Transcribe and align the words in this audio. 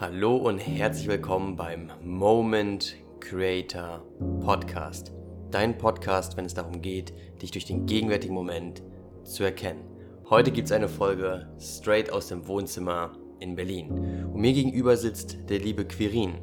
Hallo 0.00 0.36
und 0.36 0.58
herzlich 0.58 1.08
willkommen 1.08 1.56
beim 1.56 1.90
Moment 2.04 2.94
Creator 3.18 4.06
Podcast. 4.44 5.10
Dein 5.50 5.76
Podcast, 5.76 6.36
wenn 6.36 6.44
es 6.44 6.54
darum 6.54 6.80
geht, 6.80 7.12
dich 7.42 7.50
durch 7.50 7.64
den 7.64 7.84
gegenwärtigen 7.84 8.32
Moment 8.32 8.84
zu 9.24 9.42
erkennen. 9.42 9.82
Heute 10.30 10.52
gibt 10.52 10.66
es 10.66 10.72
eine 10.72 10.88
Folge 10.88 11.48
straight 11.58 12.12
aus 12.12 12.28
dem 12.28 12.46
Wohnzimmer 12.46 13.18
in 13.40 13.56
Berlin. 13.56 13.90
Und 14.32 14.40
mir 14.40 14.52
gegenüber 14.52 14.96
sitzt 14.96 15.38
der 15.50 15.58
liebe 15.58 15.84
Quirin. 15.84 16.34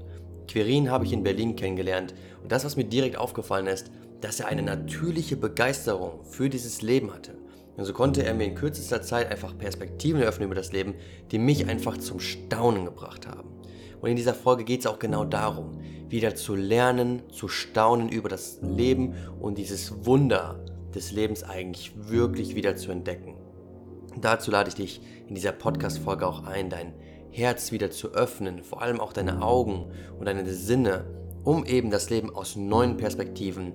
Quirin 0.50 0.92
habe 0.92 1.06
ich 1.06 1.14
in 1.14 1.24
Berlin 1.24 1.56
kennengelernt 1.56 2.14
und 2.44 2.52
das, 2.52 2.66
was 2.66 2.76
mir 2.76 2.84
direkt 2.84 3.18
aufgefallen 3.18 3.68
ist, 3.68 3.90
dass 4.20 4.42
er 4.42 4.50
eine 4.50 4.64
natürliche 4.64 5.38
Begeisterung 5.38 6.26
für 6.26 6.50
dieses 6.50 6.82
Leben 6.82 7.14
hatte. 7.14 7.38
Und 7.78 7.86
so 7.86 7.94
konnte 7.94 8.24
er 8.24 8.34
mir 8.34 8.46
in 8.46 8.56
kürzester 8.56 9.02
Zeit 9.02 9.30
einfach 9.30 9.58
Perspektiven 9.58 10.22
eröffnen 10.22 10.46
über 10.46 10.56
das 10.56 10.72
Leben, 10.72 10.96
die 11.32 11.40
mich 11.40 11.68
einfach 11.68 11.98
zum 11.98 12.20
Staunen 12.20 12.86
gebracht 12.86 13.28
haben. 13.28 13.50
Und 14.02 14.10
in 14.10 14.16
dieser 14.16 14.34
Folge 14.34 14.64
geht 14.64 14.82
es 14.82 14.88
auch 14.88 15.00
genau 15.00 15.26
darum, 15.26 15.80
wieder 16.10 16.36
zu 16.36 16.56
lernen, 16.56 17.24
zu 17.32 17.48
staunen 17.48 18.10
über 18.10 18.30
das 18.30 18.60
Leben 18.62 19.16
und 19.40 19.58
dieses 19.58 20.06
Wunder 20.06 20.64
des 20.94 21.12
Lebens 21.12 21.44
eigentlich 21.44 21.92
wirklich 22.10 22.56
wieder 22.56 22.76
zu 22.76 22.92
entdecken. 22.92 23.36
dazu 24.22 24.50
lade 24.50 24.70
ich 24.70 24.76
dich 24.76 25.02
in 25.28 25.36
dieser 25.36 25.52
Podcast-Folge 25.52 26.26
auch 26.26 26.46
ein, 26.46 26.70
dein 26.70 26.94
Herz 27.32 27.74
wieder 27.74 27.92
zu 27.92 28.14
öffnen, 28.14 28.64
vor 28.64 28.82
allem 28.82 29.02
auch 29.02 29.12
deine 29.12 29.42
Augen 29.42 29.92
und 30.18 30.26
deine 30.26 30.50
Sinne, 30.50 31.04
um 31.44 31.66
eben 31.66 31.90
das 31.90 32.10
Leben 32.10 32.34
aus 32.34 32.56
neuen 32.56 32.96
Perspektiven 32.96 33.74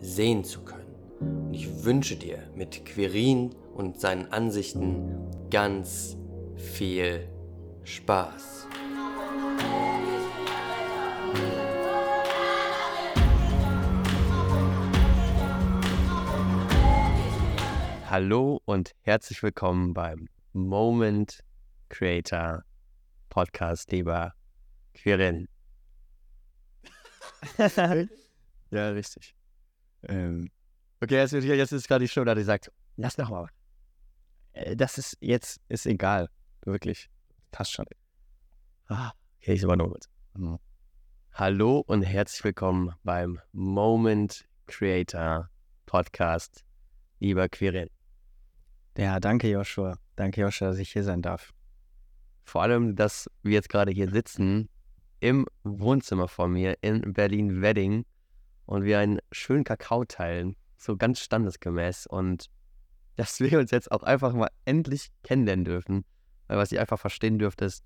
sehen 0.00 0.44
zu 0.44 0.62
können. 0.62 0.81
Und 1.22 1.54
ich 1.54 1.84
wünsche 1.84 2.16
dir 2.16 2.50
mit 2.56 2.84
Quirin 2.84 3.54
und 3.74 4.00
seinen 4.00 4.32
Ansichten 4.32 5.30
ganz 5.50 6.16
viel 6.56 7.28
Spaß. 7.84 8.66
Hallo 18.10 18.60
und 18.64 18.92
herzlich 19.02 19.42
willkommen 19.44 19.94
beim 19.94 20.28
Moment 20.52 21.44
Creator 21.88 22.64
Podcast, 23.28 23.92
lieber 23.92 24.32
Quirin. 24.94 25.46
ja, 28.70 28.88
richtig. 28.88 29.36
Ähm, 30.08 30.50
okay, 31.02 31.16
jetzt, 31.16 31.32
jetzt 31.32 31.72
ist 31.72 31.88
gerade 31.88 32.04
die 32.04 32.08
Show, 32.08 32.24
da 32.24 32.34
die 32.34 32.42
sagt, 32.42 32.70
lass 32.96 33.18
noch 33.18 33.30
mal. 33.30 33.48
Äh, 34.52 34.76
das 34.76 34.98
ist 34.98 35.18
jetzt, 35.20 35.60
ist 35.68 35.86
egal. 35.86 36.28
Wirklich. 36.64 37.10
Passt 37.50 37.72
schon. 37.72 37.86
Ah, 38.86 39.12
okay, 39.40 39.54
ich 39.54 39.62
übernehme 39.62 39.94
es. 39.98 40.08
Mhm. 40.34 40.58
Hallo 41.32 41.82
und 41.86 42.02
herzlich 42.02 42.44
willkommen 42.44 42.94
beim 43.02 43.40
Moment 43.52 44.44
Creator 44.66 45.50
Podcast, 45.86 46.64
lieber 47.18 47.48
Quirin. 47.48 47.88
Ja, 48.96 49.18
danke 49.18 49.50
Joshua. 49.50 49.98
Danke 50.16 50.42
Joshua, 50.42 50.68
dass 50.68 50.78
ich 50.78 50.92
hier 50.92 51.02
sein 51.02 51.22
darf. 51.22 51.52
Vor 52.44 52.62
allem, 52.62 52.94
dass 52.94 53.28
wir 53.42 53.54
jetzt 53.54 53.68
gerade 53.68 53.90
hier 53.90 54.10
sitzen 54.10 54.68
im 55.20 55.46
Wohnzimmer 55.64 56.28
von 56.28 56.52
mir 56.52 56.76
in 56.82 57.12
Berlin-Wedding 57.12 58.04
und 58.66 58.84
wir 58.84 58.98
einen 58.98 59.18
schönen 59.30 59.64
Kakao 59.64 60.04
teilen, 60.04 60.56
so 60.82 60.96
ganz 60.96 61.20
standesgemäß 61.20 62.06
und 62.06 62.46
dass 63.16 63.40
wir 63.40 63.58
uns 63.58 63.70
jetzt 63.70 63.92
auch 63.92 64.02
einfach 64.02 64.32
mal 64.32 64.50
endlich 64.64 65.08
kennenlernen 65.22 65.64
dürfen, 65.64 66.04
weil 66.48 66.58
was 66.58 66.72
ich 66.72 66.80
einfach 66.80 66.98
verstehen 66.98 67.38
dürfte 67.38 67.66
ist, 67.66 67.84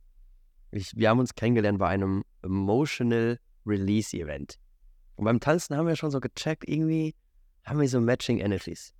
ich, 0.70 0.96
wir 0.96 1.10
haben 1.10 1.18
uns 1.18 1.34
kennengelernt 1.34 1.78
bei 1.78 1.88
einem 1.88 2.24
Emotional 2.42 3.38
Release 3.64 4.16
Event. 4.16 4.58
Und 5.16 5.24
beim 5.24 5.40
Tanzen 5.40 5.76
haben 5.76 5.86
wir 5.86 5.96
schon 5.96 6.10
so 6.10 6.20
gecheckt, 6.20 6.68
irgendwie 6.68 7.14
haben 7.64 7.80
wir 7.80 7.88
so 7.88 8.00
Matching 8.00 8.38
Energies. 8.38 8.92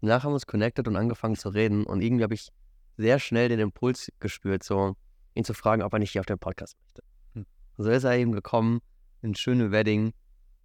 Danach 0.00 0.22
haben 0.22 0.30
wir 0.30 0.34
uns 0.34 0.46
connected 0.46 0.86
und 0.86 0.96
angefangen 0.96 1.36
zu 1.36 1.48
reden 1.48 1.84
und 1.84 2.02
irgendwie 2.02 2.22
habe 2.22 2.34
ich 2.34 2.48
sehr 2.96 3.18
schnell 3.18 3.48
den 3.48 3.60
Impuls 3.60 4.10
gespürt, 4.20 4.62
so 4.62 4.96
ihn 5.34 5.44
zu 5.44 5.54
fragen, 5.54 5.82
ob 5.82 5.92
er 5.92 5.98
nicht 5.98 6.12
hier 6.12 6.20
auf 6.20 6.26
dem 6.26 6.38
Podcast 6.38 6.76
möchte. 6.80 7.02
Hm. 7.34 7.46
So 7.76 7.90
ist 7.90 8.04
er 8.04 8.16
eben 8.16 8.32
gekommen, 8.32 8.80
ein 9.22 9.34
schönes 9.34 9.70
Wedding 9.70 10.12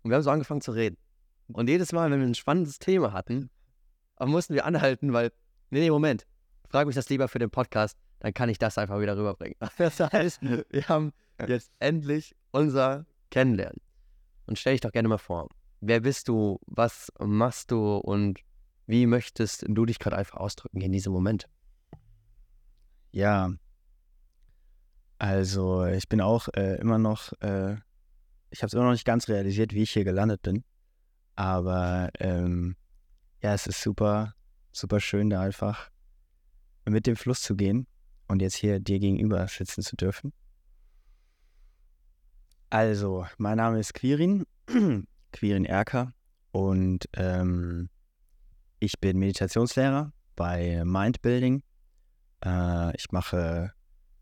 und 0.03 0.09
wir 0.12 0.16
haben 0.16 0.23
so 0.23 0.29
angefangen 0.29 0.62
zu 0.62 0.72
reden. 0.72 0.97
Und 1.48 1.70
jedes 1.70 1.92
Mal, 1.92 2.09
wenn 2.12 2.20
wir 2.20 2.28
ein 2.28 2.36
spannendes 2.36 2.80
Thema 2.80 3.14
hatten, 3.14 3.50
mussten 4.20 4.54
wir 4.54 4.66
anhalten, 4.66 5.14
weil, 5.14 5.31
nee, 5.70 5.80
nee, 5.80 5.92
Moment, 5.92 6.26
frag 6.70 6.88
mich 6.88 6.96
das 6.96 7.09
lieber 7.09 7.28
für 7.28 7.40
den 7.40 7.50
Podcast, 7.50 7.98
dann 8.20 8.34
kann 8.34 8.50
ich 8.50 8.58
das 8.58 8.78
einfach 8.78 9.00
wieder 9.00 9.18
rüberbringen. 9.18 9.58
Das 9.78 10.00
heißt, 10.00 10.42
wir 10.42 10.88
haben 10.88 11.12
jetzt 11.46 11.72
endlich 11.80 12.36
unser 12.52 13.06
Kennenlernen. 13.30 13.82
Und 14.46 14.58
stell 14.58 14.74
dich 14.74 14.82
doch 14.82 14.92
gerne 14.92 15.08
mal 15.08 15.18
vor, 15.18 15.50
wer 15.82 16.00
bist 16.00 16.28
du, 16.28 16.59
was 16.66 17.12
machst 17.20 17.72
du 17.72 17.98
und 17.98 18.40
wie 18.88 19.06
möchtest 19.06 19.66
du 19.68 19.86
dich 19.86 20.00
gerade 20.00 20.18
einfach 20.18 20.38
ausdrücken 20.38 20.82
in 20.82 20.92
diesem 20.92 21.14
Moment? 21.14 21.48
Ja, 23.12 23.52
also 25.20 25.86
ich 25.86 26.09
bin 26.09 26.20
auch 26.20 26.50
äh, 26.56 26.76
immer 26.82 26.98
noch, 26.98 27.32
äh, 27.42 27.76
ich 28.50 28.62
habe 28.62 28.68
es 28.68 28.74
immer 28.74 28.84
noch 28.84 28.92
nicht 28.92 29.06
ganz 29.06 29.30
realisiert, 29.30 29.74
wie 29.74 29.84
ich 29.84 29.92
hier 29.92 30.03
gelandet 30.03 30.42
bin. 30.42 30.64
Aber 31.36 32.10
ähm, 32.20 32.76
ja, 33.42 33.54
es 33.54 33.68
ist 33.68 33.82
super, 33.82 34.34
super 34.72 35.00
schön, 35.00 35.30
da 35.30 35.42
einfach 35.42 35.90
mit 36.86 37.08
dem 37.08 37.16
Fluss 37.16 37.42
zu 37.42 37.56
gehen 37.56 37.88
und 38.28 38.42
jetzt 38.42 38.56
hier 38.56 38.80
dir 38.80 39.00
gegenüber 39.00 39.48
sitzen 39.48 39.82
zu 39.82 39.96
dürfen. 39.96 40.34
Also, 42.70 43.28
mein 43.38 43.58
Name 43.58 43.80
ist 43.80 43.94
Quirin, 43.94 44.46
Quirin 45.32 45.66
Erker 45.66 46.14
und 46.52 47.08
ähm, 47.14 47.90
ich 48.80 49.00
bin 49.00 49.20
Meditationslehrer 49.20 50.12
bei 50.36 50.84
Mindbuilding. 50.84 51.64
Äh, 52.44 52.96
ich 52.96 53.12
mache 53.12 53.74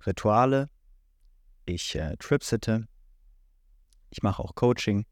Rituale. 0.05 0.69
Ich 1.65 1.95
äh, 1.95 2.15
tripsitte. 2.17 2.87
Ich 4.09 4.21
mache 4.21 4.43
auch 4.43 4.53
Coaching. 4.55 5.05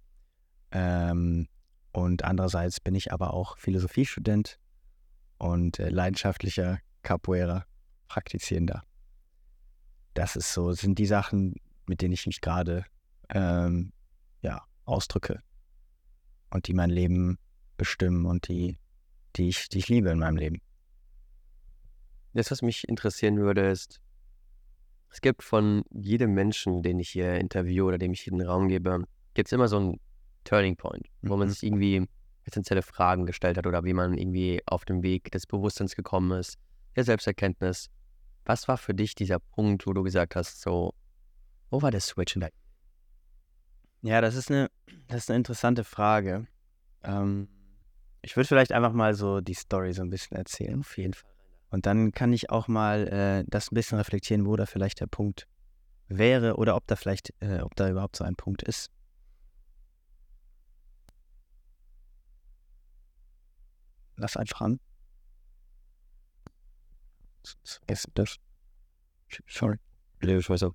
Ähm, 0.71 1.47
und 1.91 2.23
andererseits 2.23 2.79
bin 2.79 2.95
ich 2.95 3.11
aber 3.11 3.33
auch 3.33 3.57
Philosophiestudent 3.57 4.59
und 5.37 5.79
äh, 5.79 5.89
leidenschaftlicher 5.89 6.79
Capoeira-Praktizierender. 7.03 8.83
Das 10.13 10.35
ist 10.35 10.53
so, 10.53 10.71
sind 10.73 10.99
die 10.99 11.05
Sachen, 11.05 11.55
mit 11.87 12.01
denen 12.01 12.13
ich 12.13 12.27
mich 12.27 12.41
gerade 12.41 12.85
ähm, 13.29 13.93
ja, 14.41 14.63
ausdrücke 14.85 15.41
und 16.51 16.67
die 16.67 16.73
mein 16.73 16.89
Leben 16.89 17.37
bestimmen 17.77 18.25
und 18.25 18.47
die 18.47 18.77
die 19.35 19.49
ich, 19.49 19.69
die 19.69 19.79
ich 19.79 19.87
liebe 19.87 20.09
in 20.09 20.19
meinem 20.19 20.37
Leben. 20.37 20.61
Das, 22.33 22.51
was 22.51 22.61
mich 22.61 22.87
interessieren 22.87 23.37
würde, 23.37 23.69
ist, 23.69 23.99
es 25.09 25.21
gibt 25.21 25.43
von 25.43 25.83
jedem 25.91 26.33
Menschen, 26.33 26.83
den 26.83 26.99
ich 26.99 27.09
hier 27.09 27.35
interviewe 27.35 27.85
oder 27.85 27.97
dem 27.97 28.13
ich 28.13 28.21
hier 28.21 28.31
den 28.31 28.41
Raum 28.41 28.67
gebe, 28.67 29.03
gibt 29.33 29.47
es 29.47 29.53
immer 29.53 29.67
so 29.67 29.77
einen 29.77 29.99
Turning 30.43 30.75
Point, 30.75 31.07
wo 31.21 31.33
mhm. 31.33 31.39
man 31.39 31.49
sich 31.49 31.63
irgendwie 31.63 32.07
essentielle 32.45 32.81
Fragen 32.81 33.25
gestellt 33.25 33.57
hat 33.57 33.67
oder 33.67 33.83
wie 33.83 33.93
man 33.93 34.17
irgendwie 34.17 34.61
auf 34.65 34.85
dem 34.85 35.03
Weg 35.03 35.31
des 35.31 35.45
Bewusstseins 35.45 35.95
gekommen 35.95 36.37
ist, 36.39 36.57
der 36.95 37.03
Selbsterkenntnis. 37.03 37.89
Was 38.45 38.67
war 38.67 38.77
für 38.77 38.93
dich 38.93 39.15
dieser 39.15 39.39
Punkt, 39.39 39.85
wo 39.85 39.93
du 39.93 40.03
gesagt 40.03 40.35
hast, 40.35 40.61
so, 40.61 40.93
wo 41.69 41.81
war 41.81 41.91
der 41.91 42.01
Switch 42.01 42.35
in 42.35 42.47
Ja, 44.01 44.21
das 44.21 44.35
ist 44.35 44.49
eine, 44.49 44.69
das 45.07 45.23
ist 45.23 45.29
eine 45.29 45.37
interessante 45.37 45.83
Frage. 45.83 46.47
Ähm, 47.03 47.47
ich 48.21 48.35
würde 48.35 48.47
vielleicht 48.47 48.71
einfach 48.71 48.93
mal 48.93 49.13
so 49.13 49.41
die 49.41 49.53
Story 49.53 49.93
so 49.93 50.01
ein 50.01 50.09
bisschen 50.09 50.37
erzählen. 50.37 50.79
Auf 50.79 50.97
jeden 50.97 51.13
Fall. 51.13 51.29
Und 51.69 51.85
dann 51.85 52.11
kann 52.11 52.33
ich 52.33 52.49
auch 52.49 52.67
mal 52.67 53.07
äh, 53.07 53.43
das 53.47 53.71
ein 53.71 53.75
bisschen 53.75 53.97
reflektieren, 53.97 54.45
wo 54.45 54.55
da 54.55 54.65
vielleicht 54.65 54.99
der 55.01 55.07
Punkt 55.07 55.47
wäre 56.07 56.55
oder 56.55 56.75
ob 56.75 56.87
da 56.87 56.95
vielleicht, 56.95 57.33
äh, 57.41 57.59
ob 57.59 57.75
da 57.75 57.89
überhaupt 57.89 58.15
so 58.15 58.23
ein 58.23 58.35
Punkt 58.35 58.63
ist. 58.63 58.89
Lass 64.19 64.37
einfach 64.37 64.61
an. 64.61 64.79
Vergessen 67.63 68.11
das. 68.15 68.35
Sorry. 69.47 69.77
Weiß 70.21 70.63
auch. 70.63 70.73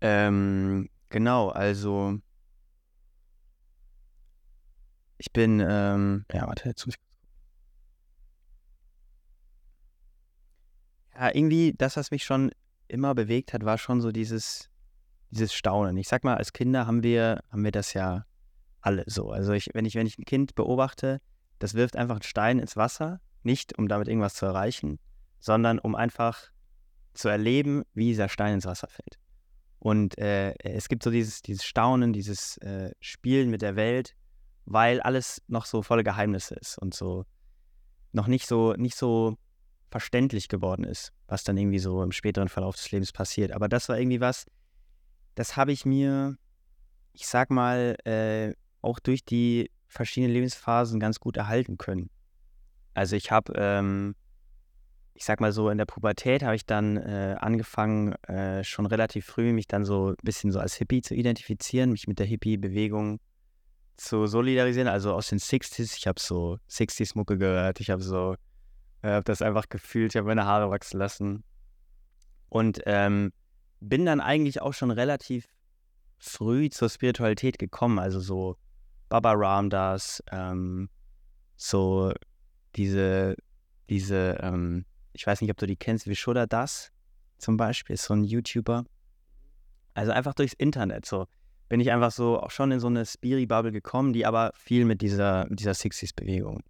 Ähm, 0.00 0.88
genau, 1.10 1.48
also 1.50 2.18
ich 5.18 5.32
bin, 5.32 5.60
ähm, 5.60 6.24
ja, 6.32 6.46
warte, 6.46 6.68
jetzt 6.68 6.86
muss 6.86 6.94
ich. 6.94 7.00
Ja, 11.20 11.34
irgendwie, 11.34 11.74
das, 11.76 11.96
was 11.96 12.12
mich 12.12 12.24
schon 12.24 12.52
immer 12.86 13.14
bewegt 13.14 13.52
hat, 13.52 13.64
war 13.64 13.76
schon 13.76 14.00
so 14.00 14.12
dieses, 14.12 14.70
dieses 15.30 15.52
Staunen. 15.52 15.96
Ich 15.96 16.06
sag 16.06 16.22
mal, 16.22 16.36
als 16.36 16.52
Kinder 16.52 16.86
haben 16.86 17.02
wir, 17.02 17.42
haben 17.50 17.64
wir 17.64 17.72
das 17.72 17.92
ja 17.92 18.24
alle 18.88 19.04
so. 19.06 19.30
Also 19.30 19.52
ich, 19.52 19.68
wenn 19.74 19.84
ich, 19.84 19.94
wenn 19.96 20.06
ich 20.06 20.18
ein 20.18 20.24
Kind 20.24 20.54
beobachte, 20.54 21.20
das 21.58 21.74
wirft 21.74 21.94
einfach 21.94 22.16
einen 22.16 22.22
Stein 22.22 22.58
ins 22.58 22.74
Wasser, 22.76 23.20
nicht 23.42 23.78
um 23.78 23.86
damit 23.86 24.08
irgendwas 24.08 24.34
zu 24.34 24.46
erreichen, 24.46 24.98
sondern 25.40 25.78
um 25.78 25.94
einfach 25.94 26.50
zu 27.12 27.28
erleben, 27.28 27.84
wie 27.92 28.06
dieser 28.06 28.30
Stein 28.30 28.54
ins 28.54 28.64
Wasser 28.64 28.88
fällt. 28.88 29.18
Und 29.78 30.16
äh, 30.16 30.54
es 30.64 30.88
gibt 30.88 31.02
so 31.02 31.10
dieses, 31.10 31.42
dieses 31.42 31.64
Staunen, 31.64 32.14
dieses 32.14 32.56
äh, 32.58 32.92
Spielen 33.00 33.50
mit 33.50 33.60
der 33.60 33.76
Welt, 33.76 34.14
weil 34.64 35.00
alles 35.02 35.42
noch 35.48 35.66
so 35.66 35.82
volle 35.82 36.02
Geheimnisse 36.02 36.54
ist 36.54 36.78
und 36.78 36.94
so 36.94 37.26
noch 38.12 38.26
nicht 38.26 38.46
so, 38.46 38.72
nicht 38.72 38.96
so 38.96 39.36
verständlich 39.90 40.48
geworden 40.48 40.84
ist, 40.84 41.12
was 41.26 41.44
dann 41.44 41.58
irgendwie 41.58 41.78
so 41.78 42.02
im 42.02 42.12
späteren 42.12 42.48
Verlauf 42.48 42.76
des 42.76 42.90
Lebens 42.90 43.12
passiert. 43.12 43.52
Aber 43.52 43.68
das 43.68 43.88
war 43.90 43.98
irgendwie 43.98 44.20
was, 44.20 44.46
das 45.34 45.56
habe 45.56 45.72
ich 45.72 45.84
mir, 45.84 46.36
ich 47.12 47.26
sag 47.26 47.50
mal, 47.50 47.96
äh, 48.04 48.54
auch 48.82 48.98
durch 48.98 49.24
die 49.24 49.70
verschiedenen 49.86 50.32
Lebensphasen 50.32 51.00
ganz 51.00 51.18
gut 51.20 51.36
erhalten 51.36 51.78
können. 51.78 52.10
Also 52.94 53.16
ich 53.16 53.30
habe, 53.30 53.52
ähm, 53.56 54.14
ich 55.14 55.24
sag 55.24 55.40
mal 55.40 55.52
so, 55.52 55.70
in 55.70 55.78
der 55.78 55.86
Pubertät 55.86 56.42
habe 56.42 56.56
ich 56.56 56.66
dann 56.66 56.96
äh, 56.96 57.36
angefangen, 57.38 58.12
äh, 58.24 58.62
schon 58.64 58.86
relativ 58.86 59.26
früh 59.26 59.52
mich 59.52 59.66
dann 59.66 59.84
so 59.84 60.10
ein 60.10 60.16
bisschen 60.22 60.52
so 60.52 60.60
als 60.60 60.74
Hippie 60.74 61.02
zu 61.02 61.14
identifizieren, 61.14 61.92
mich 61.92 62.06
mit 62.06 62.18
der 62.18 62.26
Hippie-Bewegung 62.26 63.20
zu 63.96 64.26
solidarisieren, 64.26 64.88
also 64.88 65.12
aus 65.12 65.28
den 65.28 65.38
60s. 65.38 65.96
Ich 65.96 66.06
habe 66.06 66.20
so 66.20 66.58
60s-Mucke 66.70 67.36
gehört, 67.36 67.80
ich 67.80 67.90
habe 67.90 68.02
so, 68.02 68.34
äh, 69.02 69.10
habe 69.10 69.24
das 69.24 69.42
einfach 69.42 69.68
gefühlt, 69.68 70.14
ich 70.14 70.18
habe 70.18 70.28
meine 70.28 70.44
Haare 70.44 70.70
wachsen 70.70 70.98
lassen. 70.98 71.44
Und 72.48 72.80
ähm, 72.86 73.32
bin 73.80 74.06
dann 74.06 74.20
eigentlich 74.20 74.62
auch 74.62 74.72
schon 74.72 74.90
relativ 74.90 75.46
früh 76.18 76.70
zur 76.70 76.88
Spiritualität 76.88 77.58
gekommen, 77.58 77.98
also 77.98 78.20
so 78.20 78.56
Baba 79.08 79.32
Ramdas, 79.32 80.22
ähm, 80.30 80.88
so 81.56 82.12
diese, 82.76 83.36
diese, 83.88 84.38
ähm, 84.40 84.84
ich 85.12 85.26
weiß 85.26 85.40
nicht, 85.40 85.50
ob 85.50 85.56
du 85.56 85.66
die 85.66 85.76
kennst, 85.76 86.06
Vishuddha 86.06 86.46
Das 86.46 86.90
zum 87.38 87.56
Beispiel, 87.56 87.94
ist 87.94 88.04
so 88.04 88.14
ein 88.14 88.24
YouTuber. 88.24 88.84
Also 89.94 90.12
einfach 90.12 90.34
durchs 90.34 90.54
Internet 90.54 91.06
so 91.06 91.26
bin 91.68 91.80
ich 91.80 91.92
einfach 91.92 92.10
so 92.10 92.40
auch 92.40 92.50
schon 92.50 92.72
in 92.72 92.80
so 92.80 92.86
eine 92.86 93.04
Spiri-Bubble 93.04 93.72
gekommen, 93.72 94.12
die 94.12 94.24
aber 94.24 94.52
viel 94.54 94.84
mit 94.84 95.02
dieser, 95.02 95.46
dieser 95.50 95.72
60s-Bewegung 95.72 96.62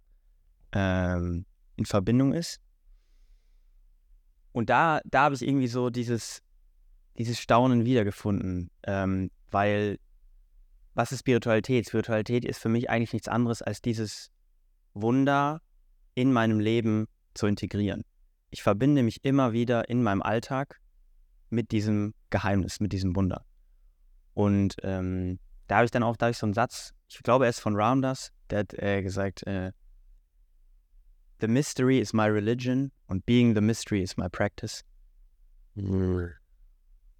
ähm, 0.73 1.45
in 1.77 1.85
Verbindung 1.85 2.33
ist. 2.33 2.59
Und 4.51 4.69
da, 4.69 4.99
da 5.05 5.23
habe 5.23 5.35
ich 5.35 5.47
irgendwie 5.47 5.67
so 5.67 5.89
dieses, 5.89 6.41
dieses 7.17 7.39
Staunen 7.39 7.85
wiedergefunden, 7.85 8.71
ähm, 8.83 9.31
weil 9.51 9.99
was 10.93 11.11
ist 11.11 11.19
Spiritualität? 11.19 11.87
Spiritualität 11.87 12.45
ist 12.45 12.59
für 12.59 12.69
mich 12.69 12.89
eigentlich 12.89 13.13
nichts 13.13 13.27
anderes 13.27 13.61
als 13.61 13.81
dieses 13.81 14.31
Wunder 14.93 15.61
in 16.15 16.33
meinem 16.33 16.59
Leben 16.59 17.07
zu 17.33 17.47
integrieren. 17.47 18.03
Ich 18.49 18.63
verbinde 18.63 19.03
mich 19.03 19.23
immer 19.23 19.53
wieder 19.53 19.89
in 19.89 20.03
meinem 20.03 20.21
Alltag 20.21 20.79
mit 21.49 21.71
diesem 21.71 22.13
Geheimnis, 22.29 22.79
mit 22.79 22.91
diesem 22.91 23.15
Wunder. 23.15 23.45
Und 24.33 24.75
ähm, 24.83 25.39
da 25.67 25.77
habe 25.77 25.85
ich 25.85 25.91
dann 25.91 26.03
auch, 26.03 26.17
da 26.17 26.25
habe 26.25 26.31
ich 26.31 26.37
so 26.37 26.45
einen 26.45 26.53
Satz, 26.53 26.93
ich 27.07 27.19
glaube, 27.23 27.45
er 27.45 27.49
ist 27.49 27.59
von 27.59 27.75
Ramdas, 27.75 28.31
der 28.49 28.59
hat 28.59 28.73
äh, 28.73 29.01
gesagt, 29.01 29.45
äh, 29.47 29.71
The 31.41 31.47
mystery 31.47 31.99
is 31.99 32.11
my 32.11 32.25
religion 32.25 32.91
und 33.07 33.25
being 33.25 33.55
the 33.55 33.61
mystery 33.61 34.01
is 34.01 34.17
my 34.17 34.27
practice. 34.27 34.83
Mhm. 35.75 36.38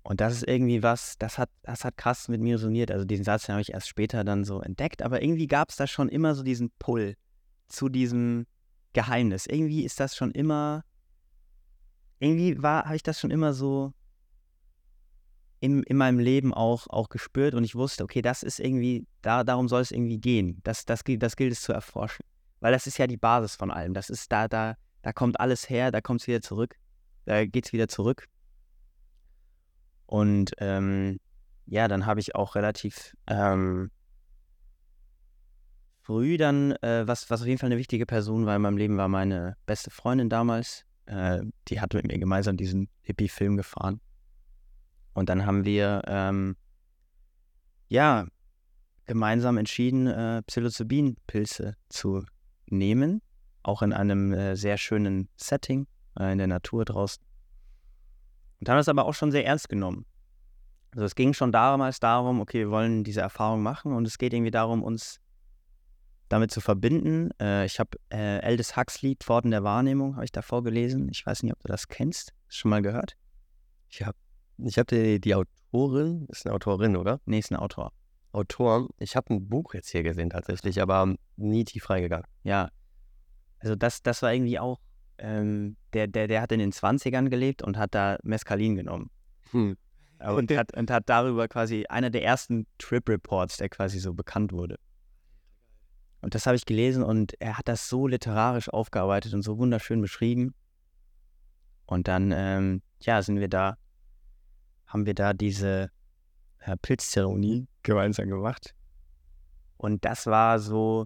Und 0.10 0.22
das 0.22 0.34
ist 0.34 0.48
irgendwie 0.48 0.82
was, 0.82 1.20
das 1.20 1.38
hat, 1.38 1.52
das 1.62 1.86
hat 1.86 1.96
krass 1.96 2.30
mit 2.30 2.42
mir 2.42 2.56
resoniert. 2.56 2.90
Also 2.90 3.06
diesen 3.06 3.24
Satz 3.24 3.48
habe 3.48 3.62
ich 3.62 3.74
erst 3.74 3.88
später 3.88 4.24
dann 4.24 4.44
so 4.44 4.60
entdeckt, 4.60 5.04
aber 5.04 5.22
irgendwie 5.22 5.46
gab 5.46 5.70
es 5.70 5.76
da 5.76 5.86
schon 5.86 6.10
immer 6.10 6.34
so 6.34 6.42
diesen 6.42 6.72
Pull 6.80 7.14
zu 7.68 7.90
diesem 7.90 8.48
Geheimnis. 8.94 9.46
Irgendwie 9.46 9.86
ist 9.86 10.00
das 10.00 10.16
schon 10.16 10.32
immer, 10.32 10.84
irgendwie 12.18 12.60
war, 12.60 12.86
habe 12.86 12.96
ich 12.96 13.04
das 13.04 13.20
schon 13.20 13.30
immer 13.30 13.54
so 13.54 13.94
in, 15.60 15.84
in 15.84 15.98
meinem 15.98 16.18
Leben 16.18 16.56
auch, 16.56 16.88
auch 16.88 17.10
gespürt 17.10 17.54
und 17.54 17.64
ich 17.64 17.76
wusste, 17.76 18.04
okay, 18.04 18.24
das 18.24 18.42
ist 18.42 18.60
irgendwie, 18.60 19.06
da, 19.22 19.44
darum 19.44 19.68
soll 19.68 19.82
es 19.82 19.92
irgendwie 19.92 20.18
gehen. 20.18 20.60
Das, 20.64 20.86
das, 20.86 21.04
das 21.06 21.36
gilt 21.36 21.52
es 21.52 21.62
zu 21.62 21.72
erforschen. 21.72 22.26
Weil 22.62 22.72
das 22.72 22.88
ist 22.88 22.98
ja 22.98 23.06
die 23.06 23.18
Basis 23.18 23.56
von 23.56 23.70
allem. 23.70 23.94
Das 23.94 24.10
ist 24.10 24.32
da, 24.32 24.48
da, 24.48 24.76
da 25.04 25.14
kommt 25.14 25.40
alles 25.40 25.70
her, 25.70 25.92
da 25.92 26.02
kommt 26.02 26.22
es 26.22 26.28
wieder 26.28 26.42
zurück, 26.42 26.78
da 27.26 27.46
geht 27.46 27.68
es 27.68 27.74
wieder 27.74 27.88
zurück. 27.88 28.28
Und 30.10 30.54
ähm, 30.58 31.20
ja, 31.68 31.88
dann 31.88 32.08
habe 32.08 32.20
ich 32.20 32.34
auch 32.34 32.56
relativ 32.56 33.16
ähm, 33.28 33.92
früh 36.02 36.36
dann, 36.36 36.72
äh, 36.82 37.08
was, 37.08 37.30
was 37.30 37.42
auf 37.42 37.48
jeden 37.48 37.60
Fall 37.60 37.68
eine 37.68 37.78
wichtige 37.78 38.08
Person 38.08 38.48
war 38.48 38.56
in 38.56 38.64
meinem 38.64 38.78
Leben, 38.78 38.98
war 38.98 39.08
meine 39.08 39.56
beste 39.68 39.92
Freundin 39.92 40.28
damals. 40.28 40.84
Äh, 41.06 41.42
die 41.68 41.80
hat 41.80 41.94
mit 41.94 42.08
mir 42.08 42.18
gemeinsam 42.18 42.58
diesen 42.58 42.90
Hippie-Film 43.04 43.56
gefahren. 43.56 44.02
Und 45.14 45.30
dann 45.30 45.46
haben 45.46 45.64
wir 45.64 46.02
ähm, 46.08 46.56
ja 47.88 48.26
gemeinsam 49.06 49.58
entschieden, 49.58 50.08
äh, 50.08 50.42
Psilocybin-Pilze 50.42 51.76
zu 51.90 52.26
nehmen, 52.66 53.22
auch 53.62 53.84
in 53.84 53.94
einem 53.94 54.34
äh, 54.34 54.56
sehr 54.56 54.78
schönen 54.78 55.30
Setting 55.36 55.86
äh, 56.20 56.32
in 56.32 56.40
der 56.40 56.48
Natur 56.48 56.84
draußen. 56.84 57.29
Und 58.60 58.70
haben 58.70 58.78
das 58.78 58.90
aber 58.90 59.06
auch 59.06 59.14
schon 59.14 59.32
sehr 59.32 59.46
ernst 59.46 59.70
genommen. 59.70 60.06
Also 60.92 61.06
es 61.06 61.16
ging 61.16 61.34
schon 61.34 61.52
damals 61.52 62.00
darum, 62.00 62.42
okay, 62.42 62.60
wir 62.60 62.72
wollen 62.72 63.04
diese 63.04 63.22
Erfahrung 63.22 63.62
machen 63.62 63.94
und 63.94 64.08
es 64.08 64.18
geht 64.18 64.34
irgendwie 64.34 64.52
darum, 64.52 64.84
uns 64.84 65.20
damit 66.30 66.52
zu 66.52 66.62
verbinden. 66.62 67.32
Äh, 67.40 67.66
ich 67.66 67.80
habe 67.80 67.98
äh, 68.10 68.40
Aldous 68.40 68.76
Huxley, 68.76 69.16
Pforten 69.20 69.52
der 69.52 69.64
Wahrnehmung, 69.64 70.16
habe 70.16 70.26
ich 70.26 70.32
davor 70.32 70.64
gelesen. 70.64 71.10
Ich 71.10 71.26
weiß 71.26 71.44
nicht, 71.44 71.54
ob 71.54 71.60
du 71.62 71.68
das 71.68 71.88
kennst. 71.88 72.34
Schon 72.48 72.70
mal 72.70 72.82
gehört? 72.82 73.16
Ich 73.90 74.04
habe 74.04 74.18
ich 74.66 74.78
habe 74.78 74.86
die, 74.86 75.22
die 75.22 75.36
Autorin, 75.36 76.28
ist 76.30 76.46
eine 76.46 76.54
Autorin, 76.54 76.96
oder? 76.98 77.22
Nee, 77.26 77.40
ist 77.40 77.52
ein 77.52 77.56
Autor. 77.56 77.94
Autor. 78.32 78.90
Ich 79.00 79.16
habe 79.16 79.34
ein 79.34 79.48
Buch 79.48 79.74
jetzt 79.74 79.90
hier 79.90 80.04
gesehen 80.04 80.30
tatsächlich, 80.30 80.82
aber 80.82 81.16
nie 81.38 81.64
tief 81.64 81.90
reingegangen. 81.90 82.28
Ja. 82.44 82.70
Also 83.60 83.76
das, 83.76 84.04
das 84.04 84.22
war 84.22 84.34
irgendwie 84.34 84.60
auch, 84.60 84.80
ähm, 85.20 85.78
der, 85.94 86.08
der, 86.08 86.28
der 86.28 86.42
hat 86.42 86.52
in 86.52 86.60
den 86.60 86.72
20ern 86.72 87.30
gelebt 87.30 87.62
und 87.62 87.78
hat 87.78 87.96
da 87.96 88.18
Mescalin 88.24 88.76
genommen. 88.76 89.10
Hm. 89.52 89.78
Und, 90.20 90.52
hat, 90.52 90.76
und 90.76 90.92
hat 90.92 91.08
darüber 91.08 91.48
quasi 91.48 91.86
einer 91.88 92.10
der 92.10 92.24
ersten 92.24 92.68
Trip-Reports, 92.78 93.58
der 93.58 93.70
quasi 93.70 94.00
so 94.00 94.14
bekannt 94.14 94.52
wurde. 94.52 94.78
Und 96.22 96.36
das 96.36 96.46
habe 96.46 96.58
ich 96.58 96.66
gelesen 96.66 97.04
und 97.04 97.40
er 97.40 97.58
hat 97.58 97.70
das 97.70 97.88
so 97.88 98.06
literarisch 98.06 98.68
aufgearbeitet 98.68 99.34
und 99.34 99.44
so 99.44 99.58
wunderschön 99.58 100.02
beschrieben. 100.02 100.54
Und 101.86 102.10
dann, 102.10 102.34
ähm, 102.36 102.82
ja, 103.00 103.22
sind 103.22 103.40
wir 103.40 103.48
da 103.48 103.78
haben 104.90 105.06
wir 105.06 105.14
da 105.14 105.34
diese 105.34 105.92
äh, 106.60 106.76
Pilzzeremonie 106.82 107.68
gemeinsam 107.84 108.28
gemacht. 108.28 108.74
Und 109.78 110.04
das 110.04 110.26
war 110.26 110.60
so, 110.60 111.06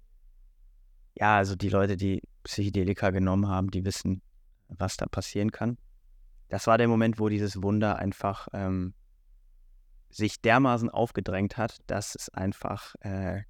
ja, 1.15 1.37
also 1.37 1.55
die 1.55 1.69
Leute, 1.69 1.97
die 1.97 2.21
Psychedelika 2.43 3.09
genommen 3.09 3.47
haben, 3.47 3.71
die 3.71 3.85
wissen, 3.85 4.21
was 4.67 4.97
da 4.97 5.05
passieren 5.05 5.51
kann. 5.51 5.77
Das 6.49 6.67
war 6.67 6.77
der 6.77 6.87
Moment, 6.87 7.19
wo 7.19 7.29
dieses 7.29 7.61
Wunder 7.63 7.97
einfach 7.97 8.47
ähm, 8.53 8.93
sich 10.09 10.41
dermaßen 10.41 10.89
aufgedrängt 10.89 11.57
hat, 11.57 11.79
dass 11.87 12.15
es 12.15 12.29
einfach 12.29 12.95
äh, 13.01 13.41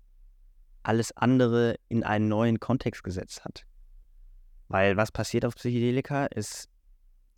alles 0.84 1.16
andere 1.16 1.76
in 1.90 2.04
einen 2.04 2.28
neuen 2.28 2.60
Kontext 2.60 3.04
gesetzt 3.04 3.44
hat. 3.44 3.66
Weil 4.68 4.98
was 4.98 5.12
passiert 5.12 5.46
auf 5.46 5.56
Psychedelika 5.56 6.26
ist, 6.28 6.70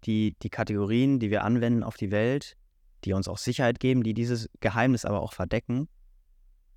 die, 0.03 0.35
die 0.41 0.49
Kategorien, 0.49 1.19
die 1.19 1.31
wir 1.31 1.43
anwenden 1.43 1.83
auf 1.83 1.97
die 1.97 2.11
Welt, 2.11 2.55
die 3.03 3.13
uns 3.13 3.27
auch 3.27 3.37
Sicherheit 3.37 3.79
geben, 3.79 4.03
die 4.03 4.13
dieses 4.13 4.49
Geheimnis 4.59 5.05
aber 5.05 5.21
auch 5.21 5.33
verdecken, 5.33 5.87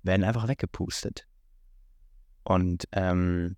werden 0.03 0.23
einfach 0.23 0.47
weggepustet. 0.47 1.25
Und, 2.43 2.87
ähm, 2.91 3.55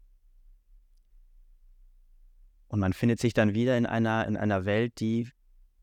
und 2.71 2.79
man 2.79 2.93
findet 2.93 3.19
sich 3.19 3.33
dann 3.33 3.53
wieder 3.53 3.77
in 3.77 3.85
einer, 3.85 4.25
in 4.25 4.37
einer 4.37 4.63
Welt, 4.63 5.01
die, 5.01 5.29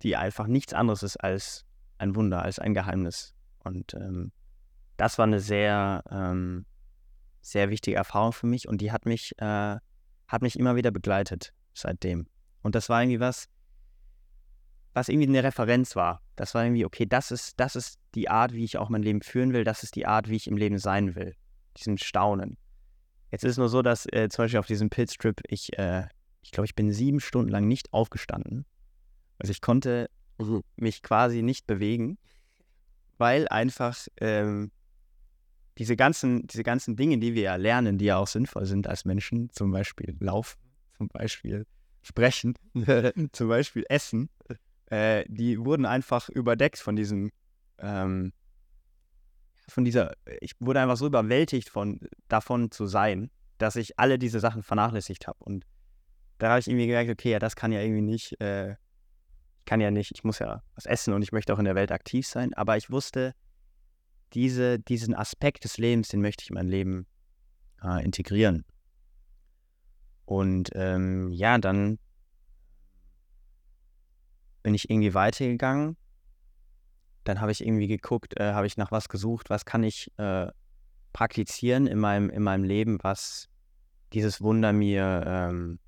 die 0.00 0.16
einfach 0.16 0.46
nichts 0.46 0.72
anderes 0.72 1.02
ist 1.02 1.18
als 1.18 1.66
ein 1.98 2.14
Wunder, 2.14 2.40
als 2.40 2.58
ein 2.58 2.72
Geheimnis. 2.72 3.34
Und 3.62 3.92
ähm, 3.92 4.32
das 4.96 5.18
war 5.18 5.26
eine 5.26 5.38
sehr, 5.38 6.02
ähm, 6.10 6.64
sehr 7.42 7.68
wichtige 7.68 7.98
Erfahrung 7.98 8.32
für 8.32 8.46
mich 8.46 8.68
und 8.68 8.80
die 8.80 8.90
hat 8.90 9.04
mich, 9.04 9.34
äh, 9.36 9.76
hat 10.28 10.40
mich 10.40 10.58
immer 10.58 10.76
wieder 10.76 10.90
begleitet 10.90 11.52
seitdem. 11.74 12.26
Und 12.62 12.74
das 12.74 12.88
war 12.88 13.02
irgendwie 13.02 13.20
was, 13.20 13.50
was 14.94 15.10
irgendwie 15.10 15.28
eine 15.28 15.44
Referenz 15.44 15.94
war. 15.94 16.22
Das 16.36 16.54
war 16.54 16.64
irgendwie, 16.64 16.86
okay, 16.86 17.04
das 17.04 17.30
ist, 17.30 17.60
das 17.60 17.76
ist 17.76 17.98
die 18.14 18.30
Art, 18.30 18.54
wie 18.54 18.64
ich 18.64 18.78
auch 18.78 18.88
mein 18.88 19.02
Leben 19.02 19.20
führen 19.20 19.52
will, 19.52 19.64
das 19.64 19.82
ist 19.82 19.94
die 19.94 20.06
Art, 20.06 20.30
wie 20.30 20.36
ich 20.36 20.46
im 20.46 20.56
Leben 20.56 20.78
sein 20.78 21.14
will. 21.14 21.34
Diesen 21.76 21.98
Staunen. 21.98 22.56
Jetzt 23.30 23.44
ist 23.44 23.58
nur 23.58 23.68
so, 23.68 23.82
dass 23.82 24.06
äh, 24.10 24.30
zum 24.30 24.44
Beispiel 24.44 24.60
auf 24.60 24.66
diesem 24.66 24.88
Pilztrip 24.88 25.42
ich, 25.48 25.78
äh, 25.78 26.06
ich 26.48 26.52
glaube, 26.52 26.64
ich 26.64 26.74
bin 26.74 26.90
sieben 26.90 27.20
Stunden 27.20 27.50
lang 27.50 27.68
nicht 27.68 27.92
aufgestanden. 27.92 28.64
Also 29.38 29.50
ich 29.50 29.60
konnte 29.60 30.08
mhm. 30.38 30.62
mich 30.76 31.02
quasi 31.02 31.42
nicht 31.42 31.66
bewegen, 31.66 32.16
weil 33.18 33.46
einfach 33.48 33.98
ähm, 34.16 34.70
diese, 35.76 35.94
ganzen, 35.94 36.46
diese 36.46 36.62
ganzen 36.62 36.96
Dinge, 36.96 37.18
die 37.18 37.34
wir 37.34 37.42
ja 37.42 37.56
lernen, 37.56 37.98
die 37.98 38.06
ja 38.06 38.16
auch 38.16 38.26
sinnvoll 38.26 38.64
sind 38.64 38.86
als 38.86 39.04
Menschen, 39.04 39.50
zum 39.52 39.72
Beispiel 39.72 40.16
Laufen, 40.20 40.58
zum 40.96 41.08
Beispiel 41.08 41.66
Sprechen, 42.00 42.54
zum 43.32 43.48
Beispiel 43.48 43.84
Essen, 43.90 44.30
äh, 44.86 45.26
die 45.28 45.62
wurden 45.62 45.84
einfach 45.84 46.30
überdeckt 46.30 46.78
von 46.78 46.96
diesem, 46.96 47.30
ähm, 47.76 48.32
von 49.68 49.84
dieser, 49.84 50.14
ich 50.40 50.52
wurde 50.60 50.80
einfach 50.80 50.96
so 50.96 51.06
überwältigt 51.06 51.68
von, 51.68 52.00
davon 52.28 52.70
zu 52.70 52.86
sein, 52.86 53.30
dass 53.58 53.76
ich 53.76 53.98
alle 53.98 54.18
diese 54.18 54.40
Sachen 54.40 54.62
vernachlässigt 54.62 55.26
habe. 55.26 55.44
Und 55.44 55.66
da 56.38 56.50
habe 56.50 56.60
ich 56.60 56.68
irgendwie 56.68 56.86
gemerkt, 56.86 57.10
okay, 57.10 57.32
ja, 57.32 57.38
das 57.38 57.56
kann 57.56 57.72
ja 57.72 57.80
irgendwie 57.80 58.02
nicht, 58.02 58.40
äh, 58.40 58.76
kann 59.64 59.80
ja 59.80 59.90
nicht, 59.90 60.12
ich 60.14 60.24
muss 60.24 60.38
ja 60.38 60.62
was 60.74 60.86
essen 60.86 61.12
und 61.12 61.22
ich 61.22 61.32
möchte 61.32 61.52
auch 61.52 61.58
in 61.58 61.64
der 61.64 61.74
Welt 61.74 61.92
aktiv 61.92 62.26
sein. 62.26 62.54
Aber 62.54 62.76
ich 62.76 62.90
wusste, 62.90 63.34
diese, 64.32 64.78
diesen 64.78 65.14
Aspekt 65.14 65.64
des 65.64 65.78
Lebens, 65.78 66.08
den 66.08 66.20
möchte 66.20 66.42
ich 66.42 66.50
in 66.50 66.54
mein 66.54 66.68
Leben 66.68 67.06
äh, 67.82 68.04
integrieren. 68.04 68.64
Und 70.24 70.70
ähm, 70.74 71.32
ja, 71.32 71.58
dann 71.58 71.98
bin 74.62 74.74
ich 74.74 74.90
irgendwie 74.90 75.14
weitergegangen. 75.14 75.96
Dann 77.24 77.40
habe 77.40 77.52
ich 77.52 77.64
irgendwie 77.64 77.88
geguckt, 77.88 78.38
äh, 78.38 78.52
habe 78.52 78.66
ich 78.66 78.76
nach 78.76 78.90
was 78.90 79.08
gesucht, 79.08 79.50
was 79.50 79.64
kann 79.64 79.82
ich 79.82 80.12
äh, 80.18 80.48
praktizieren 81.12 81.86
in 81.86 81.98
meinem, 81.98 82.30
in 82.30 82.42
meinem 82.42 82.64
Leben, 82.64 82.98
was 83.02 83.48
dieses 84.12 84.40
Wunder 84.40 84.72
mir, 84.72 85.24
ähm, 85.26 85.78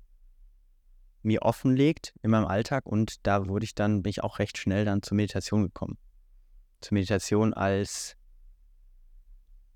mir 1.23 1.41
offenlegt 1.43 2.13
in 2.21 2.31
meinem 2.31 2.45
Alltag. 2.45 2.85
Und 2.85 3.25
da 3.25 3.47
wurde 3.47 3.65
ich 3.65 3.75
dann, 3.75 4.03
bin 4.03 4.09
ich 4.09 4.23
auch 4.23 4.39
recht 4.39 4.57
schnell 4.57 4.85
dann 4.85 5.01
zur 5.01 5.15
Meditation 5.15 5.63
gekommen. 5.63 5.97
Zur 6.81 6.95
Meditation 6.95 7.53
als, 7.53 8.15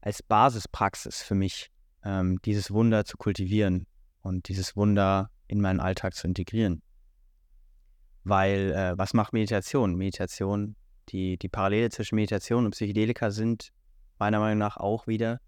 als 0.02 0.24
Basispraxis 0.24 1.22
für 1.22 1.36
mich, 1.36 1.72
ähm, 2.04 2.40
dieses 2.46 2.72
Wunder 2.72 3.06
zu 3.06 3.18
kultivieren 3.18 3.88
und 4.22 4.48
dieses 4.48 4.76
Wunder 4.76 5.30
in 5.48 5.62
meinen 5.62 5.80
Alltag 5.80 6.16
zu 6.16 6.28
integrieren. 6.28 6.82
Weil, 8.24 8.72
äh, 8.72 8.98
was 8.98 9.14
macht 9.14 9.34
Meditation? 9.34 9.96
Meditation, 9.96 10.76
die, 11.10 11.38
die 11.38 11.50
Parallele 11.50 11.90
zwischen 11.90 12.16
Meditation 12.16 12.66
und 12.66 12.72
Psychedelika 12.72 13.30
sind 13.30 13.72
meiner 14.18 14.40
Meinung 14.40 14.60
nach 14.60 14.78
auch 14.78 15.06
wieder, 15.06 15.40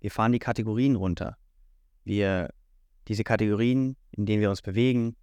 wir 0.00 0.10
fahren 0.10 0.32
die 0.32 0.38
Kategorien 0.38 0.96
runter. 0.96 1.36
Wir, 2.04 2.52
diese 3.08 3.22
Kategorien, 3.22 3.96
in 4.10 4.26
denen 4.26 4.40
wir 4.40 4.50
uns 4.50 4.62
bewegen, 4.62 5.16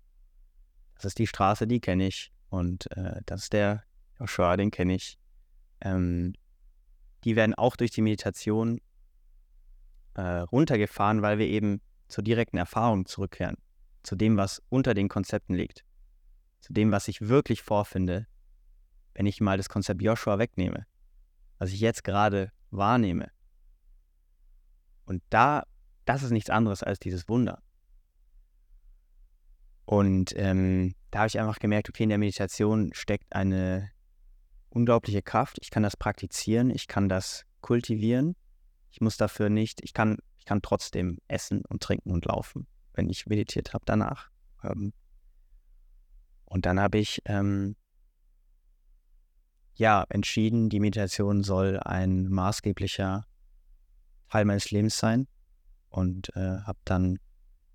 das 0.99 1.11
ist 1.11 1.17
die 1.17 1.27
Straße, 1.27 1.65
die 1.65 1.79
kenne 1.79 2.07
ich. 2.07 2.31
Und 2.49 2.91
äh, 2.97 3.21
das 3.25 3.43
ist 3.43 3.53
der 3.53 3.83
Joshua, 4.19 4.57
den 4.57 4.69
kenne 4.69 4.95
ich. 4.95 5.17
Ähm, 5.81 6.33
die 7.23 7.35
werden 7.35 7.53
auch 7.53 7.75
durch 7.77 7.91
die 7.91 8.01
Meditation 8.01 8.81
äh, 10.15 10.21
runtergefahren, 10.21 11.21
weil 11.21 11.37
wir 11.37 11.47
eben 11.47 11.81
zur 12.09 12.23
direkten 12.23 12.57
Erfahrung 12.57 13.05
zurückkehren. 13.05 13.55
Zu 14.03 14.15
dem, 14.15 14.35
was 14.35 14.61
unter 14.69 14.93
den 14.93 15.07
Konzepten 15.07 15.53
liegt. 15.53 15.85
Zu 16.59 16.73
dem, 16.73 16.91
was 16.91 17.07
ich 17.07 17.21
wirklich 17.21 17.61
vorfinde, 17.61 18.27
wenn 19.13 19.25
ich 19.25 19.39
mal 19.39 19.57
das 19.57 19.69
Konzept 19.69 20.01
Joshua 20.01 20.37
wegnehme. 20.37 20.85
Was 21.59 21.71
ich 21.71 21.79
jetzt 21.79 22.03
gerade 22.03 22.51
wahrnehme. 22.71 23.31
Und 25.05 25.23
da, 25.29 25.63
das 26.03 26.23
ist 26.23 26.31
nichts 26.31 26.49
anderes 26.49 26.83
als 26.83 26.99
dieses 26.99 27.29
Wunder. 27.29 27.61
Und 29.89 30.36
ähm, 30.36 30.93
da 31.10 31.22
habe 31.22 31.29
ich 31.29 31.39
einfach 31.39 31.58
gemerkt, 31.58 31.89
okay, 31.89 32.03
in 32.03 32.10
der 32.10 32.19
Meditation 32.19 32.91
steckt 32.93 33.34
eine 33.34 33.89
unglaubliche 34.69 35.24
Kraft. 35.24 35.58
Ich 35.62 35.72
kann 35.72 35.81
das 35.81 35.98
praktizieren, 35.98 36.69
ich 36.69 36.88
kann 36.88 37.10
das 37.10 37.48
kultivieren. 37.62 38.36
Ich 38.91 39.01
muss 39.01 39.17
dafür 39.17 39.50
nicht, 39.50 39.84
ich 39.84 39.93
kann, 39.93 40.19
ich 40.38 40.46
kann 40.46 40.62
trotzdem 40.62 41.17
essen 41.27 41.63
und 41.67 41.81
trinken 41.81 42.12
und 42.12 42.25
laufen, 42.25 42.67
wenn 42.93 43.10
ich 43.10 43.25
meditiert 43.25 43.74
habe 43.74 43.84
danach. 43.88 44.29
Ähm, 44.63 44.93
und 46.46 46.67
dann 46.67 46.79
habe 46.79 47.00
ich 47.00 47.24
ähm, 47.25 47.75
ja 49.74 50.05
entschieden, 50.10 50.69
die 50.69 50.79
Meditation 50.79 51.41
soll 51.41 51.79
ein 51.79 52.27
maßgeblicher 52.27 53.25
Teil 54.29 54.46
meines 54.46 54.69
Lebens 54.69 55.00
sein 55.00 55.27
und 55.89 56.29
äh, 56.36 56.60
habe 56.60 56.77
dann 56.86 57.17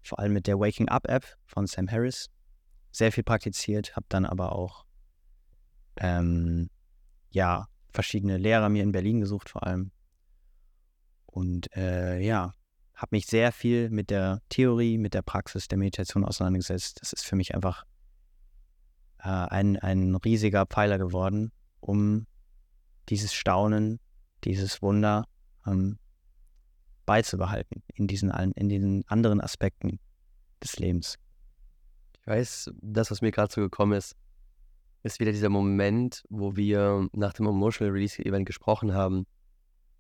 vor 0.04 0.18
allem 0.18 0.32
mit 0.32 0.46
der 0.46 0.58
Waking 0.58 0.88
Up 0.88 1.08
App 1.08 1.24
von 1.46 1.66
Sam 1.66 1.90
Harris 1.90 2.30
sehr 2.92 3.10
viel 3.10 3.24
praktiziert, 3.24 3.96
habe 3.96 4.06
dann 4.08 4.24
aber 4.24 4.52
auch 4.52 4.84
ähm, 5.96 6.70
ja 7.30 7.66
verschiedene 7.90 8.36
Lehrer 8.36 8.68
mir 8.68 8.82
in 8.82 8.92
Berlin 8.92 9.20
gesucht 9.20 9.48
vor 9.48 9.66
allem 9.66 9.90
und 11.26 11.74
äh, 11.76 12.20
ja 12.20 12.52
habe 12.94 13.16
mich 13.16 13.26
sehr 13.26 13.50
viel 13.52 13.90
mit 13.90 14.10
der 14.10 14.40
Theorie, 14.48 14.98
mit 14.98 15.14
der 15.14 15.22
Praxis 15.22 15.66
der 15.66 15.78
Meditation 15.78 16.24
auseinandergesetzt. 16.24 17.00
Das 17.00 17.12
ist 17.12 17.24
für 17.24 17.34
mich 17.36 17.54
einfach 17.54 17.84
äh, 19.18 19.28
ein, 19.28 19.76
ein 19.78 20.14
riesiger 20.14 20.64
Pfeiler 20.66 20.98
geworden, 20.98 21.50
um 21.80 22.26
dieses 23.08 23.34
Staunen, 23.34 23.98
dieses 24.44 24.80
Wunder 24.80 25.24
ähm, 25.66 25.98
beizubehalten 27.06 27.82
in 27.94 28.06
diesen, 28.06 28.30
in 28.30 28.68
diesen 28.68 29.06
anderen 29.08 29.40
Aspekten 29.40 29.98
des 30.62 30.78
Lebens. 30.78 31.16
Ich 32.20 32.26
weiß, 32.26 32.72
das, 32.80 33.10
was 33.10 33.20
mir 33.20 33.32
gerade 33.32 33.52
so 33.52 33.60
gekommen 33.60 33.92
ist, 33.92 34.16
ist 35.02 35.20
wieder 35.20 35.32
dieser 35.32 35.50
Moment, 35.50 36.24
wo 36.30 36.56
wir 36.56 37.08
nach 37.12 37.34
dem 37.34 37.46
Emotional 37.46 37.92
Release 37.92 38.24
Event 38.24 38.46
gesprochen 38.46 38.94
haben. 38.94 39.26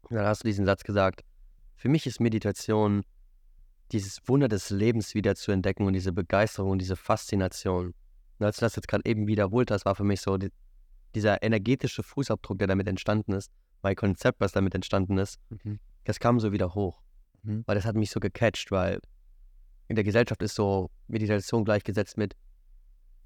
Und 0.02 0.16
dann 0.16 0.24
hast 0.26 0.42
du 0.42 0.48
diesen 0.48 0.64
Satz 0.64 0.82
gesagt, 0.82 1.22
für 1.76 1.88
mich 1.88 2.06
ist 2.06 2.20
Meditation 2.20 3.04
dieses 3.92 4.20
Wunder 4.26 4.48
des 4.48 4.70
Lebens 4.70 5.14
wieder 5.14 5.34
zu 5.34 5.52
entdecken 5.52 5.86
und 5.86 5.92
diese 5.92 6.12
Begeisterung 6.12 6.70
und 6.70 6.78
diese 6.78 6.96
Faszination. 6.96 7.94
Und 8.38 8.46
als 8.46 8.56
du 8.56 8.64
das 8.64 8.76
jetzt 8.76 8.88
gerade 8.88 9.04
eben 9.04 9.26
wiederholt 9.26 9.70
hast, 9.70 9.84
war 9.84 9.94
für 9.94 10.04
mich 10.04 10.22
so 10.22 10.38
die, 10.38 10.50
dieser 11.14 11.42
energetische 11.42 12.02
Fußabdruck, 12.02 12.58
der 12.58 12.68
damit 12.68 12.88
entstanden 12.88 13.32
ist, 13.32 13.50
mein 13.82 13.94
Konzept, 13.94 14.40
was 14.40 14.52
damit 14.52 14.74
entstanden 14.74 15.18
ist, 15.18 15.38
mhm. 15.50 15.78
Das 16.04 16.20
kam 16.20 16.40
so 16.40 16.52
wieder 16.52 16.74
hoch. 16.74 17.02
Mhm. 17.42 17.64
Weil 17.66 17.74
das 17.74 17.84
hat 17.84 17.96
mich 17.96 18.10
so 18.10 18.20
gecatcht, 18.20 18.70
weil 18.70 19.00
in 19.88 19.96
der 19.96 20.04
Gesellschaft 20.04 20.42
ist 20.42 20.54
so 20.54 20.90
Meditation 21.08 21.64
gleichgesetzt 21.64 22.16
mit, 22.16 22.34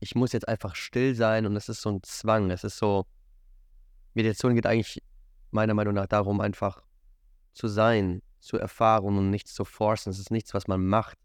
ich 0.01 0.15
muss 0.15 0.33
jetzt 0.33 0.49
einfach 0.49 0.75
still 0.75 1.15
sein 1.15 1.47
und 1.47 1.57
es 1.57 1.69
ist 1.69 1.83
so 1.83 1.91
ein 1.91 2.03
Zwang. 2.03 2.51
Es 2.51 2.65
ist 2.65 2.79
so, 2.79 3.07
Meditation 4.15 4.55
geht 4.55 4.67
eigentlich 4.67 5.03
meiner 5.51 5.75
Meinung 5.75 5.95
nach 5.95 6.07
darum, 6.07 6.41
einfach 6.41 6.83
zu 7.53 7.69
sein, 7.69 8.23
zu 8.41 8.59
erfahren 8.59 9.19
und 9.19 9.31
nichts 9.31 9.55
zu 9.55 9.65
forcen. 9.65 10.11
Es 10.11 10.19
ist 10.19 10.31
nichts, 10.31 10.55
was 10.55 10.69
man 10.69 10.85
macht. 10.85 11.19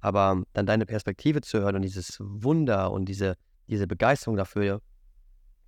Aber 0.00 0.42
dann 0.54 0.66
deine 0.66 0.86
Perspektive 0.86 1.40
zu 1.40 1.60
hören 1.60 1.76
und 1.76 1.82
dieses 1.82 2.16
Wunder 2.20 2.90
und 2.90 3.04
diese, 3.04 3.36
diese 3.68 3.86
Begeisterung 3.86 4.36
dafür, 4.36 4.80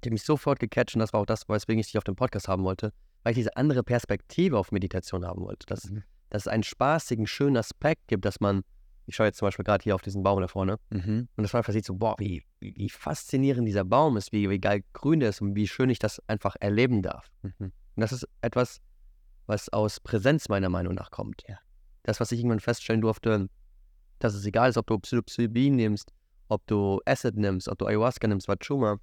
die 0.02 0.08
hat 0.08 0.12
mich 0.12 0.24
sofort 0.24 0.58
gecatcht 0.58 0.96
und 0.96 1.00
das 1.00 1.12
war 1.12 1.20
auch 1.20 1.26
das, 1.26 1.48
weswegen 1.48 1.80
ich 1.80 1.86
dich 1.86 1.98
auf 1.98 2.04
dem 2.04 2.16
Podcast 2.16 2.48
haben 2.48 2.64
wollte, 2.64 2.92
weil 3.22 3.32
ich 3.32 3.38
diese 3.38 3.56
andere 3.56 3.82
Perspektive 3.82 4.58
auf 4.58 4.72
Meditation 4.72 5.24
haben 5.24 5.42
wollte. 5.42 5.66
Dass, 5.66 5.90
mhm. 5.90 6.02
dass 6.30 6.42
es 6.42 6.48
einen 6.48 6.62
spaßigen, 6.62 7.26
schönen 7.26 7.56
Aspekt 7.56 8.08
gibt, 8.08 8.24
dass 8.24 8.40
man, 8.40 8.62
ich 9.06 9.16
schaue 9.16 9.26
jetzt 9.26 9.38
zum 9.38 9.46
Beispiel 9.46 9.64
gerade 9.64 9.82
hier 9.82 9.94
auf 9.94 10.02
diesen 10.02 10.22
Baum 10.22 10.40
da 10.40 10.48
vorne 10.48 10.78
mhm. 10.90 11.28
und 11.36 11.42
das 11.42 11.52
man 11.52 11.60
einfach 11.60 11.72
sieht 11.72 11.84
so, 11.84 11.94
boah, 11.94 12.16
wie, 12.18 12.44
wie, 12.60 12.88
faszinierend 12.88 13.66
dieser 13.66 13.84
Baum 13.84 14.16
ist, 14.16 14.32
wie, 14.32 14.48
wie 14.50 14.60
geil 14.60 14.82
grün 14.92 15.20
der 15.20 15.30
ist 15.30 15.40
und 15.40 15.54
wie 15.54 15.68
schön 15.68 15.90
ich 15.90 15.98
das 15.98 16.20
einfach 16.28 16.56
erleben 16.60 17.02
darf. 17.02 17.30
Mhm. 17.42 17.72
Und 17.94 18.00
das 18.00 18.12
ist 18.12 18.26
etwas, 18.40 18.80
was 19.46 19.68
aus 19.68 20.00
Präsenz 20.00 20.48
meiner 20.48 20.68
Meinung 20.68 20.94
nach 20.94 21.10
kommt. 21.10 21.42
Ja. 21.48 21.58
Das, 22.04 22.20
was 22.20 22.32
ich 22.32 22.40
irgendwann 22.40 22.60
feststellen 22.60 23.00
durfte, 23.00 23.48
dass 24.18 24.34
es 24.34 24.46
egal 24.46 24.70
ist, 24.70 24.76
ob 24.76 24.86
du 24.86 24.98
Psilocybin 24.98 25.76
nimmst, 25.76 26.12
ob 26.48 26.66
du 26.66 27.00
Acid 27.06 27.36
nimmst, 27.36 27.68
ob 27.68 27.78
du 27.78 27.86
Ayahuasca 27.86 28.26
nimmst, 28.28 28.48
Wachuma, 28.48 28.98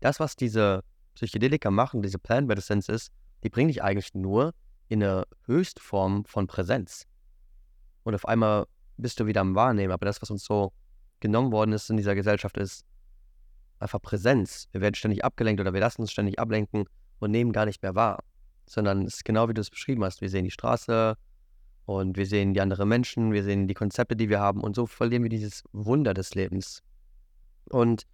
das, 0.00 0.20
was 0.20 0.36
diese 0.36 0.82
Psychedelika 1.14 1.70
machen, 1.70 2.02
diese 2.02 2.18
Plant 2.18 2.46
Medicines 2.46 2.88
ist, 2.88 3.10
die 3.42 3.50
bringen 3.50 3.68
dich 3.68 3.82
eigentlich 3.82 4.14
nur 4.14 4.54
in 4.88 5.02
eine 5.02 5.24
Höchstform 5.46 6.24
von 6.24 6.46
Präsenz. 6.46 7.06
Und 8.02 8.14
auf 8.14 8.26
einmal 8.26 8.66
bist 8.96 9.20
du 9.20 9.26
wieder 9.26 9.40
am 9.40 9.54
Wahrnehmen. 9.54 9.92
Aber 9.92 10.06
das, 10.06 10.20
was 10.20 10.30
uns 10.30 10.44
so 10.44 10.72
genommen 11.20 11.52
worden 11.52 11.72
ist 11.72 11.90
in 11.90 11.96
dieser 11.96 12.14
Gesellschaft, 12.14 12.56
ist 12.56 12.84
einfach 13.78 14.00
Präsenz. 14.02 14.68
Wir 14.72 14.80
werden 14.80 14.94
ständig 14.94 15.24
abgelenkt 15.24 15.60
oder 15.60 15.72
wir 15.72 15.80
lassen 15.80 16.02
uns 16.02 16.12
ständig 16.12 16.38
ablenken 16.38 16.84
und 17.18 17.30
nehmen 17.30 17.52
gar 17.52 17.66
nicht 17.66 17.82
mehr 17.82 17.94
wahr. 17.94 18.22
Sondern 18.66 19.02
es 19.04 19.16
ist 19.16 19.24
genau 19.24 19.48
wie 19.48 19.54
du 19.54 19.60
es 19.60 19.70
beschrieben 19.70 20.04
hast. 20.04 20.20
Wir 20.20 20.28
sehen 20.28 20.44
die 20.44 20.50
Straße 20.50 21.16
und 21.86 22.16
wir 22.16 22.26
sehen 22.26 22.54
die 22.54 22.60
anderen 22.60 22.88
Menschen, 22.88 23.32
wir 23.32 23.42
sehen 23.42 23.66
die 23.66 23.74
Konzepte, 23.74 24.16
die 24.16 24.28
wir 24.28 24.40
haben 24.40 24.60
und 24.60 24.76
so 24.76 24.86
verlieren 24.86 25.22
wir 25.22 25.30
dieses 25.30 25.64
Wunder 25.72 26.14
des 26.14 26.34
Lebens. 26.34 26.82
Und 27.68 28.06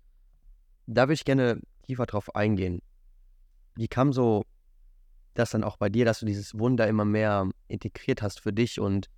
da 0.87 1.03
würde 1.03 1.15
ich 1.15 1.25
gerne 1.25 1.61
tiefer 1.83 2.07
drauf 2.07 2.35
eingehen. 2.35 2.81
Wie 3.75 3.89
kam 3.89 4.13
so 4.13 4.45
das 5.39 5.51
dann 5.51 5.65
auch 5.65 5.77
bei 5.77 5.89
dir, 5.89 6.05
dass 6.05 6.21
du 6.21 6.27
dieses 6.27 6.59
Wunder 6.59 6.87
immer 6.87 7.05
mehr 7.05 7.49
integriert 7.69 8.23
hast 8.23 8.41
für 8.41 8.53
dich 8.53 8.81
und 8.81 9.09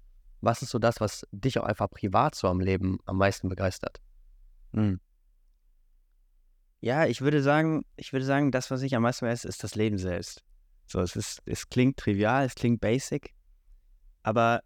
was 0.40 0.62
ist 0.62 0.70
so 0.70 0.78
das, 0.78 1.00
was 1.00 1.26
dich 1.32 1.58
auch 1.58 1.64
einfach 1.64 1.90
privat 1.90 2.34
so 2.34 2.48
am 2.48 2.60
Leben 2.60 2.98
am 3.06 3.16
meisten 3.18 3.48
begeistert? 3.48 4.00
Hm. 4.72 5.00
Ja, 6.80 7.06
ich 7.06 7.20
würde 7.20 7.42
sagen, 7.42 7.84
ich 7.96 8.12
würde 8.12 8.24
sagen, 8.24 8.52
das, 8.52 8.70
was 8.70 8.82
ich 8.82 8.94
am 8.94 9.02
meisten 9.02 9.26
weiß, 9.26 9.44
ist 9.44 9.64
das 9.64 9.74
Leben 9.74 9.98
selbst. 9.98 10.44
So, 10.86 11.00
es 11.00 11.16
ist, 11.16 11.42
es 11.44 11.68
klingt 11.68 11.96
trivial, 11.96 12.44
es 12.44 12.54
klingt 12.54 12.80
basic, 12.80 13.34
aber 14.22 14.62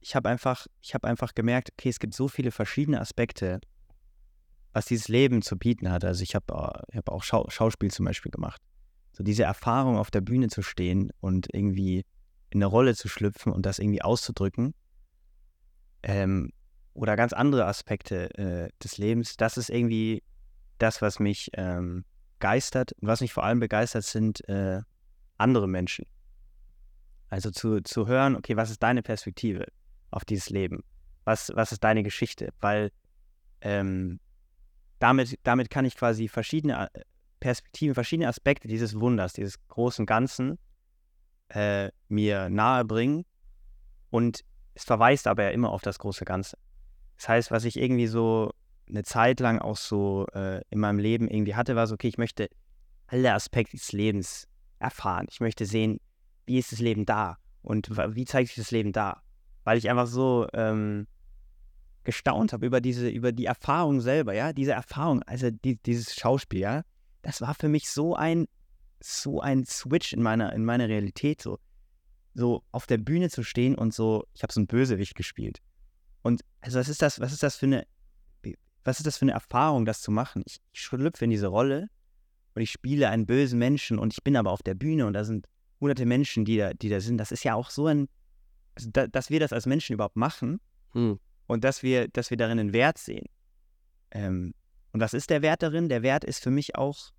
ich 0.00 0.16
habe 0.16 0.28
einfach, 0.28 0.66
ich 0.80 0.94
habe 0.94 1.06
einfach 1.06 1.34
gemerkt, 1.34 1.70
okay, 1.72 1.88
es 1.88 2.00
gibt 2.00 2.14
so 2.14 2.26
viele 2.26 2.50
verschiedene 2.50 3.00
Aspekte 3.00 3.60
was 4.72 4.86
dieses 4.86 5.08
Leben 5.08 5.42
zu 5.42 5.56
bieten 5.58 5.90
hat. 5.90 6.04
Also 6.04 6.22
ich 6.22 6.34
habe 6.34 6.84
ich 6.88 6.96
hab 6.96 7.08
auch 7.08 7.22
Schau 7.22 7.48
Schauspiel 7.48 7.90
zum 7.90 8.06
Beispiel 8.06 8.32
gemacht. 8.32 8.60
So 9.12 9.22
diese 9.22 9.44
Erfahrung 9.44 9.96
auf 9.98 10.10
der 10.10 10.20
Bühne 10.20 10.48
zu 10.48 10.62
stehen 10.62 11.10
und 11.20 11.48
irgendwie 11.52 12.04
in 12.50 12.58
eine 12.58 12.66
Rolle 12.66 12.94
zu 12.94 13.08
schlüpfen 13.08 13.52
und 13.52 13.66
das 13.66 13.78
irgendwie 13.78 14.02
auszudrücken. 14.02 14.74
Ähm, 16.02 16.52
oder 16.94 17.16
ganz 17.16 17.32
andere 17.32 17.66
Aspekte 17.66 18.34
äh, 18.38 18.68
des 18.82 18.98
Lebens, 18.98 19.36
das 19.36 19.56
ist 19.56 19.70
irgendwie 19.70 20.22
das, 20.78 21.00
was 21.00 21.20
mich 21.20 21.50
ähm, 21.54 22.04
geistert. 22.38 22.92
Und 23.00 23.08
was 23.08 23.20
mich 23.20 23.32
vor 23.32 23.44
allem 23.44 23.60
begeistert, 23.60 24.04
sind 24.04 24.46
äh, 24.48 24.80
andere 25.38 25.68
Menschen. 25.68 26.06
Also 27.28 27.50
zu, 27.50 27.80
zu 27.80 28.06
hören, 28.06 28.36
okay, 28.36 28.56
was 28.56 28.70
ist 28.70 28.82
deine 28.82 29.02
Perspektive 29.02 29.66
auf 30.10 30.24
dieses 30.24 30.50
Leben? 30.50 30.84
Was, 31.24 31.50
was 31.54 31.72
ist 31.72 31.82
deine 31.84 32.02
Geschichte? 32.02 32.52
Weil 32.60 32.90
ähm, 33.62 34.20
damit, 34.98 35.38
damit 35.44 35.70
kann 35.70 35.84
ich 35.84 35.96
quasi 35.96 36.28
verschiedene 36.28 36.90
äh, 36.92 37.00
Perspektiven, 37.42 37.94
verschiedene 37.94 38.28
Aspekte 38.28 38.68
dieses 38.68 39.00
Wunders, 39.00 39.32
dieses 39.32 39.58
großen 39.66 40.06
Ganzen 40.06 40.60
äh, 41.48 41.90
mir 42.08 42.48
nahe 42.48 42.84
bringen. 42.84 43.24
Und 44.10 44.44
es 44.74 44.84
verweist 44.84 45.26
aber 45.26 45.42
ja 45.42 45.50
immer 45.50 45.70
auf 45.70 45.82
das 45.82 45.98
große 45.98 46.24
Ganze. 46.24 46.56
Das 47.16 47.28
heißt, 47.28 47.50
was 47.50 47.64
ich 47.64 47.76
irgendwie 47.80 48.06
so 48.06 48.52
eine 48.88 49.02
Zeit 49.02 49.40
lang 49.40 49.58
auch 49.58 49.76
so 49.76 50.26
äh, 50.34 50.60
in 50.70 50.78
meinem 50.78 51.00
Leben 51.00 51.26
irgendwie 51.26 51.56
hatte, 51.56 51.74
war 51.74 51.88
so, 51.88 51.94
okay, 51.94 52.06
ich 52.06 52.16
möchte 52.16 52.48
alle 53.08 53.34
Aspekte 53.34 53.76
des 53.76 53.90
Lebens 53.90 54.46
erfahren. 54.78 55.26
Ich 55.28 55.40
möchte 55.40 55.66
sehen, 55.66 55.98
wie 56.46 56.58
ist 56.58 56.70
das 56.70 56.78
Leben 56.78 57.06
da 57.06 57.38
und 57.62 57.90
wie 58.14 58.24
zeigt 58.24 58.50
sich 58.50 58.56
das 58.56 58.70
Leben 58.70 58.92
da. 58.92 59.20
Weil 59.64 59.78
ich 59.78 59.90
einfach 59.90 60.06
so 60.06 60.46
ähm, 60.52 61.08
gestaunt 62.04 62.52
habe 62.52 62.66
über 62.66 62.80
diese, 62.80 63.08
über 63.08 63.32
die 63.32 63.46
Erfahrung 63.46 64.00
selber, 64.00 64.32
ja, 64.32 64.52
diese 64.52 64.72
Erfahrung, 64.72 65.24
also 65.24 65.50
die, 65.50 65.74
dieses 65.82 66.14
Schauspiel, 66.14 66.60
ja, 66.60 66.82
das 67.22 67.40
war 67.40 67.54
für 67.54 67.68
mich 67.68 67.90
so 67.90 68.14
ein, 68.14 68.46
so 69.00 69.40
ein 69.40 69.64
Switch 69.64 70.12
in 70.12 70.22
meiner, 70.22 70.52
in 70.52 70.64
meiner 70.64 70.88
Realität, 70.88 71.42
so, 71.42 71.58
so 72.34 72.62
auf 72.72 72.86
der 72.86 72.98
Bühne 72.98 73.30
zu 73.30 73.42
stehen 73.42 73.74
und 73.74 73.94
so, 73.94 74.24
ich 74.34 74.42
habe 74.42 74.52
so 74.52 74.60
einen 74.60 74.66
Bösewicht 74.66 75.14
gespielt. 75.14 75.58
Und 76.22 76.42
also 76.60 76.78
was 76.78 76.88
ist 76.88 77.02
das, 77.02 77.20
was 77.20 77.32
ist 77.32 77.42
das 77.42 77.56
für 77.56 77.66
eine, 77.66 77.86
was 78.84 78.98
ist 78.98 79.06
das 79.06 79.18
für 79.18 79.24
eine 79.24 79.32
Erfahrung, 79.32 79.84
das 79.84 80.00
zu 80.00 80.10
machen? 80.10 80.42
Ich, 80.46 80.58
ich 80.72 80.80
schlüpfe 80.80 81.24
in 81.24 81.30
diese 81.30 81.46
Rolle 81.48 81.88
und 82.54 82.62
ich 82.62 82.70
spiele 82.70 83.08
einen 83.08 83.26
bösen 83.26 83.58
Menschen 83.58 83.98
und 83.98 84.12
ich 84.12 84.22
bin 84.22 84.36
aber 84.36 84.50
auf 84.50 84.62
der 84.62 84.74
Bühne 84.74 85.06
und 85.06 85.12
da 85.12 85.24
sind 85.24 85.48
hunderte 85.80 86.06
Menschen, 86.06 86.44
die 86.44 86.58
da, 86.58 86.74
die 86.74 86.88
da 86.88 87.00
sind. 87.00 87.18
Das 87.18 87.32
ist 87.32 87.44
ja 87.44 87.54
auch 87.54 87.70
so 87.70 87.86
ein, 87.86 88.08
also 88.74 88.90
da, 88.92 89.06
dass 89.06 89.30
wir 89.30 89.40
das 89.40 89.52
als 89.52 89.66
Menschen 89.66 89.94
überhaupt 89.94 90.16
machen, 90.16 90.60
hm 90.92 91.18
und 91.52 91.64
dass 91.64 91.82
wir, 91.82 92.08
dass 92.08 92.30
wir 92.30 92.36
darin 92.36 92.58
einen 92.58 92.72
Wert 92.72 92.98
sehen. 92.98 93.26
Ähm, 94.10 94.54
und 94.92 95.00
was 95.00 95.14
ist 95.14 95.30
der 95.30 95.42
Wert 95.42 95.62
darin? 95.62 95.88
Der 95.88 96.02
Wert 96.02 96.24
ist 96.24 96.42
für 96.42 96.50
mich 96.50 96.76
auch 96.76 97.10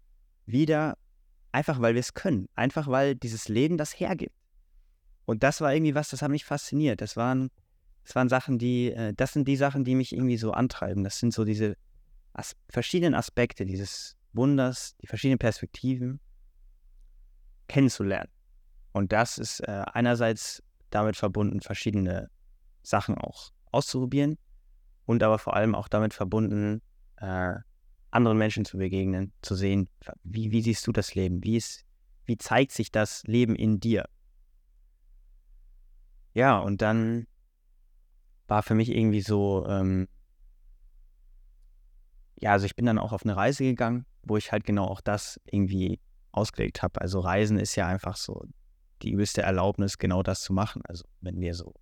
wieder 0.46 0.98
einfach, 1.52 1.82
weil 1.82 1.96
wir 1.96 2.00
es 2.00 2.14
können. 2.14 2.48
Einfach, 2.56 2.88
weil 2.88 3.16
dieses 3.16 3.48
Leben 3.48 3.78
das 3.78 4.00
hergibt. 4.00 4.36
Und 5.26 5.44
das 5.44 5.62
war 5.62 5.74
irgendwie 5.74 5.96
was, 5.96 6.10
das 6.10 6.22
hat 6.22 6.32
mich 6.32 6.46
fasziniert. 6.46 7.02
Das 7.02 7.16
waren, 7.16 7.50
das 8.04 8.16
waren 8.16 8.30
Sachen, 8.30 8.60
die, 8.60 8.92
äh, 8.92 9.14
das 9.16 9.34
sind 9.34 9.48
die 9.48 9.56
Sachen, 9.56 9.84
die 9.84 9.96
mich 9.96 10.14
irgendwie 10.14 10.38
so 10.38 10.52
antreiben. 10.52 11.04
Das 11.04 11.20
sind 11.20 11.34
so 11.34 11.46
diese 11.46 11.76
as 12.34 12.56
verschiedenen 12.70 13.16
Aspekte 13.16 13.66
dieses 13.66 14.18
Wunders, 14.34 14.96
die 15.02 15.08
verschiedenen 15.08 15.40
Perspektiven 15.40 16.20
kennenzulernen. 17.68 18.30
Und 18.92 19.12
das 19.12 19.38
ist 19.38 19.62
äh, 19.62 19.84
einerseits 19.94 20.62
damit 20.90 21.16
verbunden, 21.16 21.62
verschiedene 21.62 22.30
Sachen 22.84 23.18
auch 23.18 23.52
auszuprobieren 23.72 24.38
und 25.06 25.24
aber 25.24 25.40
vor 25.40 25.56
allem 25.56 25.74
auch 25.74 25.88
damit 25.88 26.14
verbunden, 26.14 26.82
äh, 27.24 27.56
anderen 28.12 28.38
Menschen 28.38 28.66
zu 28.66 28.78
begegnen, 28.78 29.32
zu 29.42 29.56
sehen, 29.56 29.90
wie, 30.24 30.52
wie 30.52 30.62
siehst 30.62 30.86
du 30.86 30.92
das 30.92 31.16
Leben? 31.16 31.44
Wie, 31.44 31.56
ist, 31.56 31.86
wie 32.26 32.38
zeigt 32.38 32.72
sich 32.72 32.92
das 32.92 33.24
Leben 33.24 33.56
in 33.56 33.80
dir? 33.80 34.08
Ja, 36.34 36.60
und 36.60 36.82
dann 36.82 37.28
war 38.48 38.62
für 38.62 38.76
mich 38.76 38.90
irgendwie 38.90 39.22
so, 39.22 39.66
ähm, 39.68 40.08
ja, 42.36 42.52
also 42.52 42.66
ich 42.66 42.76
bin 42.76 42.86
dann 42.86 43.00
auch 43.00 43.14
auf 43.14 43.24
eine 43.24 43.36
Reise 43.36 43.64
gegangen, 43.64 44.06
wo 44.24 44.38
ich 44.38 44.52
halt 44.52 44.66
genau 44.66 44.86
auch 44.86 45.02
das 45.02 45.40
irgendwie 45.46 46.00
ausgelegt 46.32 46.84
habe. 46.84 47.00
Also 47.00 47.20
Reisen 47.20 47.58
ist 47.58 47.76
ja 47.76 47.88
einfach 47.88 48.18
so 48.18 48.44
die 49.02 49.12
übelste 49.12 49.44
Erlaubnis, 49.44 49.98
genau 49.98 50.24
das 50.24 50.42
zu 50.42 50.54
machen. 50.54 50.82
Also 50.88 51.06
wenn 51.22 51.40
wir 51.40 51.56
so, 51.56 51.74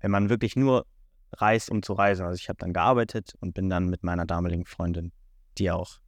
wenn 0.00 0.10
man 0.10 0.28
wirklich 0.28 0.56
nur 0.56 0.86
reist, 1.32 1.70
um 1.70 1.82
zu 1.82 1.92
reisen. 1.92 2.24
Also 2.24 2.40
ich 2.40 2.48
habe 2.48 2.58
dann 2.58 2.72
gearbeitet 2.72 3.34
und 3.40 3.54
bin 3.54 3.68
dann 3.68 3.88
mit 3.88 4.02
meiner 4.02 4.26
damaligen 4.26 4.64
Freundin, 4.64 5.12
die 5.58 5.70
auch 5.70 5.98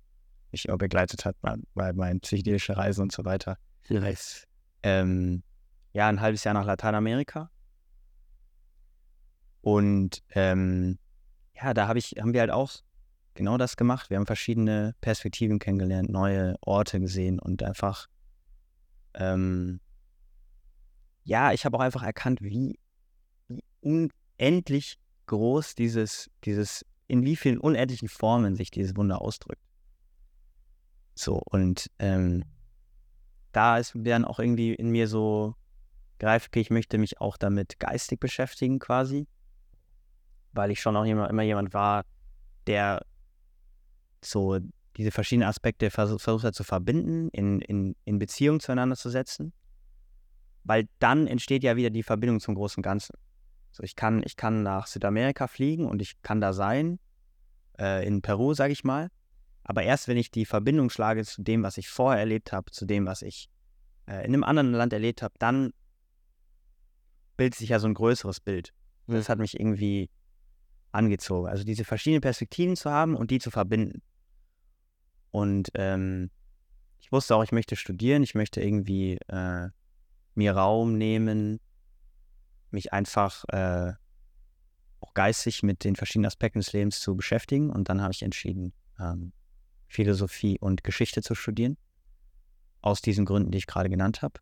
mich 0.51 0.71
auch 0.71 0.79
begleitet 0.79 1.25
hat 1.25 1.37
bei, 1.41 1.57
bei 1.75 1.93
meinen 1.93 2.21
psychedelischen 2.21 2.75
Reisen 2.75 3.03
und 3.03 3.13
so 3.13 3.25
weiter. 3.25 3.59
Nice. 3.89 4.47
Ähm, 4.83 5.43
ja, 5.93 6.09
ein 6.09 6.21
halbes 6.21 6.45
Jahr 6.45 6.55
nach 6.55 6.65
Lateinamerika. 6.65 7.51
Und 9.61 10.23
ähm, 10.31 10.99
ja, 11.55 11.75
da 11.75 11.89
hab 11.89 11.97
ich, 11.97 12.15
haben 12.19 12.33
wir 12.33 12.41
halt 12.41 12.51
auch 12.51 12.73
genau 13.35 13.57
das 13.59 13.77
gemacht. 13.77 14.11
Wir 14.11 14.17
haben 14.17 14.27
verschiedene 14.27 14.95
Perspektiven 15.01 15.59
kennengelernt, 15.59 16.11
neue 16.11 16.57
Orte 16.61 17.01
gesehen 17.01 17.39
und 17.39 17.63
einfach, 17.63 18.07
ähm, 19.15 19.81
ja, 21.25 21.53
ich 21.53 21.65
habe 21.65 21.77
auch 21.77 21.83
einfach 21.83 22.03
erkannt, 22.03 22.41
wie, 22.41 22.79
wie 23.49 23.63
unendlich 23.81 24.99
groß 25.29 25.77
dieses, 25.77 26.29
dieses, 26.45 26.85
in 27.07 27.25
wie 27.25 27.37
vielen 27.37 27.59
unendlichen 27.59 28.09
Formen 28.09 28.57
sich 28.57 28.71
dieses 28.71 28.97
Wunder 28.97 29.23
ausdrückt. 29.23 29.63
So, 31.15 31.43
und 31.47 31.91
ähm, 31.99 32.45
da 33.53 33.79
ist 33.79 33.93
dann 33.95 34.25
auch 34.25 34.39
irgendwie 34.39 34.75
in 34.75 34.91
mir 34.91 35.09
so 35.09 35.55
greift, 36.19 36.49
okay, 36.49 36.61
ich 36.61 36.71
möchte 36.71 36.99
mich 36.99 37.21
auch 37.21 37.37
damit 37.37 37.79
geistig 37.79 38.21
beschäftigen 38.21 38.79
quasi, 38.79 39.27
weil 40.53 40.71
ich 40.71 40.81
schon 40.81 40.97
auch 40.97 41.05
immer, 41.05 41.31
immer 41.31 41.43
jemand 41.43 41.73
war, 41.73 42.05
der 42.67 43.05
so 44.25 44.59
diese 44.97 45.13
verschiedenen 45.13 45.49
Aspekte 45.49 45.91
vers 45.91 46.11
versucht 46.21 46.45
hat 46.45 46.55
zu 46.55 46.65
verbinden, 46.65 47.29
in, 47.29 47.61
in, 47.61 47.95
in 48.05 48.19
Beziehung 48.19 48.59
zueinander 48.59 48.97
zu 48.97 49.11
setzen, 49.11 49.53
weil 50.65 50.89
dann 50.99 51.27
entsteht 51.27 51.63
ja 51.63 51.77
wieder 51.77 51.91
die 51.91 52.03
Verbindung 52.03 52.41
zum 52.41 52.57
großen 52.57 52.83
Ganzen. 52.83 53.15
So, 53.73 53.83
ich 53.83 53.97
kann, 53.97 54.23
ich 54.25 54.37
kann 54.37 54.63
nach 54.63 54.87
Südamerika 54.87 55.47
fliegen 55.47 55.87
und 55.87 56.03
ich 56.03 56.21
kann 56.23 56.41
da 56.41 56.53
sein, 56.53 56.99
äh, 57.79 58.07
in 58.07 58.23
Peru, 58.23 58.55
sage 58.55 58.73
ich 58.73 58.85
mal. 58.85 59.11
Aber 59.63 59.83
erst 59.83 60.09
wenn 60.09 60.17
ich 60.17 60.31
die 60.31 60.47
Verbindung 60.47 60.91
schlage 60.91 61.25
zu 61.25 61.43
dem, 61.43 61.63
was 61.63 61.77
ich 61.79 61.89
vorher 61.89 62.21
erlebt 62.21 62.53
habe, 62.53 62.71
zu 62.71 62.87
dem, 62.87 63.07
was 63.07 63.23
ich 63.23 63.51
äh, 64.07 64.25
in 64.25 64.33
einem 64.33 64.45
anderen 64.45 64.73
Land 64.73 64.93
erlebt 64.93 65.23
habe, 65.23 65.35
dann 65.39 65.73
bildet 67.37 67.57
sich 67.57 67.69
ja 67.69 67.79
so 67.79 67.87
ein 67.87 67.95
größeres 67.95 68.41
Bild. 68.41 68.73
Und 69.07 69.15
das 69.15 69.29
hat 69.29 69.39
mich 69.39 69.59
irgendwie 69.59 70.11
angezogen. 70.93 71.49
Also 71.49 71.65
diese 71.65 71.85
verschiedenen 71.85 72.21
Perspektiven 72.21 72.77
zu 72.77 72.91
haben 72.91 73.15
und 73.15 73.31
die 73.31 73.39
zu 73.39 73.51
verbinden. 73.51 74.03
Und 75.31 75.71
ähm, 75.75 76.31
ich 77.01 77.13
wusste 77.13 77.37
auch, 77.37 77.45
ich 77.45 77.53
möchte 77.53 77.77
studieren, 77.77 78.23
ich 78.23 78.35
möchte 78.35 78.61
irgendwie 78.61 79.19
äh, 79.29 79.69
mir 80.35 80.53
Raum 80.53 80.97
nehmen, 80.97 81.61
mich 82.73 82.93
einfach 82.93 83.45
äh, 83.49 83.93
auch 85.01 85.15
geistig 85.15 85.63
mit 85.63 85.85
den 85.85 85.97
verschiedenen 85.97 86.27
Aspekten 86.27 86.61
des 86.61 86.73
Lebens 86.73 87.01
zu 87.01 87.17
beschäftigen. 87.17 87.71
Und 87.71 87.89
dann 87.89 88.03
habe 88.03 88.13
ich 88.13 88.23
entschieden, 88.23 88.73
ähm, 88.99 89.33
Philosophie 89.87 90.59
und 90.61 90.85
Geschichte 90.85 91.23
zu 91.23 91.35
studieren. 91.35 91.77
Aus 92.81 93.01
diesen 93.01 93.25
Gründen, 93.25 93.51
die 93.51 93.59
ich 93.59 93.67
gerade 93.67 93.89
genannt 93.89 94.23
habe. 94.23 94.41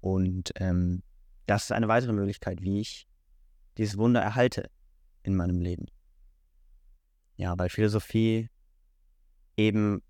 Und 0.00 0.52
ähm, 0.56 1.02
das 1.46 1.64
ist 1.64 1.72
eine 1.72 1.88
weitere 1.88 2.12
Möglichkeit, 2.12 2.62
wie 2.62 2.80
ich 2.80 3.08
dieses 3.76 3.96
Wunder 3.96 4.20
erhalte 4.20 4.70
in 5.22 5.34
meinem 5.34 5.60
Leben. 5.60 5.86
Ja, 7.36 7.58
weil 7.58 7.68
Philosophie 7.68 8.48
eben, 9.56 10.02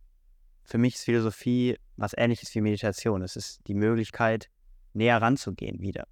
für 0.64 0.78
mich 0.78 0.94
ist 0.96 1.04
Philosophie 1.04 1.78
was 1.96 2.14
ähnliches 2.16 2.54
wie 2.54 2.60
Meditation. 2.60 3.22
Es 3.22 3.36
ist 3.36 3.60
die 3.66 3.74
Möglichkeit, 3.74 4.50
näher 4.92 5.20
ranzugehen 5.20 5.80
wieder 5.80 6.06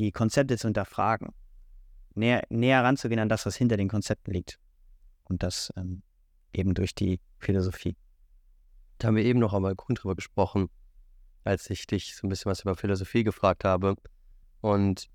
die 0.00 0.12
Konzepte 0.12 0.56
zu 0.56 0.66
hinterfragen, 0.66 1.28
näher, 2.14 2.42
näher 2.48 2.82
ranzugehen 2.82 3.20
an 3.20 3.28
das, 3.28 3.44
was 3.44 3.54
hinter 3.54 3.76
den 3.76 3.88
Konzepten 3.88 4.32
liegt. 4.32 4.58
Und 5.24 5.42
das 5.42 5.70
ähm, 5.76 6.02
eben 6.52 6.74
durch 6.74 6.94
die 6.94 7.20
Philosophie. 7.38 7.96
Da 8.98 9.08
haben 9.08 9.16
wir 9.16 9.24
eben 9.24 9.38
noch 9.38 9.52
einmal 9.52 9.74
Grund 9.74 10.02
drüber 10.02 10.16
gesprochen, 10.16 10.70
als 11.44 11.68
ich 11.68 11.86
dich 11.86 12.16
so 12.16 12.26
ein 12.26 12.30
bisschen 12.30 12.50
was 12.50 12.62
über 12.62 12.76
Philosophie 12.76 13.24
gefragt 13.24 13.64
habe. 13.64 13.96
Und 14.62 15.08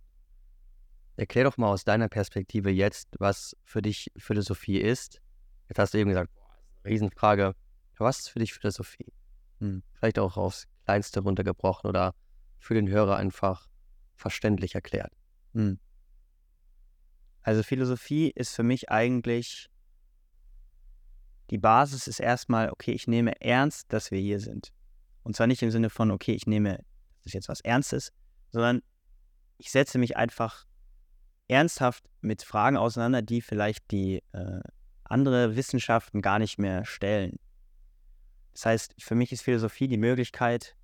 erklär 1.17 1.45
doch 1.45 1.57
mal 1.57 1.69
aus 1.69 1.83
deiner 1.83 2.07
Perspektive 2.07 2.69
jetzt, 2.69 3.09
was 3.17 3.55
für 3.63 3.81
dich 3.81 4.11
Philosophie 4.17 4.77
ist. 4.77 5.19
Jetzt 5.67 5.79
hast 5.79 5.93
du 5.95 5.97
eben 5.97 6.09
gesagt, 6.11 6.31
boah, 6.35 6.47
das 6.49 6.67
ist 6.67 6.75
eine 6.83 6.93
Riesenfrage. 6.93 7.55
Was 7.97 8.19
ist 8.19 8.29
für 8.29 8.39
dich 8.39 8.53
Philosophie? 8.53 9.11
Hm. 9.59 9.81
Vielleicht 9.93 10.19
auch 10.19 10.37
aufs 10.37 10.67
Kleinste 10.83 11.21
runtergebrochen 11.21 11.89
oder 11.89 12.13
für 12.59 12.75
den 12.75 12.87
Hörer 12.87 13.15
einfach 13.15 13.67
verständlich 14.15 14.75
erklärt. 14.75 15.13
Hm. 15.53 15.79
Also 17.41 17.63
Philosophie 17.63 18.31
ist 18.31 18.55
für 18.55 18.63
mich 18.63 18.89
eigentlich 18.89 19.69
die 21.51 21.57
Basis 21.57 22.07
ist 22.07 22.19
erstmal, 22.19 22.71
okay, 22.71 22.91
ich 22.91 23.07
nehme 23.07 23.39
ernst, 23.41 23.93
dass 23.93 24.11
wir 24.11 24.19
hier 24.19 24.39
sind. 24.39 24.73
Und 25.23 25.35
zwar 25.35 25.47
nicht 25.47 25.61
im 25.61 25.71
Sinne 25.71 25.89
von, 25.89 26.11
okay, 26.11 26.33
ich 26.33 26.47
nehme, 26.47 26.77
das 27.19 27.27
ist 27.27 27.33
jetzt 27.33 27.49
was 27.49 27.61
Ernstes, 27.61 28.11
sondern 28.49 28.81
ich 29.57 29.71
setze 29.71 29.97
mich 29.97 30.17
einfach 30.17 30.65
ernsthaft 31.47 32.03
mit 32.21 32.41
Fragen 32.41 32.77
auseinander, 32.77 33.21
die 33.21 33.41
vielleicht 33.41 33.91
die 33.91 34.23
äh, 34.31 34.61
andere 35.03 35.55
Wissenschaften 35.55 36.21
gar 36.21 36.39
nicht 36.39 36.57
mehr 36.57 36.83
stellen. 36.85 37.37
Das 38.53 38.65
heißt, 38.65 38.95
für 38.99 39.15
mich 39.15 39.31
ist 39.31 39.43
Philosophie 39.43 39.87
die 39.87 39.97
Möglichkeit, 39.97 40.75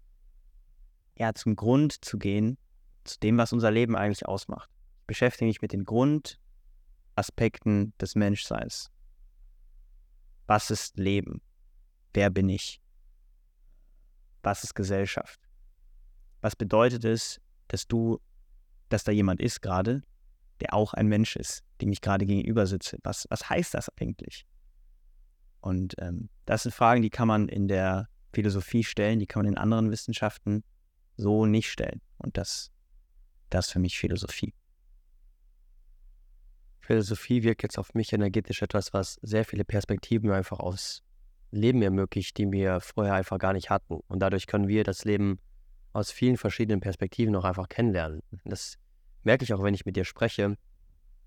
ja, 1.17 1.34
zum 1.34 1.56
Grund 1.56 2.04
zu 2.06 2.20
gehen, 2.20 2.58
zu 3.04 3.20
dem, 3.20 3.38
was 3.38 3.54
unser 3.54 3.72
Leben 3.72 3.96
eigentlich 3.96 4.26
ausmacht. 4.26 4.70
Ich 5.02 5.08
beschäftige 5.08 5.48
mich 5.48 5.62
mit 5.62 5.74
den 5.74 5.84
Grundaspekten 5.84 7.94
des 8.00 8.16
Menschseins. 8.16 8.90
Was 10.48 10.72
ist 10.72 10.98
Leben? 10.98 11.42
Wer 12.14 12.30
bin 12.30 12.50
ich? 12.50 12.82
Was 14.44 14.64
ist 14.64 14.74
Gesellschaft? 14.74 15.40
Was 16.42 16.56
bedeutet 16.56 17.06
es, 17.06 17.40
dass 17.68 17.88
du, 17.88 18.20
dass 18.90 19.04
da 19.04 19.12
jemand 19.12 19.40
ist 19.40 19.62
gerade, 19.62 20.04
der 20.60 20.74
auch 20.74 20.94
ein 20.94 21.08
Mensch 21.08 21.36
ist, 21.36 21.64
dem 21.80 21.92
ich 21.92 22.02
gerade 22.02 22.26
gegenüber 22.26 22.68
sitze? 22.68 22.98
Was, 23.04 23.28
was 23.30 23.50
heißt 23.50 23.74
das 23.74 23.90
eigentlich? 23.98 24.46
Und 25.62 25.96
ähm, 26.00 26.30
das 26.46 26.64
sind 26.64 26.74
Fragen, 26.74 27.02
die 27.02 27.12
kann 27.12 27.28
man 27.28 27.48
in 27.48 27.68
der 27.68 28.10
Philosophie 28.34 28.84
stellen, 28.84 29.20
die 29.20 29.28
kann 29.28 29.44
man 29.44 29.54
in 29.54 29.58
anderen 29.58 29.92
Wissenschaften 29.92 30.64
so 31.18 31.46
nicht 31.46 31.72
stellen. 31.72 32.02
Und 32.18 32.38
das, 32.38 32.72
das 33.52 33.68
ist 33.68 33.74
für 33.74 33.80
mich 33.80 33.98
Philosophie. 33.98 34.54
Philosophie 36.80 37.44
wirkt 37.44 37.64
jetzt 37.64 37.78
auf 37.78 37.94
mich 37.94 38.12
energetisch 38.12 38.62
etwas, 38.62 38.94
was 38.94 39.20
sehr 39.22 39.46
viele 39.46 39.64
Perspektiven 39.64 40.32
einfach 40.32 40.60
aufs 40.60 41.04
Leben 41.52 41.82
ermöglicht, 41.82 42.38
die 42.38 42.52
wir 42.52 42.80
vorher 42.82 43.14
einfach 43.14 43.38
gar 43.38 43.54
nicht 43.54 43.70
hatten. 43.70 44.00
Und 44.08 44.20
dadurch 44.20 44.48
können 44.48 44.68
wir 44.68 44.84
das 44.84 45.06
Leben 45.06 45.40
aus 45.94 46.12
vielen 46.12 46.38
verschiedenen 46.38 46.80
Perspektiven 46.80 47.36
auch 47.36 47.44
einfach 47.44 47.70
kennenlernen. 47.70 48.22
Das 48.46 48.78
merke 49.24 49.44
ich 49.44 49.54
auch, 49.54 49.62
wenn 49.62 49.74
ich 49.74 49.86
mit 49.86 49.96
dir 49.96 50.06
spreche, 50.06 50.58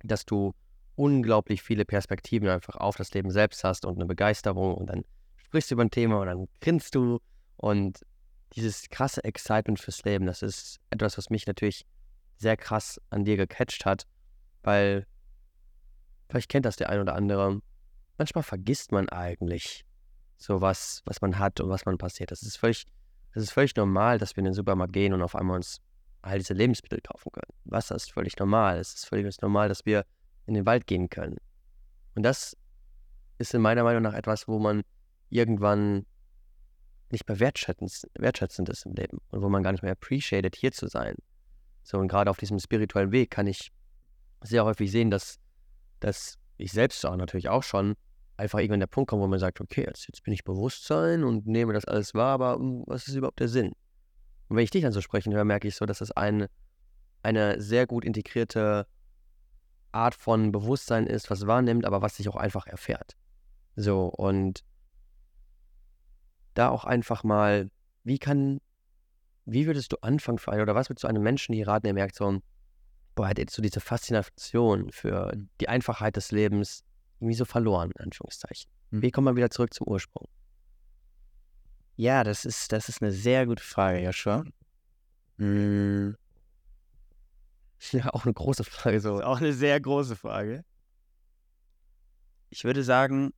dass 0.03 0.25
du 0.25 0.55
unglaublich 0.97 1.63
viele 1.63 1.85
Perspektiven 1.85 2.49
einfach 2.49 2.77
auf 2.77 2.97
das 2.97 3.13
Leben 3.13 3.31
selbst 3.31 3.65
hast 3.65 3.85
und 3.85 3.97
eine 3.97 4.07
Begeisterung 4.07 4.75
und 4.75 4.87
dann 4.87 5.05
sprichst 5.37 5.71
du 5.71 5.75
über 5.75 5.85
ein 5.85 5.91
Thema 5.91 6.21
und 6.21 6.27
dann 6.27 6.49
grinst 6.61 6.95
du 6.95 7.21
und 7.57 8.01
dieses 8.55 8.89
krasse 8.89 9.23
Excitement 9.25 9.81
fürs 9.81 10.05
Leben, 10.05 10.27
das 10.27 10.43
ist 10.43 10.79
etwas, 10.91 11.19
was 11.19 11.31
mich 11.31 11.47
natürlich 11.47 11.85
sehr 12.37 12.57
krass 12.57 13.01
an 13.11 13.25
dir 13.25 13.37
gecatcht 13.37 13.85
hat, 13.85 14.07
weil 14.63 15.07
vielleicht 16.29 16.49
kennt 16.49 16.67
das 16.67 16.77
der 16.77 16.91
ein 16.91 17.01
oder 17.01 17.15
andere. 17.15 17.61
Manchmal 18.19 18.45
vergisst 18.45 18.93
man 18.93 19.09
eigentlich 19.09 19.85
so 20.37 20.61
was, 20.61 21.03
was 21.05 21.21
man 21.21 21.39
hat 21.39 21.61
und 21.61 21.69
was 21.69 21.85
man 21.85 21.99
passiert. 21.99 22.31
Das 22.31 22.43
ist 22.43 22.57
völlig, 22.57 22.87
das 23.35 23.45
ist 23.45 23.53
völlig 23.53 23.75
normal, 23.77 24.19
dass 24.19 24.37
wir 24.37 24.41
in 24.41 24.47
den 24.47 24.55
Supermarkt 24.55 24.93
gehen 24.93 25.13
und 25.13 25.23
auf 25.23 25.35
einmal 25.35 25.57
uns 25.57 25.81
all 26.23 26.39
diese 26.39 26.55
Lebensmittel 26.55 27.01
kaufen 27.01 27.31
können. 27.33 27.53
Wasser 27.65 27.95
ist 27.95 28.13
völlig 28.13 28.37
normal. 28.39 28.79
Es 28.79 28.95
ist 28.95 29.07
völlig 29.07 29.41
normal, 29.41 29.69
dass 29.69 29.85
wir 29.85 30.05
in 30.47 30.55
den 30.55 30.67
Wald 30.67 30.87
gehen 30.87 31.09
können. 31.11 31.37
Und 32.15 32.23
das 32.23 32.57
ist 33.39 33.55
in 33.55 33.63
meiner 33.63 33.85
Meinung 33.85 34.03
nach 34.03 34.15
etwas, 34.15 34.49
wo 34.49 34.59
man 34.59 34.83
irgendwann 35.29 36.07
nicht 37.11 37.29
mehr 37.29 37.41
wertschätzend, 37.41 38.09
wertschätzend 38.19 38.69
ist 38.69 38.87
im 38.87 38.95
Leben 38.95 39.19
und 39.29 39.43
wo 39.43 39.49
man 39.49 39.63
gar 39.63 39.73
nicht 39.73 39.83
mehr 39.83 39.93
appreciated, 39.93 40.57
hier 40.57 40.73
zu 40.73 40.89
sein. 40.89 41.17
So, 41.85 41.99
und 41.99 42.09
gerade 42.09 42.31
auf 42.31 42.39
diesem 42.39 42.59
spirituellen 42.59 43.13
Weg 43.13 43.31
kann 43.31 43.47
ich 43.47 43.71
sehr 44.41 44.65
häufig 44.65 44.91
sehen, 44.91 45.11
dass, 45.11 45.39
dass 46.01 46.39
ich 46.57 46.73
selbst 46.73 47.05
auch 47.07 47.17
natürlich 47.17 47.49
auch 47.49 47.63
schon 47.63 47.95
einfach 48.37 48.59
irgendwann 48.59 48.81
der 48.81 48.87
Punkt 48.87 49.11
kommt, 49.11 49.23
wo 49.23 49.27
man 49.27 49.39
sagt, 49.39 49.61
okay, 49.61 49.85
jetzt, 49.87 50.09
jetzt 50.09 50.25
bin 50.25 50.35
ich 50.35 50.45
Bewusstsein 50.45 51.23
und 51.23 51.47
nehme 51.47 51.73
das 51.73 51.85
alles 51.85 52.15
wahr, 52.15 52.33
aber 52.33 52.55
hm, 52.57 52.83
was 52.87 53.07
ist 53.07 53.15
überhaupt 53.15 53.39
der 53.39 53.49
Sinn? 53.49 53.73
Und 54.49 54.57
wenn 54.57 54.65
ich 54.65 54.71
dich 54.71 54.83
dann 54.83 54.93
so 54.93 55.01
sprechen 55.01 55.33
höre, 55.33 55.45
merke 55.45 55.69
ich 55.69 55.77
so, 55.77 55.87
dass 55.87 56.01
es 56.01 56.11
ein, 56.11 56.47
eine 57.23 57.61
sehr 57.61 57.87
gut 57.87 58.05
integrierte 58.05 58.87
Art 59.93 60.15
von 60.15 60.53
Bewusstsein 60.53 61.07
ist, 61.07 61.31
was 61.31 61.47
wahrnimmt, 61.47 61.85
aber 61.85 62.03
was 62.03 62.17
sich 62.17 62.29
auch 62.29 62.37
einfach 62.37 62.67
erfährt. 62.67 63.17
So, 63.77 64.07
und 64.07 64.65
da 66.55 66.69
auch 66.69 66.85
einfach 66.85 67.25
mal, 67.25 67.71
wie 68.03 68.19
kann, 68.19 68.61
wie 69.47 69.67
würdest 69.67 69.93
du 69.93 69.97
anfangen 70.01 70.39
für 70.39 70.53
einen, 70.53 70.63
oder 70.63 70.75
was 70.75 70.89
würdest 70.89 71.05
du 71.05 71.09
einem 71.09 71.23
Menschen 71.23 71.55
hier 71.55 71.69
raten, 71.69 71.85
der 71.85 71.95
merkt 71.95 72.17
so, 72.17 72.41
boah, 73.15 73.29
hat 73.29 73.39
jetzt 73.39 73.55
so 73.55 73.63
diese 73.63 73.81
Faszination 73.81 74.91
für 74.91 75.33
die 75.61 75.69
Einfachheit 75.69 76.17
des 76.17 76.33
Lebens 76.33 76.85
irgendwie 77.21 77.35
so 77.35 77.45
verloren, 77.45 77.91
in 77.97 78.05
Anführungszeichen. 78.05 78.71
Hm. 78.91 79.03
Wie 79.03 79.11
kommt 79.11 79.27
man 79.27 79.37
wieder 79.37 79.51
zurück 79.51 79.73
zum 79.75 79.87
Ursprung? 79.87 80.29
Ja, 81.97 82.25
das 82.25 82.45
ist, 82.45 82.73
das 82.73 82.89
ist 82.89 83.03
eine 83.03 83.13
sehr 83.13 83.47
gute 83.47 83.63
Frage, 83.63 84.01
Joshua. 84.01 84.45
Hm. 85.39 86.17
Ja, 87.93 88.15
auch 88.15 88.25
eine 88.25 88.33
große 88.33 88.65
Frage. 88.65 88.99
So. 88.99 89.21
Auch 89.21 89.43
eine 89.43 89.53
sehr 89.53 89.79
große 89.79 90.17
Frage. 90.17 90.65
Ich 92.49 92.65
würde 92.65 92.83
sagen, 92.83 93.35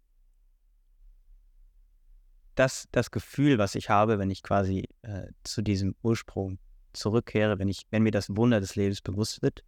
dass 2.56 2.88
das 2.90 3.10
Gefühl, 3.10 3.58
was 3.58 3.74
ich 3.74 3.90
habe, 3.90 4.18
wenn 4.18 4.30
ich 4.30 4.42
quasi 4.42 4.88
äh, 5.02 5.28
zu 5.44 5.62
diesem 5.62 5.94
Ursprung 6.02 6.58
zurückkehre, 6.94 7.58
wenn 7.58 7.68
ich, 7.68 7.86
wenn 7.90 8.02
mir 8.02 8.10
das 8.10 8.34
Wunder 8.34 8.60
des 8.60 8.74
Lebens 8.74 9.02
bewusst 9.02 9.42
wird, 9.42 9.62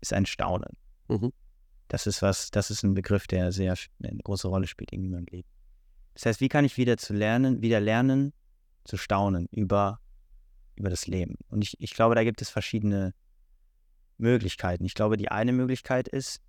ist 0.00 0.12
ein 0.12 0.26
Staunen. 0.26 0.76
Mhm. 1.08 1.32
Das 1.88 2.06
ist 2.06 2.20
was, 2.22 2.50
das 2.50 2.70
ist 2.70 2.82
ein 2.82 2.94
Begriff, 2.94 3.26
der 3.26 3.50
sehr 3.50 3.74
eine 4.02 4.22
große 4.22 4.46
Rolle 4.46 4.66
spielt 4.66 4.92
in 4.92 5.10
meinem 5.10 5.26
Leben. 5.26 5.48
Das 6.12 6.26
heißt, 6.26 6.40
wie 6.40 6.48
kann 6.48 6.66
ich 6.66 6.76
wieder 6.76 6.98
zu 6.98 7.14
lernen, 7.14 7.62
wieder 7.62 7.80
lernen, 7.80 8.32
zu 8.84 8.98
staunen 8.98 9.48
über, 9.50 9.98
über 10.76 10.90
das 10.90 11.06
Leben? 11.06 11.36
Und 11.48 11.62
ich, 11.64 11.80
ich 11.80 11.94
glaube, 11.94 12.14
da 12.14 12.24
gibt 12.24 12.42
es 12.42 12.50
verschiedene 12.50 13.14
Möglichkeiten. 14.18 14.84
Ich 14.84 14.94
glaube, 14.94 15.16
die 15.16 15.30
eine 15.30 15.52
Möglichkeit 15.52 16.08
ist, 16.08 16.40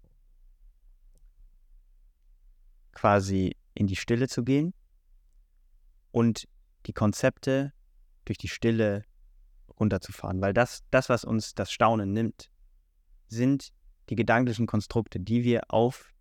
quasi 2.91 3.55
in 3.73 3.87
die 3.87 3.95
Stille 3.95 4.27
zu 4.27 4.43
gehen 4.43 4.73
und 6.15 6.47
die 6.85 6.93
Konzepte 6.93 7.73
durch 8.23 8.37
die 8.37 8.47
Stille 8.47 9.03
runterzufahren. 9.77 10.39
Weil 10.39 10.53
das, 10.53 10.81
das, 10.89 11.09
was 11.09 11.25
uns 11.25 11.55
das 11.55 11.73
Staunen 11.73 12.13
nimmt, 12.13 12.49
sind 13.27 13.73
die 14.09 14.15
gedanklichen 14.15 14.65
Konstrukte, 14.65 15.19
die 15.19 15.43
wir 15.43 15.63
auf 15.67 16.13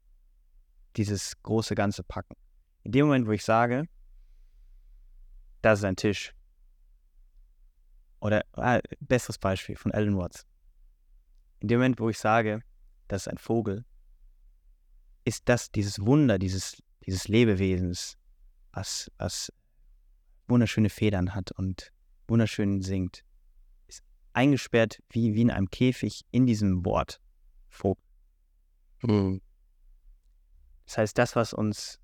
dieses 0.96 1.40
große 1.44 1.76
Ganze 1.76 2.02
packen. 2.02 2.34
In 2.82 2.90
dem 2.90 3.06
Moment, 3.06 3.28
wo 3.28 3.30
ich 3.30 3.44
sage, 3.44 3.84
das 5.62 5.78
ist 5.78 5.84
ein 5.84 5.94
Tisch. 5.94 6.34
Oder 8.18 8.44
ah, 8.54 8.80
besseres 8.98 9.38
Beispiel 9.38 9.76
von 9.76 9.92
Alan 9.92 10.18
Watts. 10.18 10.44
In 11.60 11.68
dem 11.68 11.78
Moment, 11.78 12.00
wo 12.00 12.10
ich 12.10 12.18
sage, 12.18 12.62
das 13.06 13.22
ist 13.22 13.28
ein 13.28 13.38
Vogel, 13.38 13.84
ist 15.24 15.48
das 15.48 15.70
dieses 15.70 16.04
Wunder 16.04 16.40
dieses, 16.40 16.82
dieses 17.06 17.28
Lebewesens, 17.28 18.18
was, 18.72 19.08
was 19.18 19.52
wunderschöne 20.48 20.90
Federn 20.90 21.34
hat 21.34 21.52
und 21.52 21.92
wunderschön 22.28 22.82
singt, 22.82 23.24
ist 23.86 24.02
eingesperrt 24.32 25.02
wie, 25.10 25.34
wie 25.34 25.42
in 25.42 25.50
einem 25.50 25.70
Käfig 25.70 26.22
in 26.30 26.46
diesem 26.46 26.84
Wort 26.84 27.20
Vogel. 27.68 28.02
Mhm. 29.02 29.40
Das 30.86 30.98
heißt, 30.98 31.18
das, 31.18 31.36
was 31.36 31.52
uns 31.52 31.98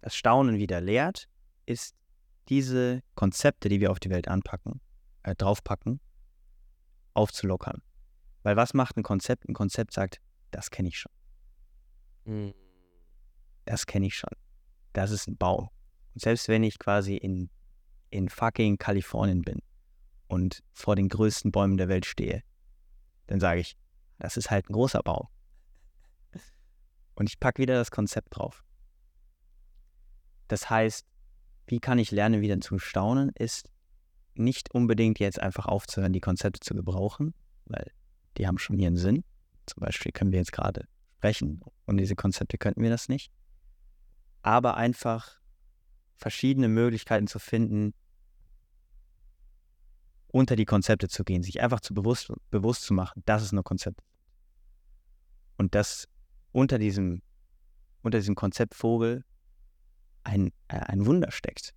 das 0.00 0.14
Staunen 0.14 0.58
wieder 0.58 0.80
lehrt, 0.80 1.28
ist 1.66 1.94
diese 2.48 3.02
Konzepte, 3.14 3.68
die 3.68 3.80
wir 3.80 3.90
auf 3.90 4.00
die 4.00 4.10
Welt 4.10 4.28
anpacken, 4.28 4.80
äh, 5.22 5.34
draufpacken, 5.34 6.00
aufzulockern. 7.14 7.82
Weil 8.42 8.56
was 8.56 8.74
macht 8.74 8.96
ein 8.96 9.02
Konzept? 9.02 9.48
Ein 9.48 9.54
Konzept 9.54 9.92
sagt, 9.92 10.20
das 10.50 10.70
kenne 10.70 10.88
ich 10.88 10.98
schon. 10.98 11.12
Mhm. 12.24 12.54
Das 13.64 13.86
kenne 13.86 14.06
ich 14.06 14.16
schon. 14.16 14.32
Das 14.92 15.10
ist 15.10 15.28
ein 15.28 15.36
Baum. 15.36 15.68
Und 16.14 16.20
selbst 16.20 16.48
wenn 16.48 16.64
ich 16.64 16.78
quasi 16.78 17.16
in, 17.16 17.48
in 18.12 18.28
fucking 18.28 18.78
Kalifornien 18.78 19.42
bin 19.42 19.60
und 20.28 20.62
vor 20.72 20.96
den 20.96 21.08
größten 21.08 21.50
Bäumen 21.50 21.76
der 21.76 21.88
Welt 21.88 22.06
stehe, 22.06 22.42
dann 23.26 23.40
sage 23.40 23.60
ich, 23.60 23.76
das 24.18 24.36
ist 24.36 24.50
halt 24.50 24.68
ein 24.68 24.74
großer 24.74 25.02
Baum. 25.02 25.28
Und 27.14 27.28
ich 27.28 27.40
packe 27.40 27.60
wieder 27.60 27.74
das 27.74 27.90
Konzept 27.90 28.36
drauf. 28.36 28.64
Das 30.48 30.70
heißt, 30.70 31.06
wie 31.66 31.80
kann 31.80 31.98
ich 31.98 32.10
lernen, 32.10 32.40
wieder 32.40 32.60
zu 32.60 32.78
staunen, 32.78 33.30
ist 33.34 33.70
nicht 34.34 34.70
unbedingt 34.74 35.18
jetzt 35.18 35.40
einfach 35.40 35.66
aufzuhören, 35.66 36.12
die 36.12 36.20
Konzepte 36.20 36.60
zu 36.60 36.74
gebrauchen, 36.74 37.34
weil 37.66 37.90
die 38.36 38.46
haben 38.46 38.58
schon 38.58 38.78
ihren 38.78 38.96
Sinn. 38.96 39.24
Zum 39.66 39.80
Beispiel 39.80 40.12
können 40.12 40.32
wir 40.32 40.38
jetzt 40.38 40.52
gerade 40.52 40.86
sprechen 41.18 41.60
und 41.86 41.98
diese 41.98 42.16
Konzepte 42.16 42.58
könnten 42.58 42.82
wir 42.82 42.90
das 42.90 43.08
nicht. 43.08 43.30
Aber 44.42 44.76
einfach 44.76 45.40
verschiedene 46.16 46.68
Möglichkeiten 46.68 47.26
zu 47.26 47.38
finden, 47.38 47.94
unter 50.32 50.56
die 50.56 50.64
Konzepte 50.64 51.08
zu 51.08 51.24
gehen, 51.24 51.42
sich 51.42 51.60
einfach 51.60 51.80
zu 51.80 51.94
bewusst, 51.94 52.32
bewusst 52.50 52.82
zu 52.82 52.94
machen, 52.94 53.22
das 53.26 53.42
ist 53.42 53.52
nur 53.52 53.62
Konzept. 53.62 54.00
Und 55.56 55.74
das 55.74 56.08
unter 56.50 56.78
diesem, 56.78 57.22
unter 58.02 58.18
diesem 58.18 58.34
Konzept 58.34 58.74
Vogel 58.74 59.24
ein, 60.24 60.48
äh, 60.68 60.78
ein 60.78 61.06
Wunder 61.06 61.30
steckt. 61.30 61.74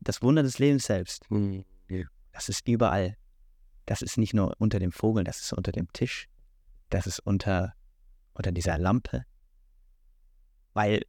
Das 0.00 0.22
Wunder 0.22 0.42
des 0.42 0.58
Lebens 0.58 0.84
selbst. 0.84 1.30
Mhm. 1.30 1.64
Das 2.32 2.48
ist 2.48 2.66
überall. 2.68 3.16
Das 3.86 4.02
ist 4.02 4.16
nicht 4.16 4.34
nur 4.34 4.54
unter 4.58 4.78
dem 4.78 4.92
Vogel, 4.92 5.24
das 5.24 5.40
ist 5.40 5.52
unter 5.52 5.72
dem 5.72 5.92
Tisch. 5.92 6.28
Das 6.88 7.06
ist 7.06 7.20
unter, 7.20 7.74
unter 8.32 8.52
dieser 8.52 8.78
Lampe. 8.78 9.24
Weil, 10.72 11.02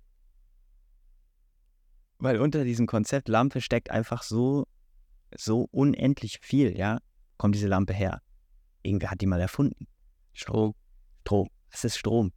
weil 2.18 2.40
unter 2.40 2.64
diesem 2.64 2.88
Konzept 2.88 3.28
Lampe 3.28 3.62
steckt 3.62 3.92
einfach 3.92 4.24
so, 4.24 4.66
so 5.36 5.68
unendlich 5.72 6.40
viel, 6.42 6.78
ja. 6.78 7.00
Kommt 7.38 7.56
diese 7.56 7.68
Lampe 7.68 7.94
her. 7.94 8.22
Irgendwer 8.82 9.12
hat 9.12 9.22
die 9.22 9.26
mal 9.26 9.40
erfunden. 9.40 9.88
Strom. 10.34 10.74
Strom. 11.22 11.50
Was 11.72 11.84
ist 11.84 11.98
Strom? 11.98 12.34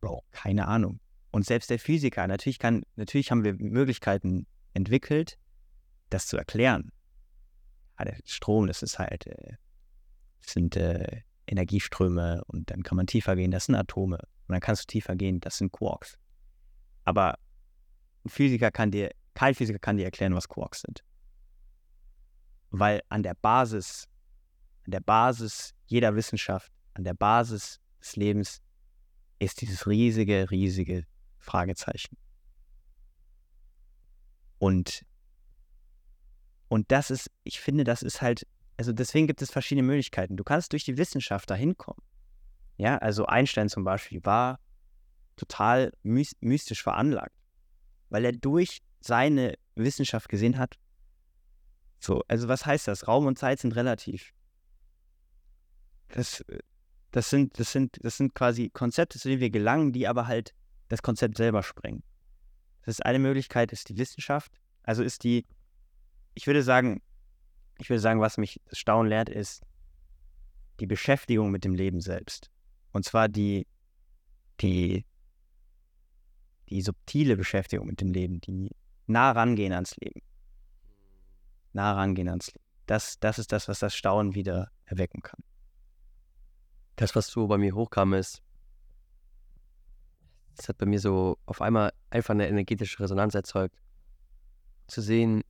Bro, 0.00 0.24
keine 0.30 0.68
Ahnung. 0.68 1.00
Und 1.30 1.46
selbst 1.46 1.70
der 1.70 1.78
Physiker, 1.78 2.26
natürlich 2.26 2.58
kann, 2.58 2.82
natürlich 2.96 3.30
haben 3.30 3.44
wir 3.44 3.54
Möglichkeiten 3.54 4.46
entwickelt, 4.74 5.38
das 6.10 6.26
zu 6.26 6.36
erklären. 6.36 6.92
Ja, 7.98 8.04
der 8.04 8.18
Strom, 8.24 8.66
das 8.66 8.82
ist 8.82 8.98
halt, 8.98 9.26
äh, 9.26 9.54
das 10.42 10.52
sind 10.52 10.76
äh, 10.76 11.22
Energieströme 11.46 12.42
und 12.46 12.70
dann 12.70 12.82
kann 12.82 12.96
man 12.96 13.06
tiefer 13.06 13.36
gehen, 13.36 13.50
das 13.50 13.66
sind 13.66 13.74
Atome. 13.74 14.18
Und 14.18 14.52
dann 14.52 14.60
kannst 14.60 14.82
du 14.82 14.86
tiefer 14.86 15.16
gehen, 15.16 15.40
das 15.40 15.58
sind 15.58 15.72
Quarks. 15.72 16.18
Aber 17.04 17.38
ein 18.24 18.28
Physiker 18.28 18.70
kann 18.70 18.90
dir, 18.90 19.10
kein 19.34 19.54
Physiker 19.54 19.78
kann 19.78 19.96
dir 19.96 20.04
erklären, 20.04 20.34
was 20.34 20.48
Quarks 20.48 20.82
sind. 20.82 21.02
Weil 22.78 23.00
an 23.08 23.22
der 23.22 23.34
Basis, 23.34 24.06
an 24.84 24.90
der 24.90 25.00
Basis 25.00 25.74
jeder 25.86 26.14
Wissenschaft, 26.14 26.70
an 26.92 27.04
der 27.04 27.14
Basis 27.14 27.80
des 28.00 28.16
Lebens 28.16 28.60
ist 29.38 29.62
dieses 29.62 29.86
riesige, 29.86 30.50
riesige 30.50 31.06
Fragezeichen. 31.38 32.18
Und, 34.58 35.06
und 36.68 36.90
das 36.92 37.10
ist, 37.10 37.30
ich 37.44 37.60
finde, 37.60 37.84
das 37.84 38.02
ist 38.02 38.20
halt, 38.20 38.46
also 38.76 38.92
deswegen 38.92 39.26
gibt 39.26 39.40
es 39.40 39.50
verschiedene 39.50 39.86
Möglichkeiten. 39.86 40.36
Du 40.36 40.44
kannst 40.44 40.72
durch 40.72 40.84
die 40.84 40.98
Wissenschaft 40.98 41.48
dahin 41.48 41.78
kommen. 41.78 42.02
Ja, 42.76 42.98
also 42.98 43.24
Einstein 43.24 43.70
zum 43.70 43.84
Beispiel 43.84 44.22
war 44.24 44.60
total 45.36 45.92
mystisch 46.02 46.82
veranlagt, 46.82 47.34
weil 48.10 48.26
er 48.26 48.32
durch 48.32 48.82
seine 49.00 49.54
Wissenschaft 49.76 50.28
gesehen 50.28 50.58
hat, 50.58 50.76
so, 51.98 52.22
also 52.28 52.48
was 52.48 52.66
heißt 52.66 52.88
das? 52.88 53.08
Raum 53.08 53.26
und 53.26 53.38
Zeit 53.38 53.60
sind 53.60 53.74
relativ. 53.74 54.32
Das, 56.08 56.44
das 57.10 57.30
sind, 57.30 57.58
das 57.58 57.72
sind, 57.72 57.98
das 58.02 58.16
sind 58.16 58.34
quasi 58.34 58.70
Konzepte, 58.70 59.18
zu 59.18 59.28
denen 59.28 59.40
wir 59.40 59.50
gelangen, 59.50 59.92
die 59.92 60.06
aber 60.06 60.26
halt 60.26 60.54
das 60.88 61.02
Konzept 61.02 61.36
selber 61.36 61.62
sprengen. 61.62 62.02
Das 62.84 62.96
ist 62.96 63.04
eine 63.04 63.18
Möglichkeit, 63.18 63.72
ist 63.72 63.88
die 63.88 63.98
Wissenschaft. 63.98 64.52
Also 64.82 65.02
ist 65.02 65.24
die, 65.24 65.44
ich 66.34 66.46
würde 66.46 66.62
sagen, 66.62 67.02
ich 67.78 67.90
würde 67.90 68.00
sagen, 68.00 68.20
was 68.20 68.38
mich 68.38 68.60
das 68.66 68.78
Staunen 68.78 69.10
lehrt, 69.10 69.28
ist 69.28 69.62
die 70.78 70.86
Beschäftigung 70.86 71.50
mit 71.50 71.64
dem 71.64 71.74
Leben 71.74 72.00
selbst. 72.00 72.50
Und 72.92 73.04
zwar 73.04 73.28
die, 73.28 73.66
die, 74.60 75.04
die 76.68 76.82
subtile 76.82 77.36
Beschäftigung 77.36 77.86
mit 77.86 78.00
dem 78.00 78.12
Leben, 78.12 78.40
die 78.40 78.70
nah 79.06 79.32
rangehen 79.32 79.72
ans 79.72 79.96
Leben. 79.96 80.20
Nah 81.76 81.92
rangehen 81.92 82.28
ans 82.28 82.48
Leben. 82.48 82.64
Das, 82.86 83.20
das 83.20 83.38
ist 83.38 83.52
das, 83.52 83.68
was 83.68 83.80
das 83.80 83.94
Staunen 83.94 84.34
wieder 84.34 84.70
erwecken 84.86 85.20
kann. 85.20 85.40
Das, 86.96 87.14
was 87.14 87.26
so 87.26 87.46
bei 87.46 87.58
mir 87.58 87.74
hochkam, 87.74 88.14
ist, 88.14 88.42
das 90.56 90.70
hat 90.70 90.78
bei 90.78 90.86
mir 90.86 90.98
so 90.98 91.36
auf 91.44 91.60
einmal 91.60 91.92
einfach 92.08 92.32
eine 92.32 92.48
energetische 92.48 92.98
Resonanz 93.00 93.34
erzeugt. 93.34 93.76
Zu 94.86 95.02
sehen, 95.02 95.42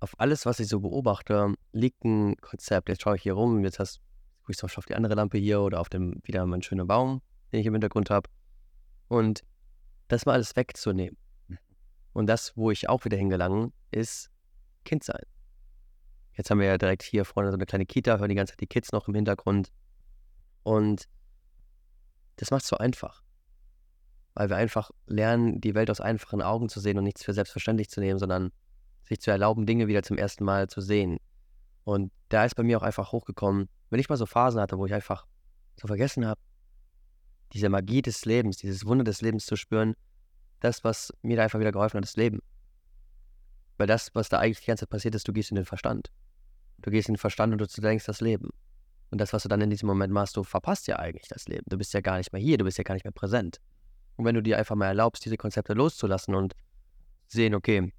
auf 0.00 0.18
alles, 0.18 0.46
was 0.46 0.60
ich 0.60 0.68
so 0.68 0.80
beobachte, 0.80 1.54
liegt 1.72 2.04
ein 2.04 2.36
Konzept. 2.36 2.88
Jetzt 2.88 3.02
schaue 3.02 3.16
ich 3.16 3.22
hier 3.22 3.34
rum, 3.34 3.62
jetzt 3.62 3.78
hast, 3.78 4.00
ich 4.48 4.56
zum 4.56 4.66
Beispiel 4.66 4.80
auf 4.80 4.86
die 4.86 4.94
andere 4.94 5.14
Lampe 5.14 5.36
hier 5.36 5.60
oder 5.60 5.78
auf 5.80 5.90
dem 5.90 6.20
wieder 6.24 6.46
meinen 6.46 6.62
schönen 6.62 6.86
Baum, 6.86 7.20
den 7.52 7.60
ich 7.60 7.66
im 7.66 7.74
Hintergrund 7.74 8.08
habe. 8.08 8.30
Und 9.08 9.44
das 10.08 10.24
mal 10.24 10.32
alles 10.32 10.56
wegzunehmen. 10.56 11.18
Und 12.14 12.26
das, 12.28 12.56
wo 12.56 12.70
ich 12.70 12.88
auch 12.88 13.04
wieder 13.04 13.18
hingelange, 13.18 13.72
ist 13.90 14.30
Kind 14.84 15.04
sein. 15.04 15.22
Jetzt 16.40 16.50
haben 16.50 16.58
wir 16.58 16.66
ja 16.66 16.78
direkt 16.78 17.02
hier 17.02 17.24
vorne 17.24 17.50
so 17.50 17.56
eine 17.56 17.66
kleine 17.66 17.86
Kita, 17.86 18.18
hören 18.18 18.28
die 18.28 18.34
ganze 18.34 18.52
Zeit 18.52 18.60
die 18.60 18.66
Kids 18.66 18.92
noch 18.92 19.08
im 19.08 19.14
Hintergrund. 19.14 19.70
Und 20.62 21.08
das 22.36 22.50
macht 22.50 22.62
es 22.62 22.68
so 22.68 22.76
einfach 22.76 23.22
weil 24.34 24.48
wir 24.48 24.56
einfach 24.56 24.90
lernen, 25.06 25.60
die 25.60 25.74
Welt 25.74 25.90
aus 25.90 26.00
einfachen 26.00 26.42
Augen 26.42 26.68
zu 26.68 26.80
sehen 26.80 26.98
und 26.98 27.04
nichts 27.04 27.24
für 27.24 27.34
selbstverständlich 27.34 27.90
zu 27.90 28.00
nehmen, 28.00 28.18
sondern 28.18 28.52
sich 29.02 29.20
zu 29.20 29.30
erlauben, 29.30 29.66
Dinge 29.66 29.88
wieder 29.88 30.02
zum 30.02 30.16
ersten 30.16 30.44
Mal 30.44 30.68
zu 30.68 30.80
sehen. 30.80 31.18
Und 31.84 32.12
da 32.28 32.44
ist 32.44 32.54
bei 32.54 32.62
mir 32.62 32.78
auch 32.78 32.82
einfach 32.82 33.12
hochgekommen, 33.12 33.68
wenn 33.90 34.00
ich 34.00 34.08
mal 34.08 34.16
so 34.16 34.26
Phasen 34.26 34.60
hatte, 34.60 34.78
wo 34.78 34.86
ich 34.86 34.94
einfach 34.94 35.26
so 35.76 35.88
vergessen 35.88 36.26
habe, 36.26 36.40
diese 37.52 37.68
Magie 37.68 38.02
des 38.02 38.24
Lebens, 38.24 38.58
dieses 38.58 38.86
Wunder 38.86 39.02
des 39.02 39.20
Lebens 39.20 39.46
zu 39.46 39.56
spüren, 39.56 39.94
das, 40.60 40.84
was 40.84 41.12
mir 41.22 41.36
da 41.36 41.42
einfach 41.42 41.58
wieder 41.58 41.72
geholfen 41.72 41.96
hat, 41.96 42.04
das 42.04 42.16
Leben. 42.16 42.40
Weil 43.78 43.88
das, 43.88 44.14
was 44.14 44.28
da 44.28 44.38
eigentlich 44.38 44.60
die 44.60 44.66
ganze 44.66 44.84
Zeit 44.84 44.90
passiert 44.90 45.14
ist, 45.14 45.26
du 45.26 45.32
gehst 45.32 45.50
in 45.50 45.56
den 45.56 45.64
Verstand. 45.64 46.10
Du 46.82 46.90
gehst 46.90 47.08
in 47.08 47.14
den 47.14 47.18
Verstand 47.18 47.52
und 47.52 47.60
du 47.60 47.80
denkst 47.80 48.06
das 48.06 48.20
Leben. 48.20 48.50
Und 49.10 49.20
das, 49.20 49.32
was 49.32 49.42
du 49.42 49.48
dann 49.48 49.60
in 49.60 49.70
diesem 49.70 49.86
Moment 49.88 50.12
machst, 50.12 50.36
du 50.36 50.44
verpasst 50.44 50.86
ja 50.86 50.98
eigentlich 50.98 51.28
das 51.28 51.48
Leben. 51.48 51.64
Du 51.68 51.76
bist 51.76 51.92
ja 51.92 52.00
gar 52.00 52.18
nicht 52.18 52.32
mehr 52.32 52.40
hier, 52.40 52.58
du 52.58 52.64
bist 52.64 52.78
ja 52.78 52.84
gar 52.84 52.94
nicht 52.94 53.04
mehr 53.04 53.12
präsent. 53.12 53.60
Und 54.16 54.24
wenn 54.24 54.34
du 54.34 54.42
dir 54.42 54.58
einfach 54.58 54.76
mal 54.76 54.86
erlaubst, 54.86 55.24
diese 55.24 55.36
Konzepte 55.36 55.74
loszulassen 55.74 56.34
und 56.34 56.54
sehen, 57.26 57.54
okay, 57.54 57.92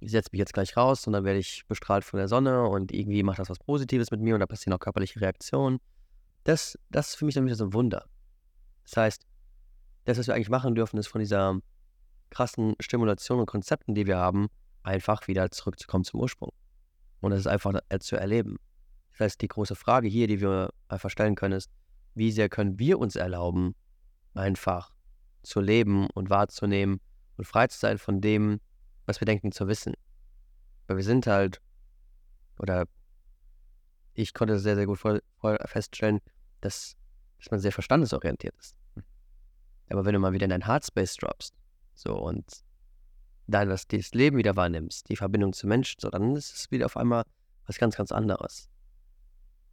ich 0.00 0.10
setze 0.10 0.30
mich 0.32 0.38
jetzt 0.38 0.52
gleich 0.52 0.76
raus 0.76 1.06
und 1.06 1.12
dann 1.12 1.24
werde 1.24 1.38
ich 1.38 1.64
bestrahlt 1.66 2.04
von 2.04 2.18
der 2.18 2.28
Sonne 2.28 2.64
und 2.64 2.92
irgendwie 2.92 3.22
macht 3.22 3.38
das 3.38 3.48
was 3.48 3.58
Positives 3.58 4.10
mit 4.10 4.20
mir 4.20 4.34
und 4.34 4.40
da 4.40 4.46
passieren 4.46 4.74
auch 4.74 4.80
körperliche 4.80 5.20
Reaktionen. 5.20 5.78
Das, 6.44 6.78
das 6.90 7.10
ist 7.10 7.14
für 7.16 7.24
mich 7.24 7.34
dann 7.34 7.46
wieder 7.46 7.56
so 7.56 7.64
ein 7.64 7.72
Wunder. 7.72 8.04
Das 8.84 8.96
heißt, 8.96 9.26
das, 10.04 10.18
was 10.18 10.26
wir 10.26 10.34
eigentlich 10.34 10.50
machen 10.50 10.74
dürfen, 10.74 10.98
ist 10.98 11.06
von 11.06 11.20
dieser 11.20 11.58
krassen 12.30 12.74
Stimulation 12.80 13.40
und 13.40 13.46
Konzepten, 13.46 13.94
die 13.94 14.06
wir 14.06 14.18
haben, 14.18 14.48
einfach 14.82 15.26
wieder 15.28 15.50
zurückzukommen 15.50 16.04
zum 16.04 16.20
Ursprung. 16.20 16.52
Und 17.24 17.30
das 17.30 17.40
ist 17.40 17.46
einfach 17.46 17.72
zu 18.00 18.16
erleben. 18.16 18.58
Das 19.12 19.20
heißt, 19.20 19.40
die 19.40 19.48
große 19.48 19.76
Frage 19.76 20.08
hier, 20.08 20.26
die 20.26 20.42
wir 20.42 20.74
einfach 20.88 21.08
stellen 21.08 21.36
können, 21.36 21.54
ist, 21.56 21.70
wie 22.14 22.30
sehr 22.30 22.50
können 22.50 22.78
wir 22.78 22.98
uns 22.98 23.16
erlauben, 23.16 23.74
einfach 24.34 24.92
zu 25.42 25.62
leben 25.62 26.06
und 26.10 26.28
wahrzunehmen 26.28 27.00
und 27.38 27.46
frei 27.46 27.66
zu 27.68 27.78
sein 27.78 27.96
von 27.96 28.20
dem, 28.20 28.60
was 29.06 29.22
wir 29.22 29.24
denken 29.24 29.52
zu 29.52 29.68
wissen. 29.68 29.94
Weil 30.86 30.98
wir 30.98 31.04
sind 31.04 31.26
halt, 31.26 31.62
oder 32.58 32.84
ich 34.12 34.34
konnte 34.34 34.58
sehr, 34.58 34.74
sehr 34.74 34.84
gut 34.84 34.98
feststellen, 35.64 36.20
dass, 36.60 36.94
dass 37.38 37.50
man 37.50 37.58
sehr 37.58 37.72
verstandesorientiert 37.72 38.54
ist. 38.58 38.76
Aber 39.88 40.04
wenn 40.04 40.12
du 40.12 40.18
mal 40.18 40.34
wieder 40.34 40.44
in 40.44 40.50
dein 40.50 40.66
Heartspace 40.66 41.16
droppst, 41.16 41.54
so 41.94 42.18
und 42.18 42.44
dann 43.46 43.68
das, 43.68 43.86
Leben 44.12 44.36
wieder 44.36 44.56
wahrnimmst, 44.56 45.08
die 45.08 45.16
Verbindung 45.16 45.52
zu 45.52 45.66
Menschen, 45.66 46.00
so, 46.00 46.10
dann 46.10 46.34
ist 46.36 46.54
es 46.54 46.70
wieder 46.70 46.86
auf 46.86 46.96
einmal 46.96 47.24
was 47.66 47.78
ganz, 47.78 47.96
ganz 47.96 48.12
anderes. 48.12 48.68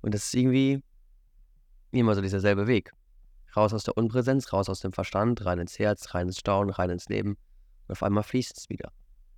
Und 0.02 0.14
das 0.14 0.26
ist 0.26 0.34
irgendwie 0.34 0.84
immer 1.92 2.16
so 2.16 2.22
dieser 2.22 2.40
selbe 2.40 2.68
Weg. 2.68 2.92
Raus 3.56 3.74
aus 3.74 3.84
der 3.84 3.98
Unpräsenz, 3.98 4.52
raus 4.54 4.70
aus 4.70 4.80
dem 4.80 4.94
Verstand, 4.94 5.46
rein 5.46 5.60
ins 5.60 5.78
Herz, 5.78 6.14
rein 6.14 6.28
ins 6.28 6.40
Staunen, 6.40 6.70
rein 6.70 6.90
ins 6.90 7.10
Leben. 7.10 7.32
Und 7.88 7.92
auf 7.92 8.04
einmal 8.04 8.24
fließt 8.24 8.58
es 8.58 8.70
wieder. 8.70 8.92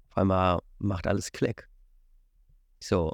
Auf 0.10 0.17
einmal 0.17 0.60
macht 0.78 1.08
alles 1.08 1.32
Klick. 1.32 1.67
So. 2.80 3.13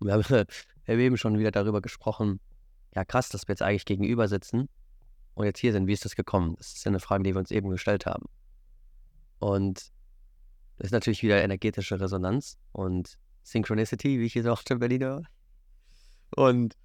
Wir 0.00 0.14
haben, 0.14 0.24
wir 0.28 0.94
haben 0.94 1.00
eben 1.00 1.16
schon 1.16 1.38
wieder 1.38 1.52
darüber 1.52 1.80
gesprochen. 1.80 2.40
Ja, 2.94 3.04
krass, 3.04 3.28
dass 3.28 3.46
wir 3.46 3.52
jetzt 3.52 3.62
eigentlich 3.62 3.84
gegenüber 3.84 4.28
sitzen 4.28 4.68
und 5.34 5.46
jetzt 5.46 5.60
hier 5.60 5.72
sind. 5.72 5.86
Wie 5.86 5.92
ist 5.92 6.04
das 6.04 6.16
gekommen? 6.16 6.56
Das 6.58 6.74
ist 6.74 6.84
ja 6.84 6.90
eine 6.90 7.00
Frage, 7.00 7.22
die 7.22 7.34
wir 7.34 7.38
uns 7.38 7.50
eben 7.50 7.70
gestellt 7.70 8.06
haben. 8.06 8.26
Und 9.38 9.92
ist 10.84 10.92
natürlich 10.92 11.22
wieder 11.22 11.42
energetische 11.42 12.00
Resonanz 12.00 12.58
und 12.72 13.18
Synchronicity, 13.42 14.18
wie 14.18 14.26
ich 14.26 14.32
hier 14.32 14.52
auch 14.52 14.62
in 14.68 14.78
Berlin 14.78 15.02
höre. 15.02 15.22
Und 16.36 16.76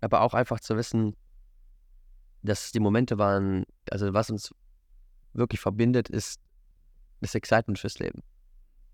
aber 0.00 0.20
auch 0.20 0.34
einfach 0.34 0.60
zu 0.60 0.76
wissen, 0.76 1.16
dass 2.42 2.70
die 2.70 2.80
Momente 2.80 3.18
waren, 3.18 3.64
also 3.90 4.12
was 4.14 4.30
uns 4.30 4.54
wirklich 5.32 5.60
verbindet, 5.60 6.08
ist 6.08 6.40
das 7.20 7.34
Excitement 7.34 7.78
fürs 7.78 7.98
Leben. 7.98 8.22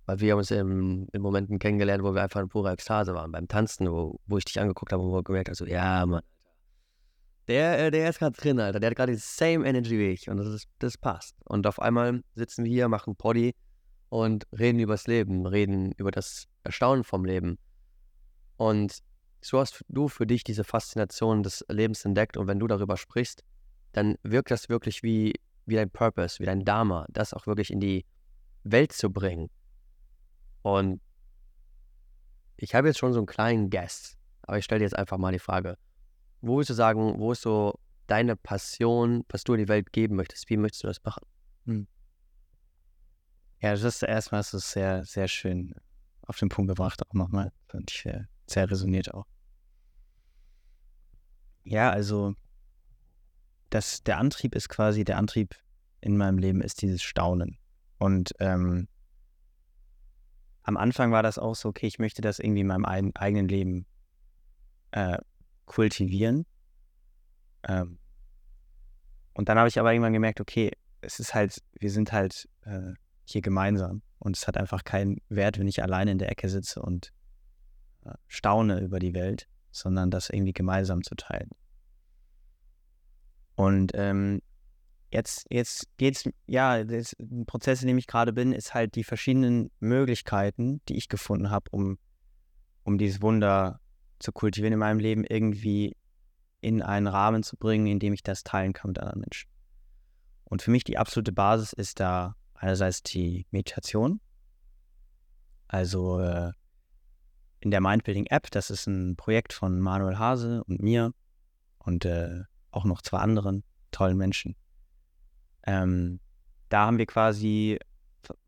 Weil 0.07 0.20
wir 0.20 0.37
uns 0.37 0.50
in, 0.50 1.09
in 1.12 1.22
Momenten 1.22 1.59
kennengelernt, 1.59 2.03
wo 2.03 2.14
wir 2.14 2.22
einfach 2.22 2.40
in 2.40 2.48
purer 2.48 2.72
Ekstase 2.72 3.14
waren. 3.14 3.33
Beim 3.33 3.48
Tanzen, 3.48 3.90
wo, 3.90 4.20
wo 4.27 4.38
ich 4.38 4.44
dich 4.44 4.61
angeguckt 4.61 4.92
habe 4.92 5.03
und 5.03 5.12
wo 5.12 5.22
gemerkt 5.22 5.48
habe, 5.48 5.57
so, 5.57 5.66
ja, 5.66 6.05
Mann, 6.05 6.22
der, 7.48 7.87
äh, 7.87 7.90
der 7.90 8.09
ist 8.09 8.18
gerade 8.18 8.37
drin, 8.37 8.59
Alter. 8.59 8.81
Der 8.81 8.90
hat 8.90 8.96
gerade 8.96 9.12
die 9.12 9.18
same 9.18 9.66
Energy 9.66 9.98
wie 9.98 10.11
ich. 10.11 10.31
Und 10.31 10.38
das, 10.38 10.48
ist, 10.48 10.68
das 10.79 10.96
passt. 10.96 11.37
Und 11.44 11.66
auf 11.66 11.81
einmal 11.81 12.22
sitzen 12.35 12.64
wir 12.64 12.70
hier, 12.70 12.88
machen 12.88 13.16
Poddy 13.16 13.55
und 14.14 14.46
reden 14.57 14.79
über 14.79 14.94
das 14.94 15.09
Leben, 15.09 15.44
reden 15.44 15.90
über 15.96 16.12
das 16.12 16.46
Erstaunen 16.62 17.03
vom 17.03 17.24
Leben. 17.24 17.59
Und 18.57 19.00
so 19.40 19.59
hast 19.59 19.85
du 19.88 20.07
für 20.07 20.24
dich 20.24 20.44
diese 20.44 20.62
Faszination 20.62 21.42
des 21.42 21.64
Lebens 21.68 22.05
entdeckt 22.05 22.37
und 22.37 22.46
wenn 22.46 22.61
du 22.61 22.68
darüber 22.68 22.96
sprichst, 22.96 23.42
dann 23.90 24.14
wirkt 24.22 24.53
das 24.53 24.68
wirklich 24.68 25.03
wie, 25.03 25.33
wie 25.66 25.74
dein 25.74 25.90
Purpose, 25.90 26.38
wie 26.38 26.44
dein 26.44 26.64
Dharma, 26.64 27.07
das 27.09 27.35
auch 27.35 27.48
wirklich 27.48 27.72
in 27.72 27.81
die 27.81 28.07
Welt 28.62 28.92
zu 28.92 29.11
bringen. 29.11 29.50
Und 30.62 31.00
ich 32.57 32.77
habe 32.77 32.87
jetzt 32.87 33.00
schon 33.00 33.14
so 33.14 33.18
einen 33.18 33.27
kleinen 33.27 33.68
Guess, 33.68 34.16
aber 34.42 34.59
ich 34.59 34.64
stelle 34.64 34.79
dir 34.79 34.85
jetzt 34.85 34.96
einfach 34.96 35.18
mal 35.18 35.33
die 35.33 35.40
Frage, 35.40 35.77
wo 36.40 36.55
würdest 36.55 36.70
du 36.70 36.74
sagen, 36.74 37.18
wo 37.18 37.33
ist 37.33 37.42
so 37.42 37.81
deine 38.07 38.37
Passion, 38.37 39.24
was 39.29 39.42
du 39.42 39.55
in 39.55 39.59
die 39.59 39.68
Welt 39.68 39.92
geben 39.92 40.14
möchtest? 40.14 40.48
Wie 40.50 40.57
möchtest 40.57 40.85
du 40.85 40.87
das 40.87 41.03
machen? 41.03 41.27
Hm. 41.66 41.88
Ja, 43.64 43.70
das 43.70 43.83
ist 43.83 44.03
erstmal 44.03 44.42
das 44.42 44.72
sehr, 44.72 45.07
sehr 45.07 45.27
schön 45.27 45.74
auf 46.20 46.38
den 46.38 46.50
Punkt 46.50 46.68
gebracht, 46.68 47.00
auch 47.09 47.14
nochmal. 47.14 47.50
Fand 47.66 47.90
ich 47.90 48.03
sehr, 48.03 48.29
sehr 48.46 48.70
resoniert 48.70 49.14
auch. 49.14 49.24
Ja, 51.62 51.88
also 51.88 52.35
das, 53.70 54.03
der 54.03 54.18
Antrieb 54.18 54.55
ist 54.55 54.68
quasi, 54.68 55.03
der 55.03 55.16
Antrieb 55.16 55.55
in 56.03 56.18
meinem 56.18 56.37
Leben 56.37 56.61
ist 56.61 56.83
dieses 56.83 57.03
Staunen. 57.03 57.57
Und 57.96 58.35
ähm, 58.38 58.87
am 60.62 60.77
Anfang 60.77 61.11
war 61.11 61.22
das 61.22 61.38
auch 61.38 61.55
so, 61.55 61.70
okay, 61.70 61.87
ich 61.87 61.98
möchte 61.98 62.20
das 62.20 62.40
irgendwie 62.40 62.61
in 62.61 62.66
meinem 62.66 62.85
ein, 62.85 63.16
eigenen 63.16 63.48
Leben 63.48 63.87
äh, 64.90 65.16
kultivieren. 65.64 66.44
Ähm, 67.66 67.98
und 69.33 69.48
dann 69.48 69.57
habe 69.57 69.70
ich 69.70 69.81
aber 69.81 69.90
irgendwann 69.90 70.12
gemerkt, 70.12 70.42
okay, 70.42 70.70
es 71.00 71.18
ist 71.18 71.35
halt, 71.35 71.62
wir 71.81 71.90
sind 71.90 72.12
halt 72.12 72.46
äh, 72.66 72.92
hier 73.24 73.42
gemeinsam. 73.42 74.02
Und 74.18 74.37
es 74.37 74.46
hat 74.46 74.56
einfach 74.56 74.84
keinen 74.84 75.18
Wert, 75.28 75.58
wenn 75.58 75.68
ich 75.68 75.82
alleine 75.82 76.12
in 76.12 76.18
der 76.18 76.30
Ecke 76.30 76.48
sitze 76.48 76.80
und 76.80 77.12
äh, 78.04 78.14
staune 78.28 78.80
über 78.80 78.98
die 78.98 79.14
Welt, 79.14 79.48
sondern 79.70 80.10
das 80.10 80.30
irgendwie 80.30 80.52
gemeinsam 80.52 81.02
zu 81.02 81.14
teilen. 81.14 81.50
Und 83.56 83.92
ähm, 83.94 84.40
jetzt, 85.10 85.46
jetzt 85.50 85.88
es, 86.00 86.28
ja, 86.46 86.84
das 86.84 87.14
Prozess, 87.46 87.82
in 87.82 87.88
dem 87.88 87.98
ich 87.98 88.06
gerade 88.06 88.32
bin, 88.32 88.52
ist 88.52 88.74
halt 88.74 88.94
die 88.94 89.04
verschiedenen 89.04 89.70
Möglichkeiten, 89.80 90.80
die 90.88 90.96
ich 90.96 91.08
gefunden 91.08 91.50
habe, 91.50 91.66
um, 91.70 91.98
um 92.82 92.98
dieses 92.98 93.22
Wunder 93.22 93.80
zu 94.18 94.32
kultivieren 94.32 94.72
in 94.72 94.78
meinem 94.78 94.98
Leben, 94.98 95.24
irgendwie 95.24 95.96
in 96.60 96.82
einen 96.82 97.06
Rahmen 97.06 97.42
zu 97.42 97.56
bringen, 97.56 97.87
in 97.87 97.98
dem 97.98 98.12
ich 98.12 98.22
das 98.22 98.42
teilen 98.42 98.72
kann 98.72 98.90
mit 98.90 98.98
anderen 98.98 99.20
Menschen. 99.20 99.50
Und 100.44 100.62
für 100.62 100.70
mich 100.70 100.84
die 100.84 100.98
absolute 100.98 101.32
Basis 101.32 101.72
ist 101.72 102.00
da 102.00 102.37
einerseits 102.54 103.02
die 103.02 103.46
Meditation. 103.50 104.20
Also 105.68 106.20
äh, 106.20 106.52
in 107.60 107.70
der 107.70 107.80
Mindbuilding 107.80 108.26
App, 108.26 108.50
das 108.50 108.70
ist 108.70 108.86
ein 108.86 109.16
Projekt 109.16 109.52
von 109.52 109.80
Manuel 109.80 110.18
Hase 110.18 110.62
und 110.64 110.82
mir 110.82 111.12
und 111.78 112.04
äh, 112.04 112.42
auch 112.70 112.84
noch 112.84 113.02
zwei 113.02 113.18
anderen 113.18 113.64
tollen 113.90 114.16
Menschen. 114.16 114.56
Ähm, 115.66 116.20
da 116.68 116.86
haben 116.86 116.98
wir 116.98 117.06
quasi, 117.06 117.78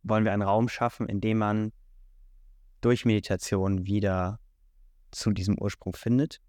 wollen 0.02 0.24
wir 0.24 0.32
einen 0.32 0.42
Raum 0.42 0.68
schaffen, 0.68 1.08
in 1.08 1.20
dem 1.20 1.38
man 1.38 1.72
durch 2.80 3.04
Meditation 3.04 3.86
wieder 3.86 4.38
zu 5.10 5.30
diesem 5.30 5.58
Ursprung 5.58 5.94
findet, 5.94 6.40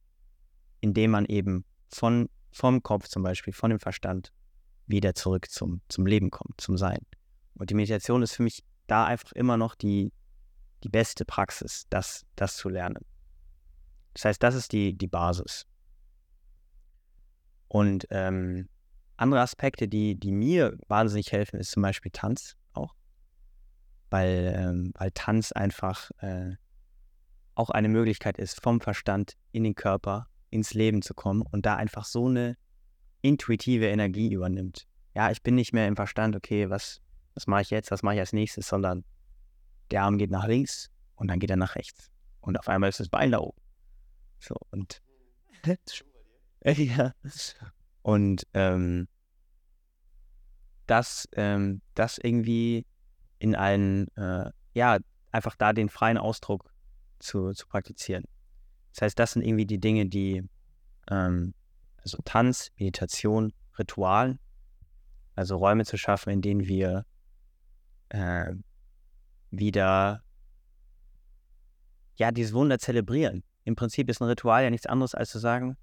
indem 0.82 1.12
man 1.12 1.26
eben 1.26 1.66
von, 1.90 2.30
vom 2.52 2.84
Kopf 2.84 3.08
zum 3.08 3.24
Beispiel, 3.24 3.54
von 3.54 3.70
dem 3.70 3.80
Verstand 3.80 4.34
wieder 4.88 5.16
zurück 5.16 5.50
zum, 5.50 5.82
zum 5.88 6.06
Leben 6.06 6.32
kommt, 6.32 6.60
zum 6.60 6.78
Sein. 6.78 7.00
Und 7.58 7.70
die 7.70 7.76
Meditation 7.76 8.22
ist 8.22 8.36
für 8.36 8.44
mich 8.44 8.64
da 8.88 9.06
einfach 9.06 9.32
immer 9.34 9.58
noch 9.58 9.76
die, 9.76 10.12
die 10.84 10.90
beste 10.90 11.26
Praxis, 11.26 11.86
das, 11.90 12.26
das 12.36 12.56
zu 12.56 12.70
lernen. 12.70 13.04
Das 14.14 14.26
heißt, 14.26 14.42
das 14.42 14.56
ist 14.56 14.72
die, 14.72 14.98
die 14.98 15.08
Basis. 15.08 15.66
Und 17.68 18.08
ähm, 18.10 18.70
andere 19.18 19.42
Aspekte, 19.42 19.88
die, 19.88 20.16
die 20.16 20.32
mir 20.32 20.78
wahnsinnig 20.88 21.32
helfen, 21.32 21.60
ist 21.60 21.72
zum 21.72 21.84
Beispiel 21.84 22.12
Tanz 22.12 22.56
auch. 22.74 22.96
Weil, 24.10 24.54
ähm, 24.56 24.92
weil 24.96 25.12
Tanz 25.12 25.52
einfach 25.52 26.12
äh, 26.20 26.56
auch 27.56 27.70
eine 27.72 27.90
Möglichkeit 27.90 28.38
ist, 28.38 28.62
vom 28.62 28.80
Verstand 28.80 29.34
in 29.52 29.64
den 29.64 29.76
Körper, 29.76 30.28
ins 30.50 30.74
Leben 30.74 31.02
zu 31.02 31.14
kommen 31.14 31.42
und 31.42 31.66
da 31.66 31.76
einfach 31.76 32.06
so 32.06 32.28
eine 32.28 32.56
intuitive 33.22 33.88
Energie 33.88 34.32
übernimmt. 34.32 34.88
Ja, 35.16 35.32
ich 35.32 35.42
bin 35.42 35.56
nicht 35.56 35.74
mehr 35.74 35.88
im 35.88 35.96
Verstand, 35.96 36.36
okay, 36.36 36.70
was, 36.70 37.02
was 37.38 37.46
mache 37.46 37.62
ich 37.62 37.70
jetzt, 37.70 37.92
was 37.92 38.02
mache 38.02 38.16
ich 38.16 38.20
als 38.20 38.34
nächstes, 38.34 38.68
sondern 38.68 39.06
der 39.92 40.02
Arm 40.02 40.18
geht 40.18 40.32
nach 40.32 40.48
links 40.48 40.90
und 41.16 41.28
dann 41.28 41.40
geht 41.40 41.52
er 41.52 41.56
nach 41.56 41.76
rechts. 41.76 42.12
Und 42.42 42.60
auf 42.60 42.68
einmal 42.68 42.90
ist 42.90 43.00
das 43.00 43.10
Bein 43.10 43.32
da 43.32 43.38
oben. 43.38 43.62
So, 44.40 44.56
und. 44.72 45.04
ja. 46.66 47.14
Und 48.02 48.48
ähm, 48.56 49.08
das, 50.88 51.30
ähm, 51.34 51.82
das 51.94 52.18
irgendwie 52.18 52.88
in 53.38 53.56
einen, 53.56 54.08
äh, 54.18 54.50
ja, 54.74 54.98
einfach 55.32 55.56
da 55.58 55.74
den 55.74 55.90
freien 55.90 56.18
Ausdruck 56.18 56.74
zu, 57.20 57.52
zu 57.52 57.68
praktizieren. 57.68 58.24
Das 58.94 59.04
heißt, 59.04 59.20
das 59.20 59.34
sind 59.34 59.44
irgendwie 59.44 59.68
die 59.68 59.80
Dinge, 59.80 60.08
die, 60.08 60.44
ähm, 61.12 61.54
also 62.02 62.18
Tanz, 62.26 62.72
Meditation, 62.80 63.54
Ritual, 63.78 64.40
also 65.36 65.58
Räume 65.58 65.86
zu 65.86 65.98
schaffen, 65.98 66.32
in 66.32 66.42
denen 66.42 66.66
wir 66.66 67.06
äh, 68.10 68.54
wieder, 69.52 70.24
ja, 72.16 72.32
dieses 72.32 72.54
Wunder 72.54 72.80
zelebrieren. 72.80 73.44
Im 73.64 73.76
Prinzip 73.76 74.10
ist 74.10 74.22
ein 74.22 74.28
Ritual 74.28 74.64
ja 74.64 74.70
nichts 74.70 74.86
anderes, 74.86 75.14
als 75.14 75.30
zu 75.30 75.40
sagen, 75.40 75.78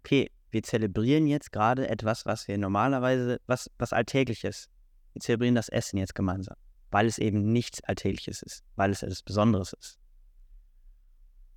okay, 0.00 0.30
wir 0.50 0.62
zelebrieren 0.62 1.26
jetzt 1.26 1.52
gerade 1.52 1.88
etwas, 1.88 2.26
was 2.26 2.46
wir 2.48 2.58
normalerweise, 2.58 3.40
was, 3.46 3.70
was 3.78 3.92
Alltägliches. 3.92 4.68
Wir 5.12 5.20
zelebrieren 5.20 5.54
das 5.54 5.68
Essen 5.68 5.98
jetzt 5.98 6.14
gemeinsam, 6.14 6.56
weil 6.90 7.06
es 7.06 7.18
eben 7.18 7.52
nichts 7.52 7.82
Alltägliches 7.84 8.42
ist, 8.42 8.64
weil 8.76 8.90
es 8.90 9.02
etwas 9.02 9.22
Besonderes 9.22 9.72
ist. 9.72 9.98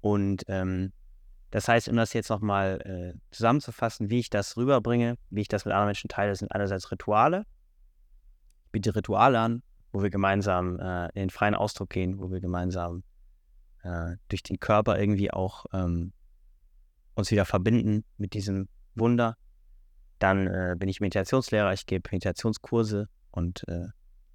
Und 0.02 0.44
ähm, 0.48 0.94
das 1.52 1.68
heißt, 1.68 1.90
um 1.90 1.96
das 1.96 2.14
jetzt 2.14 2.30
nochmal 2.30 2.80
äh, 3.16 3.20
zusammenzufassen, 3.32 4.10
wie 4.10 4.20
ich 4.20 4.30
das 4.30 4.56
rüberbringe, 4.56 5.18
wie 5.30 5.42
ich 5.42 5.48
das 5.48 5.66
mit 5.66 5.74
anderen 5.74 5.88
Menschen 5.88 6.08
teile, 6.08 6.36
sind 6.36 6.52
einerseits 6.52 6.92
Rituale. 6.92 7.46
Ich 8.66 8.72
biete 8.72 8.96
Rituale 8.96 9.40
an, 9.40 9.64
wo 9.92 10.02
wir 10.02 10.10
gemeinsam 10.10 10.80
äh, 10.80 11.06
in 11.08 11.24
den 11.24 11.30
freien 11.30 11.56
Ausdruck 11.56 11.90
gehen, 11.90 12.20
wo 12.20 12.32
wir 12.32 12.40
gemeinsam 12.40 13.04
äh, 13.84 14.16
durch 14.28 14.44
den 14.44 14.60
Körper 14.60 15.00
irgendwie 15.00 15.32
auch 15.32 15.66
ähm, 15.74 16.14
uns 17.16 17.32
wieder 17.32 17.46
verbinden 17.46 18.04
mit 18.18 18.34
diesem 18.34 18.68
Wunder. 18.96 19.38
Dann 20.20 20.48
äh, 20.48 20.76
bin 20.78 20.90
ich 20.90 21.00
Meditationslehrer, 21.00 21.74
ich 21.74 21.86
gebe 21.86 22.10
Meditationskurse 22.12 23.08
und 23.32 23.68
äh, 23.68 23.88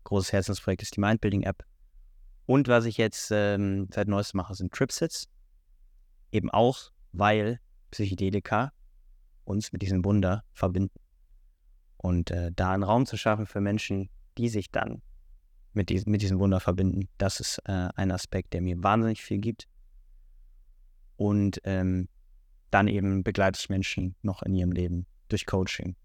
großes 0.05 0.33
Herzensprojekt 0.33 0.83
ist 0.83 0.97
die 0.97 1.01
Mindbuilding 1.01 1.43
App. 1.43 1.65
Und 2.47 2.69
was 2.69 2.85
ich 2.85 2.97
jetzt 2.99 3.31
ähm, 3.33 3.89
seit 3.93 4.09
neuestem 4.09 4.39
mache, 4.39 4.55
sind 4.55 4.73
Tripsits. 4.73 5.29
Eben 6.31 6.51
auch, 6.51 6.91
weil 7.13 7.61
Psychedelika 7.91 8.73
uns 9.45 9.73
mit 9.73 9.83
diesem 9.83 10.05
Wunder 10.05 10.45
verbinden. 10.53 10.99
Und 11.97 12.31
äh, 12.31 12.51
da 12.55 12.73
einen 12.73 12.83
Raum 12.83 13.07
zu 13.07 13.17
schaffen 13.17 13.47
für 13.47 13.61
Menschen, 13.61 14.11
die 14.37 14.49
sich 14.49 14.71
dann 14.71 15.01
mit, 15.75 15.89
diesem, 15.89 16.11
mit 16.11 16.23
diesem 16.23 16.39
Wunder 16.39 16.61
verbinden, 16.61 17.09
das 17.19 17.41
ist 17.41 17.59
äh, 17.67 17.89
ein 17.95 18.11
Aspekt, 18.11 18.53
der 18.53 18.63
mir 18.63 18.83
wahnsinnig 18.83 19.23
viel 19.23 19.39
gibt. 19.39 19.69
Und 21.17 21.61
ähm, 21.65 22.09
dann 22.71 22.89
eben 22.89 23.23
begleite 23.23 23.59
ich 23.61 23.69
Menschen 23.69 24.17
noch 24.23 24.43
in 24.43 24.55
ihrem 24.55 24.73
Leben 24.73 25.07
durch 25.29 25.47
Coaching, 25.47 25.97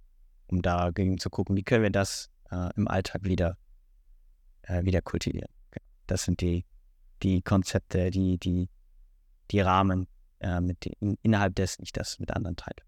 um 0.48 0.62
dagegen 0.62 1.18
zu 1.18 1.30
gucken, 1.30 1.56
wie 1.56 1.64
können 1.64 1.84
wir 1.84 1.90
das 1.90 2.30
äh, 2.52 2.70
im 2.76 2.88
Alltag 2.88 3.24
wieder, 3.24 3.58
äh, 4.64 4.84
wieder 4.84 5.02
kultivieren. 5.02 5.50
Das 6.08 6.24
sind 6.24 6.42
die, 6.42 6.66
die 7.24 7.42
Konzepte, 7.42 8.12
die, 8.12 8.38
die, 8.38 8.70
die 9.52 9.60
Rahmen, 9.60 10.08
äh, 10.40 10.62
mit 10.62 10.86
den, 10.86 11.18
innerhalb 11.22 11.56
dessen 11.56 11.84
ich 11.84 11.92
das 11.92 12.20
mit 12.20 12.32
anderen 12.32 12.56
teile. 12.56 12.82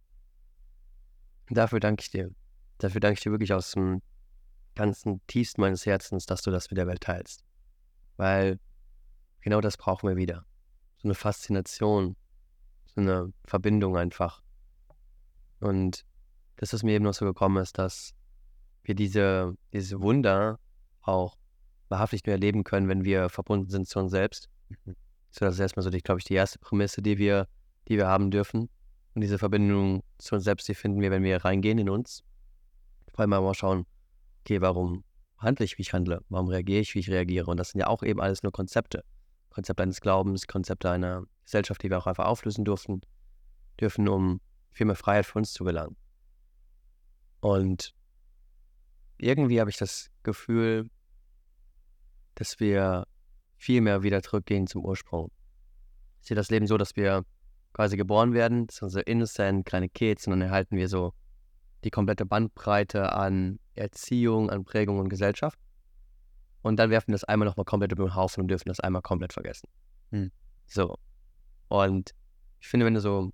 Dafür 1.49 1.79
danke 1.79 2.01
ich 2.01 2.11
dir. 2.11 2.31
Dafür 2.77 3.01
danke 3.01 3.15
ich 3.15 3.23
dir 3.23 3.31
wirklich 3.31 3.53
aus 3.53 3.71
dem 3.71 4.01
ganzen 4.75 5.21
tiefsten 5.27 5.61
meines 5.61 5.85
Herzens, 5.85 6.25
dass 6.25 6.41
du 6.41 6.51
das 6.51 6.69
mit 6.69 6.77
der 6.77 6.87
Welt 6.87 7.01
teilst. 7.01 7.43
Weil 8.17 8.59
genau 9.41 9.61
das 9.61 9.77
brauchen 9.77 10.07
wir 10.07 10.15
wieder. 10.15 10.45
So 10.97 11.07
eine 11.07 11.15
Faszination, 11.15 12.15
so 12.85 13.01
eine 13.01 13.33
Verbindung 13.45 13.97
einfach. 13.97 14.41
Und 15.59 16.05
das, 16.57 16.73
was 16.73 16.83
mir 16.83 16.93
eben 16.93 17.05
noch 17.05 17.13
so 17.13 17.25
gekommen 17.25 17.61
ist, 17.61 17.77
dass 17.77 18.13
wir 18.83 18.95
diese, 18.95 19.55
diese 19.73 20.01
Wunder 20.01 20.59
auch 21.01 21.37
wahrhaftig 21.89 22.25
nur 22.25 22.33
erleben 22.33 22.63
können, 22.63 22.87
wenn 22.87 23.03
wir 23.03 23.29
verbunden 23.29 23.69
sind 23.69 23.87
zu 23.87 23.99
uns 23.99 24.11
selbst. 24.11 24.49
Mhm. 24.69 24.95
So, 25.31 25.45
das 25.45 25.55
ist 25.55 25.59
erstmal 25.59 25.83
so, 25.83 25.89
glaube 25.89 26.19
ich, 26.19 26.25
die 26.25 26.33
erste 26.33 26.59
Prämisse, 26.59 27.01
die 27.01 27.17
wir, 27.17 27.47
die 27.87 27.97
wir 27.97 28.07
haben 28.07 28.31
dürfen. 28.31 28.69
Und 29.13 29.21
diese 29.21 29.37
Verbindung 29.37 30.03
zu 30.17 30.35
uns 30.35 30.43
selbst, 30.43 30.67
die 30.67 30.75
finden 30.75 31.01
wir, 31.01 31.11
wenn 31.11 31.23
wir 31.23 31.43
reingehen 31.43 31.77
in 31.77 31.89
uns. 31.89 32.23
Vor 33.13 33.21
allem 33.21 33.29
mal 33.29 33.53
schauen, 33.53 33.85
okay, 34.41 34.61
warum 34.61 35.03
handle 35.37 35.65
ich, 35.65 35.77
wie 35.77 35.81
ich 35.81 35.93
handle? 35.93 36.23
Warum 36.29 36.47
reagiere 36.47 36.81
ich, 36.81 36.93
wie 36.95 36.99
ich 36.99 37.09
reagiere? 37.09 37.47
Und 37.49 37.57
das 37.57 37.69
sind 37.69 37.79
ja 37.79 37.87
auch 37.87 38.03
eben 38.03 38.21
alles 38.21 38.43
nur 38.43 38.51
Konzepte. 38.51 39.03
Konzepte 39.49 39.83
eines 39.83 40.01
Glaubens, 40.01 40.47
Konzepte 40.47 40.89
einer 40.89 41.23
Gesellschaft, 41.43 41.83
die 41.83 41.89
wir 41.89 41.97
auch 41.97 42.07
einfach 42.07 42.25
auflösen 42.25 42.63
durften, 42.63 43.01
dürfen, 43.79 44.07
um 44.07 44.39
viel 44.71 44.85
mehr 44.85 44.95
Freiheit 44.95 45.25
für 45.25 45.39
uns 45.39 45.53
zu 45.53 45.63
gelangen. 45.63 45.97
Und 47.41 47.93
irgendwie 49.17 49.59
habe 49.59 49.69
ich 49.69 49.77
das 49.77 50.09
Gefühl, 50.23 50.89
dass 52.35 52.59
wir 52.59 53.05
viel 53.57 53.81
mehr 53.81 54.03
wieder 54.03 54.23
zurückgehen 54.23 54.67
zum 54.67 54.85
Ursprung. 54.85 55.31
Ich 56.21 56.27
sehe 56.27 56.35
das 56.35 56.49
Leben 56.49 56.67
so, 56.67 56.77
dass 56.77 56.95
wir 56.95 57.25
quasi 57.73 57.97
geboren 57.97 58.33
werden, 58.33 58.67
das 58.67 58.77
sind 58.77 58.89
so 58.89 58.99
innocent, 58.99 59.65
kleine 59.65 59.89
Kids, 59.89 60.27
und 60.27 60.31
dann 60.31 60.41
erhalten 60.41 60.77
wir 60.77 60.87
so 60.87 61.13
die 61.83 61.89
komplette 61.89 62.25
Bandbreite 62.25 63.13
an 63.13 63.59
Erziehung, 63.81 64.49
an 64.49 64.63
Prägung 64.63 64.99
und 64.99 65.09
Gesellschaft. 65.09 65.59
Und 66.61 66.77
dann 66.77 66.89
werfen 66.89 67.09
wir 67.09 67.13
das 67.13 67.23
einmal 67.23 67.47
nochmal 67.47 67.65
komplett 67.65 67.91
über 67.91 68.05
den 68.05 68.15
Haufen 68.15 68.41
und 68.41 68.47
dürfen 68.47 68.69
das 68.69 68.79
einmal 68.79 69.01
komplett 69.01 69.33
vergessen. 69.33 69.67
Hm. 70.11 70.31
So. 70.67 70.97
Und 71.67 72.11
ich 72.59 72.67
finde, 72.67 72.85
wenn 72.85 72.93
du 72.93 73.01
so 73.01 73.31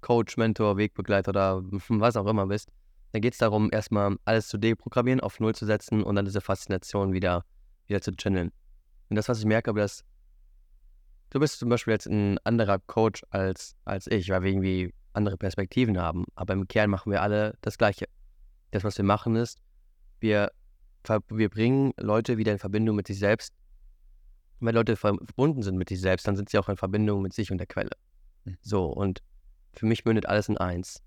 Coach, 0.00 0.36
Mentor, 0.36 0.76
Wegbegleiter 0.76 1.30
oder 1.30 1.62
was 1.88 2.16
auch 2.16 2.26
immer 2.26 2.46
bist, 2.46 2.70
dann 3.12 3.22
geht 3.22 3.34
es 3.34 3.38
darum, 3.38 3.68
erstmal 3.72 4.16
alles 4.24 4.48
zu 4.48 4.58
deprogrammieren, 4.58 5.20
auf 5.20 5.40
Null 5.40 5.54
zu 5.54 5.66
setzen 5.66 6.02
und 6.02 6.16
dann 6.16 6.24
diese 6.24 6.40
Faszination 6.40 7.12
wieder, 7.12 7.44
wieder 7.86 8.00
zu 8.00 8.12
channeln. 8.12 8.50
Und 9.08 9.16
das, 9.16 9.28
was 9.28 9.38
ich 9.38 9.44
merke, 9.44 9.72
dass 9.72 10.04
du 11.30 11.40
bist 11.40 11.58
zum 11.58 11.68
Beispiel 11.68 11.92
jetzt 11.92 12.06
ein 12.06 12.38
anderer 12.44 12.78
Coach 12.86 13.22
als, 13.30 13.76
als 13.84 14.06
ich, 14.06 14.28
weil 14.30 14.42
wir 14.42 14.50
irgendwie 14.50 14.94
andere 15.12 15.36
Perspektiven 15.36 15.98
haben. 15.98 16.24
Aber 16.34 16.54
im 16.54 16.68
Kern 16.68 16.90
machen 16.90 17.10
wir 17.12 17.22
alle 17.22 17.56
das 17.60 17.78
Gleiche. 17.78 18.06
Das, 18.70 18.84
was 18.84 18.98
wir 18.98 19.04
machen, 19.04 19.36
ist, 19.36 19.60
wir, 20.20 20.52
wir 21.28 21.48
bringen 21.48 21.92
Leute 21.98 22.38
wieder 22.38 22.52
in 22.52 22.58
Verbindung 22.58 22.96
mit 22.96 23.06
sich 23.06 23.18
selbst. 23.18 23.52
Wenn 24.60 24.74
Leute 24.74 24.96
verbunden 24.96 25.62
sind 25.62 25.76
mit 25.76 25.88
sich 25.88 26.00
selbst, 26.00 26.26
dann 26.26 26.36
sind 26.36 26.48
sie 26.48 26.58
auch 26.58 26.68
in 26.68 26.76
Verbindung 26.76 27.22
mit 27.22 27.32
sich 27.32 27.50
und 27.50 27.58
der 27.58 27.66
Quelle. 27.66 27.90
Mhm. 28.44 28.56
So, 28.62 28.86
und 28.86 29.22
für 29.74 29.86
mich 29.86 30.04
mündet 30.04 30.26
alles 30.26 30.48
in 30.48 30.56
eins. 30.56 31.02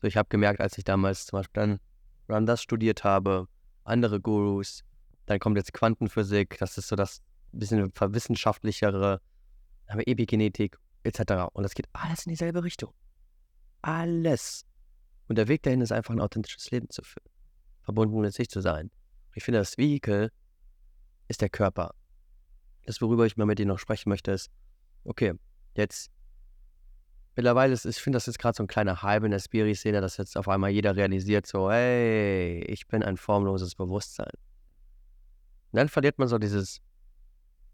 So, 0.00 0.08
ich 0.08 0.16
habe 0.16 0.28
gemerkt, 0.28 0.60
als 0.60 0.78
ich 0.78 0.84
damals 0.84 1.26
zum 1.26 1.38
Beispiel 1.38 1.60
dann 1.60 1.80
Ramdas 2.28 2.62
studiert 2.62 3.04
habe, 3.04 3.48
andere 3.84 4.20
Gurus, 4.20 4.84
dann 5.26 5.38
kommt 5.38 5.56
jetzt 5.56 5.72
Quantenphysik, 5.72 6.58
das 6.58 6.78
ist 6.78 6.88
so 6.88 6.96
das 6.96 7.22
bisschen 7.52 7.92
verwissenschaftlichere, 7.92 9.20
haben 9.88 9.98
wir 9.98 10.08
Epigenetik 10.08 10.78
etc. 11.04 11.48
Und 11.52 11.62
das 11.62 11.74
geht 11.74 11.86
alles 11.92 12.26
in 12.26 12.30
dieselbe 12.30 12.64
Richtung. 12.64 12.92
Alles. 13.82 14.64
Und 15.28 15.36
der 15.36 15.48
Weg 15.48 15.62
dahin 15.62 15.80
ist 15.80 15.92
einfach 15.92 16.14
ein 16.14 16.20
authentisches 16.20 16.70
Leben 16.70 16.88
zu 16.90 17.02
führen, 17.02 17.28
verbunden 17.82 18.20
mit 18.20 18.32
sich 18.32 18.48
zu 18.48 18.60
sein. 18.60 18.90
Ich 19.34 19.44
finde, 19.44 19.58
das 19.58 19.78
Vehikel 19.78 20.30
ist 21.28 21.40
der 21.40 21.48
Körper. 21.48 21.94
Das, 22.84 23.00
worüber 23.00 23.26
ich 23.26 23.36
mal 23.36 23.46
mit 23.46 23.58
dir 23.58 23.66
noch 23.66 23.78
sprechen 23.78 24.08
möchte, 24.08 24.32
ist, 24.32 24.50
okay, 25.04 25.34
jetzt 25.76 26.10
mittlerweile 27.36 27.72
ist, 27.72 27.84
ich 27.84 27.96
finde, 27.96 28.16
das 28.16 28.28
ist 28.28 28.38
gerade 28.38 28.56
so 28.56 28.62
ein 28.62 28.66
kleiner 28.66 29.02
Hype 29.02 29.24
in 29.24 29.30
der 29.30 29.38
Spiri-Szene, 29.38 30.00
dass 30.00 30.16
jetzt 30.16 30.36
auf 30.36 30.48
einmal 30.48 30.70
jeder 30.70 30.96
realisiert, 30.96 31.46
so, 31.46 31.70
hey, 31.70 32.62
ich 32.64 32.86
bin 32.88 33.02
ein 33.02 33.16
formloses 33.16 33.74
Bewusstsein. 33.74 34.32
Und 35.70 35.76
dann 35.78 35.88
verliert 35.88 36.18
man 36.18 36.28
so 36.28 36.38
dieses, 36.38 36.80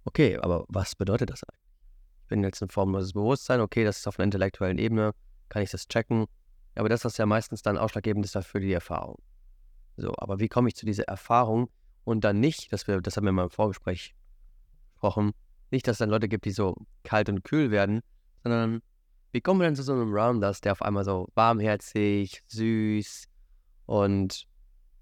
okay, 0.04 0.38
aber 0.38 0.64
was 0.68 0.94
bedeutet 0.94 1.30
das 1.30 1.42
eigentlich? 1.44 1.58
Ich 2.22 2.28
bin 2.28 2.44
jetzt 2.44 2.62
ein 2.62 2.68
formloses 2.68 3.12
Bewusstsein, 3.12 3.60
okay, 3.60 3.84
das 3.84 3.98
ist 3.98 4.06
auf 4.06 4.18
einer 4.18 4.24
intellektuellen 4.24 4.78
Ebene, 4.78 5.12
kann 5.48 5.62
ich 5.62 5.70
das 5.70 5.88
checken. 5.88 6.26
Aber 6.74 6.88
das 6.88 7.04
ist 7.04 7.18
ja 7.18 7.26
meistens 7.26 7.62
dann 7.62 7.76
ausschlaggebend 7.76 8.24
ist 8.24 8.36
dafür 8.36 8.60
die 8.60 8.72
Erfahrung. 8.72 9.18
So, 9.98 10.14
aber 10.16 10.38
wie 10.38 10.48
komme 10.48 10.68
ich 10.68 10.76
zu 10.76 10.86
dieser 10.86 11.04
Erfahrung 11.04 11.68
und 12.04 12.22
dann 12.22 12.38
nicht, 12.38 12.72
dass 12.72 12.86
wir, 12.86 13.00
das 13.00 13.16
haben 13.16 13.24
wir 13.24 13.32
mal 13.32 13.44
im 13.44 13.50
Vorgespräch 13.50 14.14
gesprochen, 14.92 15.32
nicht, 15.72 15.86
dass 15.88 15.94
es 15.94 15.98
dann 15.98 16.10
Leute 16.10 16.28
gibt, 16.28 16.44
die 16.44 16.52
so 16.52 16.76
kalt 17.02 17.28
und 17.28 17.42
kühl 17.42 17.72
werden, 17.72 18.00
sondern 18.44 18.80
wie 19.32 19.40
kommen 19.40 19.60
wir 19.60 19.66
denn 19.66 19.74
zu 19.74 19.82
so 19.82 19.92
einem 19.92 20.14
Rounders, 20.14 20.60
der 20.60 20.72
auf 20.72 20.82
einmal 20.82 21.04
so 21.04 21.28
warmherzig, 21.34 22.42
süß 22.46 23.26
und 23.86 24.46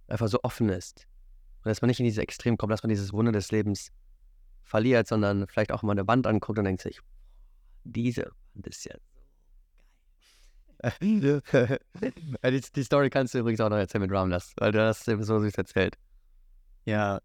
einfach 0.09 0.29
so 0.29 0.41
offen 0.43 0.71
ist? 0.71 1.07
Und 1.59 1.67
dass 1.69 1.83
man 1.83 1.89
nicht 1.89 2.01
in 2.01 2.07
diese 2.07 2.23
Extrem 2.23 2.57
kommt, 2.57 2.73
dass 2.73 2.83
man 2.83 2.91
dieses 2.91 3.13
Wunder 3.13 3.33
des 3.33 3.53
Lebens 3.53 3.93
verliert, 4.63 5.07
sondern 5.07 5.47
vielleicht 5.47 5.73
auch 5.73 5.83
mal 5.83 5.93
eine 5.93 6.09
Wand 6.09 6.27
anguckt 6.27 6.59
und 6.59 6.65
denkt 6.65 6.83
sich, 6.83 7.01
diese 7.85 8.33
Wand 8.55 8.67
ist 8.67 8.89
geil. 8.89 9.01
die, 11.01 11.41
die, 12.75 12.83
Story 12.83 13.11
kannst 13.11 13.35
du 13.35 13.39
übrigens 13.39 13.61
auch 13.61 13.71
noch 13.71 13.77
erzählen 13.77 14.03
mit 14.03 14.13
Rounders, 14.13 14.53
weil 14.57 14.73
du 14.73 14.83
hast 14.85 15.09
es 15.09 15.27
so 15.27 15.41
süß 15.41 15.55
erzählt. 15.55 15.97
Ja. 16.85 17.21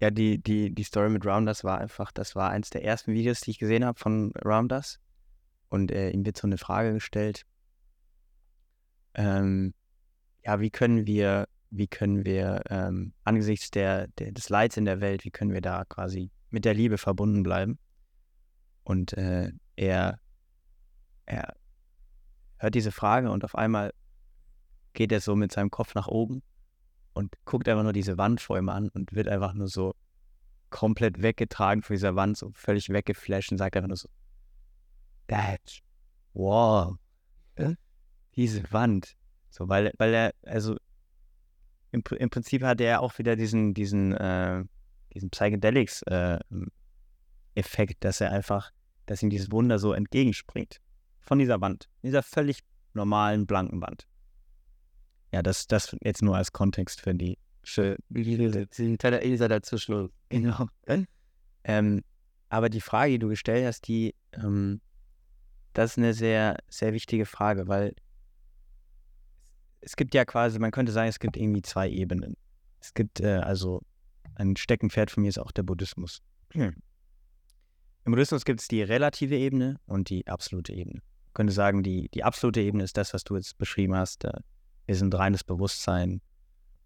Ja, 0.00 0.10
die, 0.10 0.38
die, 0.38 0.74
die 0.74 0.82
Story 0.82 1.10
mit 1.10 1.26
Rounders 1.26 1.62
war 1.62 1.78
einfach, 1.78 2.10
das 2.10 2.34
war 2.34 2.50
eins 2.50 2.70
der 2.70 2.84
ersten 2.84 3.12
Videos, 3.12 3.40
die 3.40 3.50
ich 3.50 3.58
gesehen 3.58 3.84
habe 3.84 3.98
von 3.98 4.32
Rounders. 4.44 4.98
Und 5.68 5.92
äh, 5.92 6.10
ihm 6.10 6.24
wird 6.24 6.38
so 6.38 6.46
eine 6.46 6.56
Frage 6.56 6.94
gestellt. 6.94 7.44
Ähm, 9.14 9.74
ja, 10.44 10.60
wie 10.60 10.70
können 10.70 11.06
wir, 11.06 11.48
wie 11.70 11.86
können 11.86 12.24
wir 12.24 12.62
ähm, 12.70 13.12
angesichts 13.24 13.70
der, 13.70 14.08
der, 14.18 14.32
des 14.32 14.48
Leids 14.48 14.76
in 14.76 14.86
der 14.86 15.00
Welt, 15.00 15.24
wie 15.24 15.30
können 15.30 15.52
wir 15.52 15.60
da 15.60 15.84
quasi 15.84 16.30
mit 16.48 16.64
der 16.64 16.74
Liebe 16.74 16.96
verbunden 16.96 17.42
bleiben? 17.42 17.78
Und 18.82 19.12
äh, 19.12 19.52
er, 19.76 20.18
er 21.30 21.54
hört 22.58 22.74
diese 22.74 22.92
Frage 22.92 23.30
und 23.30 23.44
auf 23.44 23.54
einmal 23.54 23.92
geht 24.92 25.12
er 25.12 25.20
so 25.20 25.36
mit 25.36 25.52
seinem 25.52 25.70
Kopf 25.70 25.94
nach 25.94 26.08
oben 26.08 26.42
und 27.14 27.34
guckt 27.44 27.68
einfach 27.68 27.84
nur 27.84 27.92
diese 27.92 28.18
Wand 28.18 28.40
vor 28.40 28.58
ihm 28.58 28.68
an 28.68 28.88
und 28.90 29.12
wird 29.14 29.28
einfach 29.28 29.54
nur 29.54 29.68
so 29.68 29.94
komplett 30.68 31.22
weggetragen 31.22 31.82
von 31.82 31.94
dieser 31.94 32.16
Wand, 32.16 32.36
so 32.36 32.50
völlig 32.54 32.88
weggeflasht 32.90 33.52
und 33.52 33.58
sagt 33.58 33.76
einfach 33.76 33.88
nur 33.88 33.96
so, 33.96 34.08
That's, 35.28 35.78
wow, 36.34 36.96
diese 38.34 38.62
Wand. 38.72 39.16
So, 39.50 39.68
weil, 39.68 39.92
weil 39.98 40.14
er, 40.14 40.34
also 40.44 40.76
im, 41.92 42.02
im 42.18 42.30
Prinzip 42.30 42.62
hat 42.62 42.80
er 42.80 43.00
auch 43.00 43.18
wieder 43.18 43.36
diesen, 43.36 43.74
diesen, 43.74 44.12
äh, 44.12 44.64
diesen 45.14 45.30
Psychedelics-Effekt, 45.30 46.44
äh, 47.54 47.96
dass 48.00 48.20
er 48.20 48.32
einfach, 48.32 48.70
dass 49.06 49.22
ihm 49.22 49.30
dieses 49.30 49.50
Wunder 49.52 49.78
so 49.78 49.92
entgegenspringt. 49.92 50.80
Von 51.30 51.38
dieser 51.38 51.60
Wand, 51.60 51.88
dieser 52.02 52.24
völlig 52.24 52.58
normalen, 52.92 53.46
blanken 53.46 53.80
Wand. 53.80 54.08
Ja, 55.32 55.42
das, 55.42 55.68
das 55.68 55.96
jetzt 56.02 56.22
nur 56.22 56.36
als 56.36 56.50
Kontext 56.50 57.00
für 57.02 57.14
die. 57.14 57.38
Für 57.62 57.96
die 58.08 58.96
kleine 58.98 59.20
Elsa 59.20 59.46
dazwischen. 59.46 60.10
Genau. 60.28 60.66
Ähm, 61.62 62.02
aber 62.48 62.68
die 62.68 62.80
Frage, 62.80 63.12
die 63.12 63.18
du 63.20 63.28
gestellt 63.28 63.64
hast, 63.64 63.86
die, 63.86 64.16
ähm, 64.32 64.80
das 65.72 65.92
ist 65.92 65.98
eine 65.98 66.14
sehr, 66.14 66.56
sehr 66.68 66.92
wichtige 66.94 67.26
Frage, 67.26 67.68
weil 67.68 67.94
es 69.82 69.94
gibt 69.94 70.16
ja 70.16 70.24
quasi, 70.24 70.58
man 70.58 70.72
könnte 70.72 70.90
sagen, 70.90 71.10
es 71.10 71.20
gibt 71.20 71.36
irgendwie 71.36 71.62
zwei 71.62 71.88
Ebenen. 71.88 72.36
Es 72.80 72.92
gibt 72.92 73.20
äh, 73.20 73.36
also 73.36 73.82
ein 74.34 74.56
Steckenpferd 74.56 75.12
von 75.12 75.22
mir 75.22 75.28
ist 75.28 75.38
auch 75.38 75.52
der 75.52 75.62
Buddhismus. 75.62 76.22
Hm. 76.54 76.74
Im 78.04 78.12
Buddhismus 78.12 78.44
gibt 78.44 78.62
es 78.62 78.66
die 78.66 78.82
relative 78.82 79.36
Ebene 79.36 79.78
und 79.86 80.10
die 80.10 80.26
absolute 80.26 80.72
Ebene. 80.72 81.02
Könnte 81.32 81.52
sagen, 81.52 81.82
die, 81.82 82.08
die 82.08 82.24
absolute 82.24 82.60
Ebene 82.60 82.84
ist 82.84 82.96
das, 82.96 83.14
was 83.14 83.24
du 83.24 83.36
jetzt 83.36 83.56
beschrieben 83.58 83.94
hast. 83.94 84.24
Äh, 84.24 84.32
wir 84.86 84.96
sind 84.96 85.14
reines 85.14 85.44
Bewusstsein. 85.44 86.20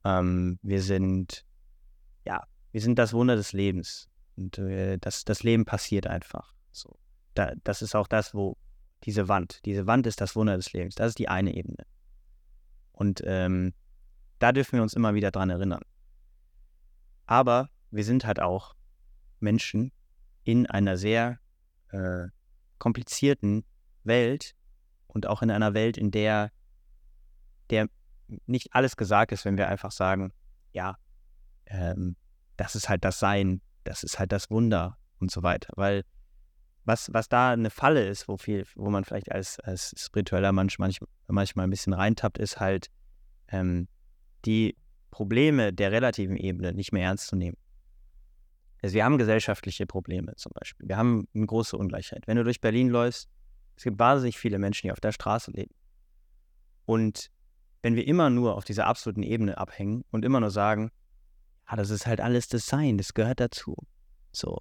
Ähm, 0.05 0.59
wir 0.63 0.83
sind, 0.83 1.45
ja, 2.27 2.45
wir 2.73 2.81
sind 2.81 2.99
das 2.99 3.13
Wunder 3.13 3.37
des 3.37 3.53
Lebens. 3.53 4.09
Und 4.37 4.59
äh, 4.59 4.99
das, 4.99 5.25
das 5.25 5.43
Leben 5.43 5.65
passiert 5.65 6.07
einfach. 6.07 6.55
So. 6.73 6.99
Da, 7.35 7.53
das 7.65 7.83
ist 7.83 7.95
auch 7.95 8.07
das, 8.07 8.35
wo 8.35 8.57
diese 9.05 9.29
Wand, 9.29 9.61
diese 9.65 9.87
Wand 9.87 10.07
ist 10.07 10.21
das 10.21 10.35
Wunder 10.37 10.57
des 10.57 10.73
Lebens. 10.73 10.95
Das 10.95 11.09
ist 11.09 11.19
die 11.19 11.29
eine 11.29 11.55
Ebene. 11.55 11.87
Und 12.93 13.23
ähm, 13.25 13.75
da 14.39 14.53
dürfen 14.53 14.77
wir 14.77 14.83
uns 14.83 14.95
immer 14.95 15.15
wieder 15.15 15.31
dran 15.31 15.51
erinnern. 15.51 15.83
Aber 17.27 17.71
wir 17.91 18.05
sind 18.05 18.25
halt 18.25 18.41
auch 18.41 18.75
Menschen 19.41 19.93
in 20.45 20.67
einer 20.67 20.97
sehr 20.97 21.39
äh, 21.91 22.29
komplizierten 22.79 23.65
Welt 24.05 24.55
und 25.07 25.27
auch 25.27 25.43
in 25.43 25.51
einer 25.51 25.75
Welt, 25.75 25.97
in 25.97 26.11
der, 26.11 26.51
der 27.71 27.89
nicht 28.47 28.75
alles 28.75 28.97
gesagt 28.97 29.33
ist, 29.33 29.45
wenn 29.45 29.57
wir 29.57 29.69
einfach 29.69 29.93
sagen, 29.93 30.33
ja, 30.73 30.97
ähm, 31.67 32.17
das 32.57 32.75
ist 32.75 32.89
halt 32.89 33.05
das 33.05 33.19
Sein, 33.19 33.61
das 33.85 34.03
ist 34.03 34.19
halt 34.19 34.33
das 34.33 34.51
Wunder 34.51 34.97
und 35.19 35.31
so 35.31 35.43
weiter. 35.43 35.73
Weil 35.77 36.05
was, 36.85 37.13
was 37.13 37.29
da 37.29 37.53
eine 37.53 37.71
Falle 37.71 38.07
ist, 38.07 38.29
wo 38.29 38.37
viel, 38.37 38.67
wo 38.75 38.91
man 38.91 39.05
vielleicht 39.05 39.33
als, 39.33 39.59
als 39.61 39.95
spiritueller 39.97 40.53
Mensch 40.53 40.79
manchmal, 40.79 41.09
manchmal 41.29 41.67
ein 41.67 41.71
bisschen 41.71 41.95
reintappt, 41.95 42.39
ist 42.39 42.61
halt 42.61 42.91
ähm, 43.49 43.89
die 44.45 44.77
Probleme 45.11 45.73
der 45.73 45.93
relativen 45.93 46.37
Ebene 46.37 46.73
nicht 46.73 46.93
mehr 46.93 47.05
ernst 47.05 47.29
zu 47.29 47.37
nehmen. 47.37 47.57
Also 48.83 48.95
wir 48.95 49.05
haben 49.05 49.17
gesellschaftliche 49.17 49.87
Probleme 49.87 50.35
zum 50.37 50.53
Beispiel. 50.61 50.89
Wir 50.89 50.99
haben 50.99 51.27
eine 51.35 51.47
große 51.47 51.77
Ungleichheit. 51.77 52.27
Wenn 52.27 52.37
du 52.37 52.45
durch 52.45 52.61
Berlin 52.61 52.91
läufst, 52.91 53.31
es 53.77 53.85
gibt 53.85 53.99
wahnsinnig 53.99 54.39
viele 54.39 54.59
Menschen, 54.59 54.87
die 54.87 54.93
auf 54.93 55.01
der 55.01 55.13
Straße 55.13 55.51
leben. 55.51 55.75
Und 56.87 57.31
wenn 57.83 57.97
wir 57.97 58.07
immer 58.07 58.31
nur 58.31 58.57
auf 58.57 58.65
dieser 58.65 58.87
absoluten 58.87 59.23
Ebene 59.23 59.59
abhängen 59.59 60.05
und 60.11 60.25
immer 60.25 60.41
nur 60.41 60.51
sagen, 60.51 60.91
ja, 61.69 61.77
das 61.77 61.91
ist 61.91 62.07
halt 62.07 62.21
alles 62.21 62.49
das 62.49 62.67
Sein, 62.67 62.99
das 62.99 63.15
gehört 63.15 63.41
dazu. 63.41 63.77
So, 64.33 64.59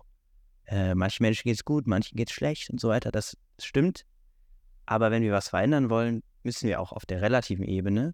äh, 0.66 0.96
manchen 0.96 1.24
Menschen 1.24 1.44
geht 1.44 1.56
es 1.56 1.66
gut, 1.66 1.88
manchen 1.88 2.16
geht 2.16 2.30
es 2.30 2.36
schlecht 2.36 2.70
und 2.70 2.80
so 2.80 2.90
weiter. 2.90 3.12
Das 3.12 3.38
stimmt. 3.60 4.06
Aber 4.86 5.12
wenn 5.12 5.24
wir 5.24 5.32
was 5.32 5.50
verändern 5.50 5.90
wollen, 5.90 6.24
müssen 6.44 6.68
wir 6.68 6.80
auch 6.80 6.92
auf 6.92 7.06
der 7.06 7.22
relativen 7.22 7.66
Ebene 7.66 8.14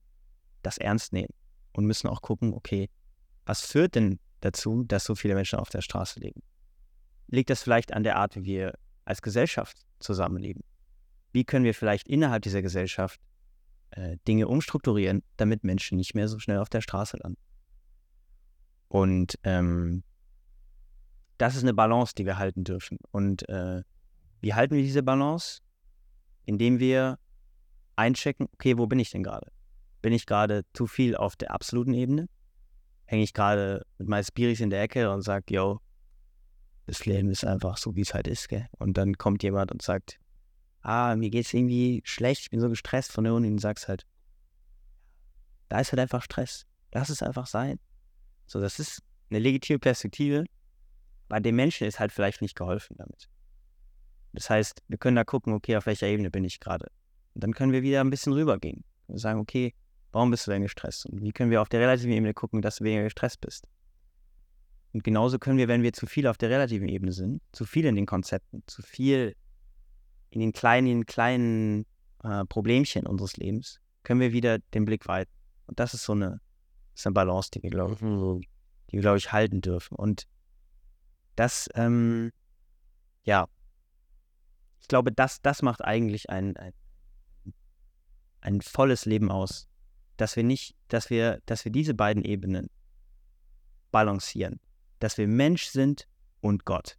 das 0.61 0.77
ernst 0.77 1.13
nehmen 1.13 1.33
und 1.73 1.85
müssen 1.85 2.07
auch 2.07 2.21
gucken, 2.21 2.53
okay, 2.53 2.89
was 3.45 3.61
führt 3.61 3.95
denn 3.95 4.19
dazu, 4.41 4.83
dass 4.83 5.03
so 5.03 5.15
viele 5.15 5.35
Menschen 5.35 5.59
auf 5.59 5.69
der 5.69 5.81
Straße 5.81 6.19
leben? 6.19 6.41
Liegt 7.27 7.49
das 7.49 7.63
vielleicht 7.63 7.93
an 7.93 8.03
der 8.03 8.17
Art, 8.17 8.35
wie 8.35 8.43
wir 8.43 8.73
als 9.05 9.21
Gesellschaft 9.21 9.77
zusammenleben? 9.99 10.63
Wie 11.31 11.43
können 11.43 11.65
wir 11.65 11.73
vielleicht 11.73 12.07
innerhalb 12.07 12.43
dieser 12.43 12.61
Gesellschaft 12.61 13.19
äh, 13.91 14.17
Dinge 14.27 14.47
umstrukturieren, 14.47 15.23
damit 15.37 15.63
Menschen 15.63 15.97
nicht 15.97 16.15
mehr 16.15 16.27
so 16.27 16.39
schnell 16.39 16.57
auf 16.57 16.69
der 16.69 16.81
Straße 16.81 17.17
landen? 17.17 17.39
Und 18.87 19.35
ähm, 19.43 20.03
das 21.37 21.55
ist 21.55 21.63
eine 21.63 21.73
Balance, 21.73 22.13
die 22.15 22.25
wir 22.25 22.37
halten 22.37 22.63
dürfen. 22.63 22.97
Und 23.11 23.47
äh, 23.47 23.83
wie 24.41 24.53
halten 24.53 24.75
wir 24.75 24.83
diese 24.83 25.03
Balance? 25.03 25.61
Indem 26.45 26.79
wir 26.79 27.19
einchecken, 27.95 28.47
okay, 28.53 28.77
wo 28.77 28.87
bin 28.87 28.99
ich 28.99 29.11
denn 29.11 29.23
gerade? 29.23 29.51
Bin 30.01 30.13
ich 30.13 30.25
gerade 30.25 30.63
zu 30.73 30.87
viel 30.87 31.15
auf 31.15 31.35
der 31.35 31.51
absoluten 31.51 31.93
Ebene? 31.93 32.27
Hänge 33.05 33.23
ich 33.23 33.33
gerade 33.33 33.85
mit 33.97 34.07
meinen 34.07 34.23
Spiris 34.23 34.59
in 34.59 34.69
der 34.69 34.81
Ecke 34.81 35.11
und 35.11 35.21
sage, 35.21 35.53
yo, 35.53 35.79
das 36.85 37.05
Leben 37.05 37.29
ist 37.29 37.45
einfach 37.45 37.77
so, 37.77 37.95
wie 37.95 38.01
es 38.01 38.13
halt 38.13 38.27
ist, 38.27 38.49
gell? 38.49 38.67
Und 38.79 38.97
dann 38.97 39.17
kommt 39.17 39.43
jemand 39.43 39.71
und 39.71 39.81
sagt, 39.81 40.19
ah, 40.81 41.15
mir 41.15 41.29
geht's 41.29 41.53
irgendwie 41.53 42.01
schlecht, 42.05 42.41
ich 42.41 42.49
bin 42.49 42.59
so 42.59 42.69
gestresst 42.69 43.11
von 43.11 43.23
der 43.23 43.33
Uni 43.33 43.47
und 43.47 43.59
sagst 43.59 43.87
halt, 43.87 44.05
da 45.69 45.79
ist 45.79 45.91
halt 45.91 45.99
einfach 45.99 46.23
Stress. 46.23 46.65
Lass 46.93 47.09
es 47.09 47.21
einfach 47.21 47.47
sein. 47.47 47.79
So, 48.47 48.59
das 48.59 48.79
ist 48.79 49.03
eine 49.29 49.39
legitime 49.39 49.79
Perspektive. 49.79 50.45
Bei 51.27 51.39
dem 51.39 51.55
Menschen 51.55 51.85
ist 51.87 51.99
halt 51.99 52.11
vielleicht 52.11 52.41
nicht 52.41 52.55
geholfen 52.55 52.95
damit. 52.97 53.29
Das 54.33 54.49
heißt, 54.49 54.81
wir 54.87 54.97
können 54.97 55.15
da 55.15 55.23
gucken, 55.23 55.53
okay, 55.53 55.75
auf 55.75 55.85
welcher 55.85 56.07
Ebene 56.07 56.31
bin 56.31 56.43
ich 56.43 56.59
gerade. 56.59 56.89
Und 57.35 57.43
dann 57.43 57.53
können 57.53 57.71
wir 57.71 57.83
wieder 57.83 58.01
ein 58.01 58.09
bisschen 58.09 58.33
rübergehen. 58.33 58.83
Und 59.07 59.17
sagen, 59.17 59.39
okay, 59.39 59.73
warum 60.11 60.31
bist 60.31 60.47
du 60.47 60.51
denn 60.51 60.63
gestresst? 60.63 61.05
Und 61.05 61.21
wie 61.21 61.31
können 61.31 61.51
wir 61.51 61.61
auf 61.61 61.69
der 61.69 61.79
relativen 61.79 62.11
Ebene 62.11 62.33
gucken, 62.33 62.61
dass 62.61 62.77
du 62.77 62.83
weniger 62.83 63.03
gestresst 63.03 63.41
bist? 63.41 63.67
Und 64.93 65.03
genauso 65.03 65.37
können 65.37 65.57
wir, 65.57 65.67
wenn 65.67 65.83
wir 65.83 65.93
zu 65.93 66.07
viel 66.07 66.25
auf 66.25 66.37
der 66.37 66.49
relativen 66.49 66.87
Ebene 66.87 67.11
sind, 67.11 67.41
zu 67.51 67.65
viel 67.65 67.85
in 67.85 67.95
den 67.95 68.07
Konzepten, 68.07 68.63
zu 68.65 68.81
viel 68.81 69.35
in 70.29 70.41
den 70.41 70.53
kleinen, 70.53 71.05
kleinen 71.05 71.85
äh, 72.23 72.45
Problemchen 72.45 73.07
unseres 73.07 73.37
Lebens, 73.37 73.79
können 74.03 74.19
wir 74.19 74.33
wieder 74.33 74.59
den 74.73 74.85
Blick 74.85 75.07
weiten. 75.07 75.31
Und 75.67 75.79
das 75.79 75.93
ist 75.93 76.03
so 76.03 76.13
eine, 76.13 76.41
ist 76.95 77.05
eine 77.05 77.13
Balance, 77.13 77.49
die 77.51 77.63
wir, 77.63 77.69
glaube 77.69 77.93
ich, 77.93 78.01
mhm. 78.01 78.41
die 78.89 78.93
wir, 78.93 79.01
glaube 79.01 79.17
ich, 79.17 79.31
halten 79.31 79.61
dürfen. 79.61 79.95
Und 79.95 80.27
das, 81.35 81.69
ähm, 81.75 82.31
ja, 83.23 83.47
ich 84.81 84.87
glaube, 84.87 85.11
das, 85.11 85.41
das 85.41 85.61
macht 85.61 85.83
eigentlich 85.83 86.29
ein, 86.29 86.57
ein, 86.57 86.73
ein 88.41 88.61
volles 88.61 89.05
Leben 89.05 89.31
aus. 89.31 89.67
Dass 90.17 90.35
wir 90.35 90.43
nicht, 90.43 90.75
dass 90.89 91.09
wir, 91.09 91.39
dass 91.45 91.63
wir 91.63 91.71
diese 91.71 91.93
beiden 91.93 92.25
Ebenen 92.25 92.69
balancieren. 93.91 94.59
Dass 94.99 95.17
wir 95.17 95.27
Mensch 95.27 95.67
sind 95.67 96.07
und 96.41 96.65
Gott. 96.65 96.97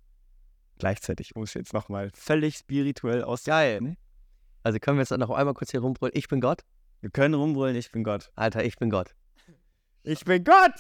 Gleichzeitig, 0.81 1.37
um 1.37 1.43
es 1.43 1.55
jetzt 1.55 1.75
nochmal 1.75 2.11
völlig 2.15 2.57
spirituell 2.57 3.23
auszusehen. 3.23 3.97
Also 4.63 4.79
können 4.79 4.97
wir 4.97 5.03
jetzt 5.03 5.11
noch 5.11 5.31
einmal 5.31 5.55
kurz 5.55 5.71
hier 5.71 5.81
rumbrüllen, 5.81 6.17
ich 6.17 6.29
bin 6.29 6.41
Gott? 6.41 6.63
Wir 7.01 7.11
können 7.11 7.35
rumbrüllen, 7.35 7.77
ich 7.77 7.93
bin 7.93 8.03
Gott. 8.03 8.31
Alter, 8.35 8.65
ich 8.65 8.77
bin 8.77 8.91
Gott. 8.91 9.15
Ich 10.03 10.25
bin 10.25 10.43
Gott! 10.43 10.75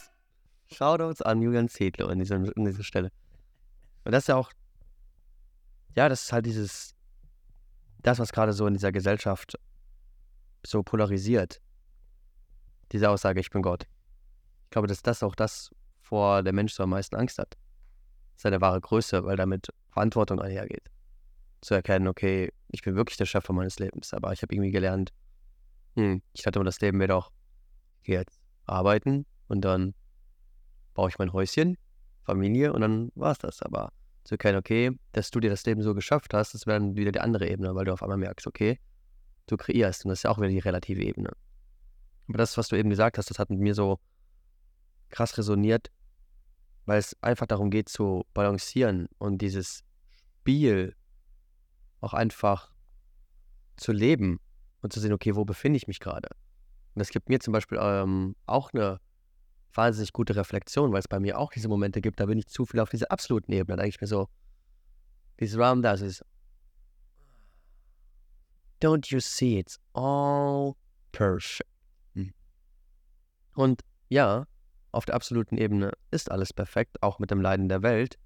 Schaut 0.72 1.02
uns 1.02 1.20
an 1.20 1.42
Julian 1.42 1.68
Zedler 1.68 2.08
an 2.08 2.18
dieser, 2.18 2.36
an 2.36 2.64
dieser 2.64 2.82
Stelle. 2.82 3.10
Und 4.04 4.12
das 4.12 4.24
ist 4.24 4.28
ja 4.28 4.36
auch, 4.36 4.52
ja, 5.94 6.08
das 6.08 6.22
ist 6.22 6.32
halt 6.32 6.46
dieses, 6.46 6.94
das, 7.98 8.18
was 8.18 8.32
gerade 8.32 8.52
so 8.54 8.66
in 8.66 8.74
dieser 8.74 8.92
Gesellschaft 8.92 9.58
so 10.64 10.82
polarisiert. 10.82 11.60
Diese 12.92 13.10
Aussage, 13.10 13.40
ich 13.40 13.50
bin 13.50 13.62
Gott. 13.62 13.86
Ich 14.64 14.70
glaube, 14.70 14.88
dass 14.88 15.02
das 15.02 15.22
auch 15.22 15.34
das, 15.34 15.70
vor 15.98 16.42
der 16.42 16.52
Mensch 16.52 16.72
so 16.72 16.84
am 16.84 16.90
meisten 16.90 17.16
Angst 17.16 17.38
hat. 17.38 17.56
Seine 18.40 18.62
wahre 18.62 18.80
Größe, 18.80 19.22
weil 19.24 19.36
damit 19.36 19.68
Verantwortung 19.90 20.40
einhergeht. 20.40 20.84
Zu 21.60 21.74
erkennen, 21.74 22.08
okay, 22.08 22.50
ich 22.68 22.80
bin 22.80 22.96
wirklich 22.96 23.18
der 23.18 23.26
Schöpfer 23.26 23.52
meines 23.52 23.78
Lebens, 23.78 24.14
aber 24.14 24.32
ich 24.32 24.40
habe 24.40 24.54
irgendwie 24.54 24.70
gelernt, 24.70 25.12
hm, 25.94 26.22
ich 26.32 26.46
hatte 26.46 26.58
immer 26.58 26.64
das 26.64 26.80
Leben 26.80 26.96
mir 26.96 27.08
doch, 27.08 27.32
gehe 28.02 28.16
jetzt 28.18 28.40
arbeiten 28.64 29.26
und 29.48 29.60
dann 29.60 29.92
baue 30.94 31.10
ich 31.10 31.18
mein 31.18 31.34
Häuschen, 31.34 31.76
Familie 32.22 32.72
und 32.72 32.80
dann 32.80 33.12
war 33.14 33.32
es 33.32 33.38
das. 33.38 33.60
Aber 33.60 33.92
zu 34.24 34.36
erkennen, 34.36 34.56
okay, 34.56 34.98
dass 35.12 35.30
du 35.30 35.40
dir 35.40 35.50
das 35.50 35.66
Leben 35.66 35.82
so 35.82 35.92
geschafft 35.92 36.32
hast, 36.32 36.54
das 36.54 36.66
wäre 36.66 36.80
dann 36.80 36.96
wieder 36.96 37.12
die 37.12 37.20
andere 37.20 37.46
Ebene, 37.46 37.74
weil 37.74 37.84
du 37.84 37.92
auf 37.92 38.02
einmal 38.02 38.16
merkst, 38.16 38.46
okay, 38.46 38.80
du 39.48 39.58
kreierst 39.58 40.06
und 40.06 40.08
das 40.08 40.20
ist 40.20 40.22
ja 40.22 40.30
auch 40.30 40.38
wieder 40.38 40.48
die 40.48 40.60
relative 40.60 41.02
Ebene. 41.02 41.30
Aber 42.26 42.38
das, 42.38 42.56
was 42.56 42.68
du 42.68 42.76
eben 42.76 42.88
gesagt 42.88 43.18
hast, 43.18 43.28
das 43.28 43.38
hat 43.38 43.50
mit 43.50 43.60
mir 43.60 43.74
so 43.74 43.98
krass 45.10 45.36
resoniert, 45.36 45.90
weil 46.90 46.98
es 46.98 47.16
einfach 47.22 47.46
darum 47.46 47.70
geht 47.70 47.88
zu 47.88 48.26
balancieren 48.34 49.06
und 49.18 49.38
dieses 49.38 49.84
Spiel 50.40 50.96
auch 52.00 52.14
einfach 52.14 52.72
zu 53.76 53.92
leben 53.92 54.40
und 54.82 54.92
zu 54.92 54.98
sehen, 54.98 55.12
okay, 55.12 55.36
wo 55.36 55.44
befinde 55.44 55.76
ich 55.76 55.86
mich 55.86 56.00
gerade? 56.00 56.28
Und 56.94 56.98
das 56.98 57.10
gibt 57.10 57.28
mir 57.28 57.38
zum 57.38 57.52
Beispiel 57.52 57.78
ähm, 57.80 58.34
auch 58.46 58.72
eine 58.72 58.98
wahnsinnig 59.72 60.12
gute 60.12 60.34
Reflexion, 60.34 60.90
weil 60.90 60.98
es 60.98 61.06
bei 61.06 61.20
mir 61.20 61.38
auch 61.38 61.52
diese 61.52 61.68
Momente 61.68 62.00
gibt, 62.00 62.18
da 62.18 62.26
bin 62.26 62.38
ich 62.38 62.48
zu 62.48 62.66
viel 62.66 62.80
auf 62.80 62.90
dieser 62.90 63.12
absoluten 63.12 63.52
Ebene. 63.52 63.76
Da 63.76 63.82
denke 63.84 63.94
ich 63.94 64.00
mir 64.00 64.08
so, 64.08 64.26
dieses 65.38 65.60
Ram 65.60 65.82
das 65.82 66.00
ist 66.00 66.24
Don't 68.82 69.12
you 69.12 69.20
see 69.20 69.60
it's 69.60 69.78
all 69.92 70.74
perfect? 71.12 71.70
Hm. 72.14 72.34
Und 73.54 73.82
ja, 74.08 74.48
auf 74.92 75.04
der 75.04 75.14
absoluten 75.14 75.56
Ebene 75.56 75.92
ist 76.10 76.30
alles 76.30 76.52
perfekt, 76.52 77.02
auch 77.02 77.18
mit 77.18 77.30
dem 77.30 77.40
Leiden 77.40 77.68
der 77.68 77.82
Welt. 77.82 78.18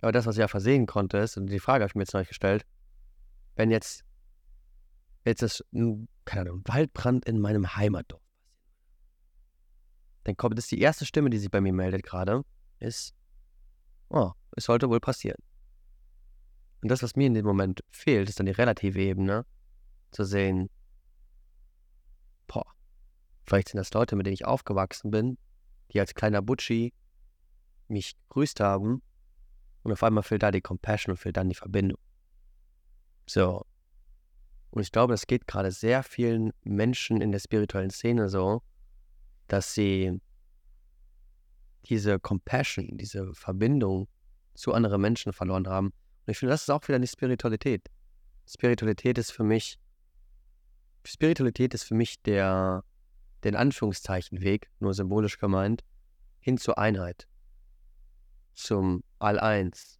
Aber 0.00 0.12
das, 0.12 0.26
was 0.26 0.36
ich 0.36 0.40
ja 0.40 0.48
versehen 0.48 0.86
konnte, 0.86 1.18
ist, 1.18 1.36
und 1.36 1.46
die 1.46 1.58
Frage 1.58 1.82
habe 1.82 1.90
ich 1.90 1.94
mir 1.94 2.02
jetzt 2.02 2.14
noch 2.14 2.20
nicht 2.20 2.28
gestellt, 2.28 2.64
wenn 3.56 3.70
jetzt, 3.70 4.04
jetzt 5.24 5.42
ist, 5.42 5.64
keine 6.24 6.42
Ahnung, 6.42 6.62
Waldbrand 6.66 7.24
in 7.24 7.40
meinem 7.40 7.76
Heimatdorf 7.76 8.22
dann 10.28 10.36
kommt 10.36 10.58
es 10.58 10.66
die 10.66 10.80
erste 10.80 11.06
Stimme, 11.06 11.30
die 11.30 11.38
sich 11.38 11.50
bei 11.50 11.62
mir 11.62 11.72
meldet 11.72 12.02
gerade, 12.02 12.42
ist, 12.80 13.14
oh, 14.10 14.32
es 14.54 14.64
sollte 14.64 14.90
wohl 14.90 15.00
passieren. 15.00 15.42
Und 16.82 16.90
das, 16.90 17.02
was 17.02 17.16
mir 17.16 17.26
in 17.26 17.34
dem 17.34 17.46
Moment 17.46 17.82
fehlt, 17.90 18.28
ist 18.28 18.38
dann 18.38 18.44
die 18.44 18.52
relative 18.52 19.00
Ebene, 19.00 19.46
zu 20.10 20.24
sehen, 20.24 20.68
boah, 22.46 22.66
vielleicht 23.46 23.68
sind 23.68 23.78
das 23.78 23.92
Leute, 23.94 24.16
mit 24.16 24.26
denen 24.26 24.34
ich 24.34 24.44
aufgewachsen 24.44 25.10
bin, 25.10 25.38
die 25.92 26.00
als 26.00 26.14
kleiner 26.14 26.42
Butschi 26.42 26.92
mich 27.88 28.16
grüßt 28.28 28.60
haben 28.60 29.02
und 29.82 29.92
auf 29.92 30.02
einmal 30.02 30.22
fehlt 30.22 30.42
da 30.42 30.50
die 30.50 30.60
Compassion 30.60 31.12
und 31.12 31.16
fehlt 31.16 31.36
dann 31.36 31.48
die 31.48 31.54
Verbindung. 31.54 31.98
So. 33.26 33.64
Und 34.70 34.82
ich 34.82 34.92
glaube, 34.92 35.14
das 35.14 35.26
geht 35.26 35.46
gerade 35.46 35.72
sehr 35.72 36.02
vielen 36.02 36.52
Menschen 36.62 37.20
in 37.20 37.32
der 37.32 37.38
spirituellen 37.38 37.90
Szene 37.90 38.28
so, 38.28 38.62
dass 39.46 39.72
sie 39.72 40.20
diese 41.84 42.18
Compassion, 42.20 42.98
diese 42.98 43.32
Verbindung 43.34 44.08
zu 44.54 44.74
anderen 44.74 45.00
Menschen 45.00 45.32
verloren 45.32 45.66
haben. 45.68 45.86
Und 45.86 46.32
ich 46.32 46.38
finde, 46.38 46.52
das 46.52 46.62
ist 46.62 46.70
auch 46.70 46.86
wieder 46.86 46.96
eine 46.96 47.06
Spiritualität. 47.06 47.88
Spiritualität 48.46 49.16
ist 49.16 49.30
für 49.30 49.44
mich, 49.44 49.78
Spiritualität 51.06 51.72
ist 51.72 51.84
für 51.84 51.94
mich 51.94 52.20
der, 52.22 52.84
den 53.44 53.56
Anführungszeichen 53.56 54.40
Weg, 54.40 54.70
nur 54.80 54.94
symbolisch 54.94 55.38
gemeint, 55.38 55.84
hin 56.40 56.58
zur 56.58 56.78
Einheit, 56.78 57.28
zum 58.54 59.02
All-Eins, 59.18 59.98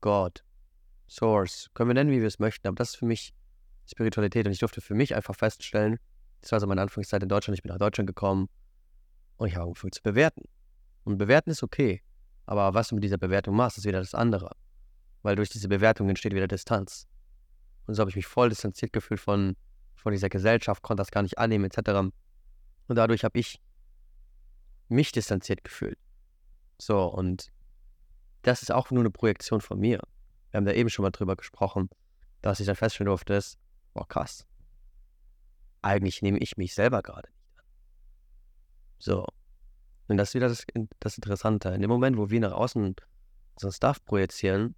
Gott, 0.00 0.44
Source, 1.08 1.70
können 1.74 1.90
wir 1.90 1.94
nennen, 1.94 2.10
wie 2.10 2.20
wir 2.20 2.28
es 2.28 2.38
möchten, 2.38 2.68
aber 2.68 2.76
das 2.76 2.90
ist 2.90 2.96
für 2.96 3.06
mich 3.06 3.34
Spiritualität 3.86 4.46
und 4.46 4.52
ich 4.52 4.58
durfte 4.58 4.80
für 4.80 4.94
mich 4.94 5.14
einfach 5.14 5.34
feststellen, 5.34 5.98
das 6.40 6.52
war 6.52 6.60
so 6.60 6.66
meine 6.66 6.82
Anfangszeit 6.82 7.22
in 7.22 7.28
Deutschland. 7.28 7.58
Ich 7.58 7.62
bin 7.62 7.70
nach 7.70 7.78
Deutschland 7.78 8.06
gekommen 8.06 8.48
und 9.36 9.48
ich 9.48 9.56
habe 9.56 9.66
angefangen 9.66 9.92
zu 9.92 10.02
bewerten. 10.02 10.42
Und 11.04 11.18
bewerten 11.18 11.50
ist 11.50 11.62
okay. 11.62 12.02
Aber 12.46 12.74
was 12.74 12.88
du 12.88 12.94
mit 12.94 13.04
dieser 13.04 13.18
Bewertung 13.18 13.56
machst, 13.56 13.78
ist 13.78 13.84
wieder 13.84 13.98
das 13.98 14.14
andere. 14.14 14.52
Weil 15.22 15.36
durch 15.36 15.48
diese 15.50 15.68
Bewertung 15.68 16.08
entsteht 16.08 16.34
wieder 16.34 16.48
Distanz. 16.48 17.06
Und 17.86 17.94
so 17.94 18.00
habe 18.00 18.10
ich 18.10 18.16
mich 18.16 18.26
voll 18.26 18.50
distanziert 18.50 18.92
gefühlt 18.92 19.20
von, 19.20 19.56
von 19.98 20.12
dieser 20.12 20.28
Gesellschaft, 20.28 20.82
konnte 20.82 21.00
das 21.00 21.10
gar 21.10 21.22
nicht 21.22 21.38
annehmen, 21.38 21.64
etc. 21.64 21.90
Und 22.88 22.96
dadurch 22.96 23.24
habe 23.24 23.38
ich 23.38 23.60
mich 24.88 25.12
distanziert 25.12 25.64
gefühlt. 25.64 25.98
So, 26.78 27.04
und 27.04 27.48
das 28.42 28.62
ist 28.62 28.72
auch 28.72 28.90
nur 28.90 29.02
eine 29.02 29.10
Projektion 29.10 29.60
von 29.60 29.78
mir. 29.78 30.00
Wir 30.50 30.58
haben 30.58 30.64
da 30.64 30.72
eben 30.72 30.88
schon 30.88 31.02
mal 31.02 31.10
drüber 31.10 31.36
gesprochen, 31.36 31.90
dass 32.40 32.60
ich 32.60 32.66
dann 32.66 32.76
feststellen 32.76 33.08
durfte, 33.08 33.34
ist, 33.34 33.58
boah, 33.92 34.06
krass 34.08 34.46
eigentlich 35.82 36.22
nehme 36.22 36.38
ich 36.38 36.56
mich 36.56 36.74
selber 36.74 37.02
gerade 37.02 37.28
nicht 37.30 37.58
an. 37.58 37.64
So. 38.98 39.26
Und 40.08 40.16
das 40.16 40.30
ist 40.30 40.34
wieder 40.34 40.48
das, 40.48 40.64
das 41.00 41.16
Interessante. 41.16 41.68
In 41.70 41.82
dem 41.82 41.90
Moment, 41.90 42.16
wo 42.16 42.30
wir 42.30 42.40
nach 42.40 42.52
außen 42.52 42.94
unseren 43.54 43.72
Stuff 43.72 44.04
projizieren, 44.04 44.74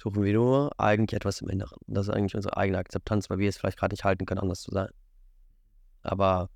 suchen 0.00 0.22
wir 0.22 0.32
nur 0.32 0.72
eigentlich 0.78 1.16
etwas 1.16 1.40
im 1.40 1.48
Inneren. 1.48 1.78
Das 1.86 2.08
ist 2.08 2.14
eigentlich 2.14 2.34
unsere 2.34 2.56
eigene 2.56 2.78
Akzeptanz, 2.78 3.30
weil 3.30 3.38
wir 3.38 3.48
es 3.48 3.58
vielleicht 3.58 3.78
gerade 3.78 3.92
nicht 3.92 4.04
halten 4.04 4.26
können, 4.26 4.40
anders 4.40 4.62
zu 4.62 4.70
sein. 4.70 4.88
Aber 6.02 6.50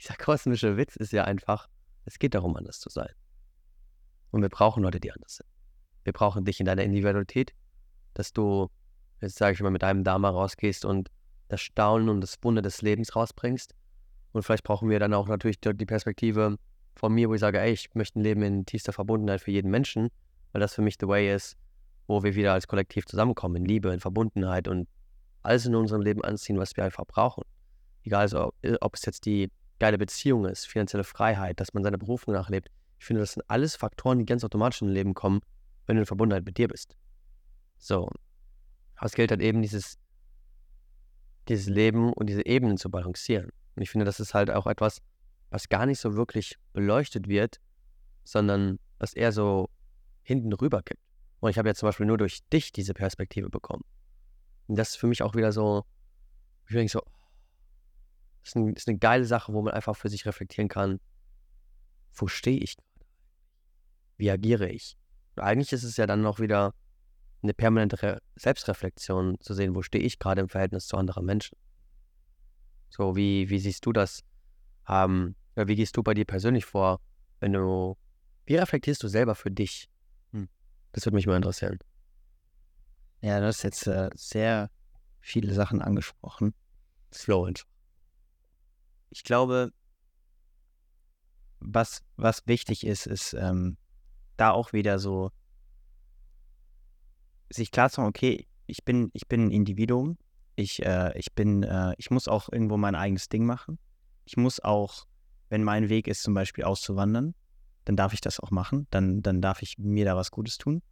dieser 0.00 0.14
kosmische 0.18 0.76
Witz 0.76 0.96
ist 0.96 1.12
ja 1.12 1.24
einfach, 1.24 1.68
Es 2.04 2.18
geht 2.18 2.34
darum, 2.34 2.56
anders 2.56 2.80
zu 2.80 2.90
sein. 2.90 3.10
Und 4.30 4.42
wir 4.42 4.48
brauchen 4.48 4.82
Leute, 4.82 5.00
die 5.00 5.12
anders 5.12 5.36
sind. 5.36 5.48
Wir 6.02 6.12
brauchen 6.12 6.44
dich 6.44 6.60
in 6.60 6.66
deiner 6.66 6.82
Individualität, 6.82 7.54
dass 8.12 8.32
du, 8.32 8.68
jetzt 9.20 9.38
sage 9.38 9.54
ich 9.54 9.60
mal, 9.60 9.70
mit 9.70 9.82
deinem 9.82 10.04
Dharma 10.04 10.28
rausgehst 10.28 10.84
und 10.84 11.10
das 11.48 11.60
Staunen 11.60 12.08
und 12.08 12.20
das 12.20 12.36
Wunder 12.42 12.60
des 12.60 12.82
Lebens 12.82 13.16
rausbringst. 13.16 13.74
Und 14.32 14.42
vielleicht 14.42 14.64
brauchen 14.64 14.90
wir 14.90 14.98
dann 14.98 15.14
auch 15.14 15.28
natürlich 15.28 15.60
die 15.60 15.86
Perspektive 15.86 16.56
von 16.96 17.12
mir, 17.12 17.28
wo 17.28 17.34
ich 17.34 17.40
sage, 17.40 17.60
ey, 17.60 17.72
ich 17.72 17.94
möchte 17.94 18.18
ein 18.18 18.22
Leben 18.22 18.42
in 18.42 18.66
tiefster 18.66 18.92
Verbundenheit 18.92 19.40
für 19.40 19.50
jeden 19.50 19.70
Menschen, 19.70 20.10
weil 20.52 20.60
das 20.60 20.74
für 20.74 20.82
mich 20.82 20.96
the 21.00 21.06
way 21.06 21.34
ist, 21.34 21.56
wo 22.06 22.22
wir 22.22 22.34
wieder 22.34 22.52
als 22.52 22.68
Kollektiv 22.68 23.06
zusammenkommen, 23.06 23.56
in 23.56 23.64
Liebe, 23.64 23.92
in 23.92 24.00
Verbundenheit 24.00 24.68
und 24.68 24.88
alles 25.42 25.66
in 25.66 25.74
unserem 25.74 26.02
Leben 26.02 26.22
anziehen, 26.22 26.58
was 26.58 26.76
wir 26.76 26.84
einfach 26.84 27.04
brauchen. 27.06 27.44
Egal, 28.02 28.22
also, 28.22 28.52
ob 28.80 28.94
es 28.94 29.04
jetzt 29.04 29.26
die 29.26 29.50
geile 29.78 29.98
Beziehung 29.98 30.46
ist, 30.46 30.66
finanzielle 30.66 31.04
Freiheit, 31.04 31.60
dass 31.60 31.74
man 31.74 31.82
seiner 31.82 31.98
Berufung 31.98 32.34
nachlebt. 32.34 32.68
Ich 32.98 33.06
finde, 33.06 33.20
das 33.20 33.32
sind 33.32 33.42
alles 33.48 33.76
Faktoren, 33.76 34.18
die 34.18 34.26
ganz 34.26 34.44
automatisch 34.44 34.82
in 34.82 34.88
dein 34.88 34.94
Leben 34.94 35.14
kommen, 35.14 35.40
wenn 35.86 35.96
du 35.96 36.02
in 36.02 36.06
Verbundenheit 36.06 36.44
mit 36.44 36.56
dir 36.58 36.68
bist. 36.68 36.96
So. 37.78 38.08
Aber 38.96 39.06
es 39.06 39.12
gilt 39.12 39.30
halt 39.30 39.42
eben, 39.42 39.62
dieses, 39.62 39.98
dieses 41.48 41.66
Leben 41.66 42.12
und 42.12 42.28
diese 42.28 42.46
Ebenen 42.46 42.78
zu 42.78 42.90
balancieren. 42.90 43.50
Und 43.76 43.82
ich 43.82 43.90
finde, 43.90 44.04
das 44.04 44.20
ist 44.20 44.34
halt 44.34 44.50
auch 44.50 44.66
etwas, 44.66 45.02
was 45.50 45.68
gar 45.68 45.84
nicht 45.86 45.98
so 45.98 46.14
wirklich 46.14 46.56
beleuchtet 46.72 47.28
wird, 47.28 47.60
sondern 48.22 48.78
was 48.98 49.12
eher 49.12 49.32
so 49.32 49.68
hinten 50.22 50.52
rüber 50.52 50.82
kippt. 50.82 51.03
Und 51.44 51.50
ich 51.50 51.58
habe 51.58 51.68
ja 51.68 51.74
zum 51.74 51.88
Beispiel 51.88 52.06
nur 52.06 52.16
durch 52.16 52.42
dich 52.48 52.72
diese 52.72 52.94
Perspektive 52.94 53.50
bekommen. 53.50 53.84
Und 54.66 54.76
das 54.76 54.92
ist 54.92 54.96
für 54.96 55.06
mich 55.06 55.22
auch 55.22 55.34
wieder 55.34 55.52
so, 55.52 55.84
ich 56.66 56.72
denke 56.72 56.90
so, 56.90 57.02
ist, 58.42 58.56
ein, 58.56 58.72
ist 58.72 58.88
eine 58.88 58.96
geile 58.96 59.26
Sache, 59.26 59.52
wo 59.52 59.60
man 59.60 59.74
einfach 59.74 59.94
für 59.94 60.08
sich 60.08 60.24
reflektieren 60.24 60.68
kann, 60.68 61.00
wo 62.14 62.28
stehe 62.28 62.56
ich 62.56 62.78
gerade? 62.78 63.06
Wie 64.16 64.30
agiere 64.30 64.70
ich? 64.70 64.96
Und 65.36 65.42
eigentlich 65.42 65.70
ist 65.74 65.82
es 65.82 65.98
ja 65.98 66.06
dann 66.06 66.22
noch 66.22 66.40
wieder 66.40 66.72
eine 67.42 67.52
permanente 67.52 68.00
Re 68.00 68.22
Selbstreflexion 68.36 69.38
zu 69.40 69.52
sehen, 69.52 69.74
wo 69.74 69.82
stehe 69.82 70.02
ich 70.02 70.18
gerade 70.18 70.40
im 70.40 70.48
Verhältnis 70.48 70.86
zu 70.86 70.96
anderen 70.96 71.26
Menschen. 71.26 71.58
So, 72.88 73.16
wie, 73.16 73.50
wie 73.50 73.58
siehst 73.58 73.84
du 73.84 73.92
das? 73.92 74.24
Ähm, 74.88 75.34
wie 75.56 75.76
gehst 75.76 75.94
du 75.98 76.02
bei 76.02 76.14
dir 76.14 76.24
persönlich 76.24 76.64
vor, 76.64 77.02
wenn 77.40 77.52
du, 77.52 77.98
wie 78.46 78.56
reflektierst 78.56 79.02
du 79.02 79.08
selber 79.08 79.34
für 79.34 79.50
dich? 79.50 79.90
Das 80.94 81.04
würde 81.06 81.16
mich 81.16 81.26
mal 81.26 81.36
interessieren. 81.36 81.80
Ja, 83.20 83.40
du 83.40 83.46
hast 83.46 83.64
jetzt 83.64 83.88
äh, 83.88 84.10
sehr 84.14 84.70
viele 85.20 85.52
Sachen 85.52 85.82
angesprochen. 85.82 86.54
Slow 87.12 87.46
and. 87.48 87.66
Ich 89.10 89.24
glaube, 89.24 89.72
was, 91.58 92.04
was 92.16 92.46
wichtig 92.46 92.86
ist, 92.86 93.06
ist 93.06 93.34
ähm, 93.34 93.76
da 94.36 94.52
auch 94.52 94.72
wieder 94.72 95.00
so 95.00 95.32
sich 97.50 97.72
klar 97.72 97.90
zu 97.90 98.00
machen, 98.00 98.10
okay, 98.10 98.46
ich 98.66 98.84
bin, 98.84 99.10
ich 99.14 99.26
bin 99.26 99.46
ein 99.46 99.50
Individuum, 99.50 100.16
ich, 100.54 100.84
äh, 100.84 101.18
ich 101.18 101.32
bin, 101.34 101.64
äh, 101.64 101.94
ich 101.98 102.12
muss 102.12 102.28
auch 102.28 102.48
irgendwo 102.52 102.76
mein 102.76 102.94
eigenes 102.94 103.28
Ding 103.28 103.46
machen. 103.46 103.80
Ich 104.26 104.36
muss 104.36 104.60
auch, 104.60 105.06
wenn 105.48 105.64
mein 105.64 105.88
Weg 105.88 106.06
ist, 106.06 106.22
zum 106.22 106.34
Beispiel 106.34 106.62
auszuwandern, 106.62 107.34
dann 107.84 107.96
darf 107.96 108.12
ich 108.12 108.20
das 108.20 108.40
auch 108.40 108.50
machen, 108.50 108.86
dann, 108.90 109.22
dann 109.22 109.40
darf 109.40 109.62
ich 109.62 109.78
mir 109.78 110.04
da 110.04 110.16
was 110.16 110.30
Gutes 110.30 110.58
tun. 110.58 110.82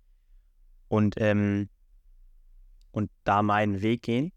Und, 0.88 1.14
ähm, 1.18 1.68
und 2.90 3.10
da 3.24 3.42
meinen 3.42 3.80
Weg 3.80 4.02
gehen. 4.02 4.32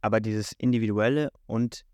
Aber 0.00 0.20
dieses 0.20 0.52
Individuelle 0.52 1.30
und, 1.46 1.84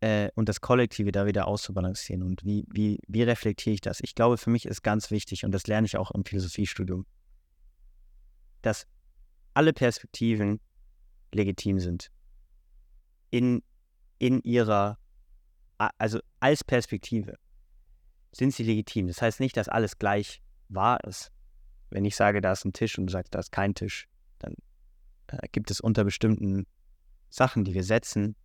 äh, 0.00 0.30
und 0.34 0.48
das 0.48 0.60
Kollektive 0.60 1.12
da 1.12 1.26
wieder 1.26 1.46
auszubalancieren. 1.46 2.22
Und 2.22 2.44
wie, 2.44 2.66
wie, 2.72 2.98
wie 3.06 3.22
reflektiere 3.22 3.74
ich 3.74 3.80
das? 3.80 4.00
Ich 4.00 4.14
glaube, 4.14 4.36
für 4.36 4.50
mich 4.50 4.66
ist 4.66 4.82
ganz 4.82 5.10
wichtig, 5.10 5.44
und 5.44 5.52
das 5.52 5.66
lerne 5.66 5.86
ich 5.86 5.96
auch 5.96 6.10
im 6.10 6.24
Philosophiestudium, 6.24 7.06
dass 8.62 8.86
alle 9.54 9.72
Perspektiven 9.72 10.60
legitim 11.32 11.78
sind. 11.78 12.10
In, 13.30 13.62
in 14.18 14.40
ihrer, 14.42 14.98
also 15.78 16.18
als 16.40 16.64
Perspektive 16.64 17.36
sind 18.32 18.54
sie 18.54 18.62
legitim. 18.62 19.06
Das 19.08 19.22
heißt 19.22 19.40
nicht, 19.40 19.56
dass 19.56 19.68
alles 19.68 19.98
gleich 19.98 20.42
wahr 20.68 21.02
ist. 21.04 21.32
Wenn 21.90 22.04
ich 22.04 22.16
sage, 22.16 22.40
da 22.40 22.52
ist 22.52 22.64
ein 22.64 22.72
Tisch 22.72 22.98
und 22.98 23.06
du 23.06 23.12
sagst, 23.12 23.34
da 23.34 23.40
ist 23.40 23.52
kein 23.52 23.74
Tisch, 23.74 24.08
dann 24.38 24.54
äh, 25.28 25.48
gibt 25.50 25.70
es 25.70 25.80
unter 25.80 26.04
bestimmten 26.04 26.66
Sachen, 27.28 27.64
die 27.64 27.74
wir 27.74 27.84
setzen, 27.84 28.36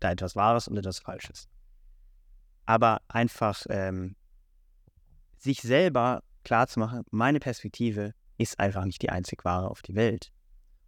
da 0.00 0.12
etwas 0.12 0.36
Wahres 0.36 0.68
und 0.68 0.76
etwas 0.76 0.98
Falsches. 1.00 1.48
Aber 2.64 3.00
einfach 3.08 3.64
ähm, 3.68 4.14
sich 5.36 5.60
selber 5.60 6.22
klarzumachen, 6.44 7.02
meine 7.10 7.40
Perspektive 7.40 8.14
ist 8.38 8.58
einfach 8.58 8.84
nicht 8.84 9.02
die 9.02 9.10
einzig 9.10 9.44
wahre 9.44 9.68
auf 9.68 9.82
die 9.82 9.94
Welt. 9.94 10.32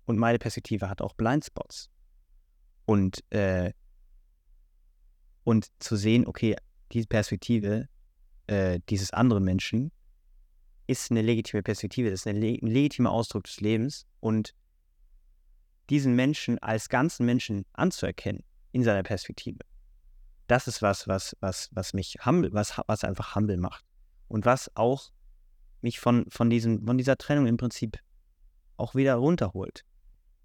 Und 0.06 0.18
meine 0.18 0.38
Perspektive 0.38 0.88
hat 0.88 1.00
auch 1.00 1.14
Blindspots. 1.14 1.90
Und, 2.86 3.24
äh, 3.32 3.72
und 5.44 5.68
zu 5.82 5.96
sehen, 5.96 6.26
okay, 6.26 6.56
diese 6.92 7.06
Perspektive 7.06 7.88
äh, 8.46 8.80
dieses 8.88 9.12
anderen 9.12 9.44
Menschen 9.44 9.92
ist 10.86 11.10
eine 11.10 11.22
legitime 11.22 11.62
Perspektive, 11.62 12.10
das 12.10 12.20
ist 12.20 12.26
ein 12.26 12.40
legitimer 12.40 13.10
Ausdruck 13.10 13.44
des 13.44 13.60
Lebens. 13.60 14.06
Und 14.20 14.54
diesen 15.90 16.14
Menschen 16.14 16.58
als 16.58 16.88
ganzen 16.88 17.26
Menschen 17.26 17.64
anzuerkennen 17.72 18.42
in 18.72 18.82
seiner 18.82 19.02
Perspektive, 19.02 19.60
das 20.46 20.68
ist 20.68 20.82
was, 20.82 21.08
was, 21.08 21.36
was, 21.40 21.70
was 21.72 21.94
mich 21.94 22.18
humble, 22.24 22.52
was, 22.52 22.78
was 22.86 23.04
einfach 23.04 23.34
humble 23.34 23.56
macht. 23.56 23.84
Und 24.28 24.44
was 24.44 24.70
auch 24.76 25.10
mich 25.80 26.00
von, 26.00 26.26
von, 26.30 26.50
diesem, 26.50 26.84
von 26.86 26.98
dieser 26.98 27.16
Trennung 27.16 27.46
im 27.46 27.56
Prinzip 27.56 27.98
auch 28.76 28.94
wieder 28.94 29.14
runterholt. 29.14 29.84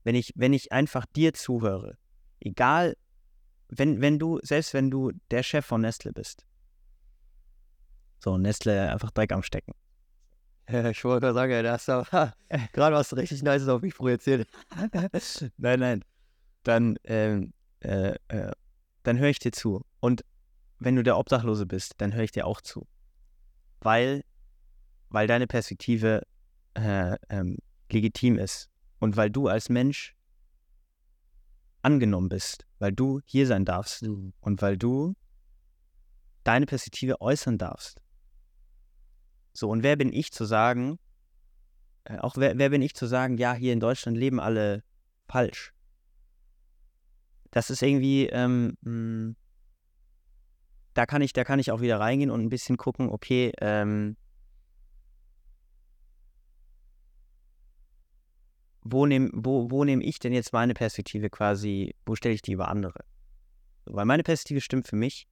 Wenn 0.03 0.15
ich, 0.15 0.31
wenn 0.35 0.53
ich 0.53 0.71
einfach 0.71 1.05
dir 1.05 1.33
zuhöre, 1.33 1.97
egal, 2.39 2.95
wenn, 3.69 4.01
wenn 4.01 4.19
du, 4.19 4.39
selbst 4.43 4.73
wenn 4.73 4.89
du 4.91 5.11
der 5.31 5.43
Chef 5.43 5.65
von 5.65 5.81
Nestle 5.81 6.13
bist, 6.13 6.45
so 8.19 8.37
Nestle 8.37 8.91
einfach 8.91 9.11
Dreck 9.11 9.31
am 9.31 9.43
Stecken. 9.43 9.73
Ich 10.91 11.03
wollte 11.03 11.21
gerade 11.21 11.33
sagen, 11.33 11.63
da 11.63 11.71
hast 11.73 11.87
du 11.87 12.03
gerade 12.73 12.95
was 12.95 13.15
richtig 13.15 13.41
Nices 13.41 13.67
auf 13.67 13.81
mich 13.81 13.95
projiziert. 13.95 14.47
nein, 15.57 15.79
nein. 15.79 16.05
Dann, 16.61 16.97
ähm, 17.05 17.53
äh, 17.79 18.13
äh, 18.27 18.51
dann 19.01 19.17
höre 19.17 19.29
ich 19.29 19.39
dir 19.39 19.51
zu. 19.51 19.83
Und 19.99 20.23
wenn 20.77 20.95
du 20.95 21.01
der 21.01 21.17
Obdachlose 21.17 21.65
bist, 21.65 21.95
dann 21.97 22.13
höre 22.13 22.23
ich 22.23 22.31
dir 22.31 22.45
auch 22.45 22.61
zu. 22.61 22.87
Weil, 23.81 24.23
weil 25.09 25.25
deine 25.25 25.47
Perspektive 25.47 26.21
äh, 26.75 27.15
ähm, 27.29 27.57
legitim 27.91 28.37
ist 28.37 28.69
und 28.99 29.17
weil 29.17 29.31
du 29.31 29.47
als 29.47 29.69
Mensch 29.69 30.15
angenommen 31.81 32.29
bist, 32.29 32.65
weil 32.77 32.91
du 32.91 33.21
hier 33.25 33.47
sein 33.47 33.65
darfst 33.65 34.03
mhm. 34.03 34.33
und 34.41 34.61
weil 34.61 34.77
du 34.77 35.15
deine 36.43 36.65
Perspektive 36.65 37.21
äußern 37.21 37.57
darfst. 37.57 38.01
So, 39.59 39.69
und 39.69 39.83
wer 39.83 39.97
bin 39.97 40.13
ich 40.13 40.31
zu 40.31 40.45
sagen, 40.45 40.99
äh, 42.05 42.17
auch 42.19 42.37
wer, 42.37 42.57
wer 42.57 42.69
bin 42.69 42.81
ich 42.81 42.95
zu 42.95 43.07
sagen, 43.07 43.37
ja, 43.37 43.53
hier 43.53 43.73
in 43.73 43.81
Deutschland 43.81 44.17
leben 44.17 44.39
alle 44.39 44.85
falsch? 45.27 45.73
Das 47.51 47.69
ist 47.69 47.81
irgendwie, 47.81 48.27
ähm, 48.27 48.77
hm, 48.83 49.35
da 50.93 51.05
kann 51.05 51.21
ich, 51.21 51.33
da 51.33 51.43
kann 51.43 51.59
ich 51.59 51.73
auch 51.73 51.81
wieder 51.81 51.99
reingehen 51.99 52.31
und 52.31 52.39
ein 52.39 52.47
bisschen 52.47 52.77
gucken, 52.77 53.09
okay, 53.09 53.51
ähm, 53.59 54.15
wo 58.81 59.05
nehme 59.05 59.29
wo, 59.33 59.69
wo 59.69 59.83
nehm 59.83 59.99
ich 59.99 60.19
denn 60.19 60.31
jetzt 60.31 60.53
meine 60.53 60.73
Perspektive 60.73 61.29
quasi, 61.29 61.95
wo 62.05 62.15
stelle 62.15 62.33
ich 62.33 62.41
die 62.41 62.53
über 62.53 62.69
andere? 62.69 63.03
Weil 63.83 64.05
meine 64.05 64.23
Perspektive 64.23 64.61
stimmt 64.61 64.87
für 64.87 64.95
mich 64.95 65.27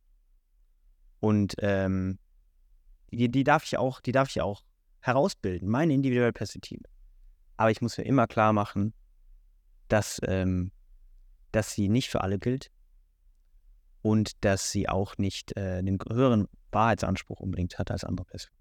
und 1.22 1.56
ähm, 1.60 2.20
die, 3.12 3.30
die, 3.30 3.44
darf 3.44 3.64
ich 3.64 3.78
auch, 3.78 4.02
die 4.02 4.12
darf 4.12 4.30
ich 4.30 4.42
auch 4.42 4.64
herausbilden, 5.02 5.70
meine 5.70 5.94
individuelle 5.94 6.34
Perspektive. 6.34 6.84
Aber 7.56 7.72
ich 7.72 7.82
muss 7.82 7.98
mir 7.98 8.06
immer 8.06 8.28
klar 8.28 8.54
machen, 8.54 8.94
dass, 9.88 10.20
ähm, 10.24 10.72
dass 11.52 11.72
sie 11.72 11.90
nicht 11.90 12.10
für 12.10 12.22
alle 12.22 12.40
gilt 12.40 12.72
und 14.02 14.44
dass 14.44 14.72
sie 14.72 14.90
auch 14.90 15.18
nicht 15.18 15.56
äh, 15.58 15.82
den 15.82 15.98
höheren 16.10 16.48
Wahrheitsanspruch 16.72 17.40
unbedingt 17.40 17.80
hat 17.80 17.90
als 17.90 18.04
andere 18.04 18.26
Perspektiven. 18.26 18.58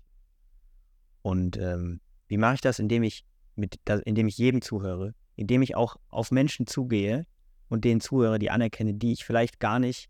Und 1.22 1.57
ähm, 1.57 2.01
wie 2.28 2.38
mache 2.38 2.55
ich 2.55 2.61
das? 2.61 2.78
Indem 2.78 3.03
ich, 3.03 3.24
mit, 3.57 3.80
indem 4.05 4.28
ich 4.28 4.38
jedem 4.38 4.62
zuhöre, 4.62 5.14
indem 5.34 5.62
ich 5.62 5.74
auch 5.74 5.97
auf 6.09 6.30
Menschen 6.30 6.66
zugehe 6.66 7.26
und 7.68 7.84
denen 7.84 8.01
zuhöre, 8.01 8.38
die 8.38 8.51
anerkenne, 8.51 8.94
die 8.94 9.12
ich 9.12 9.24
vielleicht 9.24 9.61
gar 9.61 9.78
nicht 9.78 10.09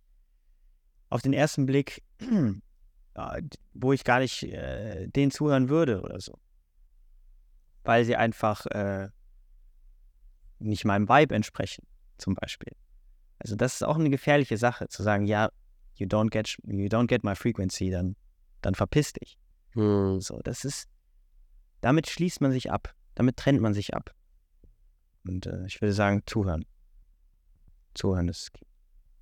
auf 1.08 1.22
den 1.22 1.32
ersten 1.32 1.66
Blick 1.66 2.02
wo 3.74 3.92
ich 3.92 4.04
gar 4.04 4.18
nicht 4.20 4.42
äh, 4.42 5.08
denen 5.08 5.30
zuhören 5.30 5.68
würde 5.68 6.02
oder 6.02 6.20
so. 6.20 6.38
Weil 7.84 8.04
sie 8.04 8.16
einfach 8.16 8.66
äh, 8.66 9.08
nicht 10.58 10.84
meinem 10.84 11.08
Vibe 11.08 11.34
entsprechen, 11.34 11.86
zum 12.18 12.34
Beispiel. 12.34 12.72
Also 13.38 13.56
das 13.56 13.74
ist 13.74 13.82
auch 13.82 13.96
eine 13.96 14.10
gefährliche 14.10 14.56
Sache, 14.56 14.88
zu 14.88 15.02
sagen, 15.02 15.26
ja, 15.26 15.50
you 15.94 16.06
don't 16.06 16.30
get, 16.30 16.56
you 16.64 16.86
don't 16.86 17.06
get 17.06 17.24
my 17.24 17.34
frequency, 17.34 17.90
dann 17.90 18.16
dann 18.66 18.74
verpiss 18.74 19.12
dich. 19.12 19.38
Hm. 19.70 20.20
So, 20.20 20.40
das 20.42 20.64
ist, 20.64 20.88
damit 21.80 22.08
schließt 22.08 22.40
man 22.40 22.52
sich 22.52 22.70
ab, 22.70 22.94
damit 23.14 23.36
trennt 23.36 23.60
man 23.60 23.74
sich 23.74 23.94
ab. 23.94 24.10
Und 25.26 25.46
äh, 25.46 25.66
ich 25.66 25.80
würde 25.80 25.92
sagen, 25.92 26.22
zuhören. 26.26 26.64
Zuhören 27.94 28.28
ist. 28.28 28.50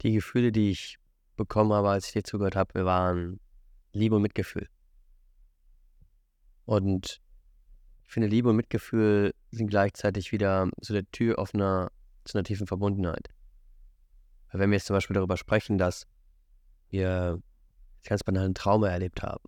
Die 0.03 0.12
Gefühle, 0.12 0.51
die 0.51 0.70
ich 0.70 0.99
bekommen 1.36 1.72
habe, 1.72 1.90
als 1.90 2.07
ich 2.07 2.12
dir 2.12 2.24
zugehört 2.24 2.57
habe, 2.57 2.84
waren 2.84 3.40
Liebe 3.95 4.16
und 4.16 4.22
Mitgefühl. 4.22 4.68
Und 6.64 7.20
ich 8.03 8.12
finde, 8.12 8.28
Liebe 8.28 8.51
und 8.51 8.57
Mitgefühl 8.57 9.34
sind 9.51 9.68
gleichzeitig 9.68 10.32
wieder 10.32 10.68
so 10.80 10.92
der 10.92 11.09
Tür 11.11 11.38
auf 11.38 11.55
einer, 11.55 11.90
zu 12.24 12.36
einer 12.36 12.45
tiefen 12.45 12.66
Verbundenheit. 12.66 13.28
Weil 14.51 14.61
wenn 14.61 14.70
wir 14.70 14.76
jetzt 14.76 14.86
zum 14.86 14.95
Beispiel 14.95 15.14
darüber 15.14 15.36
sprechen, 15.36 15.78
dass 15.78 16.07
wir 16.90 17.40
ganz 18.05 18.24
banalen 18.24 18.55
Trauma 18.55 18.88
erlebt 18.88 19.22
haben 19.22 19.45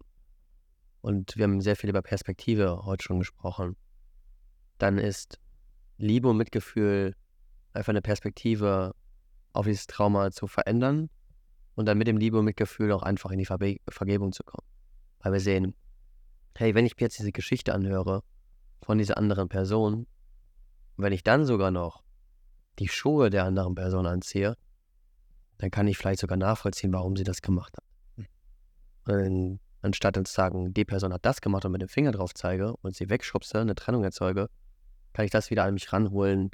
und 1.01 1.37
wir 1.37 1.45
haben 1.45 1.61
sehr 1.61 1.77
viel 1.77 1.91
über 1.91 2.03
Perspektive 2.03 2.85
heute 2.85 3.05
schon 3.05 3.19
gesprochen, 3.19 3.77
dann 4.79 4.99
ist 4.99 5.41
Liebe 5.99 6.29
und 6.29 6.37
Mitgefühl 6.37 7.15
einfach 7.73 7.91
eine 7.91 8.03
Perspektive 8.03 8.95
auf 9.53 9.67
dieses 9.67 9.87
Trauma 9.87 10.31
zu 10.31 10.47
verändern 10.47 11.11
und 11.77 11.87
dann 11.87 11.99
mit 11.99 12.09
dem 12.09 12.17
Liebe 12.17 12.39
und 12.39 12.47
Mitgefühl 12.47 12.91
auch 12.91 13.03
einfach 13.03 13.31
in 13.31 13.39
die 13.39 13.45
Verbe 13.45 13.77
Vergebung 13.89 14.33
zu 14.33 14.43
kommen. 14.43 14.67
Weil 15.21 15.35
wir 15.35 15.41
sehen, 15.41 15.75
hey, 16.57 16.75
wenn 16.75 16.87
ich 16.87 16.97
mir 16.97 17.03
jetzt 17.03 17.19
diese 17.19 17.33
Geschichte 17.33 17.75
anhöre 17.75 18.23
von 18.83 18.99
dieser 18.99 19.19
anderen 19.19 19.49
Person, 19.49 20.07
wenn 20.97 21.13
ich 21.13 21.23
dann 21.23 21.45
sogar 21.45 21.71
noch 21.71 22.03
die 22.79 22.89
Schuhe 22.89 23.31
der 23.31 23.45
anderen 23.45 23.75
Person 23.75 24.07
anziehe, 24.07 24.57
dann 25.59 25.71
kann 25.71 25.87
ich 25.87 25.99
vielleicht 25.99 26.21
sogar 26.21 26.37
nachvollziehen, 26.37 26.93
warum 26.93 27.17
sie 27.17 27.25
das 27.25 27.43
gemacht 27.43 27.75
hat. 27.77 28.27
Und 29.07 29.61
anstatt 29.83 30.17
zu 30.17 30.33
sagen, 30.33 30.73
die 30.73 30.85
Person 30.85 31.13
hat 31.13 31.25
das 31.25 31.41
gemacht 31.41 31.65
und 31.65 31.73
mit 31.73 31.83
dem 31.83 31.89
Finger 31.89 32.13
drauf 32.13 32.35
zeige 32.35 32.75
und 32.79 32.97
sie 32.97 33.09
wegschubse, 33.09 33.61
eine 33.61 33.75
Trennung 33.75 34.03
erzeuge, 34.03 34.49
kann 35.13 35.25
ich 35.25 35.31
das 35.31 35.51
wieder 35.51 35.65
an 35.65 35.75
mich 35.75 35.93
ranholen 35.93 36.51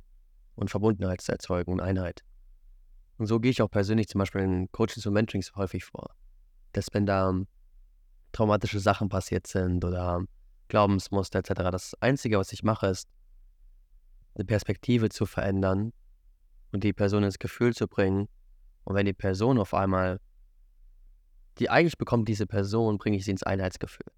und 0.54 0.70
Verbundenheit 0.70 1.20
zu 1.20 1.32
erzeugen 1.32 1.72
und 1.72 1.80
Einheit. 1.80 2.24
Und 3.22 3.28
so 3.28 3.38
gehe 3.38 3.52
ich 3.52 3.62
auch 3.62 3.70
persönlich 3.70 4.08
zum 4.08 4.18
Beispiel 4.18 4.40
in 4.40 4.72
Coachings 4.72 5.06
und 5.06 5.12
Mentorings 5.12 5.54
häufig 5.54 5.84
vor. 5.84 6.16
Dass 6.72 6.88
wenn 6.90 7.06
da 7.06 7.32
traumatische 8.32 8.80
Sachen 8.80 9.08
passiert 9.08 9.46
sind 9.46 9.84
oder 9.84 10.24
Glaubensmuster 10.66 11.38
etc., 11.38 11.70
das 11.70 11.94
Einzige, 12.00 12.36
was 12.40 12.52
ich 12.52 12.64
mache, 12.64 12.88
ist, 12.88 13.08
eine 14.34 14.44
Perspektive 14.44 15.08
zu 15.08 15.24
verändern 15.24 15.92
und 16.72 16.82
die 16.82 16.92
Person 16.92 17.22
ins 17.22 17.38
Gefühl 17.38 17.72
zu 17.76 17.86
bringen. 17.86 18.26
Und 18.82 18.96
wenn 18.96 19.06
die 19.06 19.12
Person 19.12 19.60
auf 19.60 19.72
einmal, 19.72 20.18
die 21.60 21.70
eigentlich 21.70 21.98
bekommt 21.98 22.26
diese 22.26 22.48
Person, 22.48 22.98
bringe 22.98 23.18
ich 23.18 23.24
sie 23.24 23.30
ins 23.30 23.44
Einheitsgefühl. 23.44 24.10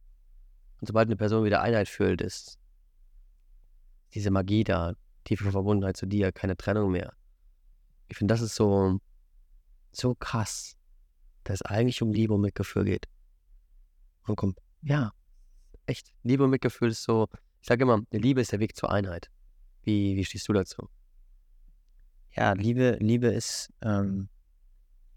Und 0.81 0.87
sobald 0.87 1.09
eine 1.09 1.17
Person 1.17 1.45
wieder 1.45 1.61
Einheit 1.61 1.91
fühlt, 1.91 2.23
ist 2.23 2.59
diese 4.15 4.31
Magie 4.31 4.65
da, 4.65 4.95
tiefe 5.25 5.51
Verbundenheit 5.51 5.99
zu 5.99 6.07
dir, 6.07 6.33
keine 6.33 6.57
Trennung 6.57 6.93
mehr. 6.93 7.13
Ich 8.15 8.19
finde, 8.19 8.33
das 8.33 8.43
ist 8.43 8.55
so, 8.55 9.01
so 9.91 10.15
krass, 10.15 10.77
dass 11.43 11.57
es 11.57 11.63
eigentlich 11.63 12.01
um 12.01 12.13
Liebe 12.13 12.33
und 12.33 12.43
Mitgefühl 12.43 12.85
geht. 12.85 13.09
Und 14.29 14.37
kommt, 14.37 14.61
ja, 14.83 15.11
echt, 15.87 16.13
Liebe 16.23 16.45
und 16.45 16.51
Mitgefühl 16.51 16.91
ist 16.91 17.03
so, 17.03 17.27
ich 17.61 17.67
sage 17.67 17.83
immer, 17.83 18.03
Liebe 18.13 18.41
ist 18.41 18.53
der 18.53 18.61
Weg 18.61 18.77
zur 18.77 18.93
Einheit. 18.93 19.33
Wie, 19.83 20.15
wie 20.15 20.25
stehst 20.25 20.47
du 20.47 20.53
dazu? 20.53 20.89
Ja, 22.37 22.53
Liebe, 22.53 22.99
Liebe 23.01 23.27
ist, 23.27 23.73
ähm, 23.83 24.29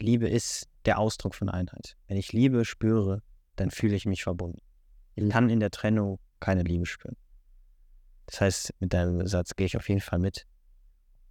Liebe 0.00 0.28
ist 0.28 0.68
der 0.84 0.98
Ausdruck 0.98 1.36
von 1.36 1.48
Einheit. 1.48 1.96
Wenn 2.08 2.16
ich 2.16 2.32
Liebe 2.32 2.64
spüre, 2.64 3.22
dann 3.54 3.70
fühle 3.70 3.94
ich 3.94 4.06
mich 4.06 4.24
verbunden. 4.24 4.58
Ich 5.14 5.28
kann 5.28 5.50
in 5.50 5.60
der 5.60 5.70
Trennung 5.70 6.18
keine 6.40 6.64
Liebe 6.64 6.84
spüren. 6.84 7.16
Das 8.26 8.40
heißt, 8.40 8.74
mit 8.80 8.92
deinem 8.92 9.24
Satz 9.28 9.54
gehe 9.54 9.66
ich 9.66 9.76
auf 9.76 9.88
jeden 9.88 10.00
Fall 10.00 10.18
mit. 10.18 10.48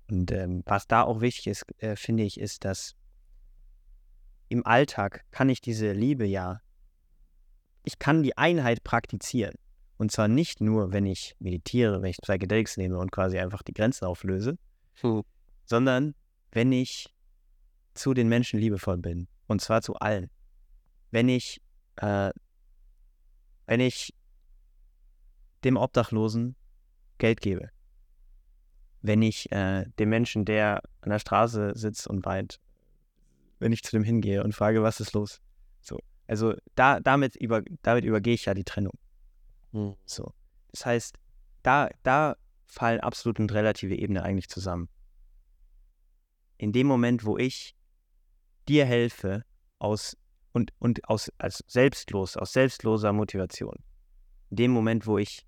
Und 0.09 0.31
ähm, 0.31 0.63
was 0.65 0.87
da 0.87 1.03
auch 1.03 1.21
wichtig 1.21 1.47
ist, 1.47 1.65
äh, 1.81 1.95
finde 1.95 2.23
ich, 2.23 2.39
ist, 2.39 2.65
dass 2.65 2.95
im 4.49 4.65
Alltag 4.65 5.25
kann 5.31 5.49
ich 5.49 5.61
diese 5.61 5.91
Liebe 5.91 6.25
ja, 6.25 6.61
ich 7.83 7.99
kann 7.99 8.23
die 8.23 8.37
Einheit 8.37 8.83
praktizieren. 8.83 9.55
Und 9.97 10.11
zwar 10.11 10.27
nicht 10.27 10.61
nur, 10.61 10.91
wenn 10.91 11.05
ich 11.05 11.35
meditiere, 11.39 12.01
wenn 12.01 12.11
ich 12.11 12.17
Psychedelics 12.17 12.77
nehme 12.77 12.97
und 12.97 13.11
quasi 13.11 13.39
einfach 13.39 13.63
die 13.63 13.73
Grenzen 13.73 14.05
auflöse, 14.05 14.57
hm. 15.01 15.23
sondern 15.65 16.13
wenn 16.51 16.71
ich 16.71 17.13
zu 17.93 18.13
den 18.13 18.29
Menschen 18.29 18.59
liebevoll 18.59 18.97
bin. 18.97 19.27
Und 19.47 19.61
zwar 19.61 19.81
zu 19.81 19.95
allen. 19.95 20.29
Wenn 21.11 21.29
ich, 21.29 21.61
äh, 21.95 22.31
wenn 23.65 23.79
ich 23.79 24.13
dem 25.63 25.77
Obdachlosen 25.77 26.55
Geld 27.17 27.41
gebe. 27.41 27.69
Wenn 29.01 29.21
ich 29.21 29.51
äh, 29.51 29.85
dem 29.99 30.09
Menschen, 30.09 30.45
der 30.45 30.81
an 31.01 31.09
der 31.11 31.19
Straße 31.19 31.73
sitzt 31.75 32.07
und 32.07 32.25
weint, 32.25 32.59
wenn 33.59 33.71
ich 33.71 33.83
zu 33.83 33.91
dem 33.91 34.03
hingehe 34.03 34.43
und 34.43 34.53
frage, 34.53 34.83
was 34.83 34.99
ist 34.99 35.13
los? 35.13 35.41
So. 35.81 35.99
Also 36.27 36.55
da, 36.75 36.99
damit, 36.99 37.35
über, 37.35 37.63
damit 37.81 38.03
übergehe 38.03 38.33
ich 38.33 38.45
ja 38.45 38.53
die 38.53 38.63
Trennung. 38.63 38.97
Mhm. 39.71 39.95
So. 40.05 40.33
Das 40.71 40.85
heißt, 40.85 41.17
da, 41.63 41.89
da 42.03 42.35
fallen 42.65 42.99
absolut 42.99 43.39
und 43.39 43.51
relative 43.53 43.95
Ebene 43.95 44.23
eigentlich 44.23 44.49
zusammen. 44.49 44.89
In 46.57 46.73
dem 46.73 46.87
Moment, 46.87 47.25
wo 47.25 47.37
ich 47.37 47.75
dir 48.67 48.85
helfe 48.85 49.43
aus 49.79 50.17
und, 50.53 50.73
und 50.79 51.07
aus 51.07 51.31
als 51.37 51.63
selbstlos, 51.67 52.35
aus 52.35 52.51
selbstloser 52.51 53.13
Motivation. 53.13 53.77
In 54.49 54.57
dem 54.57 54.71
Moment, 54.71 55.05
wo 55.07 55.17
ich 55.17 55.45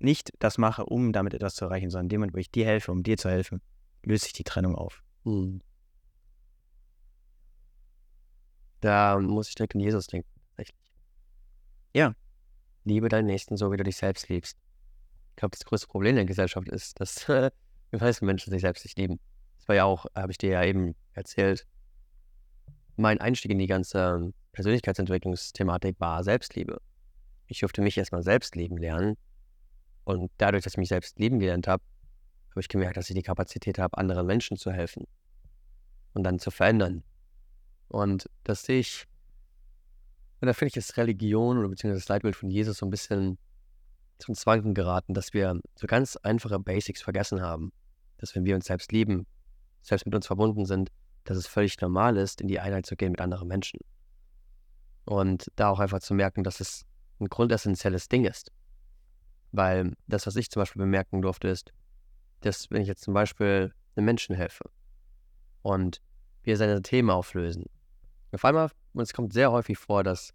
nicht 0.00 0.32
das 0.38 0.58
mache, 0.58 0.84
um 0.84 1.12
damit 1.12 1.34
etwas 1.34 1.54
zu 1.54 1.64
erreichen, 1.64 1.90
sondern 1.90 2.06
in 2.06 2.22
dem 2.22 2.34
wo 2.34 2.38
ich 2.38 2.50
dir 2.50 2.66
helfe, 2.66 2.92
um 2.92 3.02
dir 3.02 3.16
zu 3.16 3.28
helfen, 3.28 3.60
löst 4.02 4.24
sich 4.24 4.32
die 4.32 4.44
Trennung 4.44 4.74
auf. 4.74 5.02
Mhm. 5.24 5.60
Da 8.80 9.18
muss 9.18 9.48
ich 9.48 9.54
direkt 9.56 9.74
an 9.74 9.80
Jesus 9.80 10.06
denken, 10.06 10.28
tatsächlich. 10.50 10.92
Ja, 11.94 12.14
liebe 12.84 13.08
deinen 13.08 13.26
Nächsten 13.26 13.56
so, 13.56 13.72
wie 13.72 13.76
du 13.76 13.84
dich 13.84 13.96
selbst 13.96 14.28
liebst. 14.28 14.56
Ich 15.30 15.36
glaube, 15.36 15.56
das 15.56 15.64
größte 15.64 15.88
Problem 15.88 16.14
der 16.14 16.24
Gesellschaft 16.24 16.68
ist, 16.68 17.00
dass 17.00 17.26
die 17.92 17.96
meisten 17.96 18.26
Menschen 18.26 18.52
sich 18.52 18.60
selbst 18.60 18.84
nicht 18.84 18.98
lieben. 18.98 19.18
Das 19.56 19.68
war 19.68 19.74
ja 19.74 19.84
auch, 19.84 20.06
habe 20.14 20.30
ich 20.30 20.38
dir 20.38 20.50
ja 20.50 20.64
eben 20.64 20.94
erzählt, 21.12 21.66
mein 22.96 23.20
Einstieg 23.20 23.50
in 23.50 23.58
die 23.58 23.66
ganze 23.66 24.32
Persönlichkeitsentwicklungsthematik 24.52 26.00
war 26.00 26.24
Selbstliebe. 26.24 26.80
Ich 27.46 27.60
durfte 27.60 27.80
mich 27.80 27.96
erstmal 27.96 28.22
selbst 28.22 28.56
lieben 28.56 28.76
lernen 28.76 29.16
und 30.08 30.30
dadurch, 30.38 30.64
dass 30.64 30.72
ich 30.72 30.78
mich 30.78 30.88
selbst 30.88 31.18
lieben 31.18 31.38
gelernt 31.38 31.68
habe, 31.68 31.82
habe 32.50 32.60
ich 32.60 32.68
gemerkt, 32.68 32.96
dass 32.96 33.10
ich 33.10 33.14
die 33.14 33.22
Kapazität 33.22 33.78
habe, 33.78 33.98
anderen 33.98 34.26
Menschen 34.26 34.56
zu 34.56 34.72
helfen 34.72 35.04
und 36.14 36.24
dann 36.24 36.38
zu 36.38 36.50
verändern. 36.50 37.04
Und 37.88 38.30
das 38.42 38.62
sehe 38.62 38.80
ich, 38.80 39.06
und 40.40 40.46
da 40.46 40.54
finde 40.54 40.70
ich, 40.70 40.76
ist 40.78 40.96
Religion 40.96 41.58
oder 41.58 41.68
beziehungsweise 41.68 42.00
das 42.00 42.08
Leitbild 42.08 42.36
von 42.36 42.48
Jesus 42.48 42.78
so 42.78 42.86
ein 42.86 42.90
bisschen 42.90 43.36
zum 44.18 44.34
Zwanken 44.34 44.72
geraten, 44.72 45.12
dass 45.12 45.34
wir 45.34 45.60
so 45.74 45.86
ganz 45.86 46.16
einfache 46.16 46.58
Basics 46.58 47.02
vergessen 47.02 47.42
haben. 47.42 47.70
Dass 48.16 48.34
wenn 48.34 48.46
wir 48.46 48.54
uns 48.54 48.64
selbst 48.64 48.90
lieben, 48.92 49.26
selbst 49.82 50.06
mit 50.06 50.14
uns 50.14 50.26
verbunden 50.26 50.64
sind, 50.64 50.90
dass 51.24 51.36
es 51.36 51.46
völlig 51.46 51.78
normal 51.82 52.16
ist, 52.16 52.40
in 52.40 52.48
die 52.48 52.60
Einheit 52.60 52.86
zu 52.86 52.96
gehen 52.96 53.10
mit 53.10 53.20
anderen 53.20 53.46
Menschen. 53.46 53.78
Und 55.04 55.52
da 55.56 55.68
auch 55.68 55.80
einfach 55.80 56.00
zu 56.00 56.14
merken, 56.14 56.44
dass 56.44 56.60
es 56.60 56.86
ein 57.20 57.26
grundessentielles 57.26 58.08
Ding 58.08 58.24
ist. 58.24 58.52
Weil 59.52 59.94
das, 60.06 60.26
was 60.26 60.36
ich 60.36 60.50
zum 60.50 60.60
Beispiel 60.60 60.80
bemerken 60.80 61.22
durfte, 61.22 61.48
ist, 61.48 61.72
dass 62.40 62.70
wenn 62.70 62.82
ich 62.82 62.88
jetzt 62.88 63.02
zum 63.02 63.14
Beispiel 63.14 63.72
einem 63.96 64.04
Menschen 64.04 64.36
helfe 64.36 64.70
und 65.62 66.00
wir 66.42 66.56
seine 66.56 66.82
Themen 66.82 67.10
auflösen, 67.10 67.66
auf 68.32 68.44
einmal, 68.44 68.70
und 68.92 69.02
es 69.02 69.12
kommt 69.12 69.32
sehr 69.32 69.50
häufig 69.50 69.78
vor, 69.78 70.04
dass 70.04 70.34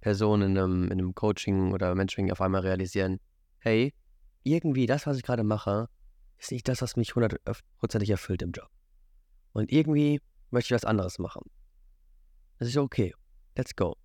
Personen 0.00 0.50
in 0.50 0.58
einem, 0.58 0.84
in 0.84 0.92
einem 0.92 1.14
Coaching 1.14 1.72
oder 1.72 1.94
Mentoring 1.94 2.30
auf 2.30 2.40
einmal 2.40 2.62
realisieren, 2.62 3.20
hey, 3.58 3.92
irgendwie 4.42 4.86
das, 4.86 5.06
was 5.06 5.16
ich 5.16 5.22
gerade 5.22 5.44
mache, 5.44 5.88
ist 6.38 6.52
nicht 6.52 6.68
das, 6.68 6.82
was 6.82 6.96
mich 6.96 7.14
hundertprozentig 7.14 8.10
erfüllt 8.10 8.42
im 8.42 8.52
Job. 8.52 8.68
Und 9.52 9.72
irgendwie 9.72 10.20
möchte 10.50 10.74
ich 10.74 10.76
was 10.76 10.84
anderes 10.84 11.18
machen. 11.18 11.42
Das 12.58 12.68
ist 12.68 12.76
okay. 12.76 13.14
Let's 13.56 13.74
go. 13.76 13.96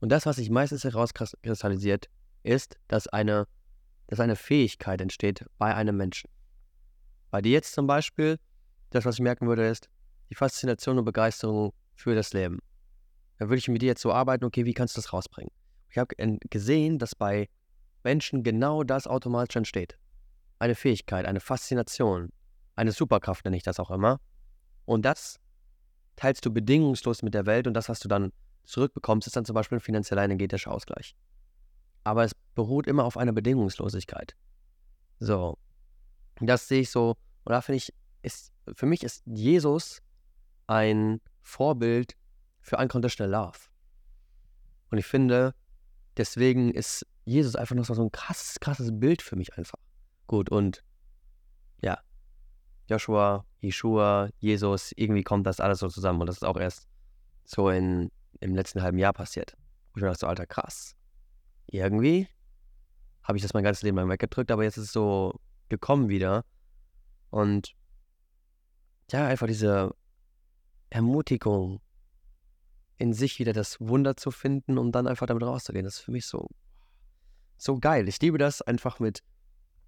Und 0.00 0.10
das, 0.10 0.26
was 0.26 0.36
sich 0.36 0.50
meistens 0.50 0.84
herauskristallisiert, 0.84 2.08
ist, 2.42 2.78
dass 2.88 3.06
eine 3.06 3.46
dass 4.10 4.18
eine 4.18 4.34
Fähigkeit 4.34 5.00
entsteht 5.00 5.46
bei 5.56 5.72
einem 5.72 5.96
Menschen. 5.96 6.28
Bei 7.30 7.40
dir 7.40 7.52
jetzt 7.52 7.74
zum 7.74 7.86
Beispiel, 7.86 8.38
das, 8.90 9.04
was 9.04 9.14
ich 9.14 9.20
merken 9.20 9.46
würde, 9.46 9.68
ist 9.68 9.88
die 10.30 10.34
Faszination 10.34 10.98
und 10.98 11.04
Begeisterung 11.04 11.72
für 11.94 12.16
das 12.16 12.32
Leben. 12.32 12.58
Da 13.38 13.48
würde 13.48 13.58
ich 13.58 13.68
mit 13.68 13.82
dir 13.82 13.86
jetzt 13.86 14.02
so 14.02 14.12
arbeiten, 14.12 14.44
okay, 14.44 14.64
wie 14.64 14.74
kannst 14.74 14.96
du 14.96 15.00
das 15.00 15.12
rausbringen? 15.12 15.52
Ich 15.90 15.96
habe 15.96 16.12
gesehen, 16.50 16.98
dass 16.98 17.14
bei 17.14 17.48
Menschen 18.02 18.42
genau 18.42 18.82
das 18.82 19.06
automatisch 19.06 19.54
entsteht. 19.54 19.96
Eine 20.58 20.74
Fähigkeit, 20.74 21.24
eine 21.24 21.38
Faszination, 21.38 22.32
eine 22.74 22.90
Superkraft 22.90 23.44
nenne 23.44 23.58
ich 23.58 23.62
das 23.62 23.78
auch 23.78 23.92
immer. 23.92 24.18
Und 24.86 25.04
das 25.04 25.38
teilst 26.16 26.44
du 26.44 26.52
bedingungslos 26.52 27.22
mit 27.22 27.34
der 27.34 27.46
Welt 27.46 27.68
und 27.68 27.74
das 27.74 27.88
hast 27.88 28.04
du 28.04 28.08
dann 28.08 28.32
zurückbekommst, 28.64 29.28
ist 29.28 29.36
dann 29.36 29.44
zum 29.44 29.54
Beispiel 29.54 29.78
ein 29.78 29.82
finanzieller 29.82 30.24
energetischer 30.24 30.72
Ausgleich. 30.72 31.14
Aber 32.04 32.24
es 32.24 32.34
beruht 32.54 32.86
immer 32.86 33.04
auf 33.04 33.16
einer 33.16 33.32
Bedingungslosigkeit. 33.32 34.34
So. 35.18 35.58
Das 36.40 36.68
sehe 36.68 36.80
ich 36.80 36.90
so, 36.90 37.16
und 37.44 37.52
da 37.52 37.60
finde 37.60 37.76
ich, 37.76 37.92
ist, 38.22 38.52
für 38.72 38.86
mich 38.86 39.02
ist 39.02 39.22
Jesus 39.26 40.00
ein 40.66 41.20
Vorbild 41.42 42.16
für 42.60 42.76
Unconditional 42.76 43.30
Love. 43.30 43.58
Und 44.90 44.98
ich 44.98 45.06
finde, 45.06 45.54
deswegen 46.16 46.72
ist 46.72 47.06
Jesus 47.24 47.56
einfach 47.56 47.76
noch 47.76 47.84
so 47.84 48.02
ein 48.02 48.12
krasses, 48.12 48.58
krasses 48.60 48.90
Bild 48.92 49.22
für 49.22 49.36
mich 49.36 49.56
einfach. 49.56 49.78
Gut, 50.26 50.50
und 50.50 50.82
ja, 51.82 51.98
Joshua, 52.88 53.44
Yeshua, 53.60 54.30
Jesus, 54.38 54.92
irgendwie 54.96 55.22
kommt 55.22 55.46
das 55.46 55.60
alles 55.60 55.80
so 55.80 55.88
zusammen. 55.88 56.20
Und 56.20 56.26
das 56.26 56.36
ist 56.36 56.44
auch 56.44 56.56
erst 56.56 56.88
so 57.44 57.68
in, 57.70 58.10
im 58.40 58.54
letzten 58.54 58.82
halben 58.82 58.98
Jahr 58.98 59.12
passiert. 59.12 59.56
Wo 59.92 59.98
ich 59.98 60.02
dachte, 60.02 60.18
so, 60.18 60.26
Alter, 60.26 60.46
krass. 60.46 60.94
Irgendwie 61.70 62.28
habe 63.22 63.38
ich 63.38 63.42
das 63.42 63.54
mein 63.54 63.62
ganzes 63.62 63.82
Leben 63.82 63.96
lang 63.96 64.08
weggedrückt, 64.08 64.50
aber 64.50 64.64
jetzt 64.64 64.76
ist 64.76 64.86
es 64.86 64.92
so 64.92 65.38
gekommen 65.68 66.08
wieder. 66.08 66.44
Und 67.30 67.74
ja, 69.12 69.26
einfach 69.26 69.46
diese 69.46 69.94
Ermutigung, 70.90 71.80
in 72.98 73.12
sich 73.14 73.38
wieder 73.38 73.52
das 73.52 73.80
Wunder 73.80 74.16
zu 74.16 74.30
finden 74.30 74.76
und 74.76 74.92
dann 74.92 75.06
einfach 75.06 75.26
damit 75.26 75.42
rauszugehen. 75.42 75.84
Das 75.84 75.94
ist 75.94 76.00
für 76.00 76.10
mich 76.10 76.26
so, 76.26 76.48
so 77.56 77.78
geil. 77.78 78.08
Ich 78.08 78.20
liebe 78.20 78.36
das, 78.36 78.60
einfach 78.60 79.00
mit 79.00 79.22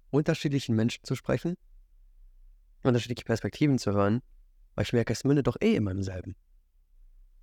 unterschiedlichen 0.09 0.75
Menschen 0.75 1.03
zu 1.03 1.15
sprechen, 1.15 1.55
unterschiedliche 2.81 3.25
Perspektiven 3.25 3.77
zu 3.77 3.91
hören, 3.91 4.23
weil 4.73 4.85
ich 4.85 4.93
merke, 4.93 5.13
es 5.13 5.25
mündet 5.25 5.45
doch 5.45 5.57
eh 5.61 5.75
immer 5.75 5.91
im 5.91 6.01
selben. 6.01 6.35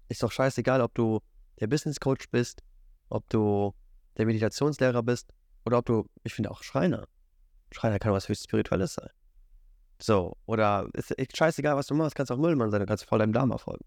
Ist 0.08 0.22
doch 0.22 0.32
scheißegal, 0.32 0.80
ob 0.80 0.94
du 0.94 1.20
der 1.60 1.68
Business 1.68 2.00
Coach 2.00 2.28
bist, 2.30 2.62
ob 3.08 3.28
du 3.28 3.72
der 4.20 4.26
Meditationslehrer 4.26 5.02
bist 5.02 5.32
oder 5.64 5.78
ob 5.78 5.86
du, 5.86 6.06
ich 6.22 6.34
finde 6.34 6.50
auch 6.50 6.62
Schreiner. 6.62 7.06
Schreiner 7.72 7.98
kann 7.98 8.12
was 8.12 8.28
höchst 8.28 8.44
Spirituelles 8.44 8.94
sein. 8.94 9.10
So, 10.00 10.36
oder 10.46 10.88
ist 10.94 11.18
echt 11.18 11.36
scheißegal, 11.36 11.76
was 11.76 11.86
du 11.86 11.94
machst, 11.94 12.14
kannst 12.14 12.32
auch 12.32 12.38
Müllmann 12.38 12.70
sein, 12.70 12.80
du 12.80 12.86
kannst 12.86 13.04
voll 13.04 13.18
deinem 13.18 13.32
Darm 13.32 13.50
erfolgen. 13.50 13.84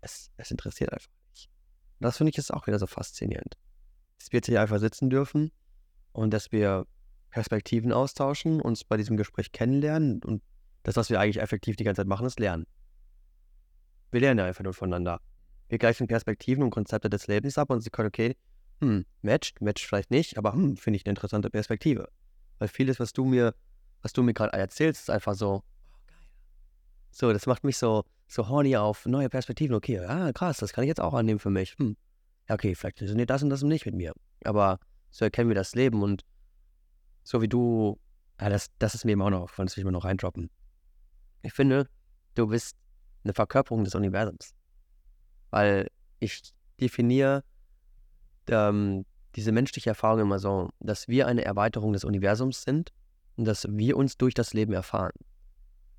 Es, 0.00 0.30
es 0.36 0.50
interessiert 0.50 0.92
einfach 0.92 1.10
nicht. 1.30 1.48
Und 1.98 2.04
das 2.04 2.16
finde 2.16 2.30
ich 2.30 2.36
jetzt 2.36 2.52
auch 2.52 2.66
wieder 2.66 2.78
so 2.78 2.86
faszinierend. 2.86 3.56
Dass 4.18 4.32
wir 4.32 4.38
jetzt 4.38 4.46
hier 4.46 4.60
einfach 4.60 4.78
sitzen 4.78 5.10
dürfen 5.10 5.50
und 6.12 6.30
dass 6.30 6.52
wir 6.52 6.86
Perspektiven 7.30 7.92
austauschen, 7.92 8.60
uns 8.60 8.84
bei 8.84 8.96
diesem 8.96 9.16
Gespräch 9.16 9.50
kennenlernen 9.50 10.22
und 10.22 10.42
das, 10.84 10.96
was 10.96 11.10
wir 11.10 11.18
eigentlich 11.18 11.40
effektiv 11.40 11.76
die 11.76 11.84
ganze 11.84 12.02
Zeit 12.02 12.08
machen, 12.08 12.26
ist 12.26 12.38
lernen. 12.38 12.66
Wir 14.12 14.20
lernen 14.20 14.38
ja 14.38 14.44
einfach 14.44 14.62
nur 14.62 14.74
voneinander. 14.74 15.20
Wir 15.68 15.78
gleichen 15.78 16.06
Perspektiven 16.06 16.62
und 16.62 16.70
Konzepte 16.70 17.10
des 17.10 17.26
Lebens 17.26 17.58
ab 17.58 17.70
und 17.70 17.80
sie 17.80 17.90
können, 17.90 18.08
okay, 18.08 18.36
hm, 18.80 19.04
matcht, 19.22 19.60
matcht 19.60 19.84
vielleicht 19.86 20.10
nicht, 20.10 20.38
aber 20.38 20.52
hm, 20.52 20.76
finde 20.76 20.96
ich 20.96 21.06
eine 21.06 21.10
interessante 21.10 21.50
Perspektive. 21.50 22.08
Weil 22.58 22.68
vieles, 22.68 23.00
was 23.00 23.12
du 23.12 23.24
mir 23.24 23.54
was 24.04 24.12
du 24.12 24.22
mir 24.22 24.34
gerade 24.34 24.52
erzählst, 24.52 25.00
ist 25.00 25.10
einfach 25.10 25.34
so, 25.34 25.50
oh, 25.50 25.62
so, 27.10 27.32
das 27.32 27.46
macht 27.46 27.64
mich 27.64 27.78
so, 27.78 28.04
so 28.28 28.48
horny 28.48 28.76
auf 28.76 29.06
neue 29.06 29.30
Perspektiven. 29.30 29.74
Okay, 29.74 29.94
ja, 29.94 30.30
krass, 30.32 30.58
das 30.58 30.74
kann 30.74 30.84
ich 30.84 30.88
jetzt 30.88 31.00
auch 31.00 31.14
annehmen 31.14 31.40
für 31.40 31.48
mich. 31.48 31.74
Hm. 31.78 31.96
Ja, 32.48 32.54
okay, 32.54 32.74
vielleicht 32.74 33.00
resoniert 33.00 33.30
das 33.30 33.42
und 33.42 33.48
das 33.48 33.62
nicht 33.62 33.86
mit 33.86 33.94
mir. 33.94 34.12
Aber 34.44 34.78
so 35.10 35.24
erkennen 35.24 35.48
wir 35.48 35.54
das 35.54 35.74
Leben 35.74 36.02
und 36.02 36.22
so 37.22 37.40
wie 37.40 37.48
du, 37.48 37.98
ja, 38.38 38.50
das, 38.50 38.68
das 38.78 38.94
ist 38.94 39.06
mir 39.06 39.12
immer 39.12 39.24
auch 39.24 39.30
noch, 39.30 39.50
das 39.56 39.74
will 39.74 39.80
ich 39.80 39.86
mir 39.86 39.92
noch 39.92 40.04
reindroppen. 40.04 40.50
Ich 41.40 41.54
finde, 41.54 41.88
du 42.34 42.48
bist 42.48 42.76
eine 43.22 43.32
Verkörperung 43.32 43.84
des 43.84 43.94
Universums. 43.94 44.54
Weil 45.48 45.88
ich 46.18 46.52
definiere 46.78 47.42
ähm, 48.50 49.04
diese 49.34 49.52
menschliche 49.52 49.90
Erfahrung 49.90 50.20
immer 50.20 50.38
so, 50.38 50.70
dass 50.80 51.08
wir 51.08 51.26
eine 51.26 51.44
Erweiterung 51.44 51.92
des 51.92 52.04
Universums 52.04 52.62
sind 52.62 52.92
und 53.36 53.44
dass 53.46 53.66
wir 53.68 53.96
uns 53.96 54.16
durch 54.16 54.34
das 54.34 54.54
Leben 54.54 54.72
erfahren. 54.72 55.12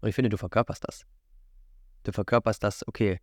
Und 0.02 0.10
ich 0.10 0.16
finde, 0.16 0.30
du 0.30 0.38
verkörperst 0.38 0.88
das. 0.88 1.06
Du 2.04 2.12
verkörperst 2.12 2.64
das, 2.64 2.88
okay, 2.88 3.20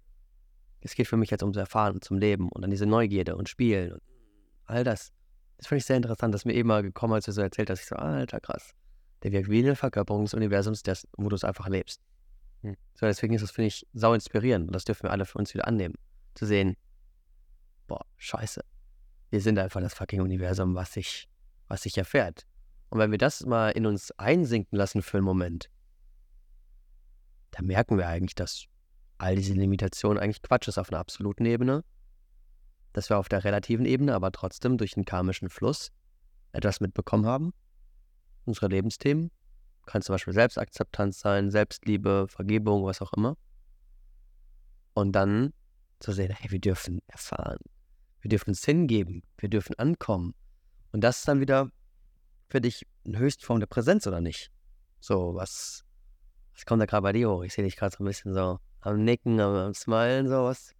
es 0.80 0.94
geht 0.94 1.06
für 1.06 1.16
mich 1.16 1.30
jetzt 1.30 1.42
ums 1.42 1.56
Erfahren, 1.56 2.02
zum 2.02 2.18
Leben 2.18 2.48
und 2.48 2.62
dann 2.62 2.70
diese 2.70 2.86
Neugierde 2.86 3.36
und 3.36 3.48
Spielen 3.48 3.92
und 3.92 4.02
all 4.66 4.84
das. 4.84 5.12
Das 5.58 5.68
finde 5.68 5.78
ich 5.78 5.86
sehr 5.86 5.96
interessant, 5.96 6.34
dass 6.34 6.44
mir 6.44 6.54
eben 6.54 6.68
mal 6.68 6.82
gekommen, 6.82 7.14
als 7.14 7.26
du 7.26 7.32
so 7.32 7.40
erzählt 7.40 7.70
hast, 7.70 7.80
ich 7.80 7.86
so, 7.86 7.94
alter, 7.94 8.40
krass. 8.40 8.74
Der 9.22 9.30
wirkt 9.30 9.48
wie 9.48 9.60
eine 9.60 9.76
Verkörperung 9.76 10.24
des 10.24 10.34
Universums, 10.34 10.82
das, 10.82 11.06
wo 11.16 11.28
du 11.28 11.36
es 11.36 11.44
einfach 11.44 11.68
lebst. 11.68 12.00
Hm. 12.62 12.76
So, 12.94 13.06
deswegen 13.06 13.34
ist 13.34 13.42
das, 13.42 13.52
finde 13.52 13.68
ich, 13.68 13.86
sau 13.92 14.12
inspirierend 14.12 14.66
und 14.66 14.74
das 14.74 14.84
dürfen 14.84 15.04
wir 15.04 15.12
alle 15.12 15.24
für 15.24 15.38
uns 15.38 15.54
wieder 15.54 15.68
annehmen. 15.68 15.94
Zu 16.34 16.46
sehen, 16.46 16.76
boah, 17.86 18.04
scheiße. 18.16 18.64
Wir 19.32 19.40
sind 19.40 19.58
einfach 19.58 19.80
das 19.80 19.94
fucking 19.94 20.20
Universum, 20.20 20.74
was 20.74 20.92
sich, 20.92 21.26
was 21.66 21.84
sich 21.84 21.96
erfährt. 21.96 22.46
Und 22.90 22.98
wenn 22.98 23.10
wir 23.10 23.16
das 23.16 23.46
mal 23.46 23.70
in 23.70 23.86
uns 23.86 24.10
einsinken 24.18 24.76
lassen 24.76 25.00
für 25.00 25.16
einen 25.16 25.24
Moment, 25.24 25.70
dann 27.52 27.64
merken 27.64 27.96
wir 27.96 28.08
eigentlich, 28.08 28.34
dass 28.34 28.66
all 29.16 29.34
diese 29.34 29.54
Limitationen 29.54 30.22
eigentlich 30.22 30.42
Quatsch 30.42 30.68
ist 30.68 30.76
auf 30.76 30.90
einer 30.90 30.98
absoluten 30.98 31.46
Ebene, 31.46 31.82
dass 32.92 33.08
wir 33.08 33.16
auf 33.16 33.30
der 33.30 33.42
relativen 33.42 33.86
Ebene 33.86 34.14
aber 34.14 34.32
trotzdem 34.32 34.76
durch 34.76 34.92
den 34.92 35.06
karmischen 35.06 35.48
Fluss 35.48 35.92
etwas 36.52 36.80
mitbekommen 36.80 37.24
haben. 37.24 37.54
Unsere 38.44 38.68
Lebensthemen. 38.68 39.30
Kann 39.86 40.02
zum 40.02 40.12
Beispiel 40.12 40.34
Selbstakzeptanz 40.34 41.20
sein, 41.20 41.50
Selbstliebe, 41.50 42.26
Vergebung, 42.28 42.84
was 42.84 43.00
auch 43.00 43.14
immer. 43.14 43.38
Und 44.92 45.12
dann 45.12 45.54
zu 46.00 46.12
sehen, 46.12 46.34
hey, 46.38 46.50
wir 46.50 46.60
dürfen 46.60 47.00
erfahren. 47.06 47.56
Wir 48.22 48.28
dürfen 48.28 48.50
uns 48.50 48.64
hingeben. 48.64 49.22
Wir 49.36 49.50
dürfen 49.50 49.78
ankommen. 49.78 50.34
Und 50.92 51.02
das 51.02 51.18
ist 51.18 51.28
dann 51.28 51.40
wieder 51.40 51.70
für 52.48 52.60
dich 52.60 52.86
eine 53.04 53.18
Höchstform 53.18 53.60
der 53.60 53.66
Präsenz 53.66 54.06
oder 54.06 54.20
nicht? 54.20 54.50
So, 55.00 55.34
was, 55.34 55.84
was 56.54 56.64
kommt 56.64 56.80
da 56.80 56.86
gerade 56.86 57.02
bei 57.02 57.12
dir 57.12 57.28
hoch? 57.28 57.42
Ich 57.42 57.52
sehe 57.52 57.64
dich 57.64 57.76
gerade 57.76 57.96
so 57.96 58.04
ein 58.04 58.06
bisschen 58.06 58.32
so 58.32 58.60
am 58.80 59.04
Nicken, 59.04 59.40
am, 59.40 59.54
am 59.54 59.74
Smilen, 59.74 60.28
so 60.28 60.44
was. 60.44 60.72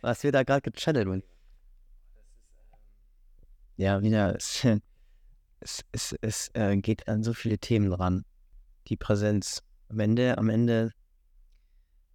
Was 0.00 0.24
wird 0.24 0.34
da 0.34 0.42
gerade 0.42 0.68
gechannelt? 0.68 1.06
Man? 1.06 1.22
Ja, 3.76 4.02
wieder, 4.02 4.34
es, 4.34 4.66
es, 5.60 5.84
es, 5.92 6.16
es 6.22 6.50
äh, 6.54 6.76
geht 6.76 7.06
an 7.06 7.22
so 7.22 7.32
viele 7.32 7.58
Themen 7.58 7.92
ran. 7.92 8.24
Die 8.88 8.96
Präsenz. 8.96 9.62
Am 9.88 10.00
Ende, 10.00 10.38
am 10.38 10.48
Ende, 10.48 10.92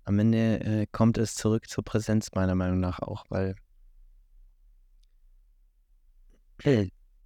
am 0.03 0.19
Ende 0.19 0.59
äh, 0.61 0.88
kommt 0.91 1.17
es 1.17 1.36
zurück 1.36 1.69
zur 1.69 1.84
Präsenz, 1.84 2.30
meiner 2.34 2.55
Meinung 2.55 2.80
nach 2.80 2.99
auch, 2.99 3.26
weil 3.30 3.55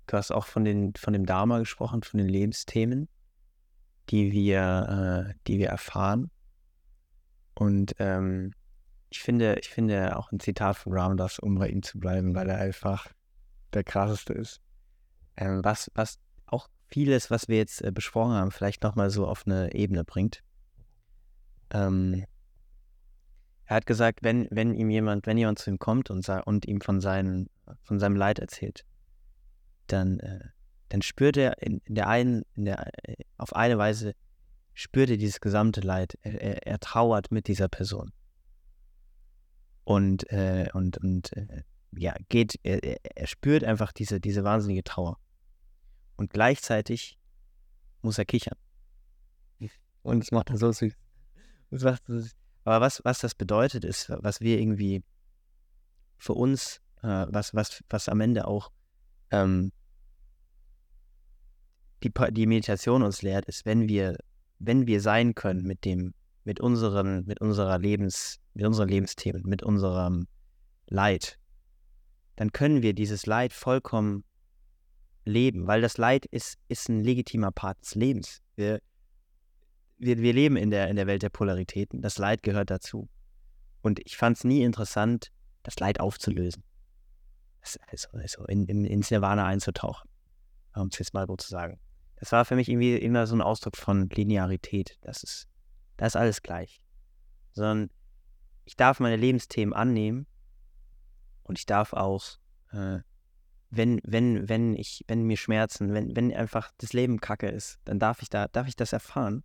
Du 0.07 0.17
hast 0.17 0.31
auch 0.31 0.47
von, 0.47 0.65
den, 0.65 0.93
von 0.95 1.13
dem 1.13 1.25
Dharma 1.25 1.59
gesprochen, 1.59 2.01
von 2.01 2.17
den 2.17 2.27
Lebensthemen, 2.27 3.07
die 4.09 4.31
wir, 4.31 5.27
äh, 5.29 5.33
die 5.45 5.59
wir 5.59 5.69
erfahren. 5.69 6.31
Und 7.53 7.93
ähm, 7.99 8.53
ich 9.09 9.19
finde, 9.19 9.57
ich 9.59 9.69
finde 9.69 10.17
auch 10.17 10.31
ein 10.31 10.39
Zitat 10.39 10.77
von 10.77 10.93
Ramdas, 10.93 11.39
um 11.39 11.55
bei 11.55 11.69
ihm 11.69 11.83
zu 11.83 11.99
bleiben, 11.99 12.33
weil 12.33 12.49
er 12.49 12.57
einfach 12.57 13.07
der 13.73 13.83
krasseste 13.83 14.33
ist. 14.33 14.61
Ähm, 15.37 15.61
was, 15.63 15.91
was 15.93 16.17
auch 16.45 16.67
vieles, 16.87 17.29
was 17.29 17.47
wir 17.47 17.57
jetzt 17.57 17.83
äh, 17.83 17.91
besprochen 17.91 18.33
haben, 18.33 18.51
vielleicht 18.51 18.83
nochmal 18.83 19.09
so 19.09 19.27
auf 19.27 19.45
eine 19.45 19.73
Ebene 19.73 20.03
bringt. 20.03 20.41
Ähm, 21.71 22.25
er 23.65 23.75
hat 23.75 23.85
gesagt, 23.85 24.23
wenn, 24.23 24.47
wenn 24.49 24.73
ihm 24.73 24.89
jemand, 24.89 25.27
wenn 25.27 25.37
jemand 25.37 25.59
zu 25.59 25.69
ihm 25.69 25.77
kommt 25.77 26.09
und, 26.09 26.27
und 26.27 26.65
ihm 26.65 26.81
von, 26.81 26.99
seinen, 26.99 27.49
von 27.83 27.99
seinem 27.99 28.15
Leid 28.15 28.39
erzählt, 28.39 28.85
dann, 29.91 30.19
äh, 30.19 30.39
dann 30.89 31.01
spürt 31.01 31.37
er 31.37 31.61
in, 31.61 31.81
in 31.85 31.95
der 31.95 32.07
einen, 32.07 32.43
in 32.55 32.65
der, 32.65 32.91
äh, 33.07 33.15
auf 33.37 33.55
eine 33.55 33.77
Weise 33.77 34.15
spürt 34.73 35.09
er 35.09 35.17
dieses 35.17 35.41
gesamte 35.41 35.81
Leid. 35.81 36.17
Er, 36.21 36.41
er, 36.41 36.67
er 36.67 36.79
trauert 36.79 37.31
mit 37.31 37.47
dieser 37.47 37.67
Person. 37.67 38.11
Und, 39.83 40.31
äh, 40.31 40.69
und, 40.73 40.97
und 40.99 41.35
äh, 41.35 41.63
ja, 41.91 42.15
geht, 42.29 42.59
er, 42.63 42.79
er 43.17 43.27
spürt 43.27 43.63
einfach 43.63 43.91
diese, 43.91 44.19
diese 44.19 44.43
wahnsinnige 44.43 44.83
Trauer. 44.83 45.17
Und 46.15 46.31
gleichzeitig 46.31 47.17
muss 48.01 48.17
er 48.17 48.25
kichern. 48.25 48.57
Und 50.01 50.23
das 50.23 50.31
macht 50.31 50.49
er 50.49 50.57
so 50.57 50.71
süß. 50.71 50.93
Das 51.71 51.83
macht 51.83 52.05
so 52.05 52.19
süß. 52.19 52.35
Aber 52.63 52.81
was, 52.81 53.03
was 53.03 53.19
das 53.19 53.35
bedeutet, 53.35 53.83
ist, 53.83 54.09
was 54.09 54.41
wir 54.41 54.59
irgendwie 54.59 55.03
für 56.17 56.33
uns, 56.33 56.81
äh, 57.01 57.25
was, 57.29 57.53
was, 57.53 57.83
was 57.89 58.09
am 58.09 58.21
Ende 58.21 58.47
auch 58.47 58.71
ähm, 59.31 59.71
die, 62.03 62.11
die 62.31 62.47
Meditation 62.47 63.03
uns 63.03 63.21
lehrt, 63.21 63.45
ist, 63.45 63.65
wenn 63.65 63.87
wir, 63.87 64.17
wenn 64.59 64.87
wir 64.87 65.01
sein 65.01 65.35
können 65.35 65.63
mit 65.63 65.85
dem, 65.85 66.13
mit 66.43 66.59
unseren, 66.59 67.25
mit 67.25 67.41
unserer 67.41 67.77
Lebens, 67.77 68.39
mit 68.53 68.65
unseren 68.65 68.89
Lebensthemen, 68.89 69.43
mit 69.45 69.63
unserem 69.63 70.27
Leid, 70.87 71.37
dann 72.35 72.51
können 72.51 72.81
wir 72.81 72.93
dieses 72.93 73.25
Leid 73.25 73.53
vollkommen 73.53 74.23
leben, 75.25 75.67
weil 75.67 75.81
das 75.81 75.97
Leid 75.97 76.25
ist, 76.25 76.57
ist 76.67 76.89
ein 76.89 77.03
legitimer 77.03 77.51
Part 77.51 77.81
des 77.81 77.95
Lebens. 77.95 78.41
Wir, 78.55 78.81
wir, 79.97 80.17
wir 80.19 80.33
leben 80.33 80.55
in 80.55 80.71
der, 80.71 80.87
in 80.87 80.95
der 80.95 81.07
Welt 81.07 81.21
der 81.21 81.29
Polaritäten. 81.29 82.01
Das 82.01 82.17
Leid 82.17 82.43
gehört 82.43 82.69
dazu. 82.69 83.09
Und 83.81 83.99
ich 84.05 84.17
fand 84.17 84.37
es 84.37 84.43
nie 84.43 84.63
interessant, 84.63 85.31
das 85.63 85.79
Leid 85.79 85.99
aufzulösen. 85.99 86.63
Also, 87.87 88.09
also 88.13 88.45
in, 88.45 88.65
in, 88.65 88.85
ins 88.85 89.11
Nirvana 89.11 89.45
einzutauchen, 89.45 90.09
um 90.75 90.87
es 90.87 90.97
jetzt 90.97 91.13
mal 91.13 91.27
so 91.27 91.35
zu 91.35 91.49
sagen. 91.49 91.79
Das 92.19 92.31
war 92.31 92.45
für 92.45 92.55
mich 92.55 92.69
irgendwie 92.69 92.95
immer 92.95 93.27
so 93.27 93.35
ein 93.35 93.41
Ausdruck 93.41 93.77
von 93.77 94.09
Linearität. 94.09 94.97
Das 95.01 95.23
ist, 95.23 95.47
das 95.97 96.09
ist 96.09 96.15
alles 96.15 96.41
gleich. 96.41 96.81
Sondern 97.53 97.89
ich 98.65 98.75
darf 98.75 98.99
meine 98.99 99.15
Lebensthemen 99.15 99.73
annehmen 99.73 100.27
und 101.43 101.57
ich 101.57 101.65
darf 101.65 101.93
auch, 101.93 102.37
äh, 102.71 102.99
wenn, 103.71 103.99
wenn, 104.03 104.49
wenn 104.49 104.75
ich, 104.75 105.05
wenn 105.07 105.23
mir 105.23 105.37
Schmerzen, 105.37 105.93
wenn, 105.93 106.15
wenn 106.15 106.33
einfach 106.33 106.71
das 106.77 106.93
Leben 106.93 107.21
kacke 107.21 107.47
ist, 107.47 107.79
dann 107.85 107.99
darf 107.99 108.21
ich 108.21 108.29
da, 108.29 108.47
darf 108.47 108.67
ich 108.67 108.75
das 108.75 108.93
erfahren. 108.93 109.43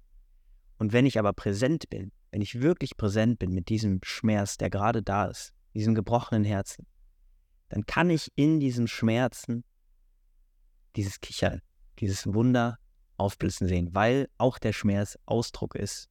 Und 0.78 0.92
wenn 0.92 1.06
ich 1.06 1.18
aber 1.18 1.32
präsent 1.32 1.88
bin, 1.90 2.10
wenn 2.30 2.40
ich 2.40 2.60
wirklich 2.60 2.96
präsent 2.96 3.38
bin 3.38 3.52
mit 3.52 3.68
diesem 3.68 4.00
Schmerz, 4.02 4.56
der 4.56 4.70
gerade 4.70 5.02
da 5.02 5.26
ist, 5.26 5.54
diesem 5.74 5.94
gebrochenen 5.94 6.44
Herzen, 6.44 6.86
dann 7.68 7.86
kann 7.86 8.10
ich 8.10 8.32
in 8.34 8.60
diesen 8.60 8.88
Schmerzen 8.88 9.64
dieses 10.96 11.20
Kichern, 11.20 11.60
dieses 11.98 12.26
Wunder 12.32 12.78
aufblitzen 13.16 13.68
sehen, 13.68 13.94
weil 13.94 14.28
auch 14.38 14.58
der 14.58 14.72
Schmerz 14.72 15.18
Ausdruck 15.26 15.74
ist 15.74 16.08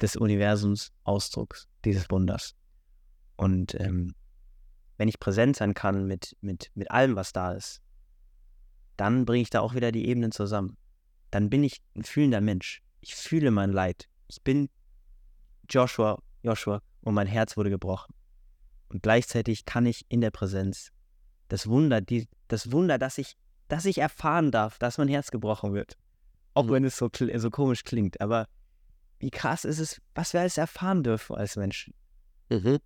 des 0.00 0.16
Universums, 0.16 0.92
Ausdrucks 1.04 1.68
dieses 1.84 2.10
Wunders. 2.10 2.54
Und 3.36 3.74
ähm, 3.80 4.14
wenn 4.96 5.08
ich 5.08 5.20
präsent 5.20 5.56
sein 5.56 5.74
kann 5.74 6.06
mit, 6.06 6.36
mit, 6.40 6.70
mit 6.74 6.90
allem, 6.90 7.16
was 7.16 7.32
da 7.32 7.52
ist, 7.52 7.82
dann 8.96 9.24
bringe 9.24 9.42
ich 9.42 9.50
da 9.50 9.60
auch 9.60 9.74
wieder 9.74 9.92
die 9.92 10.06
Ebenen 10.06 10.32
zusammen. 10.32 10.76
Dann 11.30 11.50
bin 11.50 11.64
ich 11.64 11.82
ein 11.96 12.04
fühlender 12.04 12.40
Mensch. 12.40 12.82
Ich 13.00 13.14
fühle 13.14 13.50
mein 13.50 13.72
Leid. 13.72 14.08
Ich 14.28 14.42
bin 14.42 14.68
Joshua, 15.68 16.22
Joshua 16.42 16.80
und 17.00 17.14
mein 17.14 17.26
Herz 17.26 17.56
wurde 17.56 17.70
gebrochen. 17.70 18.14
Und 18.88 19.02
gleichzeitig 19.02 19.64
kann 19.64 19.86
ich 19.86 20.04
in 20.08 20.20
der 20.20 20.30
Präsenz 20.30 20.90
das 21.48 21.66
Wunder, 21.66 22.00
die, 22.00 22.28
das 22.48 22.70
Wunder, 22.70 22.98
dass 22.98 23.18
ich, 23.18 23.36
dass 23.68 23.84
ich 23.84 23.98
erfahren 23.98 24.50
darf, 24.50 24.78
dass 24.78 24.98
mein 24.98 25.08
Herz 25.08 25.30
gebrochen 25.30 25.74
wird. 25.74 25.96
Auch 26.54 26.64
mhm. 26.64 26.70
wenn 26.70 26.84
es 26.84 26.96
so, 26.96 27.10
so 27.12 27.50
komisch 27.50 27.84
klingt. 27.84 28.20
Aber 28.20 28.46
wie 29.18 29.30
krass 29.30 29.64
ist 29.64 29.78
es, 29.78 30.00
was 30.14 30.32
wir 30.32 30.40
alles 30.40 30.58
erfahren 30.58 31.02
dürfen 31.02 31.36
als 31.36 31.56
Menschen. 31.56 31.94
Mhm. 32.50 32.78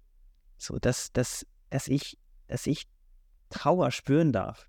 So, 0.56 0.78
dass, 0.78 1.12
dass, 1.12 1.46
dass 1.70 1.88
ich, 1.88 2.18
dass 2.46 2.66
ich 2.66 2.88
Trauer 3.50 3.90
spüren 3.90 4.32
darf. 4.32 4.68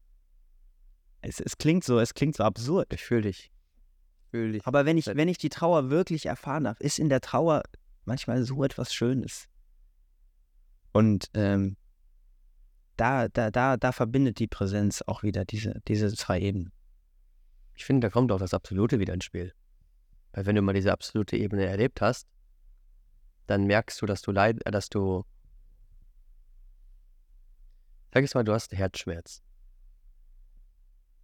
Es, 1.21 1.39
es 1.39 1.57
klingt 1.57 1.83
so, 1.83 1.99
es 1.99 2.13
klingt 2.13 2.37
so 2.37 2.43
absurd. 2.43 2.93
Ich 2.93 3.03
fühle 3.03 3.23
dich. 3.23 3.51
Fühl 4.31 4.53
dich. 4.53 4.65
Aber 4.65 4.85
wenn 4.85 4.97
ich, 4.97 5.07
wenn 5.07 5.27
ich 5.27 5.37
die 5.37 5.49
Trauer 5.49 5.89
wirklich 5.89 6.25
erfahren 6.25 6.63
darf, 6.63 6.79
ist 6.79 6.99
in 6.99 7.09
der 7.09 7.21
Trauer 7.21 7.63
manchmal 8.05 8.43
so 8.43 8.63
etwas 8.63 8.93
Schönes. 8.93 9.47
Und 10.91 11.29
ähm, 11.33 11.77
da, 12.99 13.27
da, 13.29 13.49
da, 13.51 13.77
da 13.77 13.91
verbindet 13.91 14.39
die 14.39 14.47
Präsenz 14.47 15.01
auch 15.07 15.23
wieder 15.23 15.45
diese, 15.45 15.79
diese 15.87 16.13
zwei 16.13 16.39
Ebenen. 16.39 16.71
Ich 17.75 17.85
finde, 17.85 18.07
da 18.07 18.11
kommt 18.11 18.31
auch 18.31 18.39
das 18.39 18.53
Absolute 18.53 18.99
wieder 18.99 19.13
ins 19.13 19.25
Spiel. 19.25 19.53
Weil 20.33 20.45
wenn 20.45 20.55
du 20.55 20.61
mal 20.61 20.73
diese 20.73 20.91
absolute 20.91 21.37
Ebene 21.37 21.65
erlebt 21.65 22.01
hast, 22.01 22.27
dann 23.47 23.65
merkst 23.65 24.01
du, 24.01 24.05
dass 24.05 24.21
du 24.21 24.31
leid, 24.31 24.57
äh, 24.65 24.71
dass 24.71 24.89
du 24.89 25.23
Sag 28.13 28.23
jetzt 28.23 28.33
mal, 28.33 28.43
du 28.43 28.53
hast 28.53 28.71
einen 28.71 28.79
Herzschmerz. 28.79 29.43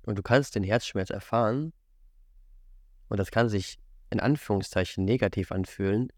Und 0.03 0.17
du 0.17 0.21
kannst 0.21 0.53
den 0.53 0.63
Herzschmerz 0.63 1.09
erfahren. 1.09 1.73
Und 3.09 3.19
das 3.19 3.31
kann 3.31 3.49
sich 3.49 3.79
in 4.11 4.19
Anführungszeichen 4.19 5.03
negativ 5.03 5.51
anfühlen. 5.51 6.09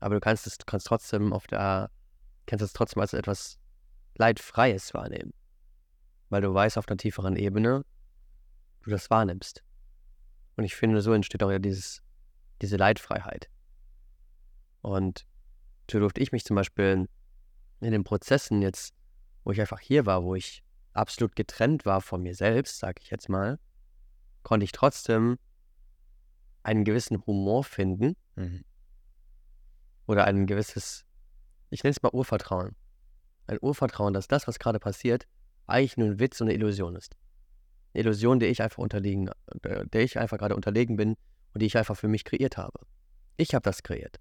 Aber 0.00 0.14
du 0.14 0.20
kannst 0.20 0.46
es 0.46 0.58
kannst 0.66 0.86
trotzdem 0.86 1.32
auf 1.32 1.46
der, 1.46 1.90
kannst 2.46 2.62
es 2.62 2.74
trotzdem 2.74 3.00
als 3.00 3.14
etwas 3.14 3.58
Leidfreies 4.16 4.94
wahrnehmen. 4.94 5.32
Weil 6.28 6.42
du 6.42 6.52
weißt 6.52 6.78
auf 6.78 6.88
einer 6.88 6.96
tieferen 6.96 7.36
Ebene, 7.36 7.84
du 8.82 8.90
das 8.90 9.10
wahrnimmst. 9.10 9.62
Und 10.56 10.64
ich 10.64 10.74
finde, 10.74 11.00
so 11.02 11.12
entsteht 11.12 11.42
auch 11.42 11.50
ja 11.50 11.58
dieses, 11.58 12.02
diese 12.60 12.76
Leidfreiheit. 12.76 13.48
Und 14.80 15.26
so 15.90 15.98
durfte 15.98 16.20
ich 16.20 16.32
mich 16.32 16.44
zum 16.44 16.56
Beispiel 16.56 17.08
in 17.80 17.92
den 17.92 18.04
Prozessen 18.04 18.62
jetzt 18.62 18.94
wo 19.44 19.52
ich 19.52 19.60
einfach 19.60 19.80
hier 19.80 20.06
war, 20.06 20.22
wo 20.24 20.34
ich 20.34 20.62
absolut 20.92 21.34
getrennt 21.34 21.84
war 21.84 22.00
von 22.00 22.22
mir 22.22 22.34
selbst, 22.34 22.78
sage 22.78 23.00
ich 23.02 23.10
jetzt 23.10 23.28
mal, 23.28 23.58
konnte 24.42 24.64
ich 24.64 24.72
trotzdem 24.72 25.38
einen 26.62 26.84
gewissen 26.84 27.24
Humor 27.26 27.64
finden 27.64 28.16
mhm. 28.36 28.64
oder 30.06 30.24
ein 30.26 30.46
gewisses, 30.46 31.04
ich 31.70 31.82
nenne 31.82 31.92
es 31.92 32.02
mal 32.02 32.12
Urvertrauen. 32.12 32.76
Ein 33.52 33.58
Urvertrauen, 33.60 34.14
dass 34.14 34.28
das, 34.28 34.48
was 34.48 34.58
gerade 34.58 34.78
passiert, 34.78 35.26
eigentlich 35.66 35.98
nur 35.98 36.08
ein 36.08 36.18
Witz 36.18 36.40
und 36.40 36.48
eine 36.48 36.54
Illusion 36.54 36.96
ist. 36.96 37.16
Eine 37.92 38.04
Illusion, 38.04 38.40
der 38.40 38.48
ich 38.48 38.62
einfach 38.62 38.78
unterliegen, 38.78 39.28
der 39.62 40.02
ich 40.02 40.18
einfach 40.18 40.38
gerade 40.38 40.56
unterlegen 40.56 40.96
bin 40.96 41.16
und 41.52 41.60
die 41.60 41.66
ich 41.66 41.76
einfach 41.76 41.94
für 41.94 42.08
mich 42.08 42.24
kreiert 42.24 42.56
habe. 42.56 42.80
Ich 43.36 43.54
habe 43.54 43.62
das 43.62 43.82
kreiert. 43.82 44.20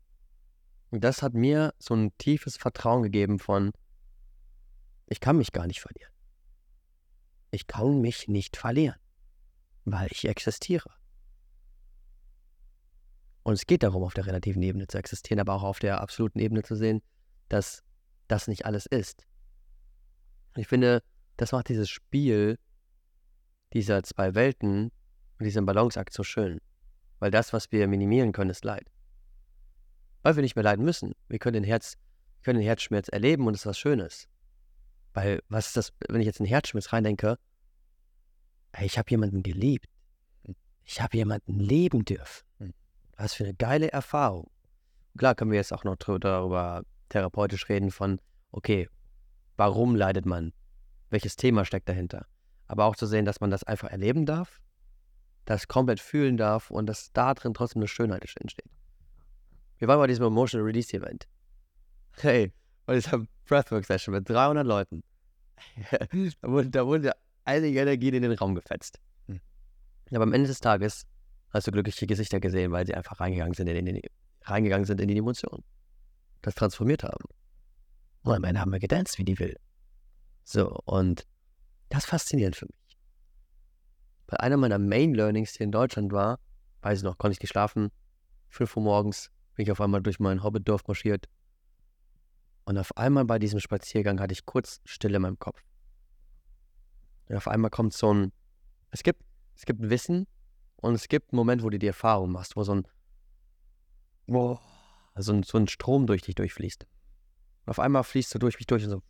Und 0.89 1.05
das 1.05 1.21
hat 1.21 1.33
mir 1.33 1.73
so 1.79 1.93
ein 1.93 2.11
tiefes 2.17 2.57
Vertrauen 2.57 3.03
gegeben 3.03 3.39
von, 3.39 3.71
ich 5.07 5.21
kann 5.21 5.37
mich 5.37 5.53
gar 5.53 5.65
nicht 5.65 5.79
verlieren. 5.79 6.11
Ich 7.51 7.67
kann 7.67 8.01
mich 8.01 8.27
nicht 8.27 8.57
verlieren, 8.57 8.99
weil 9.85 10.09
ich 10.11 10.27
existiere. 10.27 10.91
Und 13.43 13.53
es 13.53 13.65
geht 13.65 13.83
darum, 13.83 14.03
auf 14.03 14.13
der 14.13 14.25
relativen 14.25 14.61
Ebene 14.61 14.87
zu 14.87 14.97
existieren, 14.97 15.39
aber 15.39 15.53
auch 15.53 15.63
auf 15.63 15.79
der 15.79 16.01
absoluten 16.01 16.39
Ebene 16.39 16.63
zu 16.63 16.75
sehen, 16.75 17.01
dass 17.47 17.81
das 18.31 18.47
nicht 18.47 18.65
alles 18.65 18.85
ist. 18.85 19.27
Ich 20.55 20.67
finde, 20.67 21.03
das 21.37 21.51
macht 21.51 21.69
dieses 21.69 21.89
Spiel 21.89 22.57
dieser 23.73 24.03
zwei 24.03 24.35
Welten 24.35 24.91
und 25.39 25.45
diesen 25.45 25.65
Balanceakt 25.65 26.13
so 26.13 26.23
schön. 26.23 26.59
Weil 27.19 27.31
das, 27.31 27.53
was 27.53 27.71
wir 27.71 27.87
minimieren 27.87 28.31
können, 28.31 28.49
ist 28.49 28.65
Leid. 28.65 28.87
Weil 30.23 30.35
wir 30.35 30.43
nicht 30.43 30.55
mehr 30.55 30.63
leiden 30.63 30.85
müssen. 30.85 31.13
Wir 31.29 31.39
können 31.39 31.55
den, 31.55 31.63
Herz, 31.63 31.97
können 32.43 32.59
den 32.59 32.65
Herzschmerz 32.65 33.07
erleben 33.09 33.47
und 33.47 33.53
es 33.53 33.61
ist 33.61 33.65
was 33.65 33.79
Schönes. 33.79 34.27
Weil, 35.13 35.41
was 35.49 35.67
ist 35.67 35.77
das, 35.77 35.93
wenn 36.09 36.21
ich 36.21 36.27
jetzt 36.27 36.39
in 36.39 36.45
Herzschmerz 36.45 36.93
reindenke? 36.93 37.37
Hey, 38.73 38.85
ich 38.85 38.97
habe 38.97 39.09
jemanden 39.09 39.43
geliebt. 39.43 39.87
Ich 40.83 41.01
habe 41.01 41.17
jemanden 41.17 41.59
leben 41.59 42.05
dürfen. 42.05 42.45
Hm. 42.59 42.73
Was 43.17 43.33
für 43.33 43.43
eine 43.43 43.53
geile 43.53 43.91
Erfahrung. 43.91 44.49
Klar 45.17 45.35
können 45.35 45.51
wir 45.51 45.57
jetzt 45.57 45.73
auch 45.73 45.83
noch 45.83 45.97
darüber 45.97 46.83
therapeutisch 47.11 47.69
reden 47.69 47.91
von, 47.91 48.19
okay, 48.51 48.89
warum 49.57 49.95
leidet 49.95 50.25
man? 50.25 50.53
Welches 51.09 51.35
Thema 51.35 51.65
steckt 51.65 51.89
dahinter? 51.89 52.25
Aber 52.67 52.85
auch 52.85 52.95
zu 52.95 53.05
sehen, 53.05 53.25
dass 53.25 53.41
man 53.41 53.51
das 53.51 53.63
einfach 53.63 53.89
erleben 53.89 54.25
darf, 54.25 54.61
das 55.45 55.67
komplett 55.67 55.99
fühlen 55.99 56.37
darf 56.37 56.71
und 56.71 56.87
dass 56.87 57.11
da 57.13 57.33
drin 57.33 57.53
trotzdem 57.53 57.81
eine 57.81 57.87
Schönheit 57.87 58.23
entsteht. 58.39 58.71
Wir 59.77 59.87
waren 59.87 59.99
bei 59.99 60.07
diesem 60.07 60.25
Emotional 60.25 60.65
Release 60.65 60.95
Event. 60.95 61.27
Hey, 62.17 62.53
bei 62.85 62.95
dieser 62.95 63.25
Breathwork-Session 63.45 64.13
mit 64.13 64.29
300 64.29 64.65
Leuten. 64.65 65.03
da, 66.41 66.47
wurde, 66.49 66.69
da 66.69 66.85
wurde 66.85 67.11
einige 67.45 67.79
Energie 67.79 68.09
in 68.09 68.21
den 68.21 68.31
Raum 68.33 68.55
gefetzt. 68.55 68.99
Hm. 69.27 69.41
Aber 70.11 70.23
am 70.23 70.33
Ende 70.33 70.47
des 70.47 70.59
Tages 70.59 71.05
hast 71.49 71.67
du 71.67 71.71
glückliche 71.71 72.07
Gesichter 72.07 72.39
gesehen, 72.39 72.71
weil 72.71 72.85
sie 72.85 72.95
einfach 72.95 73.19
reingegangen 73.19 73.53
sind 73.53 73.67
in, 73.67 73.85
die, 73.85 74.09
reingegangen 74.43 74.85
sind 74.85 75.01
in 75.01 75.07
die 75.07 75.17
Emotionen. 75.17 75.63
Das 76.41 76.55
transformiert 76.55 77.03
haben. 77.03 77.25
Und 78.23 78.33
am 78.33 78.43
Ende 78.43 78.61
haben 78.61 78.71
wir 78.71 78.79
gedanced, 78.79 79.17
wie 79.17 79.25
die 79.25 79.39
will. 79.39 79.57
So, 80.43 80.79
und 80.85 81.27
das 81.89 82.03
ist 82.03 82.09
faszinierend 82.09 82.55
für 82.55 82.65
mich. 82.65 82.97
Weil 84.27 84.37
einer 84.39 84.57
meiner 84.57 84.79
Main 84.79 85.13
Learnings 85.13 85.55
hier 85.55 85.65
in 85.65 85.71
Deutschland 85.71 86.11
war, 86.11 86.39
weiß 86.81 86.99
ich 86.99 87.03
noch, 87.03 87.17
konnte 87.17 87.33
ich 87.33 87.41
nicht 87.41 87.51
schlafen. 87.51 87.91
5 88.49 88.77
Uhr 88.77 88.83
morgens 88.83 89.31
bin 89.55 89.63
ich 89.63 89.71
auf 89.71 89.81
einmal 89.81 90.01
durch 90.01 90.19
mein 90.19 90.43
Hobbitdorf 90.43 90.87
marschiert, 90.87 91.27
und 92.65 92.77
auf 92.77 92.95
einmal 92.95 93.25
bei 93.25 93.39
diesem 93.39 93.59
Spaziergang 93.59 94.19
hatte 94.19 94.33
ich 94.33 94.45
kurz 94.45 94.81
Stille 94.85 95.17
in 95.17 95.23
meinem 95.23 95.39
Kopf. 95.39 95.61
Und 97.27 97.35
auf 97.35 97.47
einmal 97.47 97.71
kommt 97.71 97.93
so 97.93 98.13
ein, 98.13 98.31
es 98.91 99.03
gibt, 99.03 99.21
es 99.55 99.65
gibt 99.65 99.81
Wissen 99.89 100.27
und 100.77 100.93
es 100.93 101.07
gibt 101.07 101.31
einen 101.31 101.37
Moment, 101.37 101.63
wo 101.63 101.69
du 101.69 101.79
die 101.79 101.87
Erfahrung 101.87 102.31
machst, 102.31 102.55
wo 102.55 102.63
so 102.63 102.75
ein, 102.75 102.87
wow, 104.27 104.61
so 105.15 105.33
ein, 105.33 105.43
so 105.43 105.57
ein 105.57 105.67
Strom 105.67 106.07
durch 106.07 106.21
dich 106.21 106.35
durchfließt. 106.35 106.85
Und 107.65 107.69
auf 107.69 107.79
einmal 107.79 108.03
fließt 108.03 108.33
du 108.33 108.39
durch 108.39 108.57
mich 108.57 108.67
durch 108.67 108.83
und 108.85 108.89
so. 108.89 109.03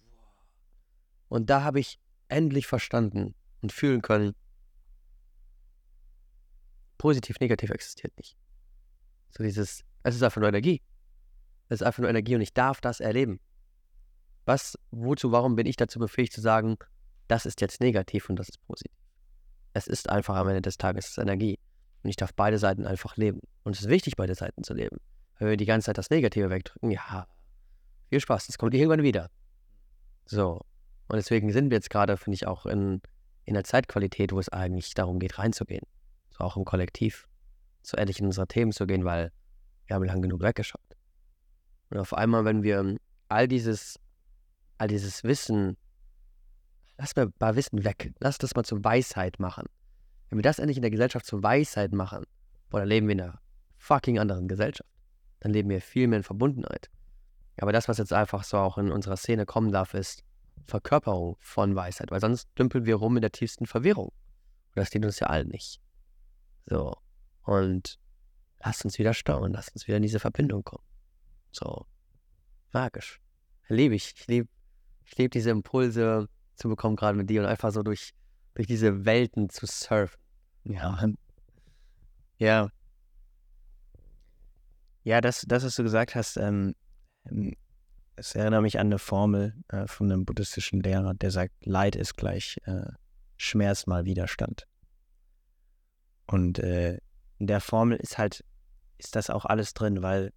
Und 1.29 1.49
da 1.49 1.63
habe 1.63 1.79
ich 1.79 1.99
endlich 2.27 2.67
verstanden 2.67 3.35
und 3.61 3.71
fühlen 3.71 4.01
können, 4.01 4.33
positiv, 6.97 7.39
negativ 7.39 7.69
existiert 7.69 8.15
nicht. 8.17 8.37
So 9.29 9.43
dieses, 9.43 9.83
es 10.03 10.15
ist 10.15 10.23
einfach 10.23 10.41
nur 10.41 10.49
Energie. 10.49 10.81
Es 11.69 11.81
ist 11.81 11.83
einfach 11.87 11.99
nur 11.99 12.09
Energie 12.09 12.35
und 12.35 12.41
ich 12.41 12.53
darf 12.53 12.81
das 12.81 12.99
erleben. 12.99 13.39
Was, 14.45 14.77
wozu, 14.91 15.31
warum 15.31 15.55
bin 15.55 15.65
ich 15.65 15.77
dazu 15.77 15.99
befähigt 15.99 16.33
zu 16.33 16.41
sagen, 16.41 16.77
das 17.27 17.45
ist 17.45 17.61
jetzt 17.61 17.79
negativ 17.79 18.29
und 18.29 18.35
das 18.37 18.49
ist 18.49 18.61
positiv? 18.67 18.91
Es 19.73 19.87
ist 19.87 20.09
einfach 20.09 20.35
am 20.35 20.49
Ende 20.49 20.61
des 20.61 20.77
Tages 20.77 21.17
Energie. 21.17 21.59
Und 22.03 22.09
ich 22.09 22.15
darf 22.15 22.33
beide 22.33 22.57
Seiten 22.57 22.85
einfach 22.85 23.15
leben. 23.15 23.39
Und 23.63 23.75
es 23.75 23.81
ist 23.81 23.89
wichtig, 23.89 24.15
beide 24.15 24.35
Seiten 24.35 24.63
zu 24.63 24.73
leben. 24.73 24.97
Wenn 25.41 25.49
wir 25.49 25.57
die 25.57 25.65
ganze 25.65 25.87
Zeit 25.87 25.97
das 25.97 26.11
Negative 26.11 26.51
wegdrücken, 26.51 26.91
ja, 26.91 27.25
viel 28.09 28.19
Spaß, 28.19 28.45
das 28.45 28.59
kommt 28.59 28.75
irgendwann 28.75 29.01
wieder. 29.01 29.31
So. 30.25 30.61
Und 31.07 31.15
deswegen 31.15 31.51
sind 31.51 31.71
wir 31.71 31.77
jetzt 31.77 31.89
gerade, 31.89 32.15
finde 32.15 32.35
ich, 32.35 32.45
auch 32.45 32.67
in, 32.67 33.01
in 33.45 33.55
der 33.55 33.63
Zeitqualität, 33.63 34.33
wo 34.33 34.39
es 34.39 34.49
eigentlich 34.49 34.93
darum 34.93 35.17
geht, 35.17 35.39
reinzugehen. 35.39 35.81
So 36.29 36.43
auch 36.43 36.57
im 36.57 36.63
Kollektiv. 36.63 37.27
So 37.81 37.97
ehrlich 37.97 38.19
in 38.19 38.27
unsere 38.27 38.45
Themen 38.45 38.71
zu 38.71 38.85
gehen, 38.85 39.03
weil 39.03 39.31
wir 39.87 39.95
haben 39.95 40.03
lang 40.03 40.21
genug 40.21 40.43
weggeschaut. 40.43 40.95
Und 41.89 41.97
auf 41.97 42.13
einmal, 42.13 42.45
wenn 42.45 42.61
wir 42.61 42.97
all 43.27 43.47
dieses, 43.47 43.99
all 44.77 44.89
dieses 44.89 45.23
Wissen, 45.23 45.75
lass 46.99 47.15
mal 47.15 47.31
mal 47.39 47.55
Wissen 47.55 47.83
weg, 47.83 48.13
lass 48.19 48.37
das 48.37 48.53
mal 48.53 48.63
zur 48.63 48.83
Weisheit 48.83 49.39
machen. 49.39 49.65
Wenn 50.29 50.37
wir 50.37 50.43
das 50.43 50.59
endlich 50.59 50.77
in 50.77 50.83
der 50.83 50.91
Gesellschaft 50.91 51.25
zur 51.25 51.41
Weisheit 51.41 51.93
machen, 51.93 52.25
boah, 52.69 52.81
dann 52.81 52.89
leben 52.89 53.07
wir 53.07 53.13
in 53.13 53.21
einer 53.21 53.41
fucking 53.77 54.19
anderen 54.19 54.47
Gesellschaft. 54.47 54.90
Dann 55.41 55.51
leben 55.51 55.69
wir 55.69 55.81
viel 55.81 56.07
mehr 56.07 56.17
in 56.17 56.23
Verbundenheit. 56.23 56.89
Aber 57.57 57.71
das, 57.73 57.87
was 57.87 57.97
jetzt 57.97 58.13
einfach 58.13 58.43
so 58.43 58.57
auch 58.57 58.77
in 58.77 58.91
unserer 58.91 59.17
Szene 59.17 59.45
kommen 59.45 59.71
darf, 59.71 59.93
ist 59.93 60.23
Verkörperung 60.65 61.35
von 61.39 61.75
Weisheit, 61.75 62.11
weil 62.11 62.21
sonst 62.21 62.47
dümpeln 62.57 62.85
wir 62.85 62.95
rum 62.95 63.17
in 63.17 63.21
der 63.21 63.31
tiefsten 63.31 63.65
Verwirrung. 63.65 64.07
Und 64.07 64.75
das 64.75 64.89
dient 64.89 65.05
uns 65.05 65.19
ja 65.19 65.27
allen 65.27 65.49
nicht. 65.49 65.81
So. 66.65 66.95
Und 67.43 67.99
lasst 68.63 68.85
uns 68.85 68.97
wieder 68.97 69.13
staunen, 69.13 69.53
lasst 69.53 69.73
uns 69.73 69.87
wieder 69.87 69.97
in 69.97 70.03
diese 70.03 70.19
Verbindung 70.19 70.63
kommen. 70.63 70.85
So. 71.51 71.85
Magisch. 72.71 73.19
Liebe 73.67 73.95
ich. 73.95 74.13
Ich 74.15 74.27
liebe 74.27 74.47
ich 75.05 75.17
lieb 75.17 75.31
diese 75.31 75.49
Impulse 75.49 76.29
zu 76.55 76.69
bekommen, 76.69 76.95
gerade 76.95 77.17
mit 77.17 77.29
dir 77.29 77.41
und 77.41 77.47
einfach 77.47 77.71
so 77.71 77.83
durch, 77.83 78.13
durch 78.53 78.67
diese 78.67 79.03
Welten 79.05 79.49
zu 79.49 79.65
surfen. 79.65 80.19
Ja. 80.63 81.05
Ja. 82.37 82.69
Ja, 85.03 85.21
das, 85.21 85.45
das, 85.47 85.63
was 85.63 85.75
du 85.75 85.83
gesagt 85.83 86.15
hast, 86.15 86.37
ähm, 86.37 86.75
ähm, 87.25 87.55
es 88.15 88.35
erinnert 88.35 88.61
mich 88.61 88.77
an 88.79 88.87
eine 88.87 88.99
Formel 88.99 89.55
äh, 89.69 89.87
von 89.87 90.11
einem 90.11 90.25
buddhistischen 90.25 90.81
Lehrer, 90.81 91.13
der 91.13 91.31
sagt, 91.31 91.53
Leid 91.65 91.95
ist 91.95 92.17
gleich 92.17 92.57
äh, 92.65 92.91
Schmerz 93.37 93.87
mal 93.87 94.05
Widerstand. 94.05 94.67
Und 96.27 96.59
äh, 96.59 96.99
in 97.39 97.47
der 97.47 97.61
Formel 97.61 97.97
ist 97.97 98.17
halt, 98.17 98.43
ist 98.99 99.15
das 99.15 99.29
auch 99.29 99.45
alles 99.45 99.73
drin, 99.73 100.03
weil 100.03 100.31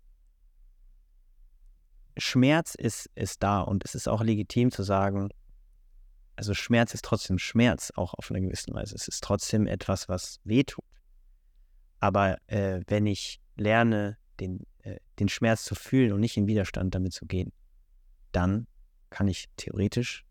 Schmerz 2.16 2.74
ist, 2.74 3.10
ist 3.14 3.42
da 3.42 3.60
und 3.60 3.84
es 3.84 3.94
ist 3.94 4.08
auch 4.08 4.22
legitim 4.22 4.70
zu 4.70 4.82
sagen, 4.82 5.28
also 6.36 6.54
Schmerz 6.54 6.94
ist 6.94 7.04
trotzdem 7.04 7.38
Schmerz, 7.38 7.92
auch 7.96 8.14
auf 8.14 8.30
eine 8.30 8.40
gewisse 8.40 8.72
Weise. 8.72 8.94
Es 8.94 9.08
ist 9.08 9.22
trotzdem 9.22 9.66
etwas, 9.66 10.08
was 10.08 10.40
wehtut. 10.44 10.84
Aber 12.00 12.38
äh, 12.46 12.80
wenn 12.86 13.06
ich 13.06 13.40
lerne, 13.56 14.16
den, 14.40 14.66
äh, 14.82 14.96
den 15.18 15.28
Schmerz 15.28 15.64
zu 15.64 15.74
fühlen 15.74 16.12
und 16.12 16.20
nicht 16.20 16.36
in 16.36 16.46
Widerstand 16.46 16.94
damit 16.94 17.12
zu 17.12 17.26
gehen, 17.26 17.52
dann 18.32 18.66
kann 19.10 19.28
ich 19.28 19.48
theoretisch 19.56 20.24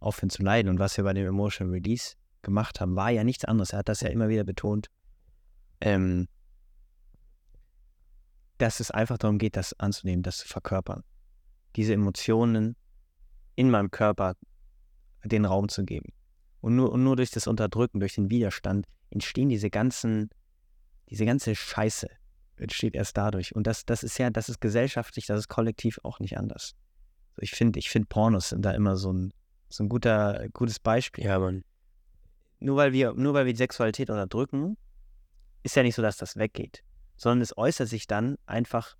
aufhören 0.00 0.30
zu 0.30 0.42
leiden. 0.42 0.68
Und 0.68 0.78
was 0.78 0.96
wir 0.96 1.04
bei 1.04 1.14
dem 1.14 1.26
Emotional 1.26 1.72
Release 1.72 2.14
gemacht 2.42 2.80
haben, 2.80 2.94
war 2.96 3.10
ja 3.10 3.24
nichts 3.24 3.44
anderes. 3.44 3.72
Er 3.72 3.80
hat 3.80 3.88
das 3.88 4.00
ja 4.00 4.08
immer 4.08 4.28
wieder 4.28 4.44
betont, 4.44 4.88
ähm, 5.80 6.28
dass 8.58 8.80
es 8.80 8.90
einfach 8.90 9.18
darum 9.18 9.38
geht, 9.38 9.56
das 9.56 9.78
anzunehmen, 9.78 10.22
das 10.22 10.38
zu 10.38 10.48
verkörpern. 10.48 11.04
Diese 11.76 11.94
Emotionen 11.94 12.76
in 13.54 13.70
meinem 13.70 13.90
Körper 13.90 14.34
den 15.24 15.44
Raum 15.44 15.68
zu 15.68 15.84
geben. 15.84 16.12
Und 16.60 16.76
nur, 16.76 16.92
und 16.92 17.04
nur 17.04 17.16
durch 17.16 17.30
das 17.30 17.46
Unterdrücken, 17.46 18.00
durch 18.00 18.14
den 18.14 18.30
Widerstand 18.30 18.86
entstehen 19.10 19.48
diese 19.48 19.70
ganzen, 19.70 20.30
diese 21.08 21.24
ganze 21.24 21.54
Scheiße, 21.54 22.08
entsteht 22.60 22.94
erst 22.94 23.16
dadurch. 23.16 23.54
Und 23.54 23.66
das, 23.66 23.84
das 23.84 24.02
ist 24.02 24.18
ja, 24.18 24.30
das 24.30 24.48
ist 24.48 24.60
gesellschaftlich, 24.60 25.26
das 25.26 25.40
ist 25.40 25.48
kollektiv 25.48 25.98
auch 26.02 26.20
nicht 26.20 26.38
anders. 26.38 26.74
Ich 27.40 27.52
finde, 27.52 27.78
ich 27.78 27.90
finde 27.90 28.08
Pornos 28.08 28.50
sind 28.50 28.64
da 28.64 28.72
immer 28.72 28.96
so 28.96 29.12
ein, 29.12 29.32
so 29.68 29.84
ein 29.84 29.88
guter, 29.88 30.48
gutes 30.52 30.80
Beispiel. 30.80 31.24
Ja, 31.24 31.38
Mann. 31.38 31.62
Nur 32.60 32.76
weil 32.76 32.92
wir, 32.92 33.14
nur 33.14 33.34
weil 33.34 33.46
wir 33.46 33.52
die 33.52 33.58
Sexualität 33.58 34.10
unterdrücken, 34.10 34.76
ist 35.62 35.76
ja 35.76 35.82
nicht 35.82 35.94
so, 35.94 36.02
dass 36.02 36.16
das 36.16 36.36
weggeht. 36.36 36.82
Sondern 37.16 37.42
es 37.42 37.56
äußert 37.56 37.88
sich 37.88 38.06
dann 38.06 38.36
einfach 38.46 38.96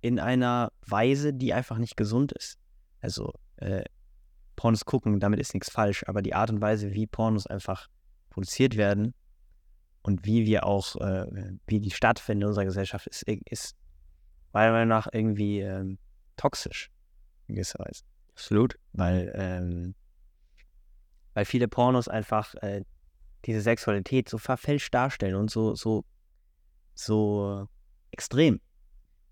in 0.00 0.18
einer 0.18 0.72
Weise, 0.86 1.32
die 1.32 1.52
einfach 1.52 1.78
nicht 1.78 1.96
gesund 1.96 2.32
ist. 2.32 2.58
Also, 3.00 3.32
äh, 3.56 3.84
Pornos 4.56 4.84
gucken, 4.84 5.18
damit 5.18 5.40
ist 5.40 5.54
nichts 5.54 5.70
falsch, 5.70 6.04
aber 6.06 6.22
die 6.22 6.34
Art 6.34 6.50
und 6.50 6.60
Weise, 6.60 6.92
wie 6.92 7.06
Pornos 7.06 7.46
einfach 7.46 7.88
produziert 8.30 8.76
werden, 8.76 9.14
und 10.02 10.24
wie 10.24 10.46
wir 10.46 10.66
auch, 10.66 10.96
äh, 10.96 11.26
wie 11.66 11.80
die 11.80 11.90
stattfinden 11.90 12.42
in 12.42 12.48
unserer 12.48 12.64
Gesellschaft, 12.64 13.06
ist, 13.06 13.22
ist 13.22 13.76
meiner 14.52 14.72
Meinung 14.72 14.88
nach 14.88 15.08
irgendwie 15.12 15.60
ähm, 15.60 15.98
toxisch 16.36 16.90
in 17.46 17.54
gewisser 17.54 17.78
Weise. 17.78 18.02
Absolut. 18.30 18.78
Weil, 18.92 19.32
ähm, 19.34 19.94
weil 21.34 21.44
viele 21.44 21.68
Pornos 21.68 22.08
einfach 22.08 22.54
äh, 22.56 22.82
diese 23.44 23.60
Sexualität 23.60 24.28
so 24.28 24.38
verfälscht 24.38 24.92
darstellen 24.92 25.36
und 25.36 25.50
so, 25.50 25.74
so, 25.74 26.04
so 26.94 27.68
extrem. 28.10 28.60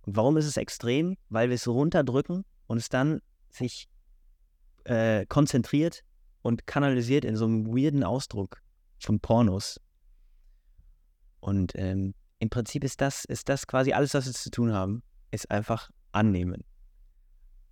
Und 0.03 0.17
warum 0.17 0.37
ist 0.37 0.47
es 0.47 0.57
extrem? 0.57 1.17
Weil 1.29 1.49
wir 1.49 1.57
es 1.57 1.65
so 1.65 1.73
runterdrücken 1.73 2.45
und 2.67 2.79
es 2.79 2.89
dann 2.89 3.21
sich 3.51 3.89
äh, 4.85 5.27
konzentriert 5.27 6.03
und 6.43 6.67
kanalisiert 6.67 7.25
in 7.25 7.37
so 7.37 7.45
einem 7.45 7.67
weirden 7.67 8.05
Ausdruck 8.05 8.63
von 8.99 9.21
Pornos, 9.21 9.81
und 11.41 11.73
ähm, 11.75 12.15
im 12.39 12.51
Prinzip 12.51 12.85
ist 12.85 13.01
das, 13.01 13.25
ist 13.25 13.49
das 13.49 13.67
quasi 13.67 13.93
alles, 13.93 14.15
was 14.15 14.27
wir 14.27 14.33
zu 14.33 14.51
tun 14.51 14.73
haben, 14.73 15.03
ist 15.31 15.51
einfach 15.51 15.91
annehmen. 16.13 16.65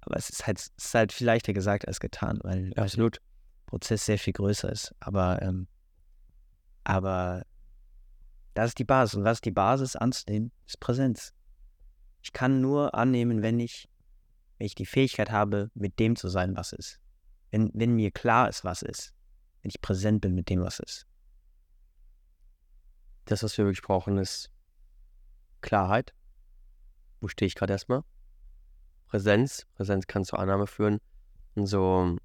Aber 0.00 0.16
es 0.16 0.30
ist 0.30 0.46
halt, 0.46 0.58
es 0.58 0.70
ist 0.76 0.94
halt 0.94 1.12
viel 1.12 1.26
leichter 1.26 1.52
gesagt 1.52 1.88
als 1.88 2.00
getan, 2.00 2.38
weil 2.42 2.72
ja, 2.76 2.82
absolut. 2.82 3.16
der 3.16 3.22
Prozess 3.66 4.04
sehr 4.04 4.18
viel 4.18 4.32
größer 4.32 4.70
ist. 4.70 4.94
Aber, 5.00 5.40
ähm, 5.42 5.68
aber 6.84 7.44
das 8.54 8.68
ist 8.68 8.78
die 8.78 8.84
Basis. 8.84 9.14
Und 9.14 9.24
was 9.24 9.38
ist 9.38 9.44
die 9.44 9.50
Basis 9.50 9.96
anzunehmen? 9.96 10.52
Ist 10.66 10.80
Präsenz. 10.80 11.32
Ich 12.22 12.32
kann 12.32 12.60
nur 12.60 12.94
annehmen, 12.94 13.42
wenn 13.42 13.60
ich, 13.60 13.88
wenn 14.58 14.66
ich 14.66 14.74
die 14.74 14.86
Fähigkeit 14.86 15.30
habe, 15.30 15.70
mit 15.74 15.98
dem 15.98 16.16
zu 16.16 16.28
sein, 16.28 16.56
was 16.56 16.72
ist. 16.72 17.00
Wenn, 17.50 17.70
wenn 17.74 17.94
mir 17.94 18.10
klar 18.10 18.48
ist, 18.48 18.64
was 18.64 18.82
ist. 18.82 19.14
Wenn 19.62 19.70
ich 19.70 19.80
präsent 19.80 20.20
bin 20.20 20.34
mit 20.34 20.48
dem, 20.50 20.60
was 20.60 20.78
ist 20.80 21.07
das, 23.30 23.42
was 23.42 23.58
wir 23.58 23.66
wirklich 23.66 23.82
brauchen, 23.82 24.16
ist 24.16 24.50
Klarheit. 25.60 26.14
Wo 27.20 27.28
stehe 27.28 27.46
ich 27.46 27.54
gerade 27.54 27.74
erstmal? 27.74 28.02
Präsenz. 29.06 29.66
Präsenz 29.74 30.06
kann 30.06 30.24
zur 30.24 30.38
Annahme 30.38 30.66
führen. 30.66 30.98
Und 31.54 31.66
so 31.66 32.16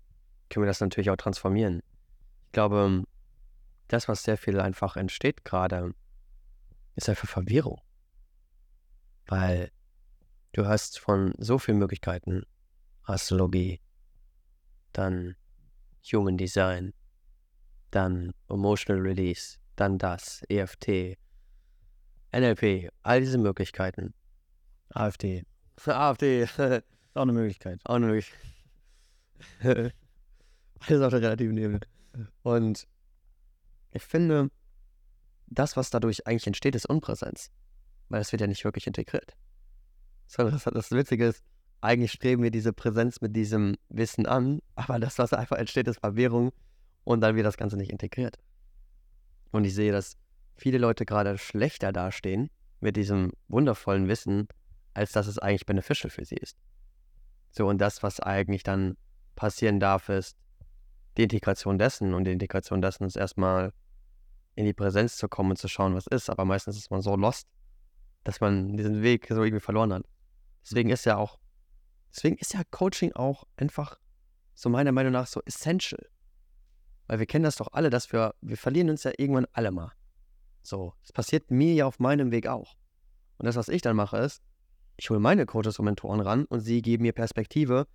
können 0.49 0.63
wir 0.63 0.67
das 0.67 0.79
natürlich 0.79 1.09
auch 1.09 1.17
transformieren. 1.17 1.81
Ich 2.45 2.51
glaube, 2.53 3.03
das, 3.89 4.07
was 4.07 4.23
sehr 4.23 4.37
viel 4.37 4.59
einfach 4.61 4.95
entsteht 4.95 5.43
gerade, 5.43 5.93
ist 6.95 7.09
einfach 7.09 7.27
Verwirrung. 7.27 7.81
Weil 9.25 9.71
du 10.53 10.65
hast 10.67 10.99
von 10.99 11.33
so 11.37 11.59
vielen 11.59 11.79
Möglichkeiten 11.79 12.43
Astrologie, 13.03 13.81
dann 14.93 15.35
Human 16.13 16.37
Design, 16.37 16.93
dann 17.91 18.33
Emotional 18.47 19.01
Release, 19.01 19.57
dann 19.75 19.97
das, 19.97 20.43
EFT, 20.49 21.17
NLP, 22.31 22.89
all 23.03 23.19
diese 23.19 23.37
Möglichkeiten. 23.37 24.13
AfD. 24.89 25.43
AfD. 25.85 26.45
auch 27.13 27.21
eine 27.21 27.33
Möglichkeit. 27.33 27.79
Auch 27.85 27.95
eine 27.95 28.07
Möglichkeit. 28.07 28.39
Alles 30.87 31.01
auf 31.01 31.11
der 31.11 31.21
relativen 31.21 31.57
Ebene. 31.57 31.79
Und 32.43 32.87
ich 33.91 34.03
finde, 34.03 34.49
das, 35.47 35.77
was 35.77 35.89
dadurch 35.89 36.27
eigentlich 36.27 36.47
entsteht, 36.47 36.75
ist 36.75 36.85
Unpräsenz. 36.87 37.51
Weil 38.09 38.21
es 38.21 38.31
wird 38.31 38.41
ja 38.41 38.47
nicht 38.47 38.65
wirklich 38.65 38.87
integriert. 38.87 39.35
Sondern 40.27 40.53
das, 40.55 40.63
das 40.63 40.91
Witzige 40.91 41.27
ist, 41.27 41.43
eigentlich 41.81 42.11
streben 42.11 42.43
wir 42.43 42.51
diese 42.51 42.73
Präsenz 42.73 43.21
mit 43.21 43.35
diesem 43.35 43.75
Wissen 43.89 44.25
an, 44.25 44.61
aber 44.75 44.99
das, 44.99 45.19
was 45.19 45.33
einfach 45.33 45.57
entsteht, 45.57 45.87
ist 45.87 45.99
Verwirrung 45.99 46.51
und 47.03 47.21
dann 47.21 47.35
wird 47.35 47.45
das 47.45 47.57
Ganze 47.57 47.75
nicht 47.75 47.91
integriert. 47.91 48.37
Und 49.53 49.65
ich 49.65 49.75
sehe, 49.75 49.91
dass 49.91 50.17
viele 50.55 50.79
Leute 50.79 51.05
gerade 51.05 51.37
schlechter 51.37 51.93
dastehen 51.93 52.49
mit 52.79 52.97
diesem 52.97 53.31
wundervollen 53.47 54.07
Wissen, 54.07 54.47
als 54.95 55.11
dass 55.11 55.27
es 55.27 55.37
eigentlich 55.37 55.67
beneficial 55.67 56.09
für 56.09 56.25
sie 56.25 56.35
ist. 56.35 56.57
So, 57.51 57.67
und 57.67 57.77
das, 57.77 58.01
was 58.01 58.19
eigentlich 58.19 58.63
dann 58.63 58.97
passieren 59.35 59.79
darf, 59.79 60.09
ist 60.09 60.35
die 61.17 61.23
Integration 61.23 61.77
dessen. 61.77 62.15
Und 62.15 62.25
die 62.25 62.31
Integration 62.31 62.81
dessen 62.81 63.05
ist 63.05 63.15
erstmal 63.15 63.71
in 64.55 64.65
die 64.65 64.73
Präsenz 64.73 65.17
zu 65.17 65.27
kommen 65.27 65.51
und 65.51 65.57
zu 65.57 65.67
schauen, 65.67 65.93
was 65.93 66.07
ist. 66.07 66.31
Aber 66.31 66.45
meistens 66.45 66.75
ist 66.75 66.89
man 66.89 67.03
so 67.03 67.15
lost, 67.15 67.47
dass 68.23 68.41
man 68.41 68.75
diesen 68.75 69.03
Weg 69.03 69.27
so 69.29 69.43
irgendwie 69.43 69.63
verloren 69.63 69.93
hat. 69.93 70.03
Deswegen 70.63 70.89
ist 70.89 71.05
ja 71.05 71.17
auch, 71.17 71.37
deswegen 72.09 72.37
ist 72.37 72.55
ja 72.55 72.63
Coaching 72.71 73.13
auch 73.13 73.43
einfach 73.55 73.99
so 74.55 74.69
meiner 74.69 74.91
Meinung 74.91 75.13
nach 75.13 75.27
so 75.27 75.41
essential. 75.45 76.07
Weil 77.07 77.19
wir 77.19 77.25
kennen 77.25 77.43
das 77.43 77.57
doch 77.57 77.69
alle, 77.71 77.89
dass 77.89 78.11
wir, 78.11 78.33
wir 78.41 78.57
verlieren 78.57 78.89
uns 78.89 79.03
ja 79.03 79.11
irgendwann 79.17 79.47
alle 79.51 79.71
mal. 79.71 79.91
So, 80.61 80.93
das 81.01 81.11
passiert 81.11 81.51
mir 81.51 81.73
ja 81.73 81.85
auf 81.85 81.99
meinem 81.99 82.31
Weg 82.31 82.47
auch. 82.47 82.75
Und 83.37 83.45
das, 83.45 83.55
was 83.55 83.67
ich 83.67 83.81
dann 83.81 83.95
mache, 83.95 84.17
ist, 84.17 84.41
ich 84.95 85.09
hole 85.09 85.19
meine 85.19 85.45
Coaches 85.45 85.79
und 85.79 85.85
Mentoren 85.85 86.21
ran 86.21 86.45
und 86.45 86.61
sie 86.61 86.81
geben 86.81 87.03
mir 87.03 87.13
Perspektive, 87.13 87.87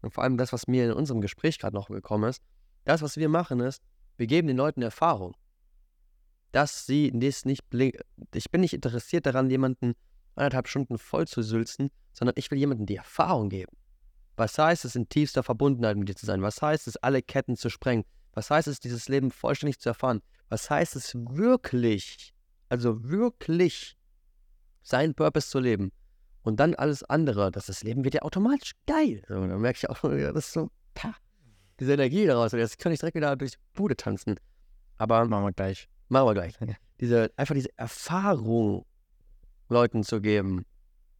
und 0.00 0.12
vor 0.12 0.22
allem 0.22 0.36
das, 0.36 0.52
was 0.52 0.66
mir 0.66 0.84
in 0.84 0.92
unserem 0.92 1.20
Gespräch 1.20 1.58
gerade 1.58 1.74
noch 1.74 1.88
gekommen 1.88 2.28
ist, 2.28 2.42
das, 2.84 3.00
was 3.00 3.16
wir 3.16 3.28
machen, 3.28 3.60
ist, 3.60 3.82
wir 4.16 4.26
geben 4.26 4.48
den 4.48 4.56
Leuten 4.56 4.82
Erfahrung. 4.82 5.34
Dass 6.52 6.86
sie 6.86 7.10
das 7.12 7.44
nicht 7.44 7.64
Ich 8.34 8.50
bin 8.50 8.60
nicht 8.60 8.74
interessiert 8.74 9.26
daran, 9.26 9.50
jemanden 9.50 9.94
anderthalb 10.36 10.68
Stunden 10.68 10.98
voll 10.98 11.26
zu 11.26 11.42
sülzen, 11.42 11.90
sondern 12.12 12.34
ich 12.36 12.50
will 12.50 12.58
jemandem 12.58 12.86
die 12.86 12.96
Erfahrung 12.96 13.48
geben. 13.48 13.76
Was 14.36 14.58
heißt 14.58 14.84
es, 14.84 14.94
in 14.94 15.08
tiefster 15.08 15.42
Verbundenheit 15.42 15.96
mit 15.96 16.08
dir 16.08 16.16
zu 16.16 16.26
sein? 16.26 16.42
Was 16.42 16.60
heißt 16.60 16.86
es, 16.86 16.96
alle 16.98 17.22
Ketten 17.22 17.56
zu 17.56 17.70
sprengen? 17.70 18.04
Was 18.34 18.50
heißt 18.50 18.68
es, 18.68 18.80
dieses 18.80 19.08
Leben 19.08 19.30
vollständig 19.30 19.78
zu 19.78 19.88
erfahren? 19.88 20.20
Was 20.48 20.68
heißt 20.68 20.96
es 20.96 21.14
wirklich, 21.14 22.34
also 22.68 23.02
wirklich 23.04 23.96
seinen 24.82 25.14
Purpose 25.14 25.48
zu 25.48 25.60
leben? 25.60 25.92
Und 26.42 26.60
dann 26.60 26.74
alles 26.74 27.02
andere, 27.04 27.50
dass 27.50 27.66
das 27.66 27.82
Leben 27.82 28.04
wird 28.04 28.14
ja 28.14 28.22
automatisch 28.22 28.72
geil. 28.86 29.22
So, 29.28 29.34
dann 29.34 29.60
merke 29.60 29.78
ich 29.78 29.88
auch, 29.88 30.00
das 30.02 30.46
ist 30.46 30.52
so, 30.52 30.70
pah, 30.92 31.14
diese 31.80 31.94
Energie 31.94 32.26
daraus. 32.26 32.52
Jetzt 32.52 32.78
kann 32.78 32.92
ich 32.92 33.00
direkt 33.00 33.16
wieder 33.16 33.34
durch 33.36 33.52
die 33.52 33.58
Bude 33.72 33.96
tanzen. 33.96 34.36
Aber 34.98 35.24
machen 35.24 35.44
wir 35.44 35.52
gleich. 35.52 35.88
Machen 36.08 36.26
wir 36.28 36.34
gleich. 36.34 36.54
Diese, 37.00 37.32
einfach 37.36 37.54
diese 37.54 37.70
Erfahrung 37.78 38.84
Leuten 39.68 40.04
zu 40.04 40.20
geben. 40.20 40.66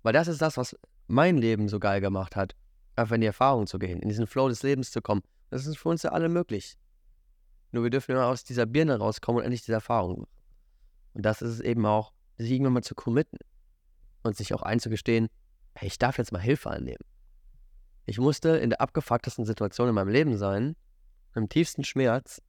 Weil 0.03 0.13
das 0.13 0.29
ist 0.29 0.43
das, 0.43 0.57
was 0.57 0.77
mein 1.07 1.39
Leben 1.39 1.69
so 1.69 1.81
geil 1.81 2.01
gemacht 2.01 2.37
hat. 2.37 2.55
Einfach 2.97 3.15
in 3.15 3.23
die 3.23 3.27
Erfahrung 3.27 3.67
zu 3.67 3.79
gehen, 3.79 4.01
in 4.01 4.09
diesen 4.09 4.27
Flow 4.27 4.49
des 4.49 4.63
Lebens 4.63 4.91
zu 4.91 5.01
kommen. 5.01 5.23
Das 5.51 5.67
ist 5.67 5.79
für 5.79 5.89
uns 5.89 6.03
ja 6.03 6.13
alle 6.13 6.29
möglich. 6.29 6.77
Nur 7.75 7.83
wir 7.83 7.91
dürfen 7.91 8.13
immer 8.13 8.27
aus 8.27 8.45
dieser 8.45 8.67
Birne 8.67 8.99
rauskommen 8.99 9.39
und 9.39 9.45
endlich 9.45 9.63
diese 9.63 9.73
Erfahrung 9.73 10.21
machen. 10.21 10.31
Und 11.15 11.27
das 11.27 11.43
ist 11.43 11.55
es 11.55 11.61
eben 11.61 11.85
auch, 11.87 12.13
sich 12.37 12.53
irgendwann 12.53 12.75
mal 12.75 12.85
zu 12.85 12.95
committen 12.95 13.39
und 14.23 14.37
sich 14.37 14.55
auch 14.55 14.63
einzugestehen, 14.63 15.29
hey, 15.75 15.89
ich 15.89 15.99
darf 15.99 16.19
jetzt 16.19 16.31
mal 16.31 16.41
Hilfe 16.41 16.71
annehmen. 16.71 17.05
Ich 18.07 18.21
musste 18.21 18.51
in 18.51 18.71
der 18.71 18.81
abgefucktesten 18.81 19.45
Situation 19.45 19.89
in 19.89 19.95
meinem 19.97 20.09
Leben 20.09 20.37
sein, 20.37 20.77
im 21.35 21.49
tiefsten 21.49 21.83
Schmerz, 21.83 22.41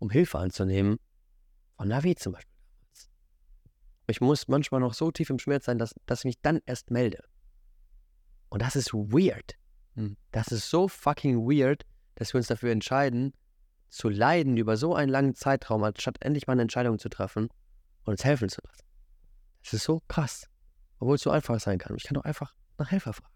um 0.00 0.10
Hilfe 0.10 0.40
anzunehmen, 0.40 0.98
von 1.76 1.86
Navi 1.86 2.16
zum 2.16 2.32
Beispiel. 2.32 2.50
Ich 4.08 4.20
muss 4.20 4.48
manchmal 4.48 4.80
noch 4.80 4.94
so 4.94 5.12
tief 5.12 5.30
im 5.30 5.38
Schmerz 5.38 5.66
sein, 5.66 5.78
dass, 5.78 5.94
dass 6.06 6.20
ich 6.20 6.24
mich 6.24 6.40
dann 6.40 6.58
erst 6.66 6.90
melde. 6.90 7.22
Und 8.48 8.62
das 8.62 8.74
ist 8.74 8.92
weird. 8.92 9.54
Hm. 9.94 10.16
Das 10.32 10.48
ist 10.48 10.68
so 10.68 10.88
fucking 10.88 11.48
weird, 11.48 11.84
dass 12.16 12.34
wir 12.34 12.38
uns 12.38 12.48
dafür 12.48 12.72
entscheiden, 12.72 13.32
zu 13.92 14.08
leiden 14.08 14.56
über 14.56 14.78
so 14.78 14.94
einen 14.94 15.10
langen 15.10 15.34
Zeitraum, 15.34 15.84
anstatt 15.84 16.16
endlich 16.20 16.46
mal 16.46 16.54
eine 16.54 16.62
Entscheidung 16.62 16.98
zu 16.98 17.10
treffen 17.10 17.50
und 18.04 18.12
uns 18.12 18.24
helfen 18.24 18.48
zu 18.48 18.62
lassen. 18.64 18.84
Das 19.62 19.74
ist 19.74 19.84
so 19.84 20.00
krass. 20.08 20.48
Obwohl 20.98 21.16
es 21.16 21.22
so 21.22 21.30
einfach 21.30 21.60
sein 21.60 21.78
kann. 21.78 21.94
Ich 21.96 22.04
kann 22.04 22.14
doch 22.14 22.24
einfach 22.24 22.54
nach 22.78 22.90
Helfer 22.90 23.12
fragen. 23.12 23.34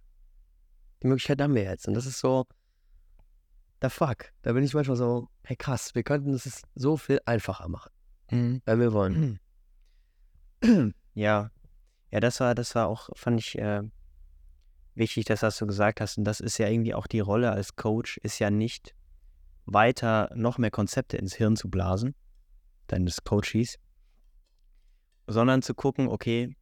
Die 1.03 1.09
Möglichkeit 1.09 1.43
haben 1.43 1.55
wir 1.55 1.65
jetzt. 1.65 1.87
Und 1.87 1.95
das 1.95 2.07
ist 2.07 2.19
so, 2.19 2.47
the 3.83 3.91
fuck. 3.91 4.33
Da 4.43 4.55
bin 4.55 4.65
ich 4.65 4.73
manchmal 4.73 4.97
so, 4.97 5.29
hey 5.45 5.57
krass, 5.57 5.95
wir 5.95 6.03
könnten 6.03 6.33
es 6.33 6.63
so 6.75 6.97
viel 6.97 7.21
einfacher 7.27 7.69
machen. 7.69 7.93
Mhm. 8.31 8.63
Wenn 8.65 8.81
wir 8.81 8.93
wollen. 8.93 9.39
Ja. 11.15 11.51
Ja, 12.11 12.21
das 12.21 12.41
war, 12.41 12.55
das 12.55 12.75
war 12.75 12.89
auch, 12.89 13.09
fand 13.15 13.41
ich 13.41 13.57
äh, 13.57 13.83
wichtig, 14.95 15.27
dass 15.27 15.41
das 15.41 15.57
du 15.59 15.67
gesagt 15.67 16.01
hast. 16.01 16.19
Und 16.19 16.25
das 16.25 16.41
ist 16.41 16.59
ja 16.59 16.69
irgendwie 16.69 16.93
auch 16.95 17.07
die 17.07 17.21
Rolle 17.21 17.53
als 17.53 17.77
Coach, 17.77 18.19
ist 18.19 18.39
ja 18.39 18.51
nicht 18.51 18.96
weiter 19.67 20.31
noch 20.35 20.59
mehr 20.59 20.71
Konzepte 20.71 21.17
ins 21.17 21.35
Hirn 21.35 21.57
zu 21.57 21.69
blasen, 21.69 22.15
deines 22.87 23.25
Coaches, 23.25 23.79
sondern 25.27 25.63
zu 25.63 25.75
gucken, 25.75 26.09
okay, 26.09 26.57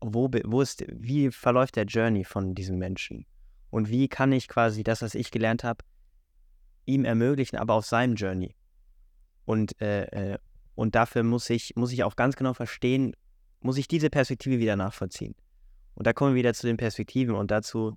wo, 0.00 0.28
wo 0.44 0.60
ist, 0.60 0.84
wie 0.88 1.30
verläuft 1.30 1.76
der 1.76 1.84
Journey 1.84 2.24
von 2.24 2.54
diesem 2.54 2.78
Menschen? 2.78 3.26
Und 3.70 3.88
wie 3.88 4.08
kann 4.08 4.32
ich 4.32 4.48
quasi 4.48 4.82
das, 4.82 5.00
was 5.00 5.14
ich 5.14 5.30
gelernt 5.30 5.64
habe, 5.64 5.84
ihm 6.84 7.04
ermöglichen, 7.04 7.56
aber 7.56 7.74
auf 7.74 7.86
seinem 7.86 8.16
Journey? 8.16 8.54
Und, 9.44 9.80
äh, 9.80 10.32
äh, 10.32 10.38
und 10.74 10.94
dafür 10.94 11.22
muss 11.22 11.48
ich, 11.50 11.74
muss 11.76 11.92
ich 11.92 12.04
auch 12.04 12.16
ganz 12.16 12.36
genau 12.36 12.52
verstehen, 12.52 13.14
muss 13.60 13.78
ich 13.78 13.88
diese 13.88 14.10
Perspektive 14.10 14.58
wieder 14.58 14.76
nachvollziehen. 14.76 15.34
Und 15.94 16.06
da 16.06 16.12
kommen 16.12 16.32
wir 16.32 16.38
wieder 16.38 16.54
zu 16.54 16.66
den 16.66 16.76
Perspektiven 16.76 17.34
und 17.34 17.50
dazu, 17.50 17.96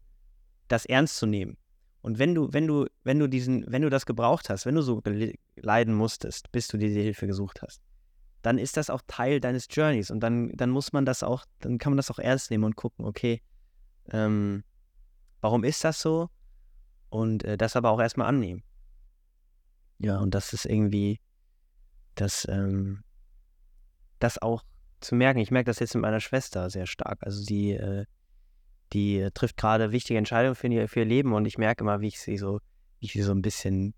das 0.67 0.85
ernst 0.85 1.17
zu 1.17 1.25
nehmen. 1.25 1.57
Und 2.05 2.19
wenn 2.19 2.35
du, 2.35 2.53
wenn 2.53 2.67
du, 2.67 2.85
wenn 3.03 3.17
du 3.17 3.27
diesen, 3.27 3.65
wenn 3.67 3.81
du 3.81 3.89
das 3.89 4.05
gebraucht 4.05 4.51
hast, 4.51 4.67
wenn 4.67 4.75
du 4.75 4.83
so 4.83 5.01
leiden 5.55 5.95
musstest, 5.95 6.51
bis 6.51 6.67
du 6.67 6.77
diese 6.77 6.99
Hilfe 6.99 7.25
gesucht 7.25 7.63
hast, 7.63 7.81
dann 8.43 8.59
ist 8.59 8.77
das 8.77 8.91
auch 8.91 9.01
Teil 9.07 9.39
deines 9.39 9.65
Journeys 9.71 10.11
und 10.11 10.19
dann, 10.19 10.51
dann 10.55 10.69
muss 10.69 10.93
man 10.93 11.03
das 11.03 11.23
auch, 11.23 11.45
dann 11.61 11.79
kann 11.79 11.93
man 11.93 11.97
das 11.97 12.11
auch 12.11 12.19
ernst 12.19 12.51
nehmen 12.51 12.63
und 12.63 12.75
gucken, 12.75 13.05
okay, 13.05 13.41
ähm, 14.11 14.63
warum 15.41 15.63
ist 15.63 15.83
das 15.83 15.99
so? 15.99 16.29
Und 17.09 17.43
äh, 17.43 17.57
das 17.57 17.75
aber 17.75 17.89
auch 17.89 17.99
erstmal 17.99 18.27
annehmen. 18.27 18.61
Ja, 19.97 20.19
und 20.19 20.35
das 20.35 20.53
ist 20.53 20.67
irgendwie, 20.67 21.19
das, 22.13 22.45
ähm, 22.47 23.03
das 24.19 24.39
auch 24.39 24.61
zu 24.99 25.15
merken. 25.15 25.39
Ich 25.39 25.49
merke 25.49 25.71
das 25.71 25.79
jetzt 25.79 25.95
mit 25.95 26.03
meiner 26.03 26.19
Schwester 26.19 26.69
sehr 26.69 26.85
stark. 26.85 27.17
Also 27.23 27.41
sie, 27.41 27.71
äh, 27.71 28.05
die 28.93 29.27
trifft 29.33 29.57
gerade 29.57 29.91
wichtige 29.91 30.17
Entscheidungen 30.17 30.55
für 30.55 30.67
ihr, 30.67 30.87
für 30.87 30.99
ihr 30.99 31.05
Leben 31.05 31.33
und 31.33 31.45
ich 31.45 31.57
merke 31.57 31.83
immer, 31.83 32.01
wie 32.01 32.07
ich 32.07 32.19
sie 32.19 32.37
so, 32.37 32.59
wie 32.99 33.07
ich 33.07 33.13
sie 33.13 33.21
so 33.21 33.31
ein 33.31 33.41
bisschen 33.41 33.93